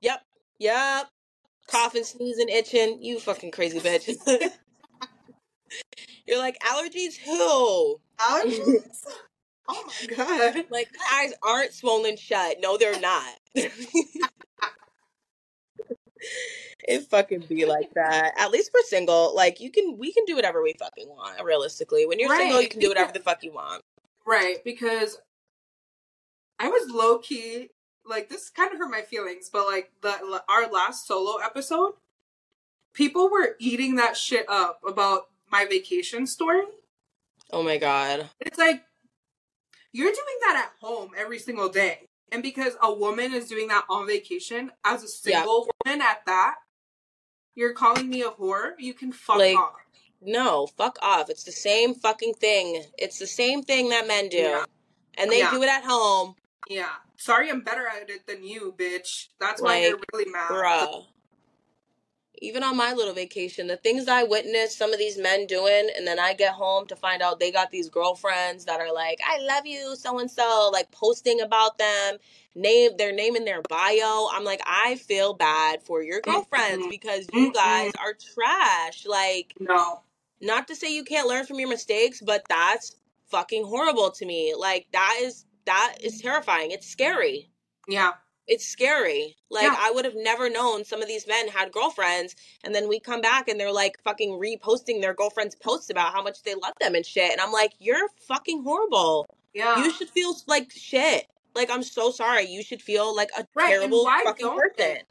Yep, 0.00 0.20
yep. 0.58 1.08
Coughing, 1.66 2.04
sneezing, 2.04 2.48
itching. 2.48 3.02
You 3.02 3.20
fucking 3.20 3.50
crazy 3.50 3.80
bitch. 3.80 4.08
You're 6.26 6.38
like 6.38 6.58
allergies. 6.60 7.16
Who? 7.16 8.00
Allergies? 8.18 9.04
oh 9.68 9.84
my 9.86 10.06
god. 10.16 10.64
Like 10.70 10.88
my 10.96 11.20
eyes 11.20 11.32
aren't 11.42 11.72
swollen 11.72 12.16
shut. 12.16 12.56
No, 12.60 12.76
they're 12.76 13.00
not. 13.00 13.34
it 16.86 17.02
fucking 17.10 17.44
be 17.48 17.64
like 17.64 17.92
that. 17.94 18.32
At 18.38 18.50
least 18.50 18.70
we're 18.74 18.82
single. 18.82 19.34
Like 19.34 19.60
you 19.60 19.70
can, 19.70 19.96
we 19.98 20.12
can 20.12 20.24
do 20.26 20.36
whatever 20.36 20.62
we 20.62 20.74
fucking 20.78 21.08
want. 21.08 21.42
Realistically, 21.42 22.06
when 22.06 22.18
you're 22.18 22.34
single, 22.36 22.62
you 22.62 22.68
can 22.68 22.80
do 22.80 22.88
whatever 22.88 23.12
the 23.12 23.20
fuck 23.20 23.42
you 23.42 23.52
want. 23.52 23.82
Right, 24.26 24.56
because 24.64 25.18
I 26.58 26.68
was 26.68 26.90
low 26.90 27.18
key 27.18 27.70
like 28.08 28.28
this 28.28 28.50
kind 28.50 28.72
of 28.72 28.78
hurt 28.78 28.90
my 28.90 29.02
feelings, 29.02 29.50
but 29.52 29.66
like 29.66 29.92
the 30.02 30.42
our 30.48 30.68
last 30.70 31.06
solo 31.06 31.36
episode, 31.44 31.92
people 32.92 33.30
were 33.30 33.56
eating 33.60 33.96
that 33.96 34.16
shit 34.16 34.46
up 34.48 34.80
about 34.86 35.28
my 35.50 35.64
vacation 35.66 36.26
story. 36.26 36.62
Oh 37.52 37.62
my 37.62 37.76
god. 37.78 38.28
It's 38.40 38.58
like 38.58 38.82
you're 39.92 40.12
doing 40.12 40.38
that 40.42 40.66
at 40.66 40.86
home 40.86 41.10
every 41.16 41.38
single 41.38 41.68
day. 41.68 42.00
And 42.30 42.42
because 42.42 42.74
a 42.82 42.92
woman 42.92 43.32
is 43.32 43.48
doing 43.48 43.68
that 43.68 43.84
on 43.88 44.06
vacation 44.06 44.70
as 44.84 45.02
a 45.02 45.08
single 45.08 45.66
woman 45.86 46.02
at 46.02 46.26
that, 46.26 46.56
you're 47.54 47.72
calling 47.72 48.08
me 48.10 48.20
a 48.22 48.28
whore? 48.30 48.72
You 48.78 48.92
can 48.92 49.12
fuck 49.12 49.38
Like, 49.38 49.56
off. 49.56 49.72
No, 50.20 50.66
fuck 50.66 50.98
off. 51.00 51.30
It's 51.30 51.44
the 51.44 51.52
same 51.52 51.94
fucking 51.94 52.34
thing. 52.34 52.84
It's 52.98 53.18
the 53.18 53.26
same 53.26 53.62
thing 53.62 53.88
that 53.90 54.06
men 54.06 54.28
do, 54.28 54.36
Yeah. 54.38 54.64
and 55.16 55.30
they 55.30 55.38
Yeah. 55.38 55.50
do 55.50 55.62
it 55.62 55.68
at 55.68 55.84
home, 55.84 56.34
Yeah. 56.68 56.96
Sorry 57.16 57.50
I'm 57.50 57.62
better 57.62 57.86
at 57.88 58.08
it 58.10 58.26
than 58.26 58.44
you, 58.44 58.74
bitch. 58.78 59.28
That's 59.40 59.60
why 59.62 59.78
you're 59.80 59.98
really 60.12 60.30
mad. 60.30 60.50
bruh. 60.50 61.06
Even 62.40 62.62
on 62.62 62.76
my 62.76 62.92
little 62.92 63.14
vacation, 63.14 63.66
the 63.66 63.76
things 63.76 64.08
I 64.08 64.22
witnessed 64.22 64.78
some 64.78 64.92
of 64.92 64.98
these 64.98 65.18
men 65.18 65.46
doing, 65.46 65.88
and 65.96 66.06
then 66.06 66.18
I 66.18 66.34
get 66.34 66.52
home 66.52 66.86
to 66.86 66.96
find 66.96 67.22
out 67.22 67.40
they 67.40 67.50
got 67.52 67.70
these 67.70 67.88
girlfriends 67.88 68.64
that 68.66 68.80
are 68.80 68.92
like, 68.92 69.20
"I 69.26 69.38
love 69.40 69.66
you, 69.66 69.96
so 69.96 70.18
and 70.18 70.30
so," 70.30 70.70
like 70.72 70.90
posting 70.90 71.40
about 71.40 71.78
them, 71.78 72.18
name 72.54 72.96
their 72.96 73.12
name 73.12 73.36
in 73.36 73.44
their 73.44 73.62
bio. 73.62 74.28
I'm 74.32 74.44
like, 74.44 74.60
I 74.66 74.96
feel 74.96 75.34
bad 75.34 75.82
for 75.82 76.02
your 76.02 76.20
mm-hmm. 76.20 76.30
girlfriends 76.30 76.86
because 76.90 77.26
you 77.32 77.50
mm-hmm. 77.50 77.52
guys 77.52 77.92
are 77.98 78.14
trash. 78.14 79.06
Like, 79.06 79.54
No. 79.60 80.02
not 80.40 80.68
to 80.68 80.76
say 80.76 80.94
you 80.94 81.04
can't 81.04 81.28
learn 81.28 81.46
from 81.46 81.58
your 81.58 81.68
mistakes, 81.68 82.20
but 82.20 82.42
that's 82.48 82.96
fucking 83.28 83.64
horrible 83.64 84.10
to 84.12 84.26
me. 84.26 84.54
Like, 84.56 84.86
that 84.92 85.18
is 85.20 85.44
that 85.66 85.96
is 86.02 86.14
mm-hmm. 86.14 86.28
terrifying. 86.28 86.70
It's 86.70 86.86
scary 86.86 87.50
Yeah. 87.86 88.12
It's 88.48 88.66
scary. 88.66 89.36
Like 89.50 89.64
Yeah. 89.64 89.76
I 89.78 89.90
would 89.92 90.04
have 90.04 90.16
never 90.16 90.48
known 90.50 90.84
some 90.84 91.00
of 91.02 91.06
these 91.08 91.26
men 91.26 91.48
had 91.48 91.70
girlfriends, 91.70 92.34
and 92.64 92.74
then 92.74 92.88
we 92.88 92.98
come 92.98 93.20
back 93.20 93.46
and 93.48 93.60
they're 93.60 93.72
like 93.72 93.98
fucking 94.02 94.30
reposting 94.32 95.00
their 95.00 95.14
girlfriends' 95.14 95.54
posts 95.54 95.90
about 95.90 96.12
how 96.12 96.22
much 96.22 96.42
they 96.42 96.54
love 96.54 96.74
them 96.80 96.94
and 96.94 97.04
shit. 97.06 97.30
And 97.30 97.40
I'm 97.40 97.52
like, 97.52 97.72
you're 97.78 98.08
fucking 98.26 98.62
horrible. 98.64 99.26
Yeah. 99.54 99.82
You 99.84 99.92
should 99.92 100.08
feel 100.10 100.34
like 100.46 100.70
shit. 100.72 101.26
Like 101.54 101.70
I'm 101.70 101.82
so 101.82 102.10
sorry. 102.10 102.46
You 102.46 102.62
should 102.62 102.82
feel 102.82 103.14
like 103.14 103.30
a 103.38 103.44
Right, 103.54 103.68
terrible 103.70 104.04
why 104.04 104.22
fucking 104.24 104.48
person. 104.48 104.72
they? 104.78 105.02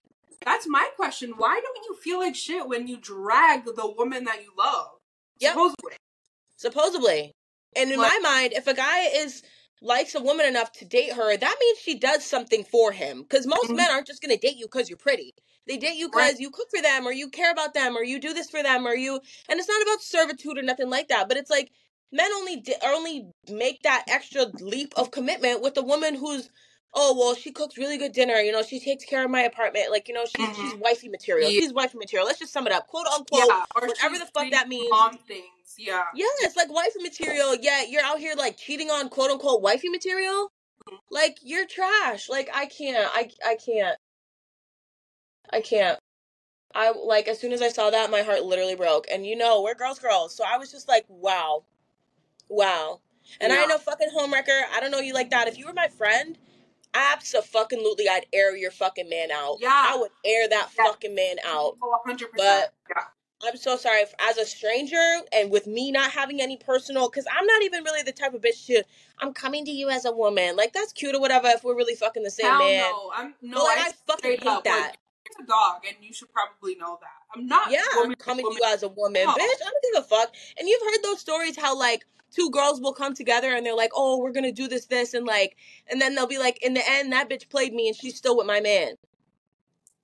That's 0.45 0.67
my 0.67 0.87
question. 0.95 1.33
Why 1.37 1.59
don't 1.63 1.85
you 1.85 1.95
feel 1.95 2.19
like 2.19 2.35
shit 2.35 2.67
when 2.67 2.87
you 2.87 2.97
drag 2.97 3.65
the 3.65 3.93
woman 3.97 4.23
that 4.25 4.41
you 4.43 4.51
love? 4.57 4.91
Yep. 5.39 5.51
Supposedly. 5.53 5.97
Supposedly. 6.55 7.31
And 7.75 7.91
in 7.91 7.99
Like- 7.99 8.13
my 8.13 8.19
mind, 8.19 8.53
if 8.53 8.67
a 8.67 8.73
guy 8.73 9.01
is 9.07 9.43
likes 9.81 10.15
a 10.15 10.21
woman 10.21 10.45
enough 10.47 10.71
to 10.73 10.85
date 10.85 11.13
her, 11.13 11.37
that 11.37 11.57
means 11.59 11.79
she 11.79 11.97
does 11.99 12.25
something 12.25 12.63
for 12.63 12.91
him. 12.91 13.23
Because 13.23 13.47
most 13.47 13.71
Mhm. 13.71 13.77
men 13.77 13.91
aren't 13.91 14.07
just 14.07 14.21
gonna 14.21 14.37
date 14.37 14.57
you 14.57 14.65
because 14.67 14.89
you're 14.89 14.97
pretty. 14.97 15.35
They 15.67 15.77
date 15.77 15.97
you 15.97 16.09
because 16.09 16.39
you 16.39 16.51
cook 16.51 16.67
for 16.75 16.81
them, 16.81 17.07
or 17.07 17.11
you 17.13 17.29
care 17.29 17.51
about 17.51 17.73
them, 17.73 17.97
or 17.97 18.03
you 18.03 18.19
do 18.19 18.33
this 18.33 18.49
for 18.49 18.63
them, 18.63 18.87
or 18.87 18.95
you. 18.95 19.21
And 19.49 19.59
it's 19.59 19.69
not 19.69 19.81
about 19.83 20.01
servitude 20.01 20.57
or 20.57 20.63
nothing 20.63 20.89
like 20.89 21.09
that. 21.09 21.27
But 21.29 21.37
it's 21.37 21.49
like 21.51 21.71
men 22.11 22.31
only 22.33 22.57
di- 22.57 22.75
only 22.83 23.27
make 23.49 23.83
that 23.83 24.05
extra 24.09 24.45
leap 24.61 24.93
of 24.97 25.11
commitment 25.11 25.61
with 25.61 25.77
a 25.77 25.83
woman 25.83 26.15
who's. 26.15 26.49
Oh 26.99 27.15
well, 27.15 27.35
she 27.35 27.51
cooks 27.51 27.77
really 27.77 27.97
good 27.99 28.11
dinner. 28.11 28.35
You 28.35 28.51
know, 28.51 28.63
she 28.63 28.79
takes 28.79 29.05
care 29.05 29.23
of 29.23 29.29
my 29.29 29.41
apartment. 29.41 29.91
Like 29.91 30.07
you 30.07 30.15
know, 30.15 30.25
she's 30.25 30.47
she's 30.55 30.73
Mhm. 30.73 30.79
wifey 30.79 31.09
material. 31.09 31.49
Yeah. 31.51 31.59
She's 31.59 31.71
wifey 31.71 31.99
material. 31.99 32.25
Let's 32.25 32.39
just 32.39 32.51
sum 32.51 32.65
it 32.65 32.73
up, 32.73 32.87
quote 32.87 33.05
unquote. 33.07 33.45
yeah. 33.47 33.63
Or 33.75 33.87
whatever 33.87 34.17
the 34.17 34.25
fuck 34.25 34.49
that 34.51 34.67
means. 34.67 34.89
Mom 34.89 35.17
things. 35.19 35.75
Yeah. 35.77 36.05
Yeah, 36.15 36.25
it's 36.41 36.55
like 36.55 36.71
wifey 36.73 36.99
material. 37.03 37.55
Yeah, 37.61 37.83
you're 37.87 38.01
out 38.03 38.17
here 38.17 38.33
like 38.35 38.57
cheating 38.57 38.89
on 38.89 39.09
quote 39.09 39.29
unquote 39.29 39.61
wifey 39.61 39.89
material. 39.89 40.51
Like 41.11 41.37
you're 41.43 41.67
trash. 41.67 42.29
Like 42.29 42.49
I 42.53 42.65
can't. 42.65 43.07
I 43.13 43.29
I 43.45 43.55
can't. 43.63 43.97
I 45.51 45.61
can't. 45.61 45.99
I 46.73 46.91
like 46.91 47.27
as 47.27 47.39
soon 47.39 47.53
as 47.53 47.61
I 47.61 47.69
saw 47.69 47.89
that, 47.91 48.09
my 48.09 48.21
heart 48.23 48.43
literally 48.43 48.75
broke. 48.75 49.05
And 49.11 49.23
you 49.25 49.35
know, 49.35 49.61
we're 49.61 49.75
girls, 49.75 49.99
girls. 49.99 50.33
So 50.35 50.43
I 50.47 50.57
was 50.57 50.71
just 50.71 50.87
like, 50.87 51.05
wow, 51.09 51.63
wow. 52.49 53.01
And 53.39 53.53
I 53.53 53.61
Yeah. 53.61 53.65
know 53.67 53.77
fucking 53.77 54.09
homewrecker. 54.15 54.63
I 54.73 54.79
don't 54.79 54.89
know 54.91 54.99
you 54.99 55.13
like 55.13 55.29
that. 55.29 55.47
If 55.47 55.57
you 55.59 55.67
were 55.67 55.73
my 55.73 55.89
friend, 55.89 56.37
absolutely, 56.93 58.07
I'd 58.09 58.25
air 58.33 58.55
your 58.55 58.71
fucking 58.71 59.09
man 59.09 59.31
out. 59.31 59.57
Yeah. 59.59 59.69
I 59.71 59.97
would 59.97 60.11
air 60.25 60.47
that 60.49 60.69
Yeah. 60.77 60.85
fucking 60.85 61.13
man 61.15 61.37
out. 61.45 61.77
Oh, 61.81 61.99
100%. 62.05 62.27
yeah. 62.89 63.03
I'm 63.43 63.55
so 63.55 63.77
sorry 63.77 64.03
as 64.19 64.37
a 64.37 64.45
stranger 64.45 64.97
and 65.31 65.51
with 65.51 65.67
me 65.67 65.91
not 65.91 66.09
having 66.09 66.41
any 66.41 66.57
personal 66.57 67.07
because 67.07 67.27
I'm 67.31 67.45
not 67.45 67.61
even 67.61 67.83
really 67.83 68.01
the 68.01 68.11
type 68.11 68.33
of 68.33 68.41
bitch 68.41 68.65
to 68.65 68.83
I'm 69.19 69.31
coming 69.31 69.63
to 69.65 69.71
you 69.71 69.89
as 69.89 70.05
a 70.05 70.11
woman 70.11 70.55
like 70.55 70.73
that's 70.73 70.91
cute 70.91 71.13
or 71.13 71.21
whatever 71.21 71.47
if 71.49 71.63
we're 71.63 71.75
really 71.75 71.93
fucking 71.93 72.23
the 72.23 72.31
same 72.31 72.47
Hell 72.47 72.57
man. 72.59 72.81
no. 72.81 73.11
I'm, 73.15 73.35
no, 73.43 73.57
but 73.59 73.63
like 73.65 73.77
I 73.77 73.81
I 73.89 73.91
fucking 74.07 74.31
hate 74.31 74.45
up, 74.47 74.63
that. 74.63 74.87
Like, 74.89 74.97
you're 75.35 75.45
a 75.45 75.47
dog, 75.47 75.81
and 75.87 75.97
you 76.01 76.13
should 76.13 76.31
probably 76.31 76.75
know 76.75 76.97
that. 77.01 77.35
I'm 77.35 77.47
not. 77.47 77.71
yeah, 77.71 77.81
I'm 77.93 78.03
woman 78.03 78.17
to 78.17 78.23
coming 78.23 78.45
to 78.45 78.53
you 78.53 78.61
as 78.65 78.83
a 78.83 78.87
woman, 78.89 79.23
No. 79.25 79.31
bitch. 79.33 79.37
I 79.37 79.57
don't 79.59 79.83
give 79.93 80.03
a 80.03 80.07
fuck. 80.07 80.33
And 80.59 80.67
you've 80.67 80.81
heard 80.81 81.03
those 81.03 81.19
stories 81.19 81.57
how 81.57 81.77
like 81.77 82.05
two 82.31 82.49
girls 82.51 82.81
will 82.81 82.93
come 82.93 83.13
together 83.13 83.53
and 83.53 83.65
they're 83.65 83.75
like, 83.75 83.91
oh, 83.93 84.19
we're 84.19 84.31
gonna 84.31 84.51
do 84.51 84.67
this, 84.67 84.85
this, 84.85 85.13
and 85.13 85.25
like, 85.25 85.55
and 85.89 86.01
then 86.01 86.15
they'll 86.15 86.27
be 86.27 86.39
like, 86.39 86.61
in 86.63 86.73
the 86.73 86.83
end, 86.87 87.11
that 87.13 87.29
bitch 87.29 87.49
played 87.49 87.73
me 87.73 87.87
and 87.87 87.95
she's 87.95 88.15
still 88.15 88.37
with 88.37 88.47
my 88.47 88.59
man. 88.59 88.95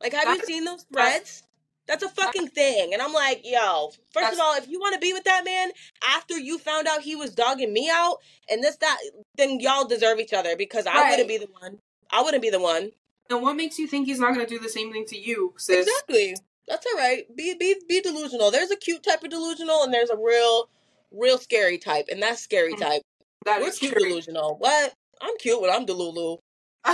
Like, 0.02 0.14
have 0.14 0.36
you 0.36 0.46
seen 0.46 0.66
those 0.66 0.86
threads? 0.92 1.44
That's 1.88 2.04
a 2.04 2.10
fucking 2.10 2.48
thing. 2.48 2.94
And 2.94 3.02
I'm 3.02 3.12
like, 3.14 3.42
yo, 3.44 3.92
first 4.14 4.34
of 4.34 4.40
all, 4.40 4.56
if 4.56 4.70
you 4.70 4.80
want 4.80 4.94
to 4.94 5.00
be 5.00 5.12
with 5.12 5.26
that 5.26 5.44
man 5.44 5.72
after 6.16 6.38
you 6.38 6.58
found 6.58 6.88
out 6.88 7.02
he 7.02 7.16
was 7.16 7.36
dogging 7.36 7.74
me 7.74 7.90
out 7.92 8.18
and 8.50 8.64
this, 8.64 8.78
that, 8.78 8.98
then 9.36 9.60
y'all 9.60 9.86
deserve 9.86 10.20
each 10.20 10.34
other 10.34 10.56
because 10.56 10.88
I 10.88 11.10
wouldn't 11.10 11.28
be 11.28 11.38
the 11.38 11.50
one. 11.60 11.80
I 12.10 12.22
wouldn't 12.22 12.42
be 12.42 12.50
the 12.50 12.60
one. 12.60 12.92
And 13.30 13.42
what 13.42 13.56
makes 13.56 13.80
you 13.80 13.88
think 13.88 14.06
he's 14.08 14.20
not 14.20 14.34
going 14.34 14.46
to 14.46 14.50
do 14.50 14.60
the 14.60 14.70
same 14.70 14.92
thing 14.92 15.06
to 15.08 15.18
you, 15.18 15.54
sis? 15.58 15.88
Exactly. 15.88 16.36
That's 16.68 16.86
all 16.86 16.98
right. 16.98 17.24
Be 17.36 17.56
be 17.56 17.76
be 17.88 18.02
delusional. 18.02 18.52
There's 18.52 18.72
a 18.72 18.76
cute 18.78 19.04
type 19.04 19.24
of 19.24 19.30
delusional 19.30 19.84
and 19.84 19.94
there's 19.94 20.10
a 20.10 20.18
real 20.18 20.70
real 21.12 21.38
scary 21.38 21.78
type, 21.78 22.06
and 22.12 22.22
that's 22.24 22.42
scary 22.42 22.74
Mhm. 22.74 22.80
type. 22.80 23.02
That 23.46 23.62
We're 23.62 23.68
is 23.68 23.80
cute 23.80 23.94
true. 23.94 24.08
delusional. 24.08 24.56
What? 24.58 24.94
I'm 25.22 25.38
cute 25.38 25.60
when 25.62 25.70
I'm 25.70 25.86
delulu. 25.86 26.40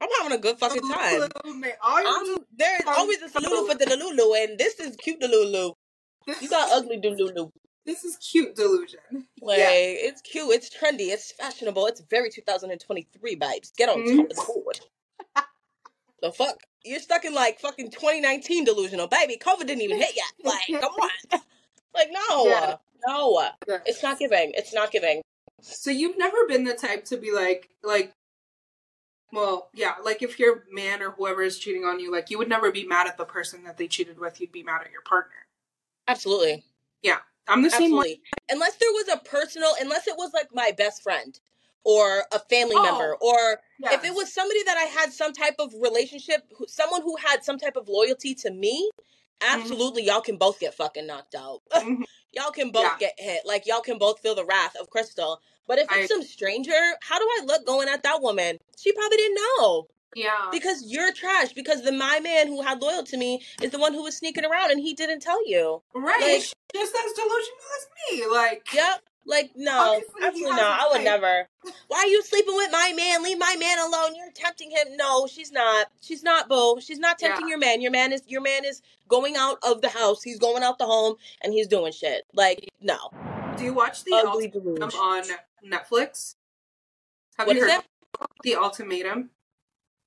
I'm 0.00 0.08
having 0.20 0.32
a 0.38 0.40
good 0.40 0.58
fucking 0.58 0.82
time. 0.88 1.28
I'm 1.44 2.38
there's 2.56 2.82
always 2.86 3.20
a 3.22 3.28
salulu 3.28 3.66
for 3.68 3.74
the 3.76 3.84
delulu, 3.86 4.44
and 4.44 4.58
this 4.58 4.78
is 4.80 4.96
cute 4.96 5.20
delulu. 5.20 5.74
You 6.40 6.48
got 6.48 6.70
ugly 6.72 6.98
delulu. 7.00 7.50
this 7.84 8.04
is 8.04 8.16
cute 8.16 8.54
delusion. 8.54 9.00
Like 9.40 9.58
Yeah. 9.58 9.70
it's 9.70 10.20
cute, 10.20 10.52
it's 10.54 10.68
trendy, 10.68 11.08
it's 11.08 11.32
fashionable, 11.32 11.86
it's 11.86 12.00
very 12.02 12.30
2023 12.30 13.34
vibes. 13.36 13.74
Get 13.76 13.88
on 13.88 14.02
Mhm. 14.02 14.16
top 14.16 14.30
of 14.30 14.36
the 14.36 14.52
board. 14.52 14.80
The 16.22 16.32
fuck? 16.32 16.58
You're 16.84 17.00
stuck 17.00 17.24
in 17.24 17.34
like 17.34 17.60
fucking 17.60 17.90
2019 17.90 18.64
delusional, 18.64 19.06
baby. 19.08 19.36
COVID 19.36 19.66
didn't 19.66 19.82
even 19.82 19.98
hit 19.98 20.14
yet. 20.16 20.24
Like, 20.44 20.80
come 20.80 20.92
on. 20.92 21.40
Like, 21.94 22.08
no, 22.10 22.46
Yeah. 22.46 22.76
no, 23.06 23.50
Yeah. 23.66 23.78
it's 23.86 24.02
not 24.02 24.18
giving. 24.18 24.52
It's 24.54 24.72
not 24.72 24.90
giving. 24.90 25.22
So 25.60 25.90
you've 25.90 26.16
never 26.18 26.46
been 26.46 26.64
the 26.64 26.74
type 26.74 27.04
to 27.06 27.16
be 27.16 27.32
like, 27.32 27.68
like, 27.82 28.12
well, 29.32 29.68
yeah, 29.74 29.94
like 30.02 30.22
if 30.22 30.38
your 30.38 30.64
man 30.70 31.02
or 31.02 31.10
whoever 31.10 31.42
is 31.42 31.58
cheating 31.58 31.84
on 31.84 32.00
you, 32.00 32.10
like 32.12 32.30
you 32.30 32.38
would 32.38 32.48
never 32.48 32.70
be 32.72 32.84
mad 32.86 33.06
at 33.06 33.16
the 33.18 33.24
person 33.24 33.64
that 33.64 33.76
they 33.76 33.86
cheated 33.88 34.18
with. 34.18 34.40
You'd 34.40 34.52
be 34.52 34.62
mad 34.62 34.82
at 34.82 34.92
your 34.92 35.02
partner. 35.02 35.34
Absolutely, 36.06 36.64
Yeah, 37.02 37.18
I'm 37.46 37.62
the 37.62 37.68
same 37.70 37.94
way. 37.94 38.20
Unless 38.48 38.76
there 38.76 38.90
was 38.92 39.08
a 39.12 39.18
personal, 39.18 39.72
unless 39.78 40.06
it 40.06 40.14
was 40.16 40.32
like 40.32 40.48
my 40.54 40.70
best 40.74 41.02
friend, 41.02 41.38
or 41.84 42.24
a 42.32 42.38
family 42.38 42.74
Oh, 42.76 42.82
member 42.82 43.16
or 43.20 43.60
Yes. 43.80 43.94
if 43.94 44.04
it 44.04 44.14
was 44.14 44.32
somebody 44.32 44.62
that 44.64 44.76
I 44.76 44.82
had 44.84 45.12
some 45.12 45.32
type 45.32 45.54
of 45.58 45.72
relationship, 45.80 46.42
someone 46.66 47.02
who 47.02 47.16
had 47.16 47.44
some 47.44 47.58
type 47.58 47.76
of 47.76 47.88
loyalty 47.88 48.34
to 48.36 48.50
me, 48.50 48.90
absolutely 49.40 50.02
y'all 50.04 50.20
can 50.20 50.36
both 50.36 50.58
get 50.60 50.74
fucking 50.74 51.06
knocked 51.06 51.34
out. 51.34 51.62
Mhm. 51.72 52.02
y'all 52.32 52.50
can 52.50 52.70
both 52.70 52.82
Yeah. 52.84 52.96
get 52.98 53.14
hit. 53.18 53.46
Like 53.46 53.66
y'all 53.66 53.80
can 53.80 53.98
both 53.98 54.20
feel 54.20 54.34
the 54.34 54.44
wrath 54.44 54.76
of 54.76 54.90
Crystal. 54.90 55.40
But 55.66 55.78
if 55.78 55.90
I- 55.90 56.00
it's 56.00 56.08
some 56.12 56.22
stranger, 56.22 56.96
how 57.02 57.18
do 57.18 57.24
I 57.38 57.44
look 57.44 57.64
going 57.66 57.88
at 57.88 58.02
that 58.02 58.20
woman? 58.22 58.58
She 58.78 58.92
probably 58.92 59.16
didn't 59.18 59.38
know. 59.58 59.86
yeah. 60.16 60.48
Because 60.50 60.82
you're 60.86 61.12
trash. 61.12 61.52
Because 61.52 61.82
the 61.82 61.92
my 61.92 62.18
man 62.20 62.46
who 62.48 62.62
had 62.62 62.80
loyal 62.80 63.04
to 63.04 63.16
me 63.18 63.44
is 63.62 63.70
the 63.70 63.78
one 63.78 63.92
who 63.92 64.02
was 64.02 64.16
sneaking 64.16 64.44
around 64.44 64.70
and 64.70 64.80
he 64.80 64.94
didn't 64.94 65.20
tell 65.20 65.46
you. 65.46 65.82
Right. 65.94 66.20
like- 66.20 66.54
just 66.74 66.94
as 66.94 67.12
delusional 67.12 67.68
as 67.76 67.86
me. 68.10 68.26
Like 68.26 68.66
Yep. 68.72 69.02
Like 69.28 69.50
no, 69.54 69.92
Obviously, 69.92 70.24
absolutely 70.26 70.58
a 70.58 70.64
I 70.64 70.88
would 70.90 71.04
never. 71.04 71.46
Why 71.88 71.98
are 71.98 72.06
you 72.06 72.22
sleeping 72.22 72.56
with 72.56 72.72
my 72.72 72.94
man? 72.96 73.22
Leave 73.22 73.38
my 73.38 73.56
man 73.60 73.78
alone. 73.78 74.14
You're 74.16 74.30
tempting 74.32 74.70
him. 74.70 74.96
No, 74.96 75.26
she's 75.26 75.52
not. 75.52 75.88
She's 76.00 76.22
not, 76.22 76.48
boo. 76.48 76.78
She's 76.80 76.98
not 76.98 77.18
tempting 77.18 77.46
Yeah. 77.46 77.50
your 77.50 77.58
man. 77.58 77.82
Your 77.82 77.90
man 77.90 78.12
is 78.14 78.22
your 78.26 78.40
man 78.40 78.64
is 78.64 78.80
going 79.06 79.36
out 79.36 79.58
of 79.62 79.82
the 79.82 79.90
house. 79.90 80.22
He's 80.22 80.38
going 80.38 80.62
out 80.62 80.78
the 80.78 80.86
home 80.86 81.16
and 81.42 81.52
he's 81.52 81.66
doing 81.68 81.92
shit. 81.92 82.24
Like 82.32 82.70
no, 82.80 82.96
do 83.58 83.64
you 83.64 83.74
watch 83.74 84.02
the 84.04 84.14
ugly 84.14 84.46
ultimatum 84.46 84.74
deluge. 84.88 84.94
on 84.94 85.22
Netflix? 85.62 86.36
Have 87.36 87.48
What 87.48 87.56
you 87.56 87.64
is 87.66 87.70
heard 87.70 87.80
it? 87.80 88.26
the 88.44 88.56
ultimatum? 88.56 89.28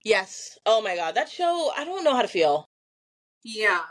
Yes. 0.03 0.57
Oh 0.65 0.81
my 0.81 0.95
god, 0.95 1.13
that 1.13 1.29
show. 1.29 1.71
I 1.77 1.83
don't 1.85 2.03
know 2.03 2.15
how 2.15 2.23
to 2.23 2.27
feel. 2.27 2.65
Yeah. 3.43 3.81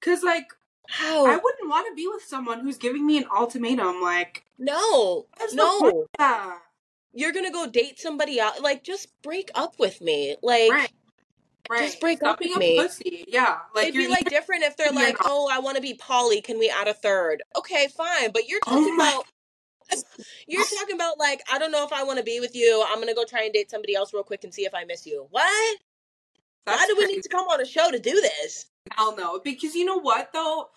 Cause 0.00 0.22
like 0.22 0.52
How? 0.90 1.26
I 1.26 1.36
wouldn't 1.36 1.68
want 1.68 1.86
to 1.88 1.94
be 1.94 2.06
with 2.08 2.22
someone 2.24 2.60
who's 2.60 2.76
giving 2.76 3.06
me 3.06 3.18
an 3.18 3.24
ultimatum. 3.34 4.00
Like 4.02 4.44
no, 4.58 5.26
no. 5.52 6.04
You're 7.12 7.32
gonna 7.32 7.50
go 7.52 7.66
date 7.66 7.98
somebody 7.98 8.38
else. 8.38 8.60
Like 8.60 8.84
just 8.84 9.08
break 9.22 9.50
up 9.54 9.78
with 9.78 10.00
me. 10.00 10.36
Like. 10.42 10.70
right. 10.70 10.90
Right. 11.68 11.82
Just 11.82 12.00
break 12.00 12.18
Stop 12.18 12.32
up 12.32 12.38
being 12.40 12.52
with 12.54 12.56
a 12.56 12.60
me. 12.60 12.76
Pussy. 12.82 13.24
Yeah. 13.28 13.58
Like 13.76 13.88
It'd 13.88 13.94
be 13.94 14.08
like 14.08 14.28
different 14.28 14.64
if 14.64 14.76
they're 14.76 14.90
like, 14.90 15.14
not. 15.20 15.26
"Oh, 15.26 15.48
I 15.52 15.60
want 15.60 15.76
to 15.76 15.82
be 15.82 15.94
poly. 15.94 16.40
Can 16.40 16.58
we 16.58 16.68
add 16.68 16.88
a 16.88 16.94
third? 16.94 17.42
Okay, 17.56 17.86
fine. 17.96 18.32
But 18.32 18.48
you're 18.48 18.58
Oh 18.66 18.70
talking 18.80 18.96
my- 18.96 19.08
about 19.10 19.24
you're 20.48 20.64
talking 20.64 20.94
about 20.96 21.18
like, 21.18 21.42
I 21.52 21.58
don't 21.58 21.70
know 21.70 21.84
if 21.84 21.92
I 21.92 22.02
want 22.02 22.18
to 22.18 22.24
be 22.24 22.40
with 22.40 22.56
you. 22.56 22.84
I'm 22.88 22.98
gonna 22.98 23.14
go 23.14 23.24
try 23.24 23.42
and 23.44 23.52
date 23.52 23.70
somebody 23.70 23.94
else 23.94 24.12
real 24.12 24.22
quick 24.24 24.42
and 24.42 24.52
see 24.52 24.64
if 24.64 24.74
I 24.74 24.84
miss 24.84 25.06
you. 25.06 25.26
What? 25.30 25.78
That's 26.66 26.80
Why 26.80 26.86
do 26.86 26.96
we 26.98 27.06
need 27.06 27.22
to 27.22 27.28
come 27.28 27.46
on 27.46 27.60
a 27.60 27.64
show 27.66 27.90
to 27.90 27.98
do 28.00 28.12
this? 28.20 28.66
Hell 28.92 29.16
no. 29.16 29.40
Because 29.40 29.74
you 29.74 29.84
know 29.84 29.98
what 30.00 30.32
though? 30.32 30.70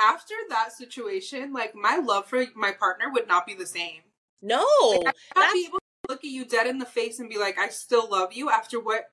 After 0.00 0.34
that 0.50 0.72
situation, 0.72 1.52
like 1.52 1.74
my 1.74 1.96
love 1.96 2.26
for 2.26 2.44
my 2.54 2.72
partner 2.72 3.10
would 3.12 3.26
not 3.26 3.46
be 3.46 3.54
the 3.54 3.66
same. 3.66 4.02
No, 4.40 4.64
Like, 5.04 5.16
I 5.34 5.46
would 5.46 5.52
be 5.52 5.66
able 5.66 5.78
to 5.78 6.08
look 6.08 6.18
at 6.24 6.30
you 6.30 6.44
dead 6.44 6.68
in 6.68 6.78
the 6.78 6.86
face 6.86 7.18
and 7.18 7.28
be 7.28 7.38
like, 7.38 7.58
I 7.58 7.68
still 7.70 8.08
love 8.08 8.32
you 8.32 8.48
after 8.50 8.78
what 8.78 9.10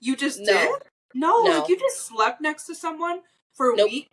you 0.00 0.14
just 0.14 0.38
No. 0.40 0.52
did. 0.52 0.70
No, 1.14 1.42
No. 1.42 1.60
like 1.60 1.68
you 1.70 1.78
just 1.78 2.06
slept 2.06 2.42
next 2.42 2.66
to 2.66 2.74
someone 2.74 3.22
for 3.54 3.70
a 3.70 3.76
Nope. 3.76 3.90
week 3.90 4.10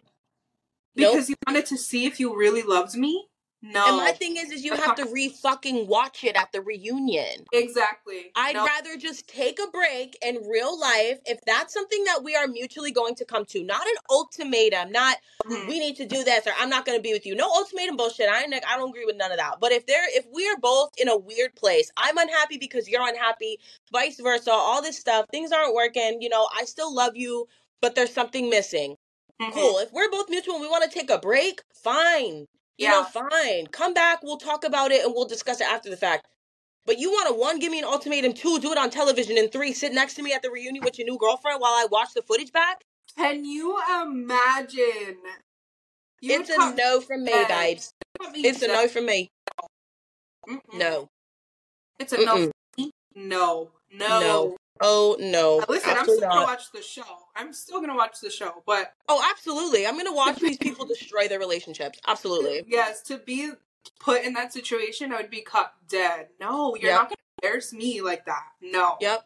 Nope. 0.95 1.11
because 1.11 1.29
you 1.29 1.35
wanted 1.45 1.65
to 1.65 1.77
see 1.77 2.05
if 2.05 2.17
you 2.17 2.33
really 2.37 2.61
loved 2.61 2.95
me. 2.95 3.27
No, 3.65 3.87
and 3.87 3.95
my 3.97 4.11
thing 4.11 4.35
is, 4.35 4.51
is 4.51 4.65
you 4.65 4.75
have 4.75 4.95
to 4.95 5.05
re 5.11 5.29
fucking 5.29 5.87
watch 5.87 6.25
it 6.25 6.35
at 6.35 6.51
the 6.51 6.61
reunion. 6.61 7.45
exactly. 7.53 8.31
I'd 8.35 8.55
no. 8.55 8.65
rather 8.65 8.97
just 8.97 9.25
take 9.27 9.57
a 9.57 9.67
break 9.71 10.17
in 10.21 10.45
real 10.49 10.77
life 10.77 11.19
if 11.25 11.39
that's 11.45 11.73
something 11.73 12.03
that 12.03 12.23
we 12.25 12.35
are 12.35 12.45
mutually 12.47 12.91
going 12.91 13.15
to 13.15 13.25
come 13.25 13.45
to. 13.45 13.63
Not 13.63 13.87
an 13.87 13.95
ultimatum, 14.09 14.91
not 14.91 15.17
Mhm. 15.45 15.67
we 15.69 15.79
need 15.79 15.95
to 15.95 16.05
do 16.05 16.25
this 16.25 16.45
or 16.45 16.51
I'm 16.59 16.69
not 16.69 16.85
going 16.85 16.97
to 16.97 17.01
be 17.01 17.13
with 17.13 17.25
you. 17.25 17.35
No 17.35 17.49
ultimatum 17.49 17.95
bullshit. 17.95 18.27
I 18.29 18.43
ain't- 18.43 18.53
I 18.53 18.75
don't 18.77 18.89
agree 18.89 19.05
with 19.05 19.15
none 19.15 19.31
of 19.31 19.37
that. 19.37 19.59
But 19.61 19.71
if 19.71 19.85
they're 19.85 20.09
if 20.09 20.25
we 20.33 20.45
are 20.49 20.57
both 20.57 20.91
in 20.97 21.07
a 21.07 21.15
weird 21.17 21.55
place, 21.55 21.89
I'm 21.95 22.17
unhappy 22.17 22.57
because 22.57 22.89
you're 22.89 23.07
unhappy, 23.07 23.59
vice 23.93 24.19
versa, 24.19 24.51
all 24.51 24.81
this 24.81 24.99
stuff, 24.99 25.25
things 25.31 25.53
aren't 25.53 25.73
working, 25.73 26.21
you 26.21 26.27
know, 26.27 26.49
I 26.53 26.65
still 26.65 26.93
love 26.93 27.15
you, 27.15 27.47
but 27.81 27.95
there's 27.95 28.13
something 28.13 28.49
missing. 28.49 28.97
Mhm. 29.41 29.53
Cool. 29.53 29.79
If 29.79 29.93
we're 29.93 30.11
both 30.11 30.29
mutual 30.29 30.55
and 30.55 30.61
we 30.61 30.69
want 30.69 30.83
to 30.83 30.89
take 30.89 31.09
a 31.09 31.17
break, 31.17 31.61
fine. 31.73 32.47
You 32.77 32.89
know, 32.89 33.01
Yeah. 33.01 33.29
fine. 33.29 33.67
Come 33.67 33.93
back, 33.93 34.23
we'll 34.23 34.37
talk 34.37 34.63
about 34.63 34.91
it 34.91 35.03
and 35.05 35.13
we'll 35.13 35.25
discuss 35.25 35.61
it 35.61 35.67
after 35.67 35.89
the 35.89 35.97
fact. 35.97 36.27
But 36.85 36.97
you 36.99 37.11
want 37.11 37.29
to 37.29 37.33
one, 37.33 37.59
give 37.59 37.71
me 37.71 37.79
an 37.79 37.85
ultimatum, 37.85 38.33
two, 38.33 38.59
do 38.59 38.71
it 38.71 38.77
on 38.77 38.89
television, 38.89 39.37
and 39.37 39.51
three, 39.51 39.73
sit 39.73 39.93
next 39.93 40.15
to 40.15 40.23
me 40.23 40.33
at 40.33 40.41
the 40.41 40.49
reunion 40.51 40.83
with 40.83 40.97
your 40.97 41.07
new 41.07 41.17
girlfriend 41.17 41.61
while 41.61 41.73
I 41.73 41.85
watch 41.89 42.09
the 42.13 42.21
footage 42.21 42.51
back? 42.51 42.83
Can 43.17 43.45
you 43.45 43.79
imagine? 44.01 45.17
You 46.19 46.39
it's 46.39 46.49
a 46.49 46.75
no 46.75 46.99
from 47.01 47.23
me, 47.23 47.45
babes. 47.47 47.93
It's 48.35 48.61
a 48.61 48.67
no 48.67 48.87
from 48.87 49.05
me. 49.05 49.29
Mm-mm. 50.47 50.59
No. 50.73 51.09
It's 51.99 52.13
a. 52.13 52.17
Mm-mm. 52.17 52.51
me. 52.77 52.91
No. 53.15 53.71
No. 53.91 54.19
No. 54.19 54.57
Oh 54.81 55.15
no. 55.19 55.63
Listen, 55.69 55.91
I'm 55.95 56.03
still 56.03 56.19
gonna 56.19 56.43
watch 56.43 56.71
the 56.71 56.81
show. 56.81 57.03
I'm 57.35 57.53
still 57.53 57.79
gonna 57.79 57.95
watch 57.95 58.19
the 58.21 58.29
show, 58.29 58.63
but 58.65 58.93
Oh, 59.07 59.23
absolutely. 59.31 59.85
I'm 59.85 59.95
gonna 59.97 60.13
watch 60.13 60.39
these 60.39 60.57
people 60.57 60.85
destroy 60.85 61.27
their 61.27 61.39
relationships. 61.39 61.99
Absolutely. 62.07 62.63
yes, 62.67 63.01
to 63.03 63.17
be 63.19 63.51
put 63.99 64.23
in 64.23 64.33
that 64.33 64.51
situation, 64.53 65.13
I 65.13 65.17
would 65.17 65.29
be 65.29 65.41
cut 65.41 65.73
dead. 65.87 66.29
No, 66.39 66.75
you're 66.75 66.89
Yep. 66.91 66.99
not 66.99 67.09
gonna 67.09 67.17
embarrass 67.43 67.73
me 67.73 68.01
like 68.01 68.25
that. 68.25 68.43
No. 68.61 68.97
Yep. 68.99 69.25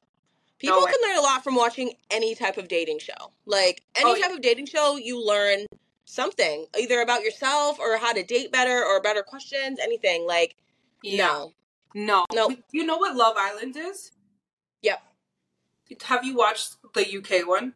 People 0.59 0.81
No 0.81 0.85
can 0.87 0.95
learn 1.07 1.17
a 1.17 1.21
lot 1.21 1.43
from 1.43 1.55
watching 1.55 1.93
any 2.09 2.33
type 2.35 2.57
of 2.57 2.67
dating 2.67 2.99
show. 2.99 3.31
Like 3.45 3.83
any 3.95 4.09
Oh, 4.11 4.15
yeah. 4.15 4.27
type 4.27 4.35
of 4.35 4.41
dating 4.41 4.65
show, 4.65 4.95
you 4.97 5.23
learn 5.23 5.65
something 6.05 6.65
either 6.77 7.01
about 7.01 7.21
yourself 7.21 7.79
or 7.79 7.97
how 7.97 8.11
to 8.13 8.23
date 8.23 8.51
better 8.51 8.83
or 8.83 8.99
better 9.01 9.21
questions. 9.23 9.79
Anything 9.79 10.25
like 10.25 10.55
Yeah. 11.03 11.27
no, 11.27 11.53
No. 11.93 12.25
No. 12.33 12.55
You 12.71 12.85
know 12.85 12.97
what 12.97 13.15
Love 13.15 13.35
Island 13.37 13.75
is? 13.77 14.11
Have 16.05 16.23
you 16.23 16.35
watched 16.35 16.75
the 16.93 17.17
UK 17.17 17.47
one? 17.47 17.73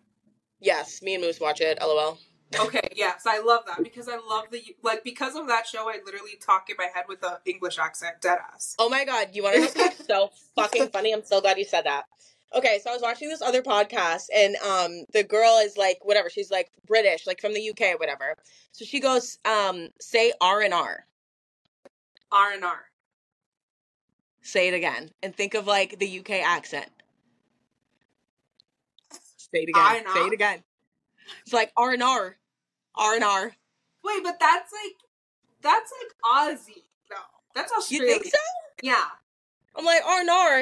yes, 0.62 1.01
me 1.01 1.16
and 1.16 1.24
Moose 1.24 1.39
watch 1.39 1.59
it. 1.59 1.80
LOL. 1.82 2.18
Okay, 2.59 2.88
yes, 2.95 3.24
I 3.26 3.39
love 3.41 3.64
that 3.68 3.84
because 3.84 4.07
I 4.07 4.18
love 4.18 4.45
the 4.51 4.62
like 4.84 5.03
because 5.03 5.36
of 5.36 5.47
that 5.47 5.68
show. 5.68 5.89
I 5.89 5.99
literally 6.05 6.38
talk 6.45 6.70
in 6.70 6.76
my 6.78 6.88
head 6.93 7.05
with 7.07 7.24
an 7.24 7.38
English 7.45 7.80
accent, 7.80 8.22
dead 8.22 8.39
ass. 8.53 8.76
Oh 8.80 8.89
my 8.89 9.03
god, 9.03 9.30
you 9.34 9.43
want 9.43 9.72
to 9.72 9.78
know 9.78 9.89
so 10.07 10.30
fucking 10.55 10.89
funny? 10.89 11.14
I'm 11.14 11.24
so 11.24 11.41
glad 11.41 11.57
you 11.57 11.66
said 11.66 11.86
that. 11.86 12.05
Okay, 12.53 12.80
so 12.84 12.89
I 12.89 12.93
was 12.93 13.01
watching 13.01 13.30
this 13.30 13.41
other 13.41 13.62
podcast, 13.62 14.26
and 14.36 14.57
um, 14.57 15.05
the 15.14 15.24
girl 15.24 15.59
is 15.64 15.78
like, 15.78 15.99
whatever, 16.01 16.30
she's 16.30 16.51
like 16.51 16.70
British, 16.86 17.26
like 17.26 17.39
from 17.39 17.53
the 17.53 17.70
UK 17.70 17.93
or 17.93 17.97
whatever. 17.97 18.36
So 18.74 18.84
she 18.84 18.99
goes, 18.99 19.38
um, 19.45 19.88
say 20.01 20.34
R 20.41 20.62
and 20.62 20.74
R. 20.74 21.05
R 22.30 22.51
and 22.51 22.66
R. 22.66 22.82
Say 24.41 24.68
it 24.68 24.74
again, 24.74 25.12
and 25.24 25.34
think 25.34 25.53
of 25.53 25.66
like 25.66 25.99
the 25.99 26.20
UK 26.20 26.32
accent. 26.43 26.91
Say 29.53 29.64
it 29.64 29.69
again. 29.69 29.84
R&R? 30.06 30.14
Say 30.14 30.22
it 30.28 30.34
again. 30.34 30.64
It's 31.44 31.53
like 31.53 31.72
R 31.78 31.91
and 31.91 32.03
R, 32.03 32.38
R 32.95 33.15
and 33.15 33.23
R. 33.23 33.53
Wait, 34.03 34.23
but 34.23 34.40
that's 34.40 34.72
like 34.72 34.95
that's 35.61 35.91
like 36.02 36.11
Aussie. 36.57 36.84
No, 37.10 37.18
that's 37.56 37.72
Australian. 37.72 38.07
You 38.07 38.19
think 38.19 38.26
so? 38.34 38.40
Yeah. 38.82 39.03
I'm 39.76 39.86
like 39.86 40.03
R 40.06 40.19
and 40.22 40.30
R. 40.30 40.60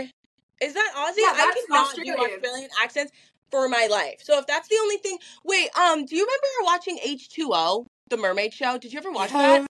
Is 0.62 0.74
that 0.74 0.92
Aussie? 0.96 1.20
Yeah, 1.20 1.32
I 1.34 1.54
cannot 1.68 1.96
do 1.96 2.02
Australian. 2.02 2.20
Australian 2.20 2.70
accents 2.82 3.12
for 3.50 3.70
my 3.70 3.88
life. 3.90 4.20
So 4.22 4.38
if 4.40 4.46
that's 4.48 4.68
the 4.68 4.76
only 4.82 4.98
thing, 4.98 5.18
wait. 5.46 5.70
Um, 5.78 6.06
do 6.06 6.16
you 6.16 6.24
remember 6.24 6.48
watching 6.66 7.00
H 7.04 7.30
two 7.30 7.52
O, 7.54 7.88
the 8.10 8.18
Mermaid 8.18 8.54
Show? 8.54 8.78
Did 8.78 8.92
you 8.94 9.00
ever 9.00 9.12
watch 9.12 9.32
that? 9.32 9.62
Is 9.62 9.68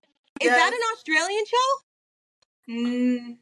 Yes. 0.48 0.58
that 0.58 0.74
an 0.74 0.80
Australian 0.94 1.46
show? 1.46 2.74
Mm, 2.74 3.38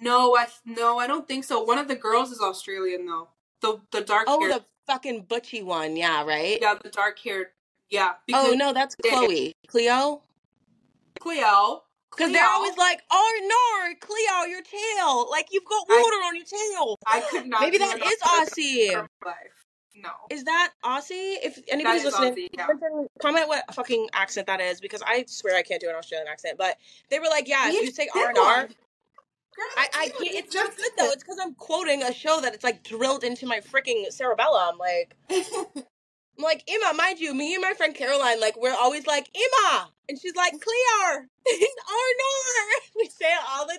no, 0.00 0.36
I 0.36 0.46
no, 0.64 0.98
I 0.98 1.06
don't 1.06 1.26
think 1.26 1.44
so. 1.44 1.62
One 1.62 1.78
of 1.78 1.88
the 1.88 1.96
girls 1.96 2.30
is 2.30 2.40
Australian 2.40 3.06
though. 3.06 3.28
The 3.60 3.80
the 3.90 4.00
dark 4.02 4.24
Oh, 4.28 4.40
hair. 4.40 4.50
the 4.50 4.64
fucking 4.90 5.22
butchy 5.28 5.62
one. 5.62 5.96
Yeah, 5.96 6.24
right. 6.24 6.58
yeah, 6.60 6.74
the 6.82 6.90
dark 6.90 7.18
haired. 7.18 7.48
Yeah. 7.90 8.14
Oh 8.32 8.54
no, 8.56 8.72
that's 8.72 8.96
Yeah. 9.04 9.10
Chloe, 9.12 9.54
Cleo. 9.66 10.22
Cleo. 11.18 11.82
Because 12.10 12.32
they're 12.32 12.48
always 12.48 12.76
like, 12.76 13.02
"Oh 13.10 13.40
no, 13.46 13.94
Cleo, 14.00 14.44
your 14.50 14.62
tail! 14.62 15.30
Like 15.30 15.48
you've 15.52 15.64
got 15.64 15.86
I- 15.88 16.02
water 16.02 16.16
on 16.16 16.36
your 16.36 16.44
tail." 16.44 16.98
I 17.06 17.20
could 17.20 17.46
not. 17.46 17.60
Maybe 17.60 17.78
that 17.78 17.98
is 17.98 18.20
Aussie. 18.22 19.06
No. 19.94 20.10
Is 20.30 20.44
that 20.44 20.72
Aussie? 20.84 21.36
If 21.42 21.60
anybody's 21.68 22.04
listening, 22.04 22.34
Aussie, 22.34 22.48
yeah. 22.56 22.66
comment 23.20 23.48
what 23.48 23.72
fucking 23.74 24.08
accent 24.12 24.46
that 24.46 24.60
is 24.60 24.80
because 24.80 25.02
I 25.06 25.24
swear 25.28 25.56
I 25.56 25.62
can't 25.62 25.80
do 25.80 25.88
an 25.88 25.94
Australian 25.94 26.26
accent. 26.26 26.56
But 26.58 26.78
they 27.10 27.18
were 27.18 27.26
like, 27.26 27.46
yeah, 27.46 27.68
if 27.68 27.82
You 27.82 27.90
say 27.92 28.08
R 28.14 28.28
and 28.28 28.38
R, 28.38 28.68
I 29.76 29.88
I 29.94 30.08
can't. 30.08 30.34
It's 30.34 30.52
just 30.52 30.70
not 30.70 30.76
good 30.76 30.90
though. 30.98 31.10
It's 31.12 31.22
because 31.22 31.38
I'm 31.42 31.54
quoting 31.54 32.02
a 32.02 32.12
show 32.12 32.40
that 32.40 32.54
it's 32.54 32.64
like 32.64 32.82
drilled 32.84 33.24
into 33.24 33.46
my 33.46 33.60
freaking 33.60 34.10
cerebellum. 34.10 34.78
Like 34.78 35.16
I'm 35.30 36.44
like 36.44 36.64
Emma, 36.68 36.94
mind 36.96 37.18
you, 37.18 37.34
me 37.34 37.54
and 37.54 37.62
my 37.62 37.72
friend 37.74 37.94
Caroline, 37.94 38.40
like 38.40 38.56
we're 38.60 38.74
always 38.74 39.06
like 39.06 39.28
Emma, 39.34 39.90
and 40.08 40.18
she's 40.18 40.34
like 40.36 40.52
Clear, 40.52 41.28
it's 41.46 41.74
R. 41.88 41.94
We 42.96 43.06
say 43.06 43.26
it 43.32 43.40
all 43.50 43.66
the 43.66 43.78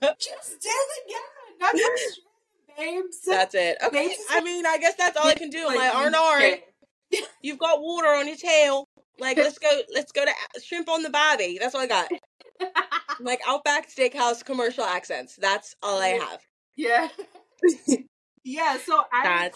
time. 0.00 0.14
Just 0.18 0.60
do 0.60 0.68
it 0.68 1.06
again. 1.06 1.20
That's 1.60 1.74
Australian, 2.78 3.02
babes. 3.04 3.20
That's 3.26 3.54
it. 3.54 3.78
Okay. 3.84 4.08
Babes. 4.08 4.20
I 4.30 4.40
mean, 4.42 4.66
I 4.66 4.78
guess 4.78 4.94
that's 4.96 5.16
all 5.16 5.26
I 5.26 5.34
can 5.34 5.50
do. 5.50 5.60
I'm 5.68 5.76
Like, 5.76 5.78
like 5.78 5.94
R 5.94 6.06
and 6.06 6.14
R. 6.16 6.36
okay. 6.38 6.64
You've 7.42 7.58
got 7.58 7.80
water 7.82 8.08
on 8.08 8.26
your 8.26 8.36
tail. 8.36 8.88
Like 9.18 9.36
let's 9.36 9.58
go. 9.58 9.68
Let's 9.92 10.12
go 10.12 10.24
to 10.24 10.32
shrimp 10.60 10.88
on 10.88 11.02
the 11.02 11.10
barbie. 11.10 11.58
That's 11.60 11.74
all 11.74 11.80
I 11.82 11.86
got. 11.86 12.08
like 13.20 13.40
Outback 13.46 13.88
Steakhouse 13.90 14.44
commercial 14.44 14.84
accents. 14.84 15.36
That's 15.36 15.74
all 15.82 16.00
I 16.00 16.08
have. 16.08 16.40
Yeah. 16.76 17.08
yeah, 18.44 18.76
so 18.78 19.04
I 19.12 19.50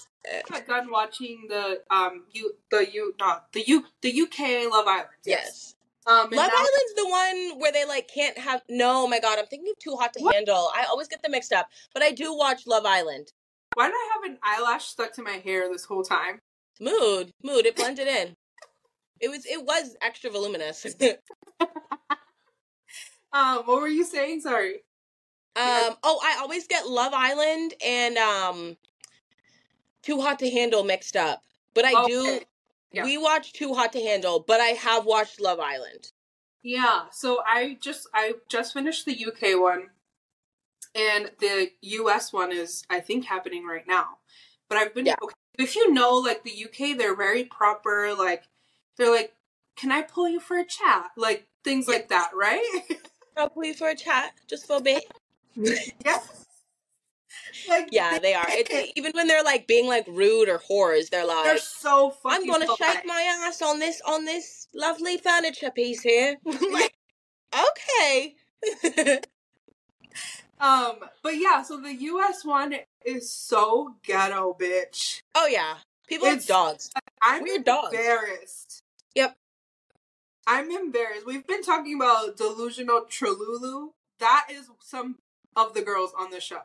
got 0.51 0.67
done 0.67 0.91
watching 0.91 1.47
the 1.49 1.81
um 1.91 2.25
you 2.31 2.53
the 2.71 2.87
you 2.93 3.15
not 3.19 3.53
the 3.53 3.65
U 3.67 3.85
the 4.03 4.21
UK 4.23 4.71
Love 4.71 4.87
Island. 4.87 5.09
Yes. 5.25 5.75
Um 6.07 6.29
Love 6.31 6.31
now- 6.31 6.43
Island's 6.57 6.95
the 6.97 7.09
one 7.09 7.59
where 7.61 7.73
they 7.73 7.85
like 7.85 8.09
can't 8.13 8.39
have. 8.39 8.63
No, 8.69 9.09
my 9.09 9.19
god, 9.19 9.39
I'm 9.39 9.47
thinking 9.47 9.73
of 9.77 9.79
Too 9.83 9.97
Hot 9.97 10.13
to 10.15 10.23
What? 10.23 10.35
Handle. 10.35 10.71
I 10.77 10.85
always 10.89 11.09
get 11.09 11.23
them 11.23 11.33
mixed 11.33 11.53
up, 11.53 11.69
but 11.95 12.03
I 12.03 12.13
do 12.13 12.37
watch 12.37 12.67
Love 12.67 12.87
Island. 12.87 13.33
why 13.75 13.87
did 13.87 13.95
I 13.95 14.11
have 14.15 14.31
an 14.31 14.39
eyelash 14.43 14.85
stuck 14.85 15.13
to 15.15 15.23
my 15.23 15.39
hair 15.45 15.69
this 15.73 15.85
whole 15.87 16.05
time? 16.05 16.39
Mood, 16.81 17.31
mood. 17.43 17.67
It 17.67 17.75
blended 17.75 18.07
in. 18.07 18.35
It 19.21 19.29
was 19.29 19.47
it 19.47 19.65
was 19.65 19.97
extra 20.03 20.31
voluminous. 20.31 20.87
Um 23.33 23.65
what 23.65 23.81
were 23.83 23.89
you 23.89 24.05
saying? 24.05 24.41
Sorry. 24.41 24.77
Um. 25.57 25.97
Oh, 26.03 26.21
I 26.23 26.39
always 26.41 26.67
get 26.67 26.87
Love 26.89 27.13
Island 27.15 27.75
and 27.85 28.17
um, 28.19 28.77
Too 30.03 30.21
Hot 30.21 30.39
to 30.41 30.51
Handle 30.51 30.85
mixed 30.85 31.17
up. 31.17 31.43
But 31.75 31.85
I 31.87 32.07
do. 32.07 32.41
Yeah. 32.93 33.05
We 33.05 33.19
watch 33.19 33.53
Too 33.53 33.75
Hot 33.75 33.93
to 33.95 34.01
Handle, 34.01 34.45
but 34.47 34.61
I 34.61 34.69
have 34.69 35.05
watched 35.07 35.41
Love 35.41 35.59
Island. 35.61 36.13
Yeah, 36.63 37.05
so 37.13 37.43
I 37.47 37.79
just 37.81 38.09
I 38.13 38.35
just 38.49 38.73
finished 38.75 39.07
the 39.07 39.27
UK 39.27 39.59
one, 39.61 39.89
and 40.95 41.31
the 41.39 41.71
US 41.81 42.33
one 42.33 42.53
is 42.53 42.85
I 42.91 43.01
think 43.01 43.25
happening 43.25 43.67
right 43.67 43.87
now. 43.87 44.19
But 44.69 44.79
I've 44.79 44.95
been 44.95 45.07
Yeah. 45.07 45.15
okay, 45.23 45.35
if 45.59 45.75
you 45.77 45.93
know 45.93 46.17
like 46.17 46.45
the 46.45 46.65
UK, 46.65 46.99
they're 46.99 47.17
very 47.17 47.45
proper. 47.45 48.15
Like 48.15 48.45
they're 48.99 49.11
like, 49.13 49.35
"Can 49.77 49.93
I 49.93 50.03
pull 50.03 50.29
you 50.29 50.41
for 50.41 50.59
a 50.59 50.65
chat?" 50.67 51.11
Like 51.17 51.47
things 51.65 51.89
like 51.89 52.09
that, 52.09 52.31
right? 52.35 52.63
I'll 53.37 53.51
please 53.51 53.79
for 53.79 53.89
a 53.89 53.95
chat, 53.97 54.33
just 54.49 54.67
for 54.67 54.77
a 54.77 54.81
bit. 54.81 55.05
yeah. 55.57 56.19
Like 57.69 57.89
Yeah, 57.93 58.19
they 58.19 58.35
are. 58.35 58.47
It's 58.49 58.93
even 58.97 59.13
when 59.15 59.27
they're 59.27 59.43
like 59.45 59.67
being 59.67 59.87
like 59.87 60.07
rude 60.09 60.49
or 60.49 60.59
whores, 60.71 61.11
they're 61.11 61.27
like 61.27 61.45
they're 61.45 61.59
so 61.59 62.11
fucking. 62.11 62.51
"I'm 62.51 62.61
gonna 62.61 62.77
shake 62.77 63.05
my 63.07 63.23
ass 63.47 63.61
on 63.63 63.79
this 63.79 64.01
on 64.07 64.25
this 64.25 64.69
lovely 64.75 65.19
furniture 65.19 65.71
piece 65.71 66.03
here." 66.03 66.37
Like, 66.45 66.95
okay. 67.55 68.37
Um, 70.59 70.97
but 71.23 71.37
yeah, 71.37 71.63
so 71.63 71.79
the 71.81 71.93
US 71.95 72.45
one 72.45 72.75
is 73.05 73.31
so 73.31 73.95
ghetto, 74.03 74.57
bitch. 74.59 75.21
oh 75.35 75.47
yeah, 75.47 75.75
people 76.09 76.27
have 76.29 76.39
It's- 76.39 76.47
dogs. 76.47 76.91
I'm 77.23 77.43
We're 77.43 77.59
dogs. 77.59 77.93
embarrassed. 77.93 78.83
I'm 80.47 80.71
embarrassed. 80.71 81.27
We've 81.27 81.47
been 81.47 81.63
talking 81.63 81.97
about 81.97 82.37
delusional 82.37 83.03
Trululu. 83.03 83.91
That 84.21 84.47
is 84.51 84.69
some 84.81 85.17
of 85.57 85.75
the 85.75 85.83
girls 85.83 86.13
on 86.19 86.31
the 86.31 86.41
show. 86.41 86.61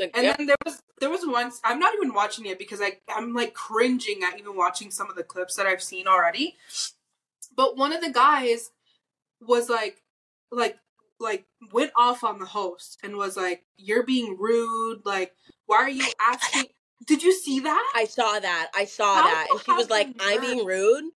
And 0.00 0.10
yep. 0.14 0.38
then 0.38 0.46
there 0.46 0.56
was 0.64 0.82
there 1.00 1.10
was 1.10 1.20
once 1.24 1.60
I'm 1.64 1.78
not 1.78 1.94
even 1.94 2.14
watching 2.14 2.46
it 2.46 2.58
because 2.58 2.80
I 2.80 2.98
I'm 3.08 3.34
like 3.34 3.54
cringing 3.54 4.22
at 4.22 4.38
even 4.38 4.56
watching 4.56 4.90
some 4.90 5.10
of 5.10 5.16
the 5.16 5.22
clips 5.22 5.56
that 5.56 5.66
I've 5.66 5.82
seen 5.82 6.06
already. 6.06 6.56
But 7.54 7.76
one 7.76 7.92
of 7.92 8.00
the 8.00 8.10
guys 8.10 8.70
was 9.40 9.68
like 9.68 10.02
like 10.50 10.78
like 11.18 11.46
went 11.72 11.92
off 11.96 12.24
on 12.24 12.38
the 12.38 12.46
host 12.46 12.98
and 13.02 13.16
was 13.16 13.36
like, 13.36 13.64
You're 13.76 14.04
being 14.04 14.36
rude, 14.38 15.02
like 15.04 15.34
why 15.66 15.76
are 15.78 15.90
you 15.90 16.06
asking 16.20 16.64
did 17.04 17.22
you 17.22 17.32
see 17.32 17.60
that? 17.60 17.92
I 17.94 18.04
saw 18.04 18.38
that. 18.38 18.70
I 18.74 18.86
saw 18.86 19.16
How 19.16 19.22
that, 19.22 19.46
and 19.50 19.60
she 19.60 19.72
was 19.72 19.90
like, 19.90 20.08
"I'm 20.18 20.40
being 20.40 20.64
rude." 20.64 21.12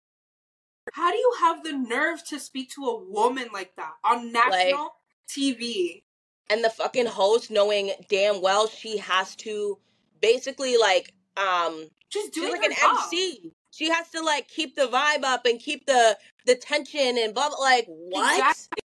How 0.93 1.11
do 1.11 1.17
you 1.17 1.33
have 1.41 1.63
the 1.65 1.73
nerve 1.73 2.25
to 2.29 2.39
speak 2.41 2.71
to 2.73 2.85
a 2.85 3.05
woman 3.05 3.49
like 3.53 3.75
that 3.77 3.93
on 4.05 4.33
national 4.33 4.95
TV? 5.29 6.03
and 6.51 6.65
the 6.65 6.71
fucking 6.71 7.07
host 7.07 7.49
knowing 7.49 7.93
damn 8.09 8.43
well 8.43 8.67
she 8.67 8.99
has 8.99 9.37
to 9.37 9.79
basically 10.21 10.77
like 10.77 11.15
um 11.37 11.87
She's 12.09 12.25
she's 12.25 12.31
doing 12.33 12.51
like 12.51 12.65
an 12.65 12.73
job. 12.73 12.97
MC. 13.05 13.53
She 13.71 13.89
has 13.89 14.09
to 14.11 14.21
like 14.21 14.49
keep 14.49 14.75
the 14.75 14.89
vibe 14.89 15.23
up 15.23 15.47
and 15.47 15.61
keep 15.61 15.87
the 15.87 16.19
the 16.47 16.57
tension 16.57 17.17
and 17.19 17.33
blah 17.33 17.51
blah 17.51 17.59
like 17.59 17.87
what? 17.87 18.33
Exactly. 18.35 18.83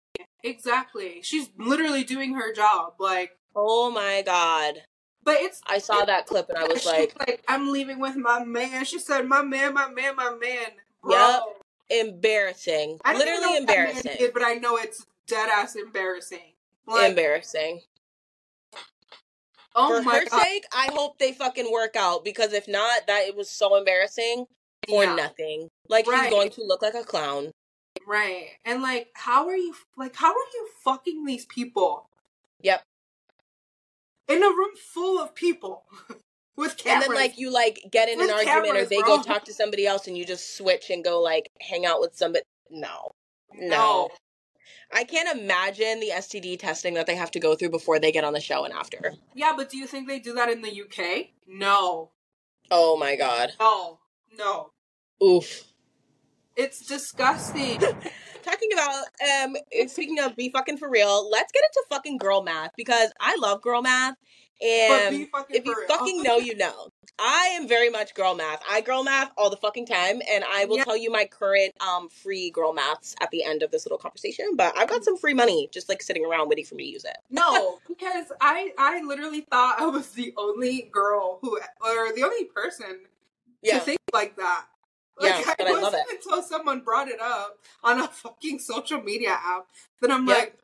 Exactly. 0.43 1.19
She's 1.21 1.51
literally 1.57 2.03
doing 2.03 2.33
her 2.33 2.51
job. 2.51 2.93
Like, 2.99 3.37
Oh 3.55 3.91
my 3.91 4.23
god. 4.25 4.81
but 5.23 5.35
it's 5.39 5.61
I 5.67 5.77
saw 5.77 6.03
that 6.03 6.25
clip 6.25 6.49
and 6.49 6.57
I 6.57 6.63
was 6.65 6.83
like 6.87 7.13
like, 7.19 7.43
I'm 7.47 7.71
leaving 7.71 7.99
with 7.99 8.15
my 8.15 8.43
man. 8.43 8.85
She 8.85 8.97
said, 8.97 9.27
my 9.27 9.43
man, 9.43 9.75
my 9.75 9.87
man, 9.87 10.15
my 10.15 10.31
man. 10.31 10.67
Bro. 11.03 11.13
Yep. 11.13 11.41
Embarrassing. 11.91 12.99
I 13.03 13.13
don't 13.13 13.19
know 13.19 13.25
Literally 13.31 13.41
what 13.59 13.67
that 13.67 13.77
man 13.77 13.87
embarrassing. 13.87 14.15
did, 14.17 14.33
but 14.33 14.43
I 14.43 14.53
know 14.55 14.77
it's 14.77 15.05
dead 15.27 15.49
ass 15.49 15.75
embarrassing. 15.75 16.53
Like, 16.87 17.09
embarrassing. 17.09 17.81
oh 19.75 19.87
For 19.87 20.01
my 20.03 20.19
her 20.19 20.25
god. 20.25 20.41
sake, 20.41 20.65
I 20.73 20.89
hope 20.93 21.19
they 21.19 21.33
fucking 21.33 21.71
work 21.71 21.95
out 21.95 22.23
because 22.23 22.53
if 22.53 22.67
not, 22.67 23.07
that 23.07 23.27
it 23.27 23.35
was 23.35 23.49
so 23.49 23.75
embarrassing 23.75 24.45
for 24.87 25.03
Yeah. 25.03 25.15
nothing. 25.15 25.69
Like 25.87 26.07
Right. 26.07 26.23
she's 26.23 26.29
going 26.31 26.49
to 26.51 26.63
look 26.63 26.81
like 26.81 26.95
a 26.95 27.03
clown. 27.03 27.51
Right. 28.07 28.49
And 28.65 28.81
like, 28.81 29.11
how 29.13 29.47
are 29.47 29.55
you, 29.55 29.75
like, 29.95 30.15
how 30.15 30.31
are 30.31 30.47
you 30.53 30.69
fucking 30.83 31.25
these 31.25 31.45
people 31.45 32.09
Yep. 32.61 32.83
in 34.27 34.43
a 34.43 34.47
room 34.49 34.75
full 34.75 35.19
of 35.19 35.35
people 35.35 35.85
with 36.61 36.81
And 36.85 37.01
then 37.01 37.13
like 37.13 37.37
you 37.37 37.51
like 37.51 37.87
get 37.91 38.07
in 38.07 38.21
an 38.21 38.27
With 38.27 38.47
argument 38.47 38.77
or 38.77 38.85
they 38.85 39.01
bro. 39.01 39.17
go 39.17 39.23
talk 39.23 39.43
to 39.45 39.53
somebody 39.53 39.85
else 39.85 40.07
and 40.07 40.17
you 40.17 40.25
just 40.25 40.55
switch 40.55 40.89
and 40.89 41.03
go 41.03 41.21
like 41.21 41.51
hang 41.59 41.85
out 41.85 41.99
with 41.99 42.15
somebody. 42.15 42.45
No. 42.69 43.11
no. 43.53 43.67
no. 43.67 44.09
I 44.93 45.03
can't 45.03 45.37
imagine 45.39 45.99
the 45.99 46.11
STD 46.13 46.59
testing 46.59 46.93
that 46.95 47.07
they 47.07 47.15
have 47.15 47.31
to 47.31 47.39
go 47.39 47.55
through 47.55 47.69
before 47.69 47.99
they 47.99 48.11
get 48.11 48.23
on 48.23 48.33
the 48.33 48.41
show 48.41 48.65
and 48.65 48.73
after. 48.73 49.13
Yeah, 49.33 49.53
but 49.55 49.69
do 49.69 49.77
you 49.77 49.87
think 49.87 50.07
they 50.07 50.19
do 50.19 50.33
that 50.33 50.49
in 50.49 50.61
the 50.61 50.81
UK? 50.81 51.27
No. 51.47 52.11
Oh 52.69 52.97
my 52.97 53.15
god. 53.15 53.51
No. 53.59 53.99
No. 54.37 54.71
Oof. 55.23 55.63
It's 56.55 56.85
disgusting. 56.85 57.79
Talking 58.43 58.69
about 58.73 59.03
um 59.43 59.55
speaking 59.87 60.19
of 60.19 60.35
be 60.35 60.49
fucking 60.49 60.77
for 60.77 60.89
real, 60.89 61.29
let's 61.29 61.51
get 61.51 61.63
into 61.63 61.83
fucking 61.89 62.17
girl 62.17 62.43
math 62.43 62.71
because 62.75 63.11
I 63.19 63.35
love 63.39 63.61
girl 63.61 63.81
math 63.81 64.15
and 64.63 65.27
if 65.49 65.65
you 65.65 65.75
real. 65.75 65.87
fucking 65.87 66.23
know, 66.23 66.37
you 66.37 66.55
know. 66.55 66.87
I 67.19 67.49
am 67.53 67.67
very 67.67 67.89
much 67.89 68.15
girl 68.15 68.33
math. 68.35 68.61
I 68.69 68.81
girl 68.81 69.03
math 69.03 69.31
all 69.37 69.49
the 69.51 69.57
fucking 69.57 69.85
time, 69.85 70.21
and 70.31 70.43
I 70.43 70.65
will 70.65 70.77
Yeah. 70.77 70.85
tell 70.85 70.97
you 70.97 71.11
my 71.11 71.25
current 71.25 71.73
um 71.81 72.09
free 72.09 72.49
girl 72.49 72.73
maths 72.73 73.15
at 73.21 73.29
the 73.31 73.43
end 73.43 73.61
of 73.63 73.69
this 73.71 73.85
little 73.85 73.97
conversation. 73.99 74.55
But 74.55 74.75
I've 74.77 74.87
got 74.89 75.03
some 75.03 75.17
free 75.17 75.33
money 75.35 75.69
just 75.71 75.87
like 75.89 76.01
sitting 76.01 76.25
around 76.25 76.47
waiting 76.49 76.65
for 76.65 76.75
me 76.75 76.85
to 76.85 76.91
use 76.91 77.05
it. 77.05 77.17
No, 77.29 77.79
because 77.87 78.31
I 78.41 78.71
I 78.77 79.01
literally 79.03 79.41
thought 79.41 79.79
I 79.79 79.85
was 79.87 80.09
the 80.11 80.33
only 80.37 80.89
girl 80.91 81.39
who 81.41 81.59
or 81.81 82.13
the 82.13 82.23
only 82.23 82.45
person 82.45 83.01
to 83.65 83.79
think 83.79 83.99
like 84.13 84.35
that. 84.37 84.65
Yeah, 85.19 85.43
but 85.57 85.67
I 85.67 85.71
love 85.73 85.81
wasn't 85.83 86.03
until 86.11 86.41
someone 86.41 86.79
brought 86.79 87.07
it 87.07 87.19
up 87.21 87.59
on 87.83 87.99
a 87.99 88.07
fucking 88.07 88.57
social 88.59 89.01
media 89.01 89.31
app 89.39 89.67
that 90.01 90.09
I'm 90.09 90.25
Yep. 90.25 90.37
like, 90.37 90.57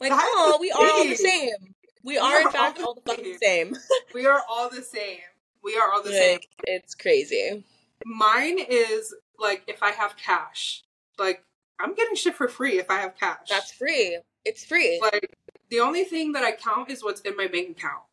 Like, 0.00 0.12
oh, 0.14 0.58
we 0.60 0.70
are 0.70 0.78
all 0.80 1.04
the 1.04 1.16
same. 1.16 1.74
We 2.06 2.18
are 2.18 2.40
in 2.40 2.50
fact 2.50 2.78
all 2.78 2.86
all 2.86 2.94
the 2.94 3.00
the 3.04 3.10
fucking 3.10 3.38
same. 3.42 3.76
we 4.14 4.26
are 4.26 4.40
all 4.48 4.70
the 4.70 4.80
same. 4.80 5.18
We 5.62 5.76
are 5.76 5.92
all 5.92 6.04
the 6.04 6.12
same. 6.12 6.38
It's 6.62 6.94
crazy. 6.94 7.64
Mine 8.04 8.60
is 8.60 9.12
like 9.40 9.64
if 9.66 9.82
I 9.82 9.90
have 9.90 10.16
cash, 10.16 10.84
like 11.18 11.42
I'm 11.80 11.94
getting 11.94 12.14
shit 12.14 12.36
for 12.36 12.46
free 12.46 12.78
if 12.78 12.88
I 12.90 13.00
have 13.00 13.16
cash. 13.18 13.48
That's 13.50 13.72
free. 13.72 14.20
It's 14.44 14.64
free. 14.64 15.00
like 15.02 15.36
the 15.70 15.80
only 15.80 16.04
thing 16.04 16.30
that 16.32 16.44
I 16.44 16.52
count 16.52 16.90
is 16.92 17.02
what's 17.02 17.22
in 17.22 17.36
my 17.36 17.48
bank 17.48 17.70
account. 17.70 18.04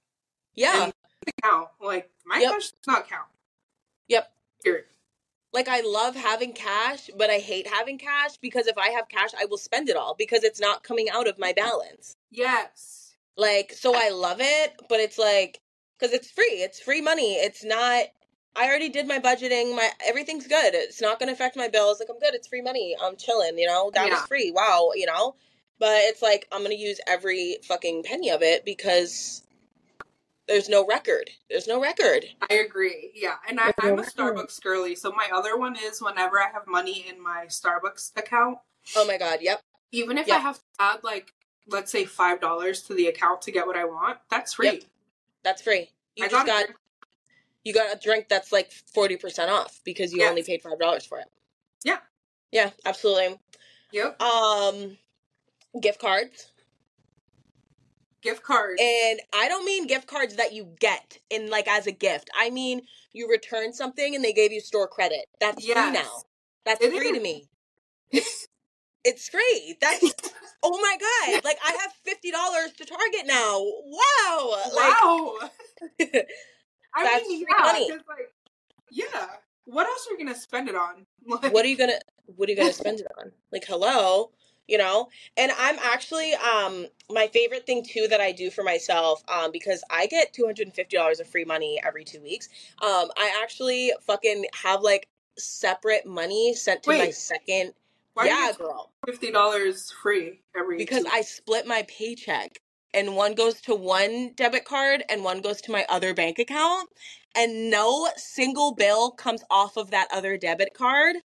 Yeah. 0.55 0.85
And 0.85 0.93
count 1.43 1.69
like 1.79 2.09
my 2.25 2.39
Yep. 2.39 2.51
cash 2.51 2.71
does 2.71 2.87
not 2.87 3.07
count. 3.07 3.27
Yep. 4.07 4.33
Period. 4.63 4.85
Like 5.53 5.67
I 5.67 5.81
love 5.81 6.15
having 6.15 6.53
cash, 6.53 7.11
but 7.15 7.29
I 7.29 7.37
hate 7.37 7.67
having 7.67 7.99
cash 7.99 8.37
because 8.37 8.65
if 8.65 8.75
I 8.75 8.89
have 8.89 9.07
cash, 9.07 9.29
I 9.39 9.45
will 9.45 9.59
spend 9.59 9.87
it 9.87 9.95
all 9.95 10.15
because 10.17 10.43
it's 10.43 10.59
not 10.59 10.81
coming 10.83 11.11
out 11.11 11.27
of 11.27 11.37
my 11.37 11.53
balance. 11.53 12.15
Yes. 12.31 13.02
Like, 13.37 13.73
so 13.73 13.93
I 13.95 14.09
love 14.09 14.37
it, 14.39 14.73
but 14.89 14.99
it's 14.99 15.17
like, 15.17 15.59
because 15.99 16.13
it's 16.13 16.29
free. 16.29 16.45
It's 16.61 16.79
free 16.79 17.01
money. 17.01 17.33
It's 17.33 17.63
not. 17.63 18.05
I 18.55 18.67
already 18.67 18.89
did 18.89 19.07
my 19.07 19.19
budgeting. 19.19 19.75
My 19.75 19.89
everything's 20.05 20.47
good. 20.47 20.75
It's 20.75 21.01
not 21.01 21.17
going 21.19 21.27
to 21.27 21.33
affect 21.33 21.55
my 21.55 21.67
bills. 21.69 21.99
Like 21.99 22.09
I'm 22.11 22.19
good. 22.19 22.35
It's 22.35 22.47
free 22.47 22.61
money. 22.61 22.95
I'm 23.01 23.15
chilling. 23.15 23.57
You 23.57 23.67
know 23.67 23.89
that 23.93 24.09
was 24.09 24.21
free. 24.27 24.51
Wow. 24.51 24.91
You 24.95 25.07
know, 25.07 25.35
but 25.79 25.95
it's 26.03 26.21
like 26.21 26.47
I'm 26.51 26.59
going 26.59 26.75
to 26.75 26.81
use 26.81 26.99
every 27.07 27.57
fucking 27.63 28.03
penny 28.03 28.29
of 28.29 28.41
it 28.43 28.63
because 28.63 29.43
there's 30.47 30.69
no 30.69 30.85
record. 30.85 31.29
There's 31.49 31.67
no 31.67 31.81
record. 31.81 32.25
I 32.49 32.55
agree. 32.55 33.11
Yeah. 33.15 33.35
And 33.49 33.59
I, 33.59 33.67
With 33.67 33.75
I'm 33.81 33.99
a 33.99 34.03
Starbucks 34.03 34.61
girly. 34.61 34.93
So 34.95 35.11
my 35.11 35.29
other 35.33 35.57
one 35.57 35.75
is 35.81 36.01
whenever 36.01 36.39
I 36.39 36.49
have 36.51 36.67
money 36.67 37.05
in 37.09 37.21
my 37.23 37.45
Starbucks 37.47 38.15
account, 38.17 38.57
Oh 38.95 39.07
my 39.07 39.17
god. 39.17 39.39
Yep. 39.41 39.61
even 39.91 40.17
if 40.17 40.27
Yeah. 40.27 40.35
I 40.35 40.39
have 40.39 40.57
to 40.57 40.63
add 40.79 40.99
like 41.03 41.33
let's 41.67 41.91
say 41.91 42.05
five 42.05 42.41
dollars 42.41 42.81
to 42.83 42.93
the 42.95 43.07
account 43.07 43.41
to 43.43 43.51
get 43.51 43.67
what 43.67 43.77
I 43.77 43.85
want, 43.85 44.19
that's 44.29 44.53
free. 44.53 44.67
Yep. 44.67 44.83
That's 45.43 45.61
free. 45.61 45.91
You 46.15 46.25
I 46.25 46.29
just 46.29 46.45
got, 46.45 46.47
got 46.47 46.63
a 46.63 46.65
drink. 46.67 46.79
you 47.65 47.73
got 47.73 47.95
a 47.95 47.99
drink 47.99 48.29
that's 48.29 48.51
like 48.51 48.71
forty 48.93 49.17
percent 49.17 49.51
off 49.51 49.81
because 49.85 50.13
you 50.13 50.21
Yes. 50.21 50.29
only 50.29 50.43
paid 50.43 50.61
five 50.61 50.79
dollars 50.79 51.05
for 51.05 51.19
it. 51.19 51.27
Yeah. 51.83 51.99
Yeah. 52.51 52.71
Absolutely. 52.85 53.39
Yep. 53.91 54.21
Um, 54.21 54.97
gift 55.81 55.99
cards. 56.01 56.51
gift 58.21 58.43
cards. 58.43 58.81
And 58.81 59.19
I 59.33 59.47
don't 59.47 59.65
mean 59.65 59.87
gift 59.87 60.07
cards 60.07 60.35
that 60.37 60.53
you 60.53 60.75
get 60.79 61.19
in 61.29 61.49
like 61.49 61.67
as 61.67 61.87
a 61.87 61.91
gift. 61.91 62.29
I 62.37 62.49
mean 62.49 62.81
you 63.13 63.29
return 63.29 63.73
something 63.73 64.15
and 64.15 64.23
they 64.23 64.33
gave 64.33 64.51
you 64.51 64.61
store 64.61 64.87
credit. 64.87 65.25
That's 65.39 65.63
free 65.65 65.91
now. 65.91 66.23
That's 66.65 66.83
It 66.83 66.91
free 66.91 67.11
to 67.13 67.19
me. 67.21 67.47
It's 68.11 68.47
it's 69.03 69.29
free. 69.29 69.77
That's 69.81 70.03
oh 70.63 70.79
my 70.79 70.97
god. 70.99 71.43
Like 71.43 71.57
I 71.65 71.71
have 71.81 71.91
fifty 72.03 72.31
dollars 72.31 72.71
to 72.77 72.85
Target 72.85 73.25
now. 73.25 73.59
Wow. 73.59 74.55
Like 74.75 75.03
wow. 75.03 75.37
I 76.95 77.03
That's 77.03 77.27
mean, 77.27 77.41
yeah, 77.41 77.65
money. 77.65 77.91
like, 77.91 78.01
yeah. 78.91 79.27
What 79.65 79.87
else 79.87 80.07
are 80.07 80.13
you 80.13 80.25
gonna 80.25 80.37
spend 80.37 80.69
it 80.69 80.75
on? 80.75 81.05
Like, 81.25 81.53
what 81.53 81.65
are 81.65 81.69
you 81.69 81.77
gonna 81.77 81.99
what 82.25 82.49
are 82.49 82.51
you 82.51 82.57
gonna 82.57 82.73
spend 82.73 82.99
it 82.99 83.07
on 83.17 83.31
like 83.51 83.63
hello 83.65 84.31
you 84.67 84.77
know 84.77 85.07
and 85.37 85.51
i'm 85.57 85.77
actually 85.81 86.33
um 86.33 86.85
my 87.09 87.27
favorite 87.27 87.65
thing 87.65 87.83
too 87.83 88.07
that 88.09 88.21
i 88.21 88.31
do 88.31 88.49
for 88.49 88.63
myself 88.63 89.23
um 89.27 89.51
because 89.51 89.83
i 89.89 90.05
get 90.07 90.33
$250 90.33 91.19
of 91.19 91.27
free 91.27 91.45
money 91.45 91.79
every 91.85 92.03
two 92.03 92.21
weeks 92.21 92.49
um 92.81 93.09
i 93.17 93.39
actually 93.41 93.91
fucking 94.01 94.45
have 94.53 94.81
like 94.81 95.07
separate 95.37 96.05
money 96.05 96.53
sent 96.53 96.83
to 96.83 96.91
my 96.91 97.09
second 97.09 97.73
Why 98.13 98.25
yeah 98.25 98.51
girl 98.57 98.91
fifty 99.05 99.31
dollars 99.31 99.91
free 100.01 100.41
every? 100.57 100.77
because 100.77 101.05
i 101.11 101.21
split 101.21 101.65
my 101.67 101.83
paycheck 101.87 102.59
and 102.93 103.15
one 103.15 103.33
goes 103.33 103.59
to 103.61 103.73
one 103.75 104.31
debit 104.35 104.65
card 104.65 105.03
and 105.09 105.23
one 105.23 105.41
goes 105.41 105.61
to 105.61 105.71
my 105.71 105.85
other 105.89 106.13
bank 106.13 106.37
account 106.39 106.89
and 107.35 107.69
no 107.71 108.07
single 108.15 108.73
bill 108.75 109.11
comes 109.11 109.43
off 109.49 109.77
of 109.77 109.89
that 109.91 110.07
other 110.13 110.37
debit 110.37 110.73
card 110.77 111.15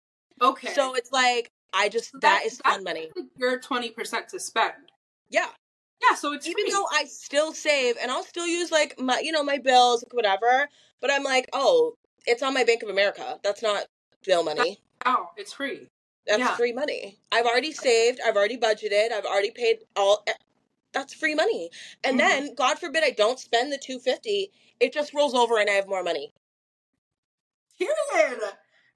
okay. 0.41 0.73
so 0.73 0.95
it's 0.95 1.11
like 1.11 1.49
i 1.73 1.89
just 1.89 2.09
So 2.11 2.17
that 2.21 2.39
that- 2.39 2.45
is 2.45 2.57
fun 2.61 2.83
money 2.83 3.09
like 3.15 3.25
your 3.37 3.59
twenty 3.59 3.91
percent 3.91 4.29
to 4.29 4.39
spend. 4.39 4.73
yeah 5.29 5.49
Yeah, 6.01 6.15
so 6.15 6.33
it's 6.33 6.47
even 6.47 6.63
free. 6.65 6.71
though 6.71 6.87
I 6.91 7.03
still 7.05 7.53
save 7.53 7.95
and 8.01 8.09
I'll 8.09 8.23
still 8.23 8.47
use 8.47 8.71
like 8.71 8.99
my 8.99 9.19
you 9.19 9.31
know 9.31 9.43
my 9.43 9.57
bills 9.59 10.03
whatever, 10.11 10.67
but 11.01 11.11
I'm 11.11 11.23
like, 11.23 11.49
oh, 11.53 11.93
it's 12.25 12.41
on 12.41 12.53
my 12.53 12.63
Bank 12.63 12.83
of 12.83 12.89
America. 12.89 13.37
That's 13.43 13.61
not 13.61 13.85
bill 14.25 14.43
money. 14.43 14.79
oh, 15.05 15.27
it's 15.37 15.53
free. 15.53 15.87
That's 16.29 16.41
yeah. 16.41 16.57
free 16.57 16.73
money. 16.73 17.19
I've 17.33 17.47
already 17.47 17.73
saved. 17.73 18.21
I've 18.25 18.37
already 18.37 18.57
budgeted. 18.57 19.13
I've 19.13 19.25
already 19.25 19.51
paid 19.51 19.79
all. 19.97 20.23
eh, 20.27 20.33
That's 20.93 21.13
free 21.13 21.35
money. 21.35 21.71
And 22.03 22.15
Mhm. 22.15 22.19
then, 22.19 22.55
God 22.55 22.79
forbid, 22.79 23.03
I 23.05 23.11
don't 23.11 23.39
spend 23.39 23.73
the 23.73 23.79
two 23.79 23.99
fifty. 23.99 24.51
It 24.79 24.93
just 24.93 25.13
rolls 25.13 25.35
over 25.35 25.59
and 25.59 25.69
I 25.69 25.73
have 25.73 25.87
more 25.87 26.03
money. 26.03 26.33
Period. 27.79 28.41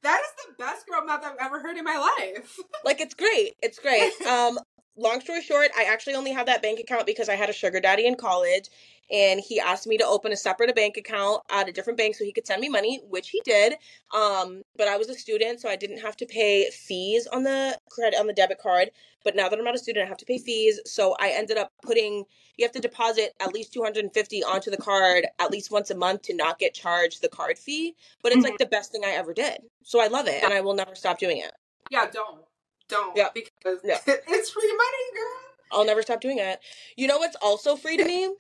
That 0.04 0.22
is 0.22 0.46
the 0.48 0.54
best 0.64 0.88
girl 0.88 1.06
math 1.06 1.24
I've 1.26 1.38
ever 1.40 1.60
heard 1.62 1.78
in 1.78 1.84
my 1.86 1.98
life. 1.98 2.58
Like 2.86 3.02
it's 3.02 3.14
great. 3.16 3.56
It's 3.64 3.80
great. 3.80 4.14
Um, 4.28 4.60
long 4.96 5.22
story 5.22 5.42
short, 5.42 5.72
I 5.78 5.84
actually 5.84 6.16
only 6.16 6.32
have 6.32 6.46
that 6.46 6.62
bank 6.62 6.80
account 6.80 7.06
because 7.06 7.30
I 7.30 7.36
had 7.36 7.50
a 7.50 7.54
sugar 7.54 7.80
daddy 7.80 8.06
in 8.06 8.16
college, 8.16 8.70
and 9.12 9.40
he 9.40 9.60
asked 9.60 9.88
me 9.88 9.98
to 9.98 10.06
open 10.06 10.32
a 10.32 10.38
separate 10.38 10.74
bank 10.76 10.98
account 10.98 11.42
at 11.52 11.68
a 11.68 11.72
different 11.72 11.98
bank 11.98 12.16
so 12.16 12.24
he 12.24 12.32
could 12.32 12.48
send 12.48 12.62
me 12.62 12.70
money, 12.70 13.02
which 13.10 13.30
he 13.30 13.42
did. 13.44 13.74
Um, 14.14 14.64
but 14.78 14.88
I 14.88 14.98
was 14.98 15.10
a 15.10 15.16
student, 15.16 15.60
so 15.60 15.70
I 15.70 15.76
didn't 15.76 16.00
have 16.00 16.16
to 16.18 16.26
pay 16.26 16.70
fees 16.72 17.28
on 17.28 17.44
the 17.44 17.78
credit 17.90 18.20
on 18.20 18.28
the 18.28 18.34
debit 18.34 18.60
card. 18.60 18.92
But 19.24 19.36
now 19.36 19.50
that 19.50 19.58
I'm 19.58 19.66
not 19.66 19.76
a 19.76 19.80
student, 19.80 20.06
I 20.06 20.10
have 20.10 20.18
to 20.18 20.26
pay 20.26 20.38
fees. 20.38 20.80
So 20.86 21.16
I 21.20 21.30
ended 21.30 21.58
up 21.58 21.72
putting 21.82 22.26
you 22.58 22.66
have 22.66 22.72
to 22.74 22.80
deposit 22.80 23.34
at 23.40 23.54
least 23.54 23.74
250 23.74 24.44
onto 24.44 24.70
the 24.70 24.78
card 24.78 25.26
at 25.40 25.50
least 25.50 25.72
once 25.72 25.90
a 25.90 25.96
month 25.96 26.22
to 26.24 26.36
not 26.36 26.60
get 26.60 26.74
charged 26.74 27.22
the 27.22 27.30
card 27.30 27.58
fee. 27.58 27.96
But 28.22 28.32
it's 28.32 28.44
like 28.44 28.60
the 28.60 28.68
best 28.68 28.92
thing 28.92 29.04
I 29.04 29.12
ever 29.12 29.34
did. 29.34 29.60
So 29.84 30.00
I 30.00 30.08
love 30.08 30.28
it 30.28 30.44
and 30.44 30.54
I 30.54 30.62
will 30.62 30.76
never 30.76 30.94
stop 30.94 31.18
doing 31.18 31.38
it. 31.38 31.52
Yeah, 31.90 32.06
don't. 32.12 32.42
Don't. 32.90 33.16
Yeah. 33.16 33.30
Because 33.34 33.80
Yeah. 33.84 33.98
it's 34.08 34.50
free 34.50 34.68
money, 34.68 35.16
girl. 35.16 35.40
I'll 35.72 35.86
never 35.86 36.02
stop 36.02 36.22
doing 36.22 36.38
it. 36.40 36.60
You 36.96 37.08
know 37.08 37.18
what's 37.18 37.36
also 37.42 37.76
free 37.76 37.98
to 37.98 38.06
me 38.06 38.34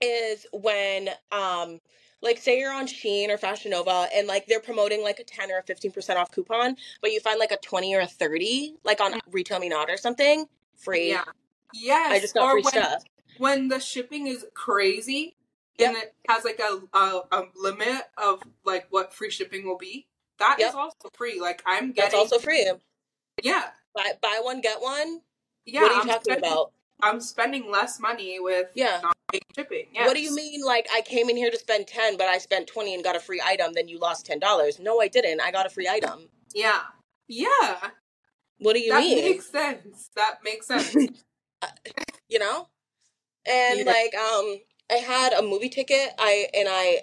is 0.00 0.46
when 0.52 1.10
um 1.30 1.78
like 2.22 2.38
say 2.38 2.58
you're 2.58 2.72
on 2.72 2.86
Shein 2.86 3.28
or 3.28 3.38
Fashion 3.38 3.70
Nova 3.70 4.08
and 4.14 4.26
like 4.26 4.46
they're 4.46 4.60
promoting 4.60 5.02
like 5.02 5.20
a 5.20 5.24
10 5.24 5.50
or 5.50 5.58
a 5.58 5.62
15% 5.62 6.16
off 6.16 6.30
coupon, 6.30 6.76
but 7.00 7.12
you 7.12 7.20
find 7.20 7.38
like 7.38 7.52
a 7.52 7.56
20 7.58 7.94
or 7.94 8.00
a 8.00 8.06
30 8.06 8.74
like 8.84 9.00
on 9.00 9.12
RetailMeNot 9.30 9.88
or 9.88 9.96
something, 9.96 10.46
free. 10.76 11.10
Yeah. 11.10 11.24
Yes. 11.72 12.12
I 12.12 12.18
just 12.20 12.34
got 12.34 12.44
or 12.44 12.52
free 12.52 12.62
when, 12.62 12.72
stuff. 12.72 13.02
when 13.38 13.68
the 13.68 13.78
shipping 13.78 14.26
is 14.26 14.44
crazy 14.54 15.36
Yep. 15.78 15.88
and 15.94 15.96
it 16.02 16.14
has 16.28 16.44
like 16.44 16.60
a, 16.60 16.80
a 16.98 17.20
a 17.32 17.44
limit 17.56 18.02
of 18.18 18.42
like 18.66 18.86
what 18.90 19.14
free 19.14 19.30
shipping 19.30 19.64
will 19.66 19.78
be. 19.78 20.06
That 20.38 20.56
is 20.58 20.66
Yep. 20.66 20.74
also 20.74 21.08
free. 21.14 21.40
Like 21.40 21.62
I'm 21.64 21.92
getting 21.92 22.10
That's 22.10 22.14
also 22.14 22.38
free. 22.38 22.70
Yeah 23.42 23.64
Buy 23.94 24.12
buy 24.22 24.38
one 24.42 24.60
get 24.60 24.80
one. 24.80 25.20
yeah. 25.66 25.82
what 25.82 25.90
are 25.90 25.94
you 25.94 26.00
I'm 26.02 26.06
talking 26.06 26.22
spending, 26.32 26.50
about? 26.52 26.72
I'm 27.02 27.20
spending 27.20 27.70
less 27.70 27.98
money 27.98 28.38
with 28.38 28.68
Yeah. 28.74 29.00
shipping. 29.56 29.86
Yes. 29.92 30.06
What 30.06 30.14
do 30.14 30.22
you 30.22 30.34
mean 30.34 30.62
like 30.64 30.86
I 30.94 31.00
came 31.00 31.28
in 31.28 31.36
here 31.36 31.50
to 31.50 31.58
spend 31.58 31.86
10 31.88 32.16
but 32.16 32.28
I 32.28 32.38
spent 32.38 32.66
20 32.68 32.94
and 32.94 33.02
got 33.02 33.16
a 33.16 33.20
free 33.20 33.42
item 33.44 33.72
then 33.74 33.88
you 33.88 33.98
lost 33.98 34.26
$10? 34.26 34.78
No, 34.80 35.00
I 35.00 35.08
didn't. 35.08 35.40
I 35.40 35.50
got 35.50 35.66
a 35.66 35.70
free 35.70 35.88
item. 35.88 36.28
Yeah. 36.54 36.80
Yeah. 37.26 37.90
What 38.58 38.74
do 38.74 38.80
you 38.80 38.92
that 38.92 39.00
mean? 39.00 39.16
That 39.18 39.30
makes 39.30 39.50
sense. 39.50 40.10
That 40.14 40.38
makes 40.44 40.66
sense. 40.72 40.94
you 42.28 42.38
know 42.38 42.68
and 43.46 43.78
Yeah. 43.80 43.84
like 43.86 44.14
um 44.14 44.60
i 44.90 44.94
had 44.94 45.32
a 45.32 45.42
movie 45.42 45.68
ticket 45.68 46.10
i 46.18 46.46
and 46.54 46.68
i 46.70 46.98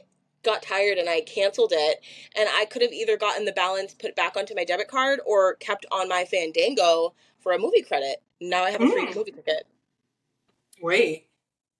got 0.47 0.61
tired 0.63 0.97
and 0.97 1.07
i 1.09 1.21
canceled 1.21 1.71
it 1.75 1.99
and 2.35 2.49
i 2.57 2.65
could 2.65 2.81
have 2.81 2.91
either 2.91 3.17
gotten 3.17 3.45
the 3.45 3.51
balance 3.51 3.93
put 3.93 4.15
back 4.15 4.35
onto 4.35 4.55
my 4.55 4.63
debit 4.63 4.87
card 4.87 5.19
or 5.25 5.55
kept 5.55 5.85
on 5.91 6.07
my 6.09 6.23
fandango 6.25 7.13
for 7.39 7.51
a 7.51 7.59
movie 7.59 7.81
credit 7.83 8.21
now 8.41 8.63
i 8.63 8.71
have 8.71 8.81
a 8.81 8.87
free 8.89 9.05
Mm. 9.07 9.15
movie 9.15 9.31
ticket 9.31 9.67
Wait. 10.81 11.27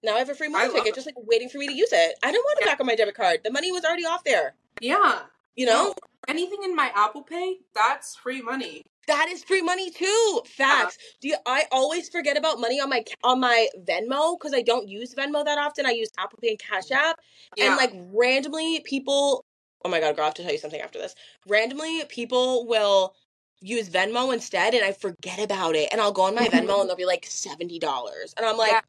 now 0.02 0.14
i 0.14 0.18
have 0.18 0.28
a 0.28 0.34
free 0.34 0.48
movie 0.48 0.64
love 0.64 0.74
ticket 0.74 0.94
just 0.94 1.06
like 1.06 1.14
waiting 1.18 1.48
for 1.48 1.58
me 1.58 1.66
to 1.68 1.74
use 1.74 1.92
it 1.92 2.14
i 2.22 2.30
don't 2.32 2.44
want 2.44 2.58
it 2.60 2.64
Yeah. 2.66 2.72
back 2.72 2.80
on 2.80 2.86
my 2.86 2.94
debit 2.94 3.14
card 3.14 3.40
the 3.44 3.50
money 3.50 3.72
was 3.72 3.84
already 3.84 4.04
off 4.04 4.24
there 4.24 4.54
Yeah. 4.80 5.20
you 5.56 5.66
know 5.66 5.88
No, 5.88 5.94
anything 6.28 6.62
in 6.64 6.74
my 6.76 6.92
Apple 6.94 7.22
Pay, 7.22 7.58
that's 7.74 8.14
free 8.16 8.42
money. 8.42 8.82
That 9.08 9.28
is 9.28 9.42
free 9.42 9.62
money 9.62 9.90
too. 9.90 10.04
Uh-huh. 10.36 10.42
Facts. 10.44 10.98
Do 11.20 11.28
you, 11.28 11.36
I 11.46 11.64
always 11.72 12.08
forget 12.08 12.36
about 12.36 12.60
money 12.60 12.80
on 12.80 12.88
my 12.88 13.04
on 13.24 13.40
my 13.40 13.68
Venmo 13.84 14.38
because 14.38 14.54
I 14.54 14.62
don't 14.62 14.88
use 14.88 15.14
Venmo 15.14 15.44
that 15.44 15.58
often. 15.58 15.86
I 15.86 15.90
use 15.90 16.08
Apple 16.18 16.38
Pay 16.40 16.50
and 16.50 16.58
Cash 16.58 16.84
mm-hmm. 16.84 17.10
App. 17.10 17.18
Yeah. 17.56 17.68
And 17.68 17.76
like 17.76 17.92
randomly 18.12 18.80
people 18.84 19.44
oh 19.84 19.88
my 19.88 20.00
god, 20.00 20.16
girl, 20.16 20.24
I 20.24 20.26
have 20.26 20.34
to 20.34 20.42
tell 20.42 20.52
you 20.52 20.58
something 20.58 20.80
after 20.80 20.98
this. 20.98 21.14
Randomly 21.46 22.04
people 22.08 22.66
will 22.66 23.14
use 23.60 23.88
Venmo 23.88 24.32
instead 24.32 24.74
and 24.74 24.84
I 24.84 24.92
forget 24.92 25.40
about 25.40 25.74
it. 25.74 25.88
And 25.90 26.00
I'll 26.00 26.12
go 26.12 26.22
on 26.22 26.34
my 26.34 26.46
Venmo 26.48 26.80
and 26.80 26.88
they'll 26.88 26.96
be 26.96 27.06
like 27.06 27.26
seventy 27.26 27.78
dollars. 27.78 28.34
And 28.36 28.46
I'm 28.46 28.56
like, 28.56 28.72
Yeah. 28.72 28.80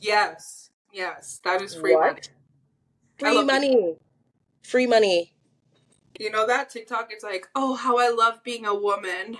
yes. 0.00 0.70
Yes. 0.92 1.40
That 1.44 1.60
is 1.60 1.74
free 1.74 1.94
What? 1.94 2.06
money. 2.06 2.20
Free 3.18 3.38
it. 3.38 3.46
money. 3.46 3.96
Free 4.62 4.86
money. 4.86 5.35
You 6.18 6.30
know 6.30 6.46
that 6.46 6.70
TikTok? 6.70 7.08
It's 7.10 7.24
like, 7.24 7.46
oh, 7.54 7.74
how 7.74 7.98
I 7.98 8.08
love 8.08 8.42
being 8.42 8.64
a 8.66 8.74
woman. 8.74 9.38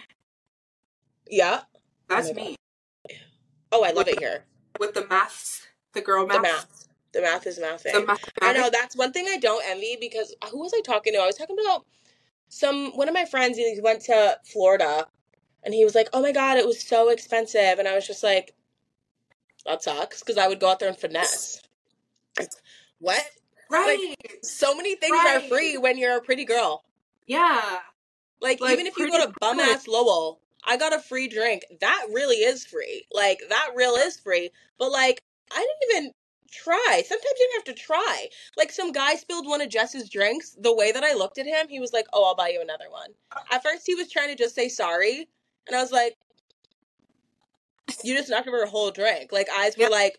Yeah. 1.28 1.62
That's 2.08 2.30
Oh 2.30 2.34
me 2.34 2.56
Oh, 3.72 3.84
I 3.84 3.90
love 3.90 4.08
it 4.08 4.18
here. 4.18 4.44
with 4.78 4.94
the 4.94 5.06
maths, 5.06 5.66
the 5.92 6.00
girl 6.00 6.26
math, 6.26 6.36
The 6.36 6.42
math. 6.42 6.88
The 7.12 7.22
math 7.22 7.46
is 7.46 7.58
mathing. 7.58 7.92
the 7.92 8.06
math. 8.06 8.30
I 8.40 8.52
know 8.52 8.70
that's 8.70 8.96
one 8.96 9.12
thing 9.12 9.26
I 9.28 9.38
don't 9.38 9.64
envy 9.66 9.96
because 10.00 10.34
uh, 10.42 10.48
who 10.48 10.60
was 10.60 10.72
I 10.74 10.80
talking 10.82 11.12
to? 11.14 11.18
I 11.18 11.26
was 11.26 11.36
talking 11.36 11.56
about 11.60 11.84
some 12.48 12.92
one 12.96 13.08
of 13.08 13.14
my 13.14 13.24
friends. 13.24 13.58
He 13.58 13.80
went 13.82 14.02
to 14.02 14.38
Florida, 14.44 15.06
and 15.64 15.74
he 15.74 15.84
was 15.84 15.94
like, 15.94 16.08
"Oh 16.12 16.22
my 16.22 16.32
god, 16.32 16.58
it 16.58 16.66
was 16.66 16.82
so 16.82 17.08
expensive," 17.08 17.78
and 17.78 17.88
I 17.88 17.94
was 17.94 18.06
just 18.06 18.22
like, 18.22 18.54
"That 19.64 19.82
sucks," 19.82 20.20
because 20.20 20.38
I 20.38 20.46
would 20.48 20.60
go 20.60 20.70
out 20.70 20.78
there 20.78 20.88
and 20.88 20.96
finesse. 20.98 21.60
What? 22.98 23.24
Right. 23.70 24.14
So 24.42 24.74
many 24.74 24.96
things 24.96 25.16
are 25.18 25.40
free 25.40 25.76
when 25.78 25.98
you're 25.98 26.16
a 26.16 26.22
pretty 26.22 26.44
girl. 26.44 26.84
yeah. 27.26 27.78
Like, 28.40 28.60
Like, 28.60 28.72
even 28.74 28.86
if 28.86 28.96
you 28.98 29.10
go 29.10 29.24
to 29.26 29.32
bum 29.40 29.58
ass 29.60 29.88
Lowell, 29.88 30.40
I 30.62 30.76
got 30.76 30.92
a 30.94 31.00
free 31.00 31.26
drink. 31.26 31.64
That 31.80 32.06
really 32.12 32.36
is 32.36 32.66
free. 32.66 33.06
Like 33.10 33.40
that 33.48 33.70
real 33.74 33.92
uh 33.92 34.06
is 34.06 34.18
free. 34.20 34.50
But 34.78 34.90
like, 34.92 35.22
I 35.50 35.56
didn't 35.56 35.96
even 35.96 36.12
try. 36.52 37.02
Sometimes 37.06 37.34
you 37.40 37.50
have 37.54 37.64
to 37.64 37.72
try. 37.74 38.26
Like 38.56 38.70
some 38.72 38.92
guy 38.92 39.14
spilled 39.16 39.46
one 39.46 39.62
of 39.62 39.70
Jess's 39.70 40.10
drinks. 40.10 40.54
The 40.60 40.74
way 40.74 40.92
that 40.92 41.02
I 41.02 41.14
looked 41.14 41.38
at 41.38 41.46
him, 41.46 41.68
he 41.68 41.80
was 41.80 41.92
like, 41.94 42.06
"Oh, 42.12 42.24
I'll 42.26 42.34
buy 42.36 42.48
you 42.50 42.60
another 42.60 42.90
one." 42.90 43.10
Uh 43.34 43.40
at 43.50 43.62
first, 43.62 43.84
he 43.86 43.94
was 43.94 44.10
trying 44.10 44.28
to 44.28 44.36
just 44.36 44.54
say 44.54 44.68
sorry, 44.68 45.28
and 45.66 45.74
I 45.74 45.80
was 45.80 45.92
like, 45.92 46.14
"You 48.04 48.14
just 48.16 48.28
knocked 48.28 48.48
over 48.48 48.62
a 48.62 48.68
whole 48.68 48.90
drink." 48.90 49.32
Like 49.32 49.48
eyes 49.50 49.76
were 49.76 49.84
Yeah. 49.84 49.88
like, 49.88 50.18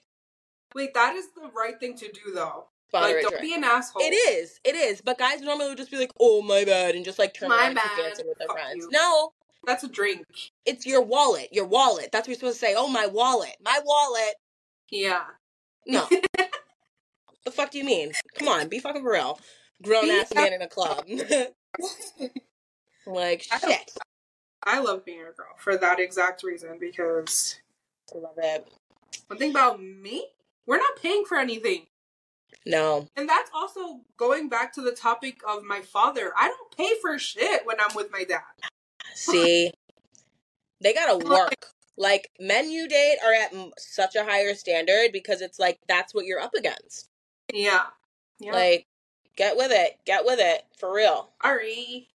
Wait, 0.75 0.93
that 0.95 1.15
is 1.15 1.27
the 1.35 1.49
right 1.55 1.79
thing 1.79 1.95
to 1.97 2.11
do, 2.11 2.31
though. 2.33 2.67
"Father 2.91 3.13
like, 3.13 3.21
don't 3.21 3.31
drink." 3.31 3.41
be 3.41 3.53
an 3.53 3.63
asshole. 3.63 4.01
It 4.01 4.13
is. 4.13 4.59
It 4.63 4.75
is. 4.75 5.01
But 5.01 5.17
guys 5.17 5.41
normally 5.41 5.69
would 5.69 5.77
just 5.77 5.91
be 5.91 5.97
like, 5.97 6.11
"Oh, 6.19 6.41
my 6.41 6.63
bad," 6.65 6.95
and 6.95 7.03
just 7.05 7.19
like 7.19 7.33
turn 7.33 7.49
My 7.49 7.67
around 7.67 7.77
and 7.77 7.79
keep 7.79 8.05
dancing 8.05 8.27
with 8.27 8.37
their 8.37 8.47
Fuck 8.47 8.57
friends. 8.57 8.75
you. 8.77 8.89
No, 8.91 9.33
That's 9.65 9.83
a 9.83 9.87
drink. 9.87 10.25
it's 10.65 10.85
your 10.85 11.01
wallet. 11.01 11.49
Your 11.51 11.65
wallet. 11.65 12.09
That's 12.11 12.27
what 12.27 12.29
you're 12.29 12.39
supposed 12.39 12.59
to 12.59 12.65
say. 12.65 12.75
Oh, 12.77 12.87
my 12.87 13.07
wallet. 13.07 13.55
My 13.63 13.79
wallet. 13.83 14.35
Yeah. 14.89 15.23
No. 15.85 16.07
the 17.45 17.51
fuck 17.51 17.71
do 17.71 17.77
you 17.77 17.83
mean? 17.83 18.11
Come 18.37 18.47
on, 18.47 18.67
be 18.67 18.79
fucking 18.79 19.01
for 19.03 19.11
real. 19.11 19.39
Grown 19.81 20.09
ass 20.09 20.33
man 20.33 20.53
in 20.53 20.61
a 20.61 20.67
club. 20.67 21.05
like 23.05 23.45
I 23.51 23.59
shit. 23.59 23.91
I 24.63 24.79
love 24.79 25.05
being 25.05 25.21
a 25.21 25.31
girl 25.31 25.55
for 25.57 25.77
that 25.77 25.99
exact 25.99 26.43
reason 26.43 26.77
because 26.79 27.59
I 28.13 28.17
love 28.17 28.33
it. 28.37 28.67
One 29.27 29.39
thing 29.39 29.51
about 29.51 29.81
me, 29.81 30.27
we're 30.65 30.77
not 30.77 31.01
paying 31.01 31.23
for 31.25 31.37
anything. 31.37 31.85
No. 32.67 33.07
And 33.15 33.29
that's 33.29 33.49
also 33.53 34.01
going 34.17 34.49
back 34.49 34.73
to 34.73 34.81
the 34.81 34.91
topic 34.91 35.39
of 35.47 35.63
my 35.63 35.79
father. 35.79 36.33
I 36.37 36.49
don't 36.49 36.77
pay 36.77 36.99
for 37.01 37.17
shit 37.17 37.65
when 37.65 37.77
I'm 37.79 37.95
with 37.95 38.11
my 38.11 38.25
dad. 38.25 38.41
See, 39.15 39.71
they 40.81 40.93
gotta 40.93 41.25
work. 41.25 41.67
Like 41.97 42.29
men 42.39 42.69
you 42.69 42.87
date 42.87 43.17
are 43.25 43.33
at 43.33 43.53
m- 43.53 43.71
such 43.77 44.15
a 44.15 44.23
higher 44.25 44.53
standard 44.53 45.11
because 45.13 45.41
it's 45.41 45.57
like 45.57 45.79
that's 45.87 46.13
what 46.13 46.25
you're 46.25 46.41
up 46.41 46.53
against. 46.55 47.09
Yeah. 47.53 47.85
Yeah. 48.39 48.51
Like, 48.51 48.85
get 49.37 49.55
with 49.55 49.71
it. 49.71 49.97
Get 50.05 50.25
with 50.25 50.39
it 50.39 50.63
for 50.77 50.93
real. 50.93 51.29
Sorry. 51.41 52.09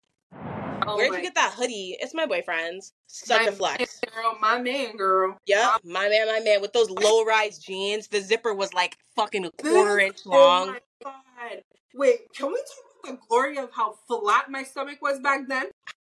Oh 0.87 0.95
Where 0.97 1.05
did 1.05 1.11
my- 1.11 1.17
you 1.17 1.23
get 1.23 1.35
that 1.35 1.53
hoodie? 1.53 1.97
It's 1.99 2.13
my 2.13 2.25
boyfriend's. 2.25 2.93
Such 3.07 3.41
my 3.45 3.47
a 3.47 3.51
flex. 3.51 3.99
Girl, 4.13 4.37
my 4.41 4.59
man, 4.59 4.95
girl. 4.97 5.37
Yep, 5.45 5.59
uh, 5.63 5.77
my 5.83 6.09
man, 6.09 6.27
my 6.27 6.39
man, 6.39 6.61
with 6.61 6.73
those 6.73 6.89
low 6.89 7.23
rise 7.25 7.57
jeans. 7.59 8.07
The 8.07 8.21
zipper 8.21 8.53
was 8.53 8.73
like 8.73 8.97
fucking 9.15 9.45
a 9.45 9.51
quarter 9.51 9.99
inch 9.99 10.19
Oh 10.25 10.29
long. 10.31 10.67
my 10.67 10.79
god. 11.03 11.61
Wait, 11.95 12.19
can 12.35 12.47
we 12.47 12.55
talk 12.55 13.03
about 13.03 13.19
the 13.21 13.27
glory 13.27 13.57
of 13.57 13.69
how 13.73 13.95
flat 14.07 14.49
my 14.49 14.63
stomach 14.63 14.99
was 15.01 15.19
back 15.19 15.47
then? 15.47 15.65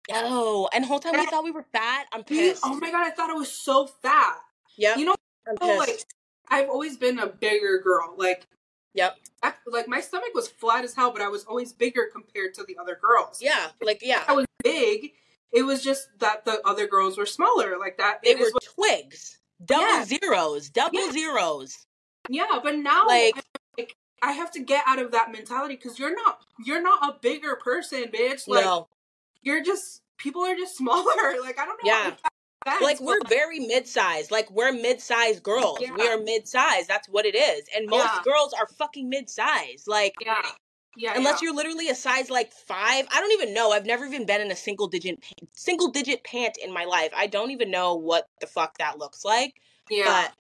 Yo, 0.09 0.69
and 0.73 0.85
the 0.85 0.89
whole 0.89 1.01
time 1.01 1.13
we 1.19 1.27
thought 1.27 1.43
we 1.45 1.51
were 1.51 1.67
fat. 1.73 2.07
I'm 2.13 2.23
Dude, 2.23 2.39
oh 2.39 2.41
pissed. 2.51 2.63
oh 2.65 2.79
my 2.79 2.91
god, 2.91 3.07
I 3.07 3.11
thought 3.11 3.29
it 3.31 3.37
was 3.37 3.51
so 3.53 3.87
fat. 3.87 4.37
Yeah, 4.79 4.97
You 4.97 5.07
know, 5.07 5.15
I'm 5.49 5.57
Oh, 5.61 5.77
like. 5.79 6.01
I've 6.49 6.69
always 6.69 6.97
been 6.97 7.19
a 7.19 7.27
bigger 7.27 7.81
girl. 7.83 8.15
Like, 8.17 8.47
Yep. 8.97 9.17
I, 9.43 9.53
like 9.67 9.87
my 9.89 10.01
stomach 10.01 10.31
was 10.35 10.49
flat 10.49 10.85
as 10.85 10.95
hell, 10.95 11.13
but 11.13 11.23
I 11.23 11.29
was 11.29 11.45
always 11.45 11.73
bigger 11.73 12.09
compared 12.13 12.55
to 12.55 12.65
the 12.65 12.77
other 12.81 12.99
girls. 13.01 13.41
Yeah, 13.43 13.69
like 13.83 14.01
yeah, 14.03 14.25
I 14.27 14.33
was 14.33 14.47
big. 14.65 15.13
It 15.53 15.63
was 15.63 15.83
just 15.85 16.09
that 16.19 16.45
the 16.45 16.61
other 16.67 16.87
girls 16.87 17.17
were 17.17 17.27
smaller. 17.27 17.79
Like 17.79 17.99
that. 17.99 18.21
they 18.25 18.31
it 18.31 18.39
were 18.41 18.51
what- 18.51 18.65
twigs, 18.65 19.39
double 19.65 19.83
Yeah. 19.83 20.05
zeros, 20.05 20.71
double 20.71 21.05
Yeah. 21.07 21.13
zeros. 21.13 21.87
yeah, 22.29 22.59
but 22.63 22.77
now 22.77 23.07
Like- 23.07 23.37
like, 23.37 23.45
like 23.79 23.97
I 24.23 24.33
have 24.33 24.51
to 24.53 24.61
get 24.61 24.83
out 24.87 24.99
of 24.99 25.13
that 25.13 25.31
mentality 25.31 25.77
because 25.77 25.99
you're 25.99 26.15
not 26.15 26.41
you're 26.65 26.83
not 26.83 26.99
a 27.09 27.19
bigger 27.21 27.55
person, 27.57 28.05
bitch. 28.05 28.49
Like 28.49 28.65
no, 28.65 28.89
you're 29.43 29.63
just 29.63 30.03
people 30.17 30.43
are 30.43 30.57
just 30.57 30.77
smaller. 30.79 31.39
Like 31.41 31.59
I 31.61 31.67
don't 31.67 31.83
know. 31.85 31.93
Yeah. 31.93 32.15
That 32.67 32.83
like 32.83 33.01
we're 33.01 33.19
but- 33.21 33.29
very 33.31 33.61
mid-sized. 33.61 34.31
Like 34.31 34.51
we're 34.51 34.73
mid-sized 34.73 35.43
girls. 35.43 35.79
We 35.81 36.07
are 36.09 36.19
mid-sized. 36.19 36.87
That's 36.89 37.09
what 37.09 37.25
it 37.25 37.35
is. 37.35 37.63
And 37.75 37.89
most 37.89 38.05
Yeah. 38.05 38.21
girls 38.25 38.53
are 38.53 38.67
fucking 38.67 39.09
mid-sized. 39.09 39.89
Like 39.89 40.15
yeah. 40.25 40.43
Yeah, 40.99 41.13
unless 41.15 41.43
yeah. 41.43 41.47
you're 41.49 41.55
literally 41.55 41.91
a 41.91 41.95
size 41.95 42.31
like 42.31 42.53
five. 42.53 43.07
I 43.13 43.21
don't 43.21 43.33
even 43.33 43.53
know. 43.53 43.71
I've 43.71 43.85
never 43.85 44.07
even 44.07 44.25
been 44.25 44.41
in 44.41 44.51
a 44.51 44.57
single 44.57 44.89
digit 44.89 45.23
single 45.53 45.91
digit 45.91 46.25
pant 46.25 46.57
in 46.63 46.73
my 46.73 46.85
life. 46.85 47.13
I 47.15 47.27
don't 47.27 47.51
even 47.51 47.71
know 47.71 47.95
what 47.97 48.29
the 48.41 48.47
fuck 48.47 48.79
that 48.79 48.99
looks 48.99 49.23
like. 49.25 49.55
yeah, 49.91 50.05
But 50.07 50.33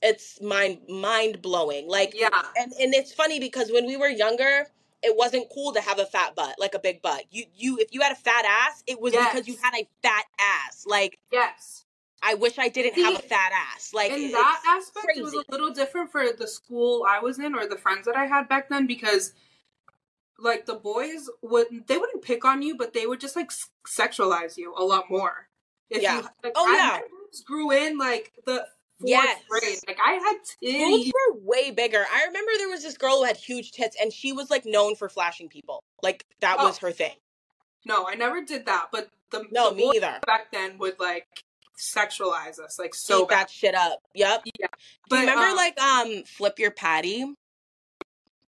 it's 0.00 0.40
mind 0.40 0.78
mind 0.88 1.42
blowing. 1.42 1.88
Like 1.88 2.12
yeah, 2.14 2.28
and 2.56 2.72
and 2.80 2.94
it's 2.94 3.12
funny 3.12 3.40
because 3.40 3.70
when 3.72 3.86
we 3.86 3.96
were 3.96 4.08
younger 4.08 4.66
it 5.02 5.16
wasn't 5.16 5.46
cool 5.52 5.72
to 5.72 5.80
have 5.80 5.98
a 5.98 6.06
fat 6.06 6.34
butt 6.34 6.54
like 6.58 6.74
a 6.74 6.78
big 6.78 7.02
butt 7.02 7.24
you 7.30 7.44
you 7.54 7.78
if 7.78 7.92
you 7.92 8.00
had 8.00 8.12
a 8.12 8.16
fat 8.16 8.44
ass 8.46 8.82
it 8.86 9.00
was 9.00 9.12
because 9.12 9.46
you 9.48 9.56
had 9.62 9.74
a 9.74 9.86
fat 10.02 10.24
ass 10.38 10.84
like 10.86 11.18
yes. 11.32 11.84
i 12.22 12.34
wish 12.34 12.58
i 12.58 12.68
didn't 12.68 12.94
have 12.94 13.14
a 13.16 13.22
fat 13.22 13.52
ass 13.52 13.92
like 13.94 14.12
in 14.12 14.30
that 14.32 14.62
aspect, 14.66 15.16
it 15.16 15.22
was 15.22 15.34
a 15.34 15.44
little 15.50 15.70
different 15.70 16.10
for 16.10 16.24
the 16.32 16.46
school 16.46 17.04
I 17.08 17.20
was 17.20 17.38
in 17.38 17.54
or 17.54 17.66
the 17.66 17.76
friends 17.76 18.06
that 18.06 18.16
I 18.16 18.26
had 18.26 18.48
back 18.48 18.68
then 18.68 18.86
because, 18.86 19.32
like, 20.38 20.66
the 20.66 20.74
boys 20.74 21.28
would 21.42 21.66
they 21.86 21.98
wouldn't 21.98 22.22
pick 22.22 22.44
on 22.44 22.62
you, 22.62 22.76
but 22.76 22.92
they 22.92 23.06
would 23.06 23.20
just 23.20 23.36
like 23.36 23.50
s- 23.50 23.68
sexualize 23.86 24.56
you 24.56 24.74
a 24.76 24.84
lot 24.84 25.10
more. 25.10 25.48
If 25.90 26.02
Yeah. 26.02 26.18
You, 26.18 26.22
like, 26.42 26.52
Oh, 26.56 26.66
I, 26.66 26.76
yeah. 26.76 27.00
Grew 27.46 27.70
in 27.70 27.98
like 27.98 28.32
the 28.46 28.66
Yes. 29.00 29.40
grade. 29.48 29.78
Like 29.88 29.98
I 30.04 30.12
had 30.12 30.36
boobs 30.60 31.06
titties. 31.06 31.12
were 31.12 31.38
way 31.40 31.70
bigger 31.72 32.04
i 32.12 32.24
remember 32.26 32.52
there 32.58 32.68
was 32.68 32.82
this 32.82 32.96
girl 32.96 33.18
who 33.18 33.24
had 33.24 33.36
huge 33.36 33.72
tits 33.72 33.96
and 34.00 34.12
she 34.12 34.32
was 34.32 34.48
like 34.50 34.64
known 34.64 34.94
for 34.94 35.08
flashing 35.08 35.48
people 35.48 35.82
like 36.02 36.24
that 36.40 36.56
Oh. 36.58 36.66
was 36.66 36.78
her 36.78 36.92
thing 36.92 37.16
No, 37.84 38.06
I 38.08 38.14
never 38.14 38.42
did 38.44 38.66
that. 38.66 38.88
But 38.92 39.10
the 39.30 39.44
no 39.50 39.70
the 39.70 39.76
me 39.76 39.92
either 39.96 40.20
back 40.26 40.52
then 40.52 40.78
would 40.78 41.00
like 41.00 41.26
sexualize 41.96 42.60
us 42.60 42.78
like 42.78 42.94
so 42.94 43.22
Eat 43.22 43.28
bad. 43.30 43.38
that 43.38 43.50
shit 43.50 43.74
up 43.74 43.98
yep 44.14 44.42
Yeah. 44.60 44.66
do 44.68 44.76
But 45.08 45.16
you 45.16 45.20
remember 45.22 45.46
um, 45.48 45.56
like 45.56 45.80
um 45.80 46.22
flip 46.24 46.58
your 46.60 46.70
patty 46.70 47.24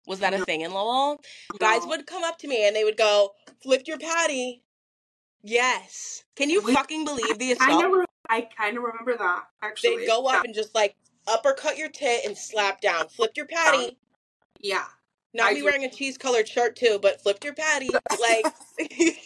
was 0.07 0.21
that 0.21 0.35
a 0.35 0.39
No. 0.39 0.45
thing 0.45 0.61
in 0.61 0.73
lowell 0.73 1.21
guys 1.59 1.83
would 1.87 2.07
come 2.07 2.23
up 2.23 2.39
to 2.39 2.47
me 2.49 2.67
and 2.67 2.77
they 2.77 2.85
would 2.85 2.99
go, 2.99 3.35
"Flip 3.63 3.83
your 3.87 3.97
patty." 3.99 4.63
Yes. 5.43 6.25
Can 6.37 6.51
you 6.51 6.61
We- 6.63 6.75
fucking 6.75 7.05
believe 7.07 7.39
the 7.39 7.51
I 7.51 7.53
assault? 7.53 7.83
never. 7.83 8.05
I 8.35 8.41
kind 8.43 8.77
of 8.77 8.83
remember 8.83 9.17
that 9.17 9.45
actually. 9.63 9.99
They'd 9.99 10.07
go 10.09 10.27
up 10.27 10.35
Yeah. 10.35 10.43
and 10.45 10.55
just 10.55 10.75
like 10.75 10.97
uppercut 11.29 11.79
your 11.79 11.89
tit 11.89 12.25
and 12.27 12.37
slap 12.37 12.81
down. 12.81 13.09
Flip 13.09 13.31
your 13.37 13.47
patty. 13.47 13.97
yeah. 14.61 14.87
Not 15.33 15.51
I 15.51 15.55
me 15.55 15.61
do. 15.61 15.65
wearing 15.67 15.85
a 15.85 15.91
cheese 15.91 16.19
colored 16.19 16.49
shirt 16.49 16.75
too, 16.77 16.99
but 17.01 17.21
flip 17.23 17.43
your 17.45 17.55
patty. 17.55 17.91
Like, 18.21 18.47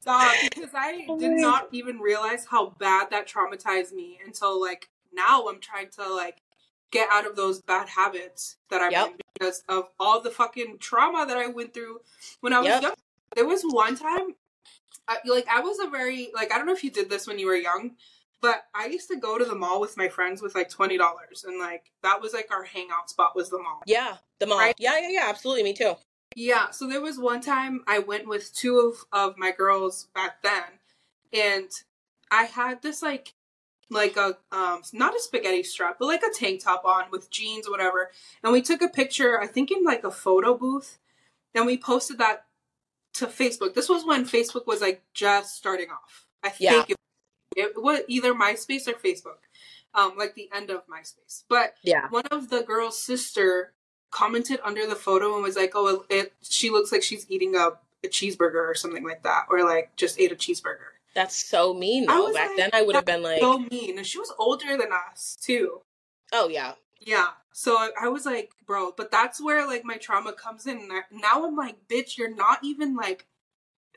Stop, 0.00 0.34
because 0.40 0.70
I 0.74 1.06
did 1.18 1.32
not 1.32 1.68
even 1.72 1.98
realize 1.98 2.46
how 2.46 2.70
bad 2.78 3.10
that 3.10 3.28
traumatized 3.28 3.92
me 3.92 4.18
until 4.24 4.60
like 4.60 4.88
now 5.12 5.46
I'm 5.48 5.60
trying 5.60 5.90
to 5.96 6.12
like 6.14 6.42
get 6.90 7.08
out 7.10 7.26
of 7.26 7.36
those 7.36 7.60
bad 7.62 7.88
habits 7.88 8.56
that 8.70 8.82
I'm 8.82 8.90
Yep. 8.92 9.06
in 9.08 9.12
because 9.34 9.62
of 9.68 9.88
all 9.98 10.20
the 10.20 10.30
fucking 10.30 10.78
trauma 10.80 11.24
that 11.26 11.36
I 11.36 11.46
went 11.48 11.72
through 11.74 12.00
when 12.40 12.52
I 12.52 12.58
was 12.60 12.68
Yep. 12.68 12.82
young. 12.82 12.94
There 13.36 13.46
was 13.46 13.62
one 13.62 13.96
time, 13.96 14.34
I, 15.08 15.18
like 15.24 15.46
I 15.48 15.60
was 15.60 15.78
a 15.78 15.88
very 15.88 16.30
like 16.34 16.52
I 16.52 16.58
don't 16.58 16.66
know 16.66 16.72
if 16.72 16.84
you 16.84 16.90
did 16.90 17.10
this 17.10 17.26
when 17.26 17.38
you 17.38 17.46
were 17.46 17.56
young, 17.56 17.92
but 18.40 18.64
I 18.74 18.86
used 18.86 19.08
to 19.08 19.16
go 19.16 19.38
to 19.38 19.44
the 19.44 19.54
mall 19.54 19.80
with 19.80 19.96
my 19.96 20.08
friends 20.08 20.42
with 20.42 20.54
like 20.54 20.68
twenty 20.68 20.96
dollars, 20.96 21.44
and 21.46 21.58
like 21.58 21.92
that 22.02 22.20
was 22.20 22.32
like 22.32 22.50
our 22.50 22.64
hangout 22.64 23.10
spot 23.10 23.34
was 23.34 23.50
the 23.50 23.58
mall. 23.58 23.82
yeah, 23.86 24.16
the 24.38 24.46
mall. 24.46 24.58
Right. 24.58 24.74
Yeah, 24.78 24.98
yeah, 25.00 25.08
yeah. 25.10 25.26
Absolutely, 25.28 25.64
me 25.64 25.74
too. 25.74 25.94
Yeah, 26.34 26.70
so 26.70 26.88
there 26.88 27.00
was 27.00 27.18
one 27.18 27.40
time 27.40 27.82
I 27.86 27.98
went 27.98 28.26
with 28.26 28.54
two 28.54 28.78
of, 28.78 29.04
of 29.12 29.38
my 29.38 29.52
girls 29.52 30.08
back 30.14 30.42
then, 30.42 30.62
and 31.32 31.68
I 32.30 32.44
had 32.44 32.82
this 32.82 33.02
like 33.02 33.34
like 33.90 34.16
a 34.16 34.38
um 34.50 34.82
not 34.92 35.14
a 35.14 35.20
spaghetti 35.20 35.62
strap, 35.62 35.96
but 35.98 36.06
like 36.06 36.22
a 36.22 36.34
tank 36.34 36.64
top 36.64 36.84
on 36.84 37.04
with 37.10 37.30
jeans 37.30 37.66
or 37.66 37.70
whatever. 37.70 38.10
And 38.42 38.52
we 38.52 38.62
took 38.62 38.82
a 38.82 38.88
picture, 38.88 39.40
I 39.40 39.46
think 39.46 39.70
in 39.70 39.84
like 39.84 40.04
a 40.04 40.10
photo 40.10 40.56
booth, 40.56 40.98
and 41.54 41.66
we 41.66 41.76
posted 41.76 42.18
that 42.18 42.46
to 43.14 43.26
Facebook. 43.26 43.74
This 43.74 43.88
was 43.88 44.04
when 44.04 44.24
Facebook 44.24 44.66
was 44.66 44.80
like 44.80 45.02
just 45.14 45.56
starting 45.56 45.88
off. 45.90 46.26
I 46.42 46.52
Yeah. 46.58 46.82
think 46.82 46.90
it, 46.90 46.96
it 47.56 47.82
was 47.82 48.00
either 48.08 48.34
MySpace 48.34 48.88
or 48.88 48.92
Facebook. 48.94 49.38
Um, 49.94 50.14
like 50.16 50.34
the 50.34 50.48
end 50.54 50.70
of 50.70 50.86
MySpace. 50.86 51.44
But 51.48 51.74
Yeah. 51.82 52.08
one 52.08 52.24
of 52.30 52.48
the 52.48 52.62
girl's 52.62 52.98
sister 53.00 53.74
commented 54.10 54.58
under 54.64 54.86
the 54.86 54.94
photo 54.96 55.34
and 55.34 55.42
was 55.42 55.56
like, 55.56 55.72
"Oh, 55.74 56.04
it, 56.08 56.16
it 56.16 56.32
she 56.42 56.70
looks 56.70 56.90
like 56.92 57.02
she's 57.02 57.26
eating 57.30 57.54
a, 57.56 57.72
a 58.02 58.08
cheeseburger 58.08 58.66
or 58.68 58.74
something 58.74 59.04
like 59.04 59.22
that, 59.22 59.44
or 59.50 59.64
like 59.64 59.94
just 59.96 60.18
ate 60.18 60.32
a 60.32 60.36
cheeseburger." 60.36 60.96
That's 61.14 61.36
so 61.36 61.74
mean 61.74 62.06
though. 62.06 62.32
Back 62.32 62.48
like, 62.48 62.56
then 62.56 62.70
I 62.72 62.80
would 62.82 62.94
have 62.94 63.04
been 63.04 63.22
like, 63.22 63.40
so 63.40 63.58
mean, 63.58 63.98
and 63.98 64.06
she 64.06 64.18
was 64.18 64.32
older 64.38 64.78
than 64.78 64.88
us 64.92 65.36
too. 65.40 65.82
oh 66.32 66.48
yeah. 66.48 66.72
Yeah, 67.00 67.28
so 67.52 67.76
I, 67.76 67.90
I 68.02 68.08
was 68.08 68.26
like, 68.26 68.50
"Bro," 68.66 68.92
but 68.96 69.10
that's 69.10 69.40
where 69.42 69.66
like 69.66 69.84
my 69.84 69.96
trauma 69.96 70.32
comes 70.32 70.66
in. 70.66 70.88
I, 70.90 71.02
now 71.10 71.46
I'm 71.46 71.56
like, 71.56 71.76
"Bitch, 71.88 72.16
you're 72.18 72.34
not 72.34 72.58
even 72.64 72.94
like 72.96 73.26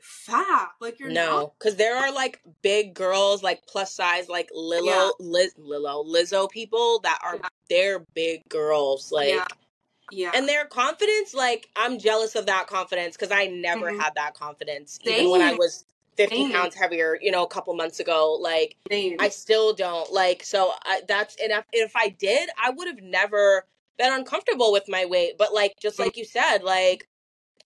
fat. 0.00 0.70
Like 0.80 0.98
you're 0.98 1.10
No, 1.10 1.40
not." 1.40 1.58
because 1.58 1.76
there 1.76 1.96
are 1.96 2.12
like 2.12 2.40
big 2.62 2.94
girls, 2.94 3.42
like 3.42 3.66
plus 3.66 3.92
size, 3.94 4.28
like 4.28 4.48
Lilo, 4.54 4.84
Yeah. 4.86 5.10
Liz, 5.20 5.54
Lilo, 5.58 6.04
Lizzo 6.04 6.50
people 6.50 7.00
that 7.00 7.18
are 7.24 7.36
Yeah. 7.36 7.48
they're 7.68 8.04
big 8.14 8.48
girls, 8.48 9.10
like, 9.12 9.30
Yeah. 9.30 9.46
Yeah, 10.12 10.30
and 10.34 10.48
their 10.48 10.66
confidence, 10.66 11.34
like, 11.34 11.68
I'm 11.74 11.98
jealous 11.98 12.36
of 12.36 12.46
that 12.46 12.68
confidence 12.68 13.16
because 13.16 13.32
I 13.32 13.46
never 13.46 13.90
Mhm. 13.90 13.98
had 13.98 14.14
that 14.14 14.34
confidence, 14.34 15.00
even 15.02 15.30
when 15.30 15.42
I 15.42 15.54
was 15.54 15.84
50 16.16 16.36
Same. 16.36 16.52
pounds 16.52 16.74
heavier, 16.74 17.18
you 17.20 17.30
know, 17.30 17.44
a 17.44 17.48
couple 17.48 17.74
months 17.74 18.00
ago. 18.00 18.38
Like, 18.40 18.76
Same. 18.90 19.16
I 19.20 19.28
still 19.28 19.74
don't 19.74 20.12
like. 20.12 20.42
So 20.44 20.72
I, 20.84 21.02
that's 21.06 21.36
and 21.42 21.52
if, 21.52 21.64
if 21.72 21.92
I 21.96 22.08
did, 22.08 22.48
I 22.62 22.70
would 22.70 22.88
have 22.88 23.02
never 23.02 23.66
been 23.98 24.12
uncomfortable 24.12 24.72
with 24.72 24.84
my 24.88 25.04
weight. 25.06 25.38
But 25.38 25.52
like, 25.54 25.74
just 25.80 25.98
like 25.98 26.16
you 26.16 26.24
said, 26.24 26.58
like 26.62 27.08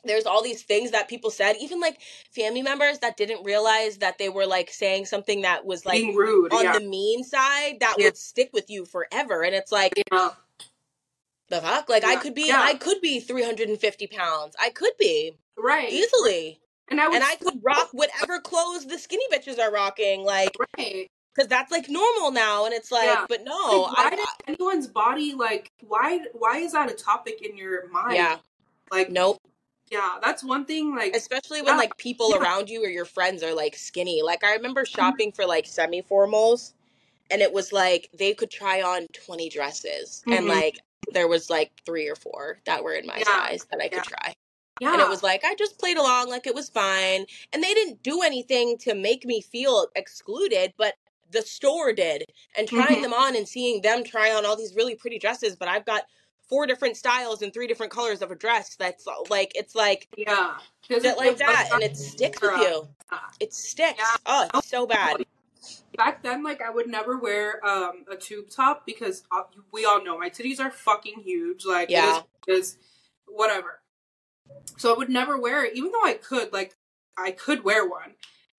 there's 0.05 0.25
all 0.27 0.43
these 0.43 0.63
things 0.63 0.93
that 0.93 1.09
people 1.09 1.31
said, 1.31 1.57
even 1.61 1.81
like 1.81 2.01
family 2.35 2.63
members 2.63 2.99
that 3.01 3.17
didn't 3.17 3.45
realize 3.45 3.99
that 3.99 4.17
they 4.19 4.29
were 4.29 4.47
like 4.47 4.71
saying 4.71 5.05
something 5.07 5.43
that 5.43 5.67
was 5.67 5.85
like 5.85 6.01
being 6.01 6.17
rude. 6.17 6.53
on 6.53 6.65
yeah. 6.65 6.73
the 6.79 6.81
mean 6.81 7.23
side 7.23 7.77
that 7.81 7.97
Yeah. 7.99 8.07
would 8.07 8.17
stick 8.17 8.51
with 8.53 8.71
you 8.71 8.85
forever. 8.87 9.43
And 9.43 9.55
it's 9.55 9.71
like 9.73 9.93
yeah. 10.11 10.31
the 11.49 11.61
fuck, 11.61 11.89
like 11.89 12.05
I 12.05 12.17
could 12.17 12.35
be. 12.35 12.51
I 12.51 12.75
could 12.75 13.01
be 13.03 13.21
350 13.21 14.07
pounds. 14.07 14.57
I 14.61 14.71
could 14.71 14.93
be 14.99 15.37
Right. 15.59 15.91
easily, 15.93 16.61
And 16.91 17.01
I 17.01 17.07
would 17.09 17.15
and 17.17 17.25
I 17.25 17.37
could 17.37 17.61
rock 17.63 17.91
whatever 17.93 18.41
clothes 18.41 18.87
the 18.87 18.99
skinny 18.99 19.25
bitches 19.33 19.59
are 19.59 19.71
rocking, 19.73 20.25
like 20.25 20.57
right. 20.77 21.07
because 21.35 21.49
that's 21.49 21.71
like 21.71 21.89
normal 21.89 22.33
now. 22.33 22.65
And 22.65 22.75
it's 22.75 22.91
like, 22.91 23.05
Yeah. 23.07 23.27
but 23.29 23.45
no, 23.45 23.87
like, 23.89 23.97
why 23.97 24.05
I, 24.07 24.11
did 24.17 24.29
anyone's 24.59 24.89
body 24.89 25.35
like 25.35 25.71
why 25.87 26.21
why 26.33 26.59
is 26.59 26.73
that 26.73 26.91
a 26.91 26.95
topic 26.95 27.43
in 27.43 27.57
your 27.57 27.89
mind? 27.91 28.17
yeah, 28.17 28.39
Like 28.91 29.09
nope. 29.11 29.39
yeah, 29.91 30.19
that's 30.21 30.43
one 30.43 30.65
thing 30.65 30.95
like 30.97 31.15
especially 31.15 31.63
when 31.63 31.75
Yeah. 31.75 31.79
like 31.79 31.97
people 31.97 32.31
Yeah. 32.33 32.39
around 32.39 32.69
you 32.69 32.85
or 32.85 32.89
your 32.89 33.05
friends 33.05 33.43
are 33.45 33.55
like 33.55 33.77
skinny. 33.77 34.23
Like 34.23 34.43
I 34.43 34.55
remember 34.55 34.85
shopping 34.85 35.31
for 35.31 35.47
like 35.47 35.67
semi 35.67 36.03
formals 36.03 36.73
and 37.31 37.41
it 37.41 37.53
was 37.53 37.73
like 37.73 38.11
they 38.19 38.35
could 38.35 38.51
try 38.51 38.83
on 38.83 39.07
20 39.13 39.49
dresses 39.49 40.25
and 40.27 40.47
Mhm. 40.47 40.49
like 40.49 40.79
there 41.13 41.29
was 41.29 41.49
like 41.51 41.71
three 41.87 42.09
or 42.09 42.17
four 42.17 42.59
that 42.67 42.83
were 42.83 42.95
in 42.95 43.07
my 43.07 43.23
size 43.23 43.65
that 43.71 43.81
I 43.81 43.89
could 43.89 44.03
try. 44.03 44.33
Yeah. 44.81 44.93
And 44.95 45.01
it 45.03 45.09
was 45.09 45.23
like 45.23 45.45
I 45.45 45.55
just 45.55 45.79
played 45.79 45.97
along 45.99 46.29
like 46.31 46.47
it 46.47 46.55
was 46.55 46.69
fine. 46.69 47.27
And 47.53 47.63
they 47.63 47.75
didn't 47.75 48.03
do 48.03 48.23
anything 48.23 48.77
to 48.79 48.95
make 48.95 49.25
me 49.25 49.41
feel 49.41 49.87
excluded, 49.95 50.73
but 50.77 50.95
the 51.31 51.43
store 51.43 51.93
did. 51.93 52.25
And 52.57 52.67
trying 52.67 52.99
Mhm. 52.99 53.03
them 53.03 53.13
on 53.15 53.37
and 53.37 53.47
seeing 53.49 53.83
them 53.83 54.03
try 54.03 54.33
on 54.33 54.45
all 54.45 54.57
these 54.57 54.75
really 54.75 54.95
pretty 54.97 55.19
dresses, 55.19 55.55
but 55.55 55.69
I've 55.69 55.85
got 55.87 56.05
four 56.49 56.67
different 56.67 56.97
styles 56.97 57.43
and 57.43 57.53
three 57.55 57.69
different 57.69 57.93
colors 57.93 58.23
of 58.23 58.33
a 58.33 58.35
dress 58.35 58.75
that's 58.75 59.07
like 59.29 59.53
it's 59.55 59.77
like 59.77 60.09
yeah, 60.17 60.59
shit 60.89 61.05
it- 61.05 61.17
like 61.17 61.37
that 61.37 61.69
and 61.73 61.83
it 61.83 61.97
sticks 61.97 62.41
with 62.43 62.59
you. 62.61 62.89
It 63.39 63.55
sticks. 63.55 63.99
Yeah. 63.99 64.17
Oh, 64.27 64.49
it's 64.55 64.69
so 64.69 64.87
bad. 64.87 65.25
back 65.97 66.23
then 66.23 66.43
like 66.43 66.63
i 66.63 66.71
would 66.71 66.87
never 66.87 67.19
wear 67.19 67.65
um 67.67 68.05
a 68.11 68.17
tube 68.17 68.49
top 68.49 68.87
because 68.87 69.25
uh, 69.31 69.43
we 69.73 69.85
all 69.85 70.03
know 70.03 70.19
my 70.19 70.31
titties 70.31 70.59
are 70.59 70.71
fucking 70.71 71.21
huge 71.21 71.67
like 71.67 71.91
Yeah. 71.91 72.17
it 72.17 72.19
is, 72.19 72.23
it 72.47 72.53
is 72.61 72.77
whatever 73.27 73.81
so 74.77 74.95
i 74.95 74.97
would 74.99 75.09
never 75.11 75.39
wear 75.39 75.65
it 75.65 75.75
even 75.77 75.91
though 75.93 76.05
i 76.05 76.15
could 76.15 76.53
like 76.53 76.77
i 77.17 77.31
could 77.31 77.65
wear 77.65 77.89
one 77.89 78.15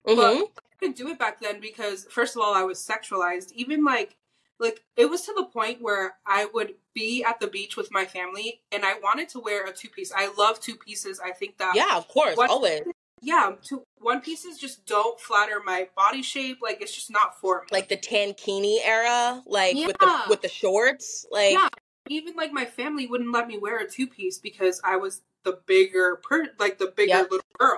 Mhm. 0.08 0.16
but 0.16 0.36
i 0.64 0.76
couldn't 0.80 0.98
do 0.98 1.08
it 1.10 1.20
back 1.20 1.40
then 1.42 1.60
because 1.60 2.06
first 2.10 2.36
of 2.36 2.42
all 2.42 2.54
i 2.54 2.64
was 2.64 2.80
sexualized 2.80 3.52
even 3.54 3.84
like 3.84 4.16
like 4.60 4.84
it 4.96 5.10
was 5.10 5.22
to 5.24 5.34
the 5.36 5.46
point 5.46 5.82
where 5.82 6.16
i 6.26 6.46
would 6.54 6.76
be 6.94 7.24
at 7.24 7.40
the 7.40 7.48
beach 7.48 7.76
with 7.78 7.92
my 7.92 8.06
family 8.06 8.62
and 8.72 8.84
i 8.86 8.94
wanted 9.00 9.30
to 9.30 9.40
wear 9.40 9.66
a 9.66 9.72
two 9.74 9.90
piece 9.90 10.12
i 10.16 10.32
love 10.38 10.60
two 10.60 10.76
pieces 10.76 11.20
i 11.24 11.32
think 11.32 11.58
that 11.58 11.76
Yeah, 11.76 11.96
of 11.98 12.08
course. 12.08 12.36
What- 12.38 12.50
Always. 12.50 12.82
yeah 13.24 13.52
two 13.64 13.84
one 14.00 14.20
pieces 14.22 14.58
just 14.58 14.84
don't 14.88 15.20
flatter 15.20 15.62
my 15.64 15.88
body 15.96 16.24
shape 16.24 16.58
like 16.60 16.82
it's 16.82 16.94
just 16.96 17.12
not 17.12 17.40
for 17.40 17.62
me 17.62 17.68
Like 17.72 17.88
the 17.88 17.98
tankini 17.98 18.80
era, 18.84 19.44
like 19.46 19.76
with 19.76 19.96
the 20.00 20.22
with 20.28 20.42
the 20.42 20.50
shorts. 20.50 21.28
Like 21.30 21.52
yeah, 21.54 21.68
even 22.12 22.36
like 22.36 22.52
my 22.52 22.66
family 22.66 23.08
wouldn't 23.08 23.32
let 23.34 23.48
me 23.48 23.58
wear 23.58 23.80
a 23.80 23.90
two 23.90 24.08
piece 24.08 24.38
because 24.40 24.82
I 24.84 24.98
was 24.98 25.22
the 25.44 25.60
bigger 25.66 26.18
per 26.18 26.48
like 26.60 26.78
the 26.78 26.88
bigger 26.96 27.10
Yep. 27.10 27.32
little 27.32 27.46
girl. 27.60 27.78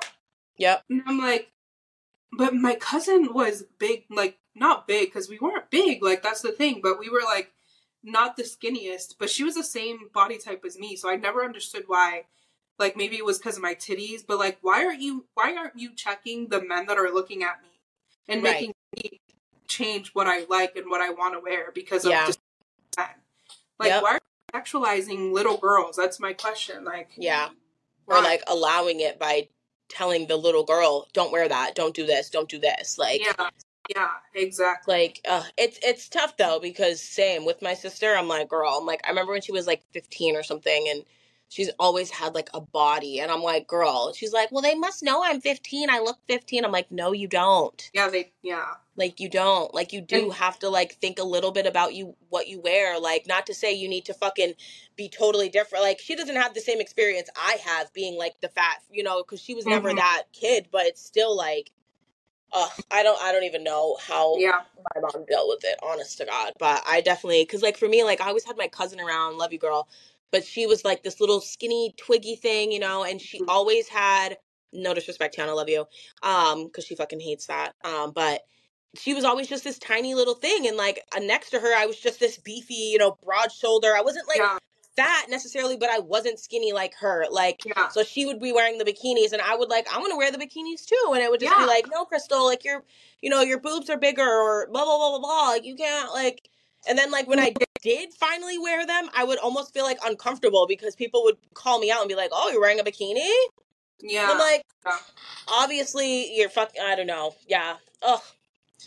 Yep. 0.57 0.84
And 0.89 1.03
I'm 1.05 1.19
like, 1.19 1.51
but 2.31 2.53
my 2.53 2.76
cousin 2.76 3.34
was 3.34 3.65
big, 3.80 4.05
like 4.10 4.38
not 4.55 4.88
big 4.88 5.07
because 5.10 5.30
we 5.30 5.39
weren't 5.39 5.69
big. 5.72 6.03
Like 6.03 6.23
that's 6.23 6.41
the 6.41 6.51
thing, 6.51 6.80
but 6.81 6.99
we 6.99 7.10
were 7.10 7.23
like 7.23 7.51
not 8.03 8.35
the 8.35 8.43
skinniest, 8.43 9.15
but 9.19 9.30
she 9.30 9.43
was 9.43 9.55
the 9.55 9.64
same 9.64 10.10
body 10.14 10.38
type 10.38 10.64
as 10.65 10.77
me. 10.77 10.95
So 10.95 11.10
I 11.10 11.15
never 11.15 11.43
understood 11.43 11.84
why. 11.88 12.26
Like 12.80 12.97
maybe 12.97 13.18
it 13.18 13.26
was 13.26 13.38
because 13.38 13.57
of 13.57 13.64
my 13.64 13.76
titties, 13.76 14.23
but 14.27 14.39
like 14.39 14.57
why 14.61 14.85
aren't 14.85 15.01
you 15.01 15.26
why 15.35 15.55
aren't 15.55 15.77
you 15.80 15.93
checking 15.95 16.49
the 16.49 16.61
men 16.61 16.88
that 16.88 16.97
are 16.97 17.11
looking 17.14 17.43
at 17.43 17.61
me 17.61 17.69
and 18.27 18.43
Right. 18.43 18.53
making 18.53 18.73
me 18.97 19.22
change 19.68 20.10
what 20.14 20.27
I 20.27 20.45
like 20.49 20.76
and 20.76 20.89
what 20.89 21.01
I 21.01 21.11
want 21.11 21.35
to 21.35 21.39
wear 21.39 21.72
because 21.72 22.05
Yeah. 22.05 22.22
of 22.22 22.27
just 22.27 22.39
men? 22.97 23.07
Like 23.80 23.90
Yep. 23.90 24.04
why 24.04 24.10
are 24.12 24.20
you 24.54 24.60
sexualizing 24.62 25.32
little 25.34 25.58
girls? 25.58 25.95
That's 25.95 26.20
my 26.20 26.34
question. 26.34 26.84
Like 26.86 27.10
Yeah. 27.18 27.50
Or 28.08 28.18
why? 28.18 28.22
like 28.24 28.44
allowing 28.48 29.00
it 29.00 29.20
by 29.20 29.48
telling 29.90 30.28
the 30.28 30.36
little 30.38 30.64
girl, 30.64 31.08
"Don't 31.14 31.32
wear 31.32 31.48
that. 31.48 31.76
Don't 31.76 31.95
do 31.95 32.06
this. 32.06 32.30
Don't 32.30 32.50
do 32.50 32.60
this." 32.60 32.98
Like 32.98 33.22
yeah, 33.22 33.50
yeah, 33.90 34.10
exactly. 34.34 34.94
like 34.94 35.22
uh, 35.28 35.44
it's 35.58 35.78
it's 35.84 36.10
tough 36.10 36.36
though 36.38 36.60
because 36.60 37.02
same 37.02 37.45
with 37.45 37.62
my 37.62 37.74
sister 37.74 38.16
i'm 38.16 38.30
like 38.30 38.48
girl 38.48 38.78
i'm 38.80 38.86
like 38.86 39.02
i 39.06 39.10
remember 39.10 39.34
when 39.34 39.41
she 39.41 39.52
was 39.52 39.68
like 39.68 39.84
15 39.91 40.38
or 40.38 40.44
something 40.44 40.88
and 40.90 41.04
she's 41.54 41.70
always 41.80 42.10
had 42.10 42.34
like 42.34 42.50
a 42.54 42.60
body 42.62 43.20
and 43.20 43.32
i'm 43.32 43.44
like 43.44 43.68
girl 43.68 44.12
she's 44.14 44.34
like 44.34 44.52
well 44.52 44.62
they 44.62 44.76
must 44.76 45.04
know 45.04 45.24
i'm 45.24 45.40
15 45.40 45.90
i 45.90 46.00
look 46.00 46.18
15 46.28 46.66
i'm 46.66 46.72
like 46.72 46.92
no 46.92 47.12
you 47.12 47.28
don't 47.28 47.92
Yeah, 47.94 48.10
they 48.10 48.32
yeah. 48.42 48.66
like 48.98 49.20
you 49.20 49.30
don't 49.30 49.74
like 49.74 49.94
you 49.94 50.02
do 50.02 50.32
have 50.32 50.58
to 50.60 50.70
like 50.70 50.94
think 50.96 51.20
a 51.20 51.24
little 51.24 51.52
bit 51.52 51.68
about 51.68 51.94
you 51.94 52.16
what 52.30 52.48
you 52.48 52.60
wear 52.60 53.00
like 53.00 53.28
not 53.28 53.46
to 53.48 53.54
say 53.54 53.72
you 53.74 53.88
need 53.88 54.06
to 54.06 54.14
fucking 54.14 54.54
be 54.96 55.10
totally 55.10 55.50
different 55.50 55.84
like 55.84 56.00
she 56.00 56.16
doesn't 56.16 56.36
have 56.36 56.54
the 56.56 56.62
same 56.62 56.82
experience 56.82 57.30
i 57.38 57.58
have 57.64 57.94
being 57.94 58.18
like 58.18 58.36
the 58.42 58.50
fat 58.50 58.78
you 58.92 59.04
know 59.04 59.24
because 59.24 59.42
she 59.42 59.54
was 59.54 59.66
never 59.68 59.92
Mhm. 59.92 59.98
that 59.98 60.24
kid 60.34 60.68
but 60.72 60.86
it's 60.88 61.04
still 61.06 61.36
like 61.38 61.72
uh, 62.54 62.70
I 62.92 63.04
don't. 63.04 63.22
I 63.22 63.32
don't 63.32 63.44
even 63.44 63.64
know 63.64 63.98
how 64.08 64.36
Yeah. 64.38 64.62
my 64.96 65.02
mom 65.02 65.26
dealt 65.26 65.50
with 65.50 65.64
it, 65.66 65.78
honest 65.84 66.18
to 66.20 66.26
God. 66.26 66.54
But 66.60 66.84
I 66.88 67.02
definitely, 67.02 67.44
because 67.44 67.62
like 67.64 67.78
for 67.78 67.90
me, 67.90 68.04
like 68.04 68.22
I 68.22 68.28
always 68.28 68.46
had 68.46 68.58
my 68.58 68.68
cousin 68.68 69.00
around, 69.00 69.38
love 69.38 69.54
you 69.54 69.60
girl, 69.60 69.88
but 70.34 70.43
she 70.43 70.65
was 70.65 70.84
like 70.84 71.03
this 71.03 71.22
little 71.22 71.39
skinny 71.39 71.93
twiggy 71.95 72.35
thing, 72.35 72.72
you 72.72 72.80
know, 72.80 73.03
and 73.03 73.22
she 73.22 73.39
Mhm. 73.39 73.45
always 73.47 73.88
had 73.88 74.38
no 74.73 74.93
disrespect, 74.95 75.38
Tiana, 75.38 75.55
love 75.55 75.69
you, 75.69 75.85
um, 76.23 76.65
because 76.65 76.85
she 76.85 76.95
fucking 76.95 77.19
hates 77.19 77.45
that, 77.45 77.73
um, 77.85 78.11
but 78.11 78.41
she 78.95 79.14
was 79.14 79.23
always 79.23 79.47
just 79.47 79.64
this 79.64 79.77
tiny 79.80 80.15
little 80.15 80.34
thing, 80.34 80.68
and 80.68 80.76
like 80.76 81.03
uh, 81.15 81.19
next 81.19 81.51
to 81.51 81.60
her, 81.60 81.73
I 81.76 81.85
was 81.85 81.99
just 81.99 82.19
this 82.19 82.38
beefy, 82.39 82.73
you 82.91 82.97
know, 82.97 83.18
broad 83.23 83.51
shoulder. 83.51 83.95
I 83.95 84.01
wasn't 84.01 84.27
like 84.27 84.38
yeah. 84.38 84.57
fat 84.95 85.30
necessarily, 85.30 85.77
but 85.77 85.89
I 85.89 85.99
wasn't 85.99 86.39
skinny 86.39 86.73
like 86.73 86.95
her, 86.99 87.26
like. 87.30 87.61
Yeah. 87.65 87.89
So 87.89 88.03
she 88.03 88.26
would 88.26 88.39
be 88.39 88.51
wearing 88.51 88.80
the 88.80 88.85
bikinis, 88.85 89.34
and 89.34 89.41
I 89.41 89.55
would 89.55 89.69
like, 89.69 89.88
I 89.93 89.99
want 89.99 90.11
to 90.11 90.18
wear 90.18 90.31
the 90.31 90.38
bikinis 90.39 90.85
too, 90.85 91.11
and 91.14 91.22
it 91.23 91.30
would 91.30 91.39
just 91.39 91.51
Yeah. 91.51 91.60
be 91.61 91.68
like, 91.68 91.85
no, 91.91 92.05
Crystal, 92.05 92.45
like 92.45 92.64
your, 92.64 92.84
you 93.22 93.30
know, 93.30 93.41
your 93.41 93.60
boobs 93.60 93.89
are 93.89 93.97
bigger, 93.97 94.27
or 94.27 94.68
blah 94.72 94.84
blah 94.85 94.97
blah 94.97 95.10
blah 95.11 95.19
blah. 95.19 95.49
Like 95.49 95.65
you 95.65 95.76
can't 95.76 96.11
like. 96.11 96.49
And 96.88 96.97
then 96.97 97.11
like 97.11 97.27
when 97.27 97.39
I 97.39 97.53
did 97.81 98.14
finally 98.14 98.57
wear 98.57 98.85
them, 98.85 99.10
I 99.15 99.23
would 99.23 99.39
almost 99.39 99.73
feel 99.73 99.84
like 99.84 99.97
uncomfortable 100.05 100.65
because 100.68 100.95
people 100.95 101.23
would 101.23 101.38
call 101.53 101.80
me 101.80 101.91
out 101.91 102.01
and 102.01 102.10
be 102.10 102.15
like, 102.15 102.30
"Oh, 102.34 102.49
you're 102.51 102.61
wearing 102.61 102.80
a 102.80 102.84
bikini?" 102.84 103.30
Yeah. 104.01 104.23
And 104.23 104.31
I'm 104.31 104.38
like, 104.39 104.65
Yeah. 104.85 104.97
obviously 105.47 106.35
you're 106.35 106.49
fucking. 106.49 106.81
I 106.81 106.95
don't 106.95 107.07
know. 107.07 107.35
Yeah. 107.47 107.77
Ugh. 108.01 108.22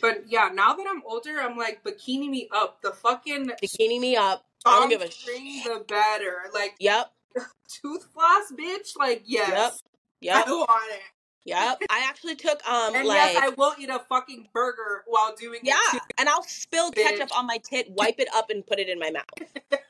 But 0.03 0.25
yeah, 0.29 0.51
now 0.53 0.75
that 0.75 0.87
I'm 0.89 1.03
older, 1.07 1.41
I'm 1.41 1.57
like 1.57 1.83
bikini 1.85 2.29
me 2.29 2.49
up. 2.53 2.83
The 2.83 2.91
fucking 2.93 3.51
Bikini 3.63 3.99
me 3.99 4.17
up. 4.17 4.45
I 4.67 4.81
don't 4.81 4.89
give 4.91 5.01
a 5.01 5.11
shit. 5.11 5.65
the 5.65 5.85
better. 5.87 6.51
Like 6.53 6.75
Yep. 6.81 7.13
tooth 7.69 8.09
floss, 8.13 8.53
bitch. 8.53 8.97
Like 8.99 9.23
yes, 9.25 9.79
Yep. 10.21 10.47
I 10.47 10.51
want 10.51 10.93
it. 10.93 11.01
Yep. 11.47 11.79
I 11.91 12.05
actually 12.09 12.35
took 12.35 12.67
um 12.69 12.95
And 12.95 13.07
like 13.09 13.17
yes, 13.35 13.39
I 13.43 13.49
will 13.51 13.75
eat 13.79 13.89
a 13.89 14.01
fucking 14.09 14.49
burger 14.53 15.05
while 15.07 15.35
doing 15.37 15.61
Yeah, 15.63 15.75
it 15.93 15.93
too. 15.93 15.99
and 16.19 16.29
I'll 16.29 16.43
spill 16.43 16.91
Bitch. 16.93 17.03
ketchup 17.05 17.37
on 17.39 17.47
my 17.47 17.59
tit, 17.59 17.87
wipe 17.97 18.19
it 18.19 18.29
up, 18.35 18.51
and 18.51 18.67
put 18.67 18.79
it 18.79 18.89
in 18.89 18.99
my 18.99 19.11
mouth. 19.11 19.81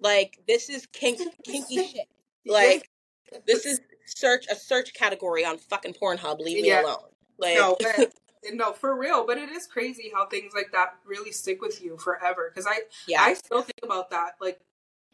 like 0.00 0.38
this 0.46 0.68
is 0.68 0.86
kink, 0.92 1.20
kinky 1.44 1.76
shit. 1.86 2.08
Like 2.46 2.88
this 3.46 3.66
is 3.66 3.80
search 4.06 4.46
a 4.50 4.54
search 4.54 4.94
category 4.94 5.44
on 5.44 5.58
fucking 5.58 5.94
Pornhub. 5.94 6.38
Leave 6.40 6.62
me 6.62 6.68
Yeah. 6.68 6.82
alone. 6.82 6.98
Like 7.38 7.54
no, 7.56 7.76
but, 7.80 8.12
no, 8.52 8.72
for 8.72 8.96
real. 8.98 9.26
But 9.26 9.38
it 9.38 9.48
is 9.50 9.66
crazy 9.66 10.10
how 10.14 10.26
things 10.26 10.52
like 10.54 10.70
that 10.72 10.94
really 11.06 11.32
stick 11.32 11.60
with 11.60 11.82
you 11.82 11.96
forever. 11.98 12.50
Because 12.54 12.66
I, 12.70 12.80
yeah, 13.06 13.22
I 13.22 13.34
still 13.34 13.62
think 13.62 13.80
about 13.82 14.10
that. 14.10 14.32
Like, 14.40 14.60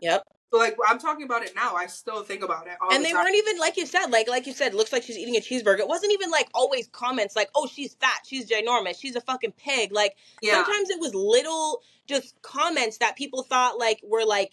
yep. 0.01 0.23
So 0.53 0.59
like 0.59 0.77
I'm 0.87 0.99
talking 0.99 1.25
about 1.25 1.43
it 1.43 1.53
now. 1.57 1.75
I 1.75 1.87
still 1.87 2.23
think 2.23 2.43
about 2.45 2.66
it. 2.69 2.75
All 2.81 2.93
And 2.93 3.01
the 3.01 3.09
they 3.09 3.12
time. 3.12 3.25
weren't 3.25 3.37
even 3.37 3.59
like 3.59 3.77
you 3.77 3.87
said, 3.87 4.07
like 4.07 4.29
like 4.29 4.47
you 4.47 4.53
said, 4.53 4.75
looks 4.75 4.93
like 4.93 5.03
she's 5.03 5.19
eating 5.19 5.37
a 5.37 5.41
cheeseburger. 5.41 5.81
It 5.81 5.89
wasn't 5.89 6.12
even 6.12 6.31
like 6.31 6.49
always 6.55 6.87
comments 6.89 7.35
like, 7.35 7.51
"Oh, 7.55 7.66
she's 7.66 7.95
fat, 7.95 8.21
she's 8.25 8.49
ginormous, 8.49 9.01
she's 9.01 9.16
a 9.16 9.21
fucking 9.21 9.53
pig." 9.53 9.93
Like 9.93 10.16
Yeah, 10.43 10.55
sometimes 10.62 10.91
it 10.91 11.01
was 11.01 11.15
little 11.15 11.83
just 12.07 12.41
comments 12.43 12.99
that 12.99 13.16
people 13.16 13.43
thought 13.43 13.79
like 13.79 14.01
were 14.05 14.25
like 14.25 14.53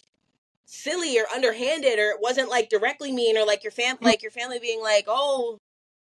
silly 0.64 1.18
or 1.18 1.24
underhanded 1.34 1.98
or 1.98 2.10
it 2.10 2.18
wasn't 2.20 2.48
like 2.48 2.68
directly 2.70 3.12
mean 3.12 3.36
or 3.36 3.44
like 3.44 3.62
your 3.62 3.70
fam 3.70 3.96
mm. 3.96 4.04
like 4.04 4.22
your 4.22 4.30
family 4.30 4.58
being 4.58 4.80
like 4.80 5.04
oh 5.06 5.58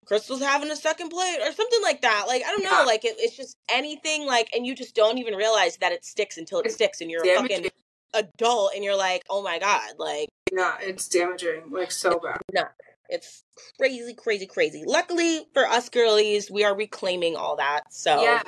crystal's 0.05 0.41
having 0.41 0.69
a 0.69 0.75
second 0.75 1.09
plate 1.09 1.37
or 1.41 1.51
something 1.53 1.81
like 1.81 2.01
that 2.01 2.25
like 2.27 2.41
i 2.45 2.49
don't 2.49 2.63
know 2.63 2.79
Yeah. 2.79 2.85
like 2.85 3.05
it, 3.05 3.15
it's 3.19 3.37
just 3.37 3.55
anything 3.69 4.25
like 4.25 4.49
and 4.53 4.65
you 4.65 4.75
just 4.75 4.95
don't 4.95 5.17
even 5.17 5.35
realize 5.35 5.77
that 5.77 5.91
it 5.91 6.03
sticks 6.03 6.37
until 6.37 6.59
it 6.59 6.71
sticks 6.71 6.99
and 6.99 7.09
you're 7.09 7.23
a 7.23 7.35
fucking 7.35 7.69
adult 8.13 8.71
and 8.75 8.83
you're 8.83 8.95
like 8.95 9.23
oh 9.29 9.41
my 9.43 9.59
god 9.59 9.91
like 9.97 10.29
yeah, 10.51 10.77
it's 10.81 11.07
damaging. 11.07 11.63
Like 11.69 11.91
so 11.91 12.19
bad. 12.19 12.41
No. 12.53 12.63
It's 13.07 13.43
crazy 13.77 14.13
crazy 14.13 14.45
crazy 14.45 14.83
luckily 14.85 15.45
for 15.53 15.65
us 15.65 15.89
girlies 15.89 16.51
we 16.51 16.63
are 16.63 16.75
reclaiming 16.75 17.35
all 17.35 17.55
that 17.55 17.81
so 17.91 18.21
Yeah, 18.21 18.43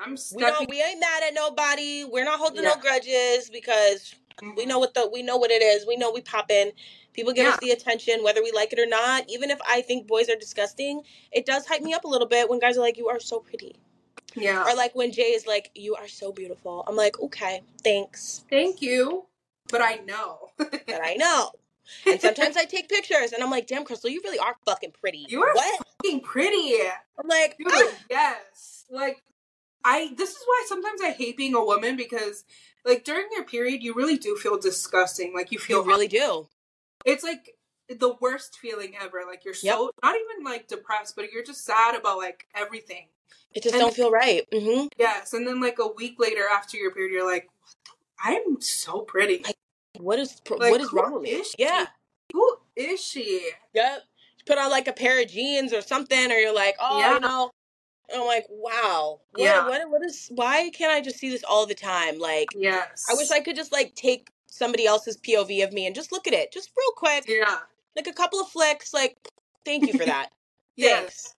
I'm 0.00 0.16
we 0.34 0.42
don't 0.42 0.70
we 0.70 0.82
ain't 0.82 1.00
mad 1.00 1.22
at 1.26 1.34
nobody 1.34 2.04
we're 2.04 2.24
not 2.24 2.38
holding 2.38 2.64
no 2.64 2.76
grudges 2.76 3.50
because 3.50 4.14
we 4.42 4.66
know 4.66 4.74
mm-hmm. 4.74 4.80
what 4.80 4.94
the 4.94 5.10
we 5.12 5.22
know 5.22 5.36
what 5.36 5.50
it 5.50 5.62
is. 5.62 5.86
We 5.86 5.96
know 5.96 6.10
we 6.10 6.22
pop 6.22 6.50
in. 6.50 6.72
People 7.12 7.32
give 7.32 7.46
us 7.46 7.58
the 7.60 7.70
attention 7.70 8.22
whether 8.22 8.42
we 8.42 8.52
like 8.52 8.72
it 8.72 8.78
or 8.78 8.86
not. 8.86 9.24
Even 9.28 9.50
if 9.50 9.58
I 9.68 9.82
think 9.82 10.06
boys 10.06 10.30
are 10.30 10.36
disgusting, 10.36 11.02
it 11.32 11.44
does 11.44 11.66
hype 11.66 11.82
me 11.82 11.92
up 11.92 12.04
a 12.04 12.08
little 12.08 12.28
bit 12.28 12.48
when 12.48 12.60
guys 12.60 12.78
are 12.78 12.80
like, 12.80 12.96
"You 12.96 13.08
are 13.08 13.20
so 13.20 13.40
pretty," 13.40 13.76
Yeah. 14.34 14.64
or 14.64 14.74
like 14.76 14.94
when 14.94 15.12
Jay 15.12 15.32
is 15.32 15.46
like, 15.46 15.70
"You 15.74 15.94
are 15.96 16.08
so 16.08 16.32
beautiful." 16.32 16.84
I'm 16.86 16.96
like, 16.96 17.18
"Okay, 17.20 17.62
thanks," 17.82 18.44
Thank 18.50 18.80
you, 18.82 19.26
but 19.70 19.82
I 19.82 19.96
know. 20.06 20.50
but 20.58 21.00
I 21.02 21.14
know. 21.14 21.50
And 22.06 22.20
sometimes 22.20 22.56
I 22.56 22.64
take 22.64 22.88
pictures 22.88 23.32
and 23.32 23.42
I'm 23.42 23.50
like, 23.50 23.66
"Damn, 23.66 23.84
Crystal, 23.84 24.10
you 24.10 24.20
really 24.24 24.38
are 24.38 24.56
fucking 24.64 24.92
pretty." 25.00 25.26
You 25.28 25.42
are 25.42 25.54
what? 25.54 25.86
fucking 26.02 26.20
pretty. 26.20 26.74
I'm 27.18 27.26
like, 27.28 27.56
Dude, 27.58 27.68
"Ah." 27.70 27.92
yes. 28.08 28.84
Like 28.90 29.22
I 29.84 30.12
this 30.16 30.30
is 30.30 30.42
why 30.46 30.64
sometimes 30.68 31.00
I 31.02 31.10
hate 31.10 31.36
being 31.36 31.54
a 31.54 31.64
woman 31.64 31.96
because 31.96 32.44
like 32.84 33.04
during 33.04 33.26
your 33.32 33.44
period 33.44 33.82
you 33.82 33.94
really 33.94 34.18
do 34.18 34.36
feel 34.36 34.58
disgusting. 34.58 35.32
Like 35.34 35.52
you 35.52 35.58
feel 35.58 35.82
you 35.82 35.88
really 35.88 36.08
do. 36.08 36.48
it's 37.04 37.24
like 37.24 37.56
the 37.98 38.14
worst 38.20 38.58
feeling 38.58 38.94
ever. 39.00 39.22
Like 39.26 39.44
you're 39.44 39.54
so 39.54 39.90
not 40.02 40.14
even 40.16 40.44
like 40.44 40.68
depressed, 40.68 41.16
but 41.16 41.30
you're 41.32 41.44
just 41.44 41.64
sad 41.64 41.94
about 41.98 42.18
like 42.18 42.46
everything. 42.54 43.06
It 43.52 43.62
just 43.62 43.74
And- 43.74 43.80
don't 43.82 43.94
feel 43.94 44.10
right. 44.10 44.48
Mm-hmm. 44.52 44.86
Yes, 44.98 45.32
and 45.32 45.46
then 45.46 45.60
like 45.60 45.78
a 45.78 45.88
week 45.88 46.14
later 46.18 46.44
after 46.52 46.76
your 46.76 46.92
period, 46.92 47.12
you're 47.12 47.26
like, 47.26 47.48
I'm 48.22 48.60
so 48.60 49.00
pretty. 49.00 49.44
What 49.98 50.18
is 50.18 50.40
Like, 50.48 50.70
what 50.70 50.80
is 50.80 50.92
wrong 50.92 51.14
with 51.14 51.22
me? 51.22 51.42
Yeah. 51.58 51.86
Who 52.32 52.56
is 52.76 53.02
she? 53.04 53.50
Yep. 53.74 54.02
Put 54.46 54.58
on 54.58 54.70
like 54.70 54.86
a 54.88 54.92
pair 54.92 55.20
of 55.20 55.28
jeans 55.28 55.72
or 55.72 55.80
something, 55.82 56.30
or 56.30 56.34
you're 56.36 56.54
like, 56.54 56.76
oh, 56.80 56.98
Yeah. 57.00 57.18
know. 57.18 57.50
I'm 58.12 58.26
like, 58.26 58.46
wow. 58.48 59.20
What, 59.32 59.42
Yeah. 59.42 59.68
What, 59.68 59.90
what 59.90 60.04
is? 60.04 60.30
Why 60.34 60.70
can't 60.70 60.92
I 60.92 61.00
just 61.00 61.18
see 61.18 61.28
this 61.30 61.44
all 61.44 61.66
the 61.66 61.74
time? 61.74 62.18
Like, 62.18 62.48
Yes. 62.56 63.06
I 63.10 63.14
wish 63.14 63.30
I 63.30 63.40
could 63.40 63.56
just 63.56 63.72
like 63.72 63.94
take 63.94 64.30
somebody 64.46 64.86
else's 64.86 65.16
POV 65.16 65.62
of 65.64 65.72
me 65.72 65.86
and 65.86 65.94
just 65.94 66.10
look 66.12 66.26
at 66.26 66.32
it, 66.34 66.52
just 66.52 66.70
real 66.76 66.92
quick, 66.96 67.24
Yeah. 67.28 67.58
Like 67.96 68.06
a 68.06 68.12
couple 68.12 68.40
of 68.40 68.48
flicks. 68.48 68.92
Like, 68.94 69.16
thank 69.64 69.86
you 69.86 69.98
for 69.98 70.04
that. 70.06 70.30
Yes. 70.76 70.98
Thanks. 70.98 71.34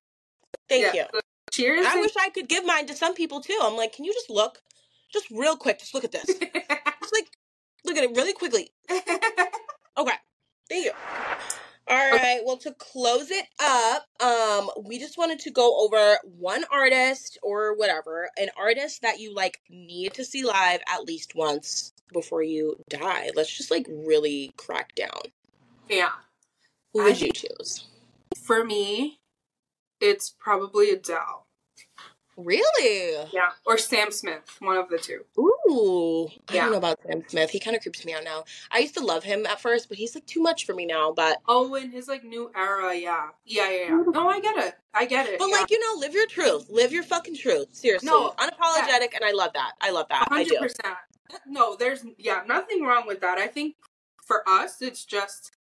Thank 0.68 0.94
Yeah. 0.94 1.06
you. 1.12 1.20
Cheers. 1.50 1.86
I 1.86 2.00
wish 2.00 2.12
I 2.18 2.30
could 2.30 2.48
give 2.48 2.64
mine 2.64 2.86
to 2.86 2.94
some 2.94 3.14
people 3.14 3.40
too. 3.42 3.58
I'm 3.62 3.76
like, 3.76 3.92
can 3.94 4.04
you 4.04 4.12
just 4.14 4.30
look, 4.30 4.58
just 5.12 5.26
real 5.30 5.56
quick, 5.56 5.78
just 5.78 5.92
look 5.94 6.04
at 6.04 6.12
this, 6.12 6.24
just 6.24 6.40
like 7.12 7.28
look 7.84 7.96
at 7.96 8.04
it 8.04 8.16
really 8.16 8.32
quickly. 8.32 8.70
Okay. 9.98 10.12
Thank 10.70 10.86
you. 10.86 10.92
All 11.86 12.10
right. 12.12 12.40
Well, 12.46 12.56
to 12.58 12.72
close 12.78 13.30
it 13.30 13.44
up, 13.62 14.06
um, 14.22 14.70
we 14.86 14.98
just 14.98 15.18
wanted 15.18 15.38
to 15.40 15.50
go 15.50 15.84
over 15.84 16.16
one 16.38 16.64
artist 16.72 17.36
or 17.42 17.76
whatever, 17.76 18.30
an 18.38 18.48
artist 18.56 19.02
that 19.02 19.20
you 19.20 19.34
like 19.34 19.60
need 19.68 20.14
to 20.14 20.24
see 20.24 20.44
live 20.44 20.80
at 20.88 21.04
least 21.04 21.34
once 21.34 21.92
before 22.10 22.42
you 22.42 22.76
die. 22.88 23.28
Let's 23.36 23.54
just 23.54 23.70
like 23.70 23.86
really 23.90 24.54
crack 24.56 24.94
down. 24.94 25.20
yeah. 25.90 26.12
Who 26.92 27.00
I 27.00 27.04
would 27.06 27.20
you 27.20 27.32
choose? 27.32 27.86
For 28.36 28.64
me, 28.64 29.20
it's 30.00 30.34
probably 30.38 30.90
Adele. 30.90 31.46
Really? 32.36 33.28
Yeah. 33.32 33.50
Or 33.66 33.76
Sam 33.76 34.10
Smith, 34.10 34.56
one 34.60 34.76
of 34.78 34.88
the 34.88 34.98
two. 34.98 35.24
Ooh, 35.38 36.28
I 36.48 36.54
Yeah. 36.54 36.62
don't 36.62 36.72
know 36.72 36.78
about 36.78 36.98
Sam 37.06 37.22
Smith. 37.28 37.50
He 37.50 37.60
kind 37.60 37.76
of 37.76 37.82
creeps 37.82 38.04
me 38.06 38.14
out 38.14 38.24
now. 38.24 38.44
I 38.70 38.78
used 38.78 38.94
to 38.94 39.04
love 39.04 39.22
him 39.22 39.44
at 39.44 39.60
first, 39.60 39.88
but 39.90 39.98
he's 39.98 40.14
like 40.14 40.26
too 40.26 40.40
much 40.40 40.64
for 40.64 40.74
me 40.74 40.86
now. 40.86 41.12
But 41.12 41.40
Oh, 41.46 41.74
in 41.74 41.90
his 41.90 42.08
like 42.08 42.24
new 42.24 42.50
era, 42.56 42.94
yeah. 42.96 43.28
Yeah, 43.44 43.68
yeah, 43.70 43.82
yeah. 43.88 44.02
No, 44.12 44.28
I 44.28 44.40
get 44.40 44.56
it. 44.56 44.74
I 44.94 45.04
get 45.04 45.26
it. 45.28 45.38
but 45.38 45.48
yeah. 45.48 45.56
like 45.56 45.70
you 45.70 45.78
know, 45.78 46.00
live 46.00 46.14
your 46.14 46.26
truth. 46.26 46.68
Live 46.70 46.90
your 46.90 47.02
fucking 47.02 47.36
truth. 47.36 47.68
Seriously, 47.72 48.06
No, 48.06 48.30
unapologetic, 48.38 49.14
and 49.14 49.24
I 49.24 49.32
love 49.32 49.52
that. 49.52 49.72
I 49.82 49.90
love 49.90 50.06
that. 50.08 50.26
I 50.30 50.44
do. 50.44 50.56
100%. 50.58 50.96
No, 51.46 51.76
there's 51.76 52.04
yeah, 52.18 52.42
nothing 52.46 52.82
wrong 52.82 53.06
with 53.06 53.20
that. 53.20 53.36
I 53.38 53.46
think 53.46 53.76
for 54.24 54.42
us 54.48 54.80
it's 54.80 55.04
just 55.04 55.52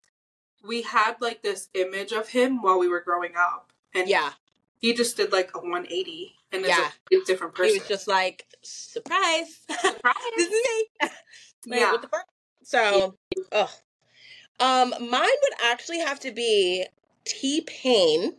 we 0.66 0.82
had 0.82 1.16
like 1.20 1.42
this 1.42 1.68
image 1.74 2.12
of 2.12 2.28
him 2.28 2.62
while 2.62 2.78
we 2.78 2.88
were 2.88 3.00
growing 3.00 3.32
up. 3.36 3.72
And 3.94 4.08
Yeah, 4.08 4.32
he 4.78 4.92
just 4.94 5.16
did 5.16 5.32
like 5.32 5.50
a 5.54 5.58
180 5.58 6.34
and 6.52 6.64
Yeah. 6.64 6.90
is 7.10 7.22
a 7.22 7.24
different 7.24 7.54
person. 7.54 7.74
he 7.74 7.78
was 7.78 7.88
just 7.88 8.08
like 8.08 8.46
surprise. 8.62 9.60
Surprise. 9.68 10.14
this 10.36 10.46
is 10.46 10.52
me. 10.52 11.08
Like, 11.66 11.80
yeah. 11.80 11.92
what 11.92 12.00
the 12.00 12.08
fuck? 12.08 12.26
So, 12.62 13.16
ugh. 13.52 13.68
Um, 14.60 14.90
mine 14.98 15.10
would 15.42 15.52
actually 15.64 15.98
have 16.00 16.18
to 16.20 16.32
be 16.32 16.86
T 17.26 17.60
Pain 17.66 18.34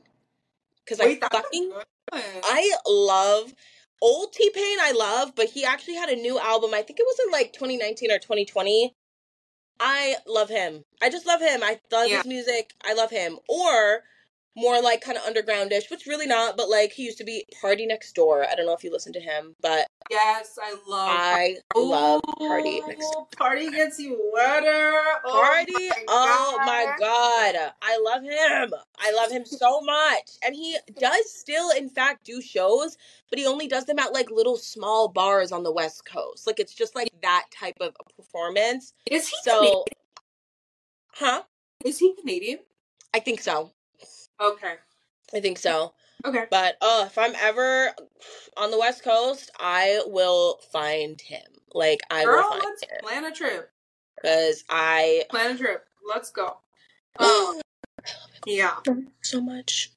because 0.84 1.00
I 1.00 1.16
fucking. 1.18 1.72
I 2.12 2.72
love 2.88 3.54
old 4.02 4.34
T 4.34 4.50
Pain. 4.54 4.78
I 4.82 4.92
love, 4.94 5.34
but 5.36 5.50
he 5.50 5.64
actually 5.64 5.96
had 5.96 6.10
a 6.10 6.16
new 6.16 6.40
album. 6.40 6.72
I 6.74 6.82
think 6.82 7.00
it 7.00 7.06
was 7.06 7.20
in 7.26 7.32
like 7.32 7.54
2019 7.54 8.12
or 8.12 8.18
2020. 8.18 8.96
I 9.82 10.18
love 10.28 10.50
him. 10.50 10.86
I 11.02 11.10
just 11.10 11.26
love 11.26 11.42
him. 11.42 11.64
I 11.64 11.80
love 11.92 12.08
Yeah. 12.10 12.18
his 12.18 12.28
music. 12.28 12.74
I 12.86 12.94
love 12.94 13.10
him. 13.10 13.40
Or 13.50 14.04
more 14.56 14.82
like 14.82 15.02
kind 15.02 15.18
of 15.18 15.24
undergroundish, 15.24 15.90
which 15.90 16.06
really 16.06 16.28
not. 16.28 16.58
But 16.58 16.70
like 16.70 16.92
he 16.92 17.04
used 17.04 17.18
to 17.20 17.24
be 17.24 17.46
PartyNextDoor. 17.64 18.48
I 18.48 18.56
don't 18.56 18.66
know 18.66 18.74
if 18.74 18.84
you 18.84 18.92
listen 18.92 19.14
to 19.14 19.20
him, 19.20 19.56
but 19.62 19.88
Yes, 20.10 20.60
I 20.62 20.72
love 20.72 21.10
I 21.10 21.56
love 21.76 22.22
PartyNextDoor. 22.40 23.32
Party 23.38 23.70
gets 23.72 23.98
you 24.00 24.20
wetter. 24.34 24.94
Oh 25.26 25.42
Party. 25.42 25.72
my 25.74 26.04
oh 26.08 26.58
my 26.66 26.96
God. 27.00 27.54
god. 27.54 27.72
I 27.82 27.98
love 28.04 28.24
him. 28.24 28.74
I 29.00 29.12
love 29.14 29.32
him 29.32 29.46
so 29.46 29.82
much. 29.82 30.32
And 30.44 30.56
he 30.56 30.78
does 31.00 31.32
still 31.34 31.70
in 31.72 31.90
fact 31.90 32.26
do 32.26 32.42
shows, 32.42 32.98
but 33.30 33.40
he 33.40 33.46
only 33.48 33.68
does 33.68 33.86
them 33.86 34.00
at 34.00 34.14
like 34.14 34.30
little 34.30 34.58
small 34.58 35.08
bars 35.08 35.52
on 35.52 35.64
the 35.64 35.72
West 35.72 36.06
Coast. 36.06 36.46
Like 36.46 36.60
it's 36.60 36.74
just 36.74 36.96
like 36.96 37.10
that 37.22 37.46
type 37.58 37.78
of 37.80 37.94
performance. 38.18 38.94
Is 39.10 39.28
he 39.30 39.38
So 39.44 39.60
Canadian? 39.60 39.84
Huh? 41.14 41.44
Is 41.86 42.00
he 42.00 42.14
Canadian? 42.16 42.60
I 43.14 43.20
think 43.20 43.42
so. 43.42 43.72
Okay. 44.42 44.74
I 45.34 45.40
think 45.40 45.58
so. 45.58 45.94
Okay. 46.26 46.46
But 46.50 46.78
uh 46.82 47.06
if 47.08 47.18
I'm 47.18 47.34
ever 47.40 47.92
on 48.58 48.72
the 48.72 48.80
West 48.80 49.04
Coast, 49.04 49.52
I 49.60 50.02
will 50.08 50.60
find 50.72 51.20
him. 51.22 51.42
Like 51.74 52.00
I 52.10 52.24
Girl, 52.26 52.38
will 52.44 52.50
find 52.50 52.64
let's 52.64 52.84
him. 52.84 52.90
plan 53.02 53.26
a 53.26 53.32
trip. 53.32 53.72
Because 54.22 54.64
I 54.70 55.24
Plan 55.30 55.56
a 55.56 55.58
trip. 55.58 55.86
Let's 56.08 56.32
go. 56.32 56.58
Um, 57.20 57.62
yeah. 58.48 58.78
so 59.22 59.42
much. 59.42 59.92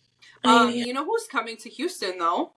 Um, 0.45 0.71
you 0.71 0.93
know 0.93 1.05
who's 1.05 1.27
coming 1.27 1.57
to 1.59 1.71
Houston 1.71 2.19
though? 2.19 2.53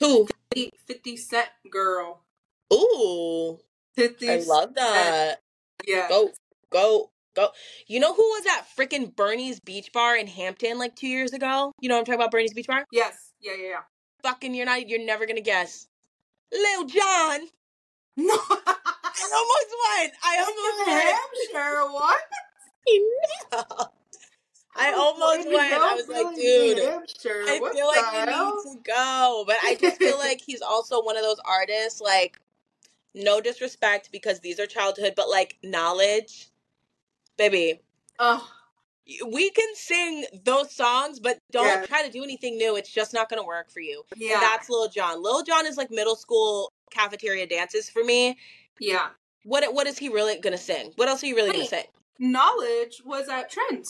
Who? 0.00 0.26
50, 0.54 0.72
50 0.86 1.16
Cent 1.16 1.48
girl. 1.70 2.22
Ooh. 2.72 3.58
50 3.94 4.30
I 4.30 4.36
love 4.46 4.74
that. 4.74 5.42
Yeah. 5.86 6.08
Go, 6.08 6.30
go, 6.70 7.10
go. 7.40 7.50
You 7.86 8.00
know 8.00 8.14
who 8.14 8.22
was 8.22 8.44
at 8.56 8.66
freaking 8.76 9.14
Bernie's 9.14 9.60
Beach 9.60 9.92
Bar 9.92 10.16
in 10.16 10.26
Hampton 10.26 10.78
like 10.78 10.94
two 10.96 11.06
years 11.08 11.32
ago? 11.32 11.72
You 11.80 11.88
know 11.88 11.94
what 11.96 12.00
I'm 12.00 12.04
talking 12.06 12.20
about, 12.20 12.30
Bernie's 12.30 12.54
Beach 12.54 12.66
Bar? 12.66 12.84
Yes. 12.92 13.32
Yeah, 13.40 13.52
yeah, 13.58 13.68
yeah. 13.68 13.80
Fucking, 14.22 14.54
you're 14.54 14.66
not, 14.66 14.88
you're 14.88 15.04
never 15.04 15.26
gonna 15.26 15.40
guess. 15.40 15.86
Lil 16.52 16.84
Jon. 16.86 17.40
No. 18.16 18.34
I 19.20 19.30
almost 19.34 19.70
won. 19.78 20.10
I 20.24 20.38
almost 20.40 20.86
went. 20.86 21.12
Hampshire, 21.54 21.92
what? 21.92 23.88
I 24.80 24.92
Oh, 24.94 25.12
almost 25.18 25.48
went. 25.48 25.70
no, 25.72 25.88
I 25.88 25.94
was 25.94 26.08
like, 26.08 26.36
New 26.36 26.74
dude. 26.74 26.78
Hampshire. 26.84 27.42
I 27.46 27.58
feel 27.72 27.86
like 27.88 28.10
he 28.12 28.32
hell? 28.32 28.54
needs 28.64 28.76
to 28.76 28.80
go, 28.82 29.44
but 29.46 29.56
I 29.62 29.76
just 29.80 29.96
feel 29.98 30.18
like 30.18 30.40
he's 30.40 30.62
also 30.62 31.02
one 31.02 31.16
of 31.16 31.22
those 31.22 31.40
artists. 31.44 32.00
Like, 32.00 32.38
no 33.14 33.40
disrespect 33.40 34.10
because 34.12 34.38
these 34.40 34.60
are 34.60 34.66
childhood, 34.66 35.14
but 35.16 35.28
like 35.28 35.56
knowledge, 35.64 36.47
baby. 37.38 37.80
Oh, 38.18 38.46
we 39.26 39.48
can 39.50 39.74
sing 39.74 40.26
those 40.44 40.70
songs, 40.74 41.18
but 41.18 41.38
don't 41.50 41.64
Yeah. 41.66 41.86
try 41.86 42.04
to 42.04 42.10
do 42.12 42.22
anything 42.22 42.58
new. 42.58 42.76
It's 42.76 42.90
just 42.92 43.14
not 43.14 43.30
going 43.30 43.40
to 43.40 43.46
work 43.46 43.70
for 43.70 43.80
you. 43.80 44.02
yeah. 44.16 44.34
And 44.34 44.42
that's 44.42 44.68
Lil 44.68 44.88
Jon. 44.90 45.22
Lil 45.22 45.42
Jon 45.44 45.64
is 45.64 45.78
like 45.78 45.90
middle 45.90 46.16
school 46.16 46.70
cafeteria 46.90 47.46
dances 47.46 47.88
for 47.88 48.04
me. 48.04 48.36
yeah. 48.80 49.08
What 49.44 49.72
what 49.72 49.86
is 49.86 49.96
he 49.98 50.10
really 50.10 50.38
going 50.40 50.52
to 50.52 50.62
sing? 50.62 50.92
What 50.96 51.08
else 51.08 51.22
are 51.22 51.26
you 51.26 51.34
really 51.36 51.52
going 51.52 51.64
to 51.64 51.68
sing? 51.70 51.84
Knowledge 52.18 53.00
was 53.04 53.28
at 53.30 53.48
Trent. 53.50 53.86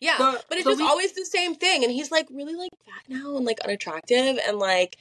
Yeah, 0.00 0.16
The- 0.16 0.42
but 0.48 0.56
it's 0.58 0.66
just 0.66 0.80
week- 0.80 0.88
always 0.88 1.12
the 1.12 1.26
same 1.26 1.54
thing. 1.54 1.84
And 1.84 1.92
he's 1.92 2.10
like 2.10 2.26
really 2.30 2.54
like 2.54 2.70
fat 2.86 3.02
now 3.08 3.36
and 3.36 3.44
like 3.44 3.60
unattractive 3.60 4.38
and 4.46 4.58
like 4.58 4.96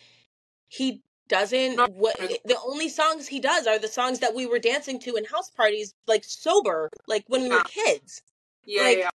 he 0.67 1.01
doesn't 1.37 1.77
what 2.03 2.15
the 2.45 2.57
only 2.71 2.89
songs 2.89 3.27
he 3.27 3.39
does 3.39 3.65
are 3.65 3.79
the 3.79 3.87
songs 3.99 4.19
that 4.19 4.35
we 4.35 4.45
were 4.45 4.59
dancing 4.59 4.99
to 4.99 5.15
in 5.15 5.23
house 5.25 5.49
parties 5.49 5.93
like 6.07 6.23
sober 6.25 6.89
like 7.07 7.23
when 7.27 7.41
we 7.43 7.49
were 7.49 7.63
kids 7.63 8.21
Yeah, 8.65 8.83
Like, 8.83 8.97
yeah. 8.99 9.09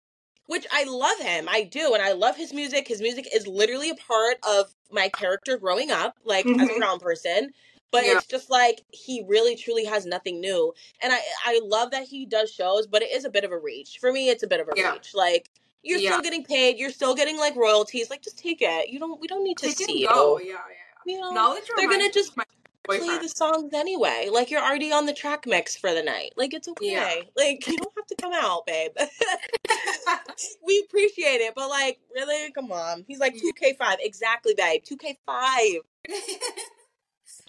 which 0.47 0.65
I 0.71 0.83
love 0.85 1.19
him. 1.19 1.43
I 1.49 1.63
do, 1.63 1.93
and 1.93 2.01
I 2.09 2.13
love 2.13 2.35
his 2.35 2.51
music. 2.61 2.87
His 2.87 3.01
music 3.07 3.25
is 3.37 3.45
literally 3.47 3.89
a 3.91 3.95
part 4.13 4.37
of 4.57 4.73
my 4.99 5.07
character 5.09 5.57
growing 5.57 5.91
up, 5.91 6.13
like 6.23 6.45
as 6.61 6.69
a 6.69 6.77
brown 6.81 6.99
person. 6.99 7.41
But 7.91 8.03
Yeah. 8.05 8.13
it's 8.17 8.27
just 8.35 8.49
like 8.49 8.77
he 9.03 9.15
really 9.33 9.55
truly 9.55 9.85
has 9.93 10.05
nothing 10.05 10.39
new. 10.49 10.73
And 11.01 11.13
I 11.13 11.19
I 11.51 11.55
love 11.75 11.91
that 11.91 12.05
he 12.13 12.25
does 12.25 12.49
shows, 12.59 12.83
but 12.93 13.01
it 13.05 13.11
is 13.17 13.23
a 13.25 13.29
bit 13.29 13.43
of 13.47 13.51
a 13.51 13.59
reach. 13.69 13.91
For 14.01 14.11
me, 14.11 14.29
it's 14.33 14.43
a 14.43 14.47
bit 14.53 14.59
of 14.63 14.67
a 14.67 14.73
Yeah. 14.75 14.93
reach. 14.93 15.13
Like 15.13 15.43
you're 15.83 15.99
still 16.07 16.21
getting 16.27 16.43
paid, 16.43 16.77
you're 16.79 16.89
still 16.99 17.15
getting 17.15 17.37
like 17.45 17.55
royalties. 17.55 18.09
Like 18.09 18.23
just 18.23 18.37
take 18.47 18.61
it. 18.61 18.89
You 18.89 18.97
don't 19.03 19.19
we 19.21 19.27
don't 19.27 19.43
need 19.49 19.57
to 19.59 19.67
Take 19.67 19.77
see 19.77 19.99
you. 20.01 20.39
Yeah, 20.43 20.53
yeah. 20.53 20.84
You 21.05 21.19
know, 21.19 21.31
Knowledge 21.31 21.63
they're 21.75 21.89
gonna 21.89 22.11
just 22.11 22.35
play 22.85 23.17
the 23.19 23.29
songs 23.29 23.73
anyway. 23.73 24.29
Like 24.31 24.49
you're 24.49 24.61
already 24.61 24.91
on 24.91 25.05
the 25.05 25.13
track 25.13 25.45
mix 25.45 25.75
for 25.75 25.93
the 25.93 26.03
night. 26.03 26.33
Like 26.35 26.53
it's 26.53 26.67
okay. 26.67 26.93
Yeah. 26.93 27.13
Like 27.35 27.67
you 27.67 27.77
don't 27.77 27.93
have 27.95 28.07
to 28.07 28.15
come 28.19 28.33
out, 28.33 28.65
babe. 28.65 28.91
we 30.65 30.83
appreciate 30.87 31.41
it, 31.41 31.53
but 31.55 31.69
like, 31.69 31.99
really, 32.13 32.51
come 32.51 32.71
on. 32.71 33.05
He's 33.07 33.19
like 33.19 33.33
two 33.33 33.51
K 33.59 33.75
five, 33.77 33.97
exactly, 33.99 34.53
babe. 34.55 34.83
Two 34.83 34.97
K 34.97 35.17
five. 35.25 35.81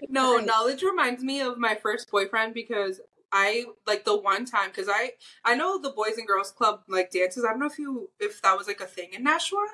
no, 0.08 0.38
knowledge 0.38 0.82
reminds 0.82 1.22
me 1.22 1.40
of 1.40 1.58
my 1.58 1.74
first 1.74 2.10
boyfriend 2.10 2.54
because 2.54 3.00
I 3.32 3.66
like 3.86 4.04
the 4.04 4.16
one 4.16 4.44
time 4.44 4.70
because 4.70 4.88
I 4.88 5.12
I 5.44 5.54
know 5.54 5.80
the 5.80 5.90
Boys 5.90 6.18
and 6.18 6.26
Girls 6.26 6.50
Club 6.50 6.82
like 6.88 7.10
dances. 7.10 7.44
I 7.44 7.50
don't 7.50 7.60
know 7.60 7.66
if 7.66 7.78
you 7.78 8.10
if 8.20 8.42
that 8.42 8.56
was 8.56 8.66
like 8.66 8.80
a 8.80 8.86
thing 8.86 9.10
in 9.12 9.24
Nashua. 9.24 9.66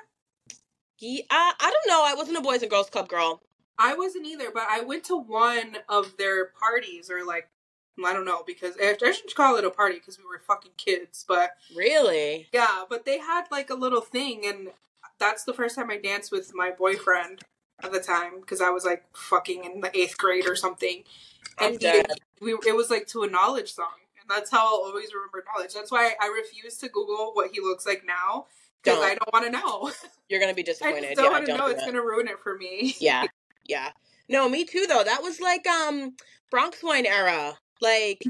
Yeah, 0.99 1.23
I, 1.29 1.53
I 1.59 1.71
don't 1.71 1.87
know. 1.87 2.03
I 2.05 2.13
wasn't 2.15 2.37
a 2.37 2.41
boys 2.41 2.61
and 2.61 2.71
girls 2.71 2.89
club 2.89 3.09
girl. 3.09 3.41
I 3.77 3.95
wasn't 3.95 4.27
either, 4.27 4.51
but 4.53 4.63
I 4.69 4.81
went 4.81 5.03
to 5.05 5.17
one 5.17 5.77
of 5.89 6.17
their 6.17 6.45
parties 6.45 7.09
or 7.09 7.25
like 7.25 7.49
I 8.03 8.13
don't 8.13 8.25
know 8.25 8.43
because 8.45 8.75
I 8.81 8.93
shouldn't 8.97 9.35
call 9.35 9.55
it 9.57 9.65
a 9.65 9.69
party 9.69 9.95
because 9.95 10.17
we 10.17 10.23
were 10.25 10.39
fucking 10.45 10.71
kids, 10.77 11.23
but 11.27 11.51
Really? 11.75 12.47
yeah, 12.53 12.83
but 12.89 13.05
they 13.05 13.19
had 13.19 13.45
like 13.51 13.69
a 13.69 13.75
little 13.75 14.01
thing, 14.01 14.41
and 14.45 14.69
that's 15.19 15.43
the 15.43 15.53
first 15.53 15.75
time 15.75 15.91
I 15.91 15.97
danced 15.97 16.31
with 16.31 16.53
my 16.55 16.71
boyfriend 16.71 17.41
at 17.83 17.91
the 17.91 17.99
time 17.99 18.39
because 18.41 18.61
I 18.61 18.69
was 18.71 18.83
like 18.85 19.03
fucking 19.15 19.63
in 19.63 19.81
the 19.81 19.95
eighth 19.95 20.17
grade 20.17 20.47
or 20.47 20.55
something, 20.55 21.03
and 21.59 21.79
dead. 21.79 22.07
we 22.41 22.53
it 22.65 22.75
was 22.75 22.89
like 22.89 23.07
to 23.07 23.23
a 23.23 23.27
knowledge 23.29 23.73
song, 23.73 23.93
and 24.19 24.29
that's 24.29 24.49
how 24.49 24.59
I'll 24.65 24.87
always 24.87 25.13
remember 25.13 25.43
knowledge. 25.53 25.73
That's 25.73 25.91
why 25.91 26.13
I 26.19 26.27
refuse 26.27 26.77
to 26.79 26.89
Google 26.89 27.31
what 27.33 27.51
he 27.51 27.61
looks 27.61 27.85
like 27.85 28.03
now 28.05 28.47
because 28.83 28.99
I 29.03 29.09
don't 29.15 29.31
want 29.33 29.45
to 29.45 29.51
know. 29.51 29.91
You're 30.29 30.39
gonna 30.39 30.53
be 30.53 30.61
I 30.63 30.65
disappointed. 30.65 31.03
just 31.03 31.15
don't 31.15 31.25
yeah, 31.25 31.31
want 31.31 31.45
to 31.45 31.57
know. 31.57 31.65
do 31.67 31.71
It's 31.73 31.83
it. 31.83 31.85
gonna 31.85 32.01
ruin 32.01 32.27
it 32.27 32.39
for 32.39 32.57
me. 32.57 32.95
Yeah, 32.99 33.27
yeah. 33.65 33.91
No, 34.29 34.49
me 34.49 34.65
too. 34.65 34.85
Though 34.87 35.03
that 35.03 35.21
was 35.21 35.39
like 35.39 35.67
um 35.67 36.15
Bronx 36.49 36.83
wine 36.83 37.05
era. 37.05 37.57
Like, 37.81 38.23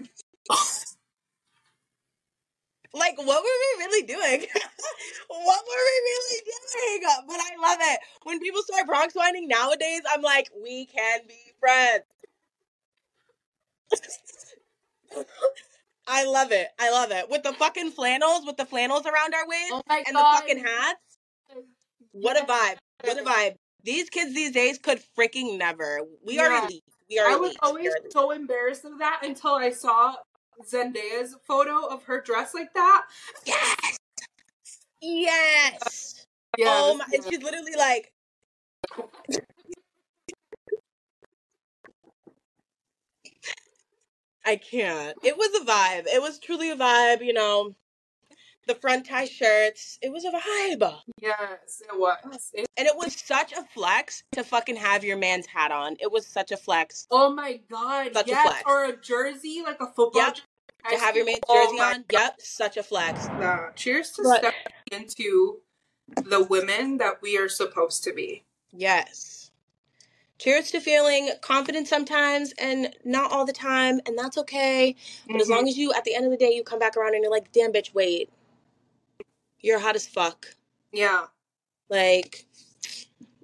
like 2.93 3.17
what 3.17 3.43
were 3.43 3.43
we 3.43 3.85
really 3.85 4.05
doing? 4.05 4.47
what 5.27 5.63
were 5.65 5.83
we 5.85 6.01
really 6.05 6.41
doing? 6.45 7.09
But 7.27 7.39
I 7.39 7.55
love 7.61 7.79
it 7.81 7.99
when 8.23 8.39
people 8.39 8.63
start 8.63 8.87
Bronx 8.87 9.13
whining 9.13 9.47
nowadays. 9.47 10.01
I'm 10.09 10.21
like, 10.21 10.49
we 10.61 10.85
can 10.85 11.21
be 11.27 11.53
friends. 11.59 12.03
I 16.07 16.25
love 16.25 16.51
it. 16.51 16.67
I 16.79 16.91
love 16.91 17.11
it. 17.11 17.29
With 17.29 17.43
the 17.43 17.53
fucking 17.53 17.91
flannels, 17.91 18.45
with 18.45 18.57
the 18.57 18.65
flannels 18.65 19.05
around 19.05 19.33
our 19.33 19.47
waist 19.47 19.71
Oh 19.71 19.81
and 19.87 20.15
the 20.15 20.19
fucking 20.19 20.57
hats. 20.57 20.99
What 22.11 22.37
a 22.37 22.45
vibe. 22.45 22.77
What 23.03 23.17
a 23.19 23.23
vibe. 23.23 23.55
These 23.83 24.09
kids 24.09 24.33
these 24.33 24.51
days 24.51 24.77
could 24.77 25.01
freaking 25.17 25.57
never. 25.57 25.99
We 26.25 26.39
are 26.39 26.51
elite. 26.51 26.83
We 27.09 27.19
are 27.19 27.27
I 27.27 27.35
was 27.35 27.51
We 27.51 27.57
always 27.61 27.91
so 28.11 28.31
embarrassed 28.31 28.85
of 28.85 28.97
that 28.99 29.21
until 29.23 29.55
I 29.55 29.71
saw 29.71 30.15
Zendaya's 30.65 31.35
photo 31.45 31.85
of 31.87 32.03
her 32.03 32.21
dress 32.21 32.53
like 32.53 32.73
that. 32.73 33.05
Yes. 33.45 33.97
Yes. 35.01 36.25
Yeah, 36.57 36.67
oh 36.69 36.97
my 36.97 37.05
and 37.13 37.23
she's 37.25 37.41
literally 37.41 37.75
like 37.75 38.13
I 44.45 44.57
can't. 44.57 45.17
It 45.23 45.37
was 45.37 45.61
a 45.61 45.65
vibe. 45.65 46.05
It 46.07 46.21
was 46.21 46.37
truly 46.37 46.71
a 46.71 46.75
vibe, 46.75 47.25
you 47.25 47.33
know. 47.33 47.73
The 48.65 48.75
front 48.75 49.05
tie 49.07 49.25
shirts. 49.25 49.99
It 50.01 50.11
was 50.11 50.23
a 50.25 50.31
vibe. 50.31 50.93
yes, 51.21 51.81
it 51.81 51.99
was. 51.99 52.49
It- 52.53 52.65
And 52.77 52.87
it 52.87 52.95
was 52.95 53.13
such 53.15 53.51
a 53.53 53.63
flex 53.73 54.23
to 54.33 54.43
fucking 54.43 54.77
have 54.77 55.03
your 55.03 55.17
man's 55.17 55.45
hat 55.47 55.71
on. 55.71 55.97
It 55.99 56.11
was 56.11 56.25
such 56.25 56.51
a 56.51 56.57
flex 56.57 57.05
oh 57.11 57.29
my 57.33 57.59
god, 57.69 58.11
Such 58.13 58.27
a 58.27 58.31
yes, 58.31 58.47
flex. 58.47 58.63
or 58.65 58.85
a 58.85 58.95
jersey 58.97 59.61
like 59.63 59.81
a 59.81 59.87
football. 59.87 60.21
Yep. 60.21 60.35
jersey. 60.35 60.45
to 60.89 60.97
have 60.97 61.15
your 61.15 61.25
man's 61.25 61.39
jersey 61.49 61.79
on. 61.79 62.05
Yep, 62.11 62.41
such 62.41 62.77
a 62.77 62.83
flex. 62.83 63.27
God. 63.27 63.75
Cheers 63.75 64.11
to 64.11 64.23
But- 64.23 64.39
stepping 64.39 64.71
into 64.91 65.61
the 66.23 66.43
women 66.43 66.97
that 66.97 67.21
we 67.21 67.37
are 67.37 67.47
supposed 67.49 68.03
to 68.05 68.13
be. 68.13 68.43
Yes. 68.71 69.51
Cheers 70.39 70.71
to 70.71 70.81
feeling 70.81 71.29
confident 71.41 71.87
sometimes 71.87 72.53
and 72.57 72.93
not 73.05 73.31
all 73.31 73.45
the 73.45 73.53
time, 73.53 74.01
and 74.05 74.17
that's 74.17 74.37
okay. 74.37 74.95
But 75.29 75.39
as 75.41 75.47
Mhm. 75.47 75.51
long 75.51 75.67
as 75.69 75.77
you, 75.77 75.93
at 75.93 76.03
the 76.03 76.15
end 76.15 76.25
of 76.25 76.31
the 76.31 76.37
day, 76.37 76.51
you 76.51 76.63
come 76.63 76.79
back 76.79 76.97
around 76.97 77.13
and 77.13 77.21
you're 77.23 77.31
like, 77.31 77.51
damn, 77.53 77.71
bitch, 77.71 77.93
wait. 77.93 78.29
You're 79.63 79.79
hot 79.79 79.95
as 79.95 80.05
fuck. 80.07 80.45
yeah, 80.91 81.25
Like, 81.89 82.45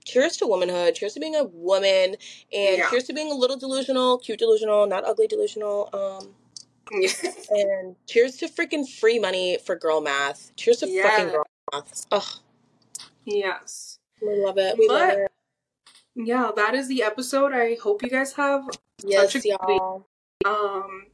cheers 0.05 0.37
to 0.37 0.45
womanhood. 0.47 0.93
Cheers 0.95 1.13
to 1.15 1.19
being 1.19 1.35
a 1.35 1.43
woman. 1.45 2.15
And 2.53 2.77
Yeah. 2.77 2.89
cheers 2.89 3.05
to 3.05 3.13
being 3.13 3.31
a 3.31 3.35
little 3.35 3.57
delusional, 3.57 4.17
cute 4.19 4.37
delusional, 4.39 4.85
not 4.85 5.03
ugly 5.05 5.27
delusional. 5.27 5.89
Um, 5.93 6.35
and 7.51 7.95
cheers 8.07 8.37
to 8.37 8.47
freaking 8.47 8.87
free 8.87 9.17
money 9.19 9.57
for 9.63 9.75
girl 9.75 10.01
math. 10.01 10.51
Cheers 10.55 10.77
to 10.79 11.01
fucking 11.03 11.29
girl 11.29 11.45
math. 11.71 12.05
Ugh, 12.11 12.23
yes. 13.25 13.99
we 14.21 14.35
love 14.43 14.57
it. 14.57 14.77
We 14.77 14.87
love 14.87 15.09
it. 15.09 15.31
Yeah, 16.15 16.51
that 16.55 16.73
is 16.75 16.87
the 16.87 17.03
episode. 17.03 17.53
I 17.53 17.75
hope 17.81 18.01
you 18.03 18.09
guys 18.09 18.33
have 18.33 18.67
Yes, 19.05 19.31
such 19.33 19.35
a 19.45 19.47
good 19.47 19.57
week. 19.67 19.79
y'all. 19.79 20.05
Um, 20.45 21.05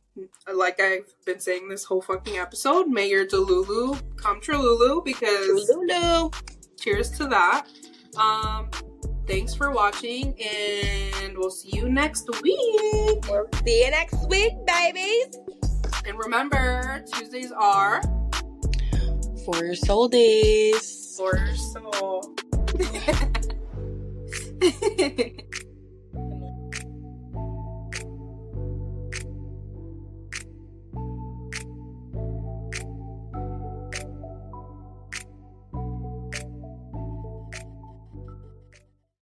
like 0.54 0.80
I've 0.80 1.14
been 1.26 1.40
saying 1.40 1.68
this 1.70 1.84
whole 1.84 2.02
fucking 2.02 2.38
episode, 2.38 2.88
may 2.88 3.10
your 3.10 3.26
Delulu 3.26 4.00
come 4.18 4.40
true, 4.42 5.02
because 5.04 5.70
Lulu. 5.70 6.30
cheers 6.80 7.10
to 7.12 7.26
that. 7.28 7.68
Um, 8.18 8.70
thanks 9.28 9.54
for 9.54 9.72
watching, 9.72 10.34
and 10.42 11.38
we'll 11.38 11.52
see 11.52 11.76
you 11.76 11.90
next 11.90 12.30
week. 12.42 13.26
We'll 13.28 13.48
see 13.64 13.84
you 13.84 13.92
next 13.92 14.28
week, 14.30 14.54
babies. 14.66 15.38
And 16.08 16.18
remember, 16.18 17.04
Tuesdays 17.14 17.52
are 17.52 18.02
For 19.44 19.66
your 19.66 19.76
soul 19.76 20.08
days. 20.08 21.14
for 21.18 21.38
your 21.38 21.56
soul. 21.56 22.36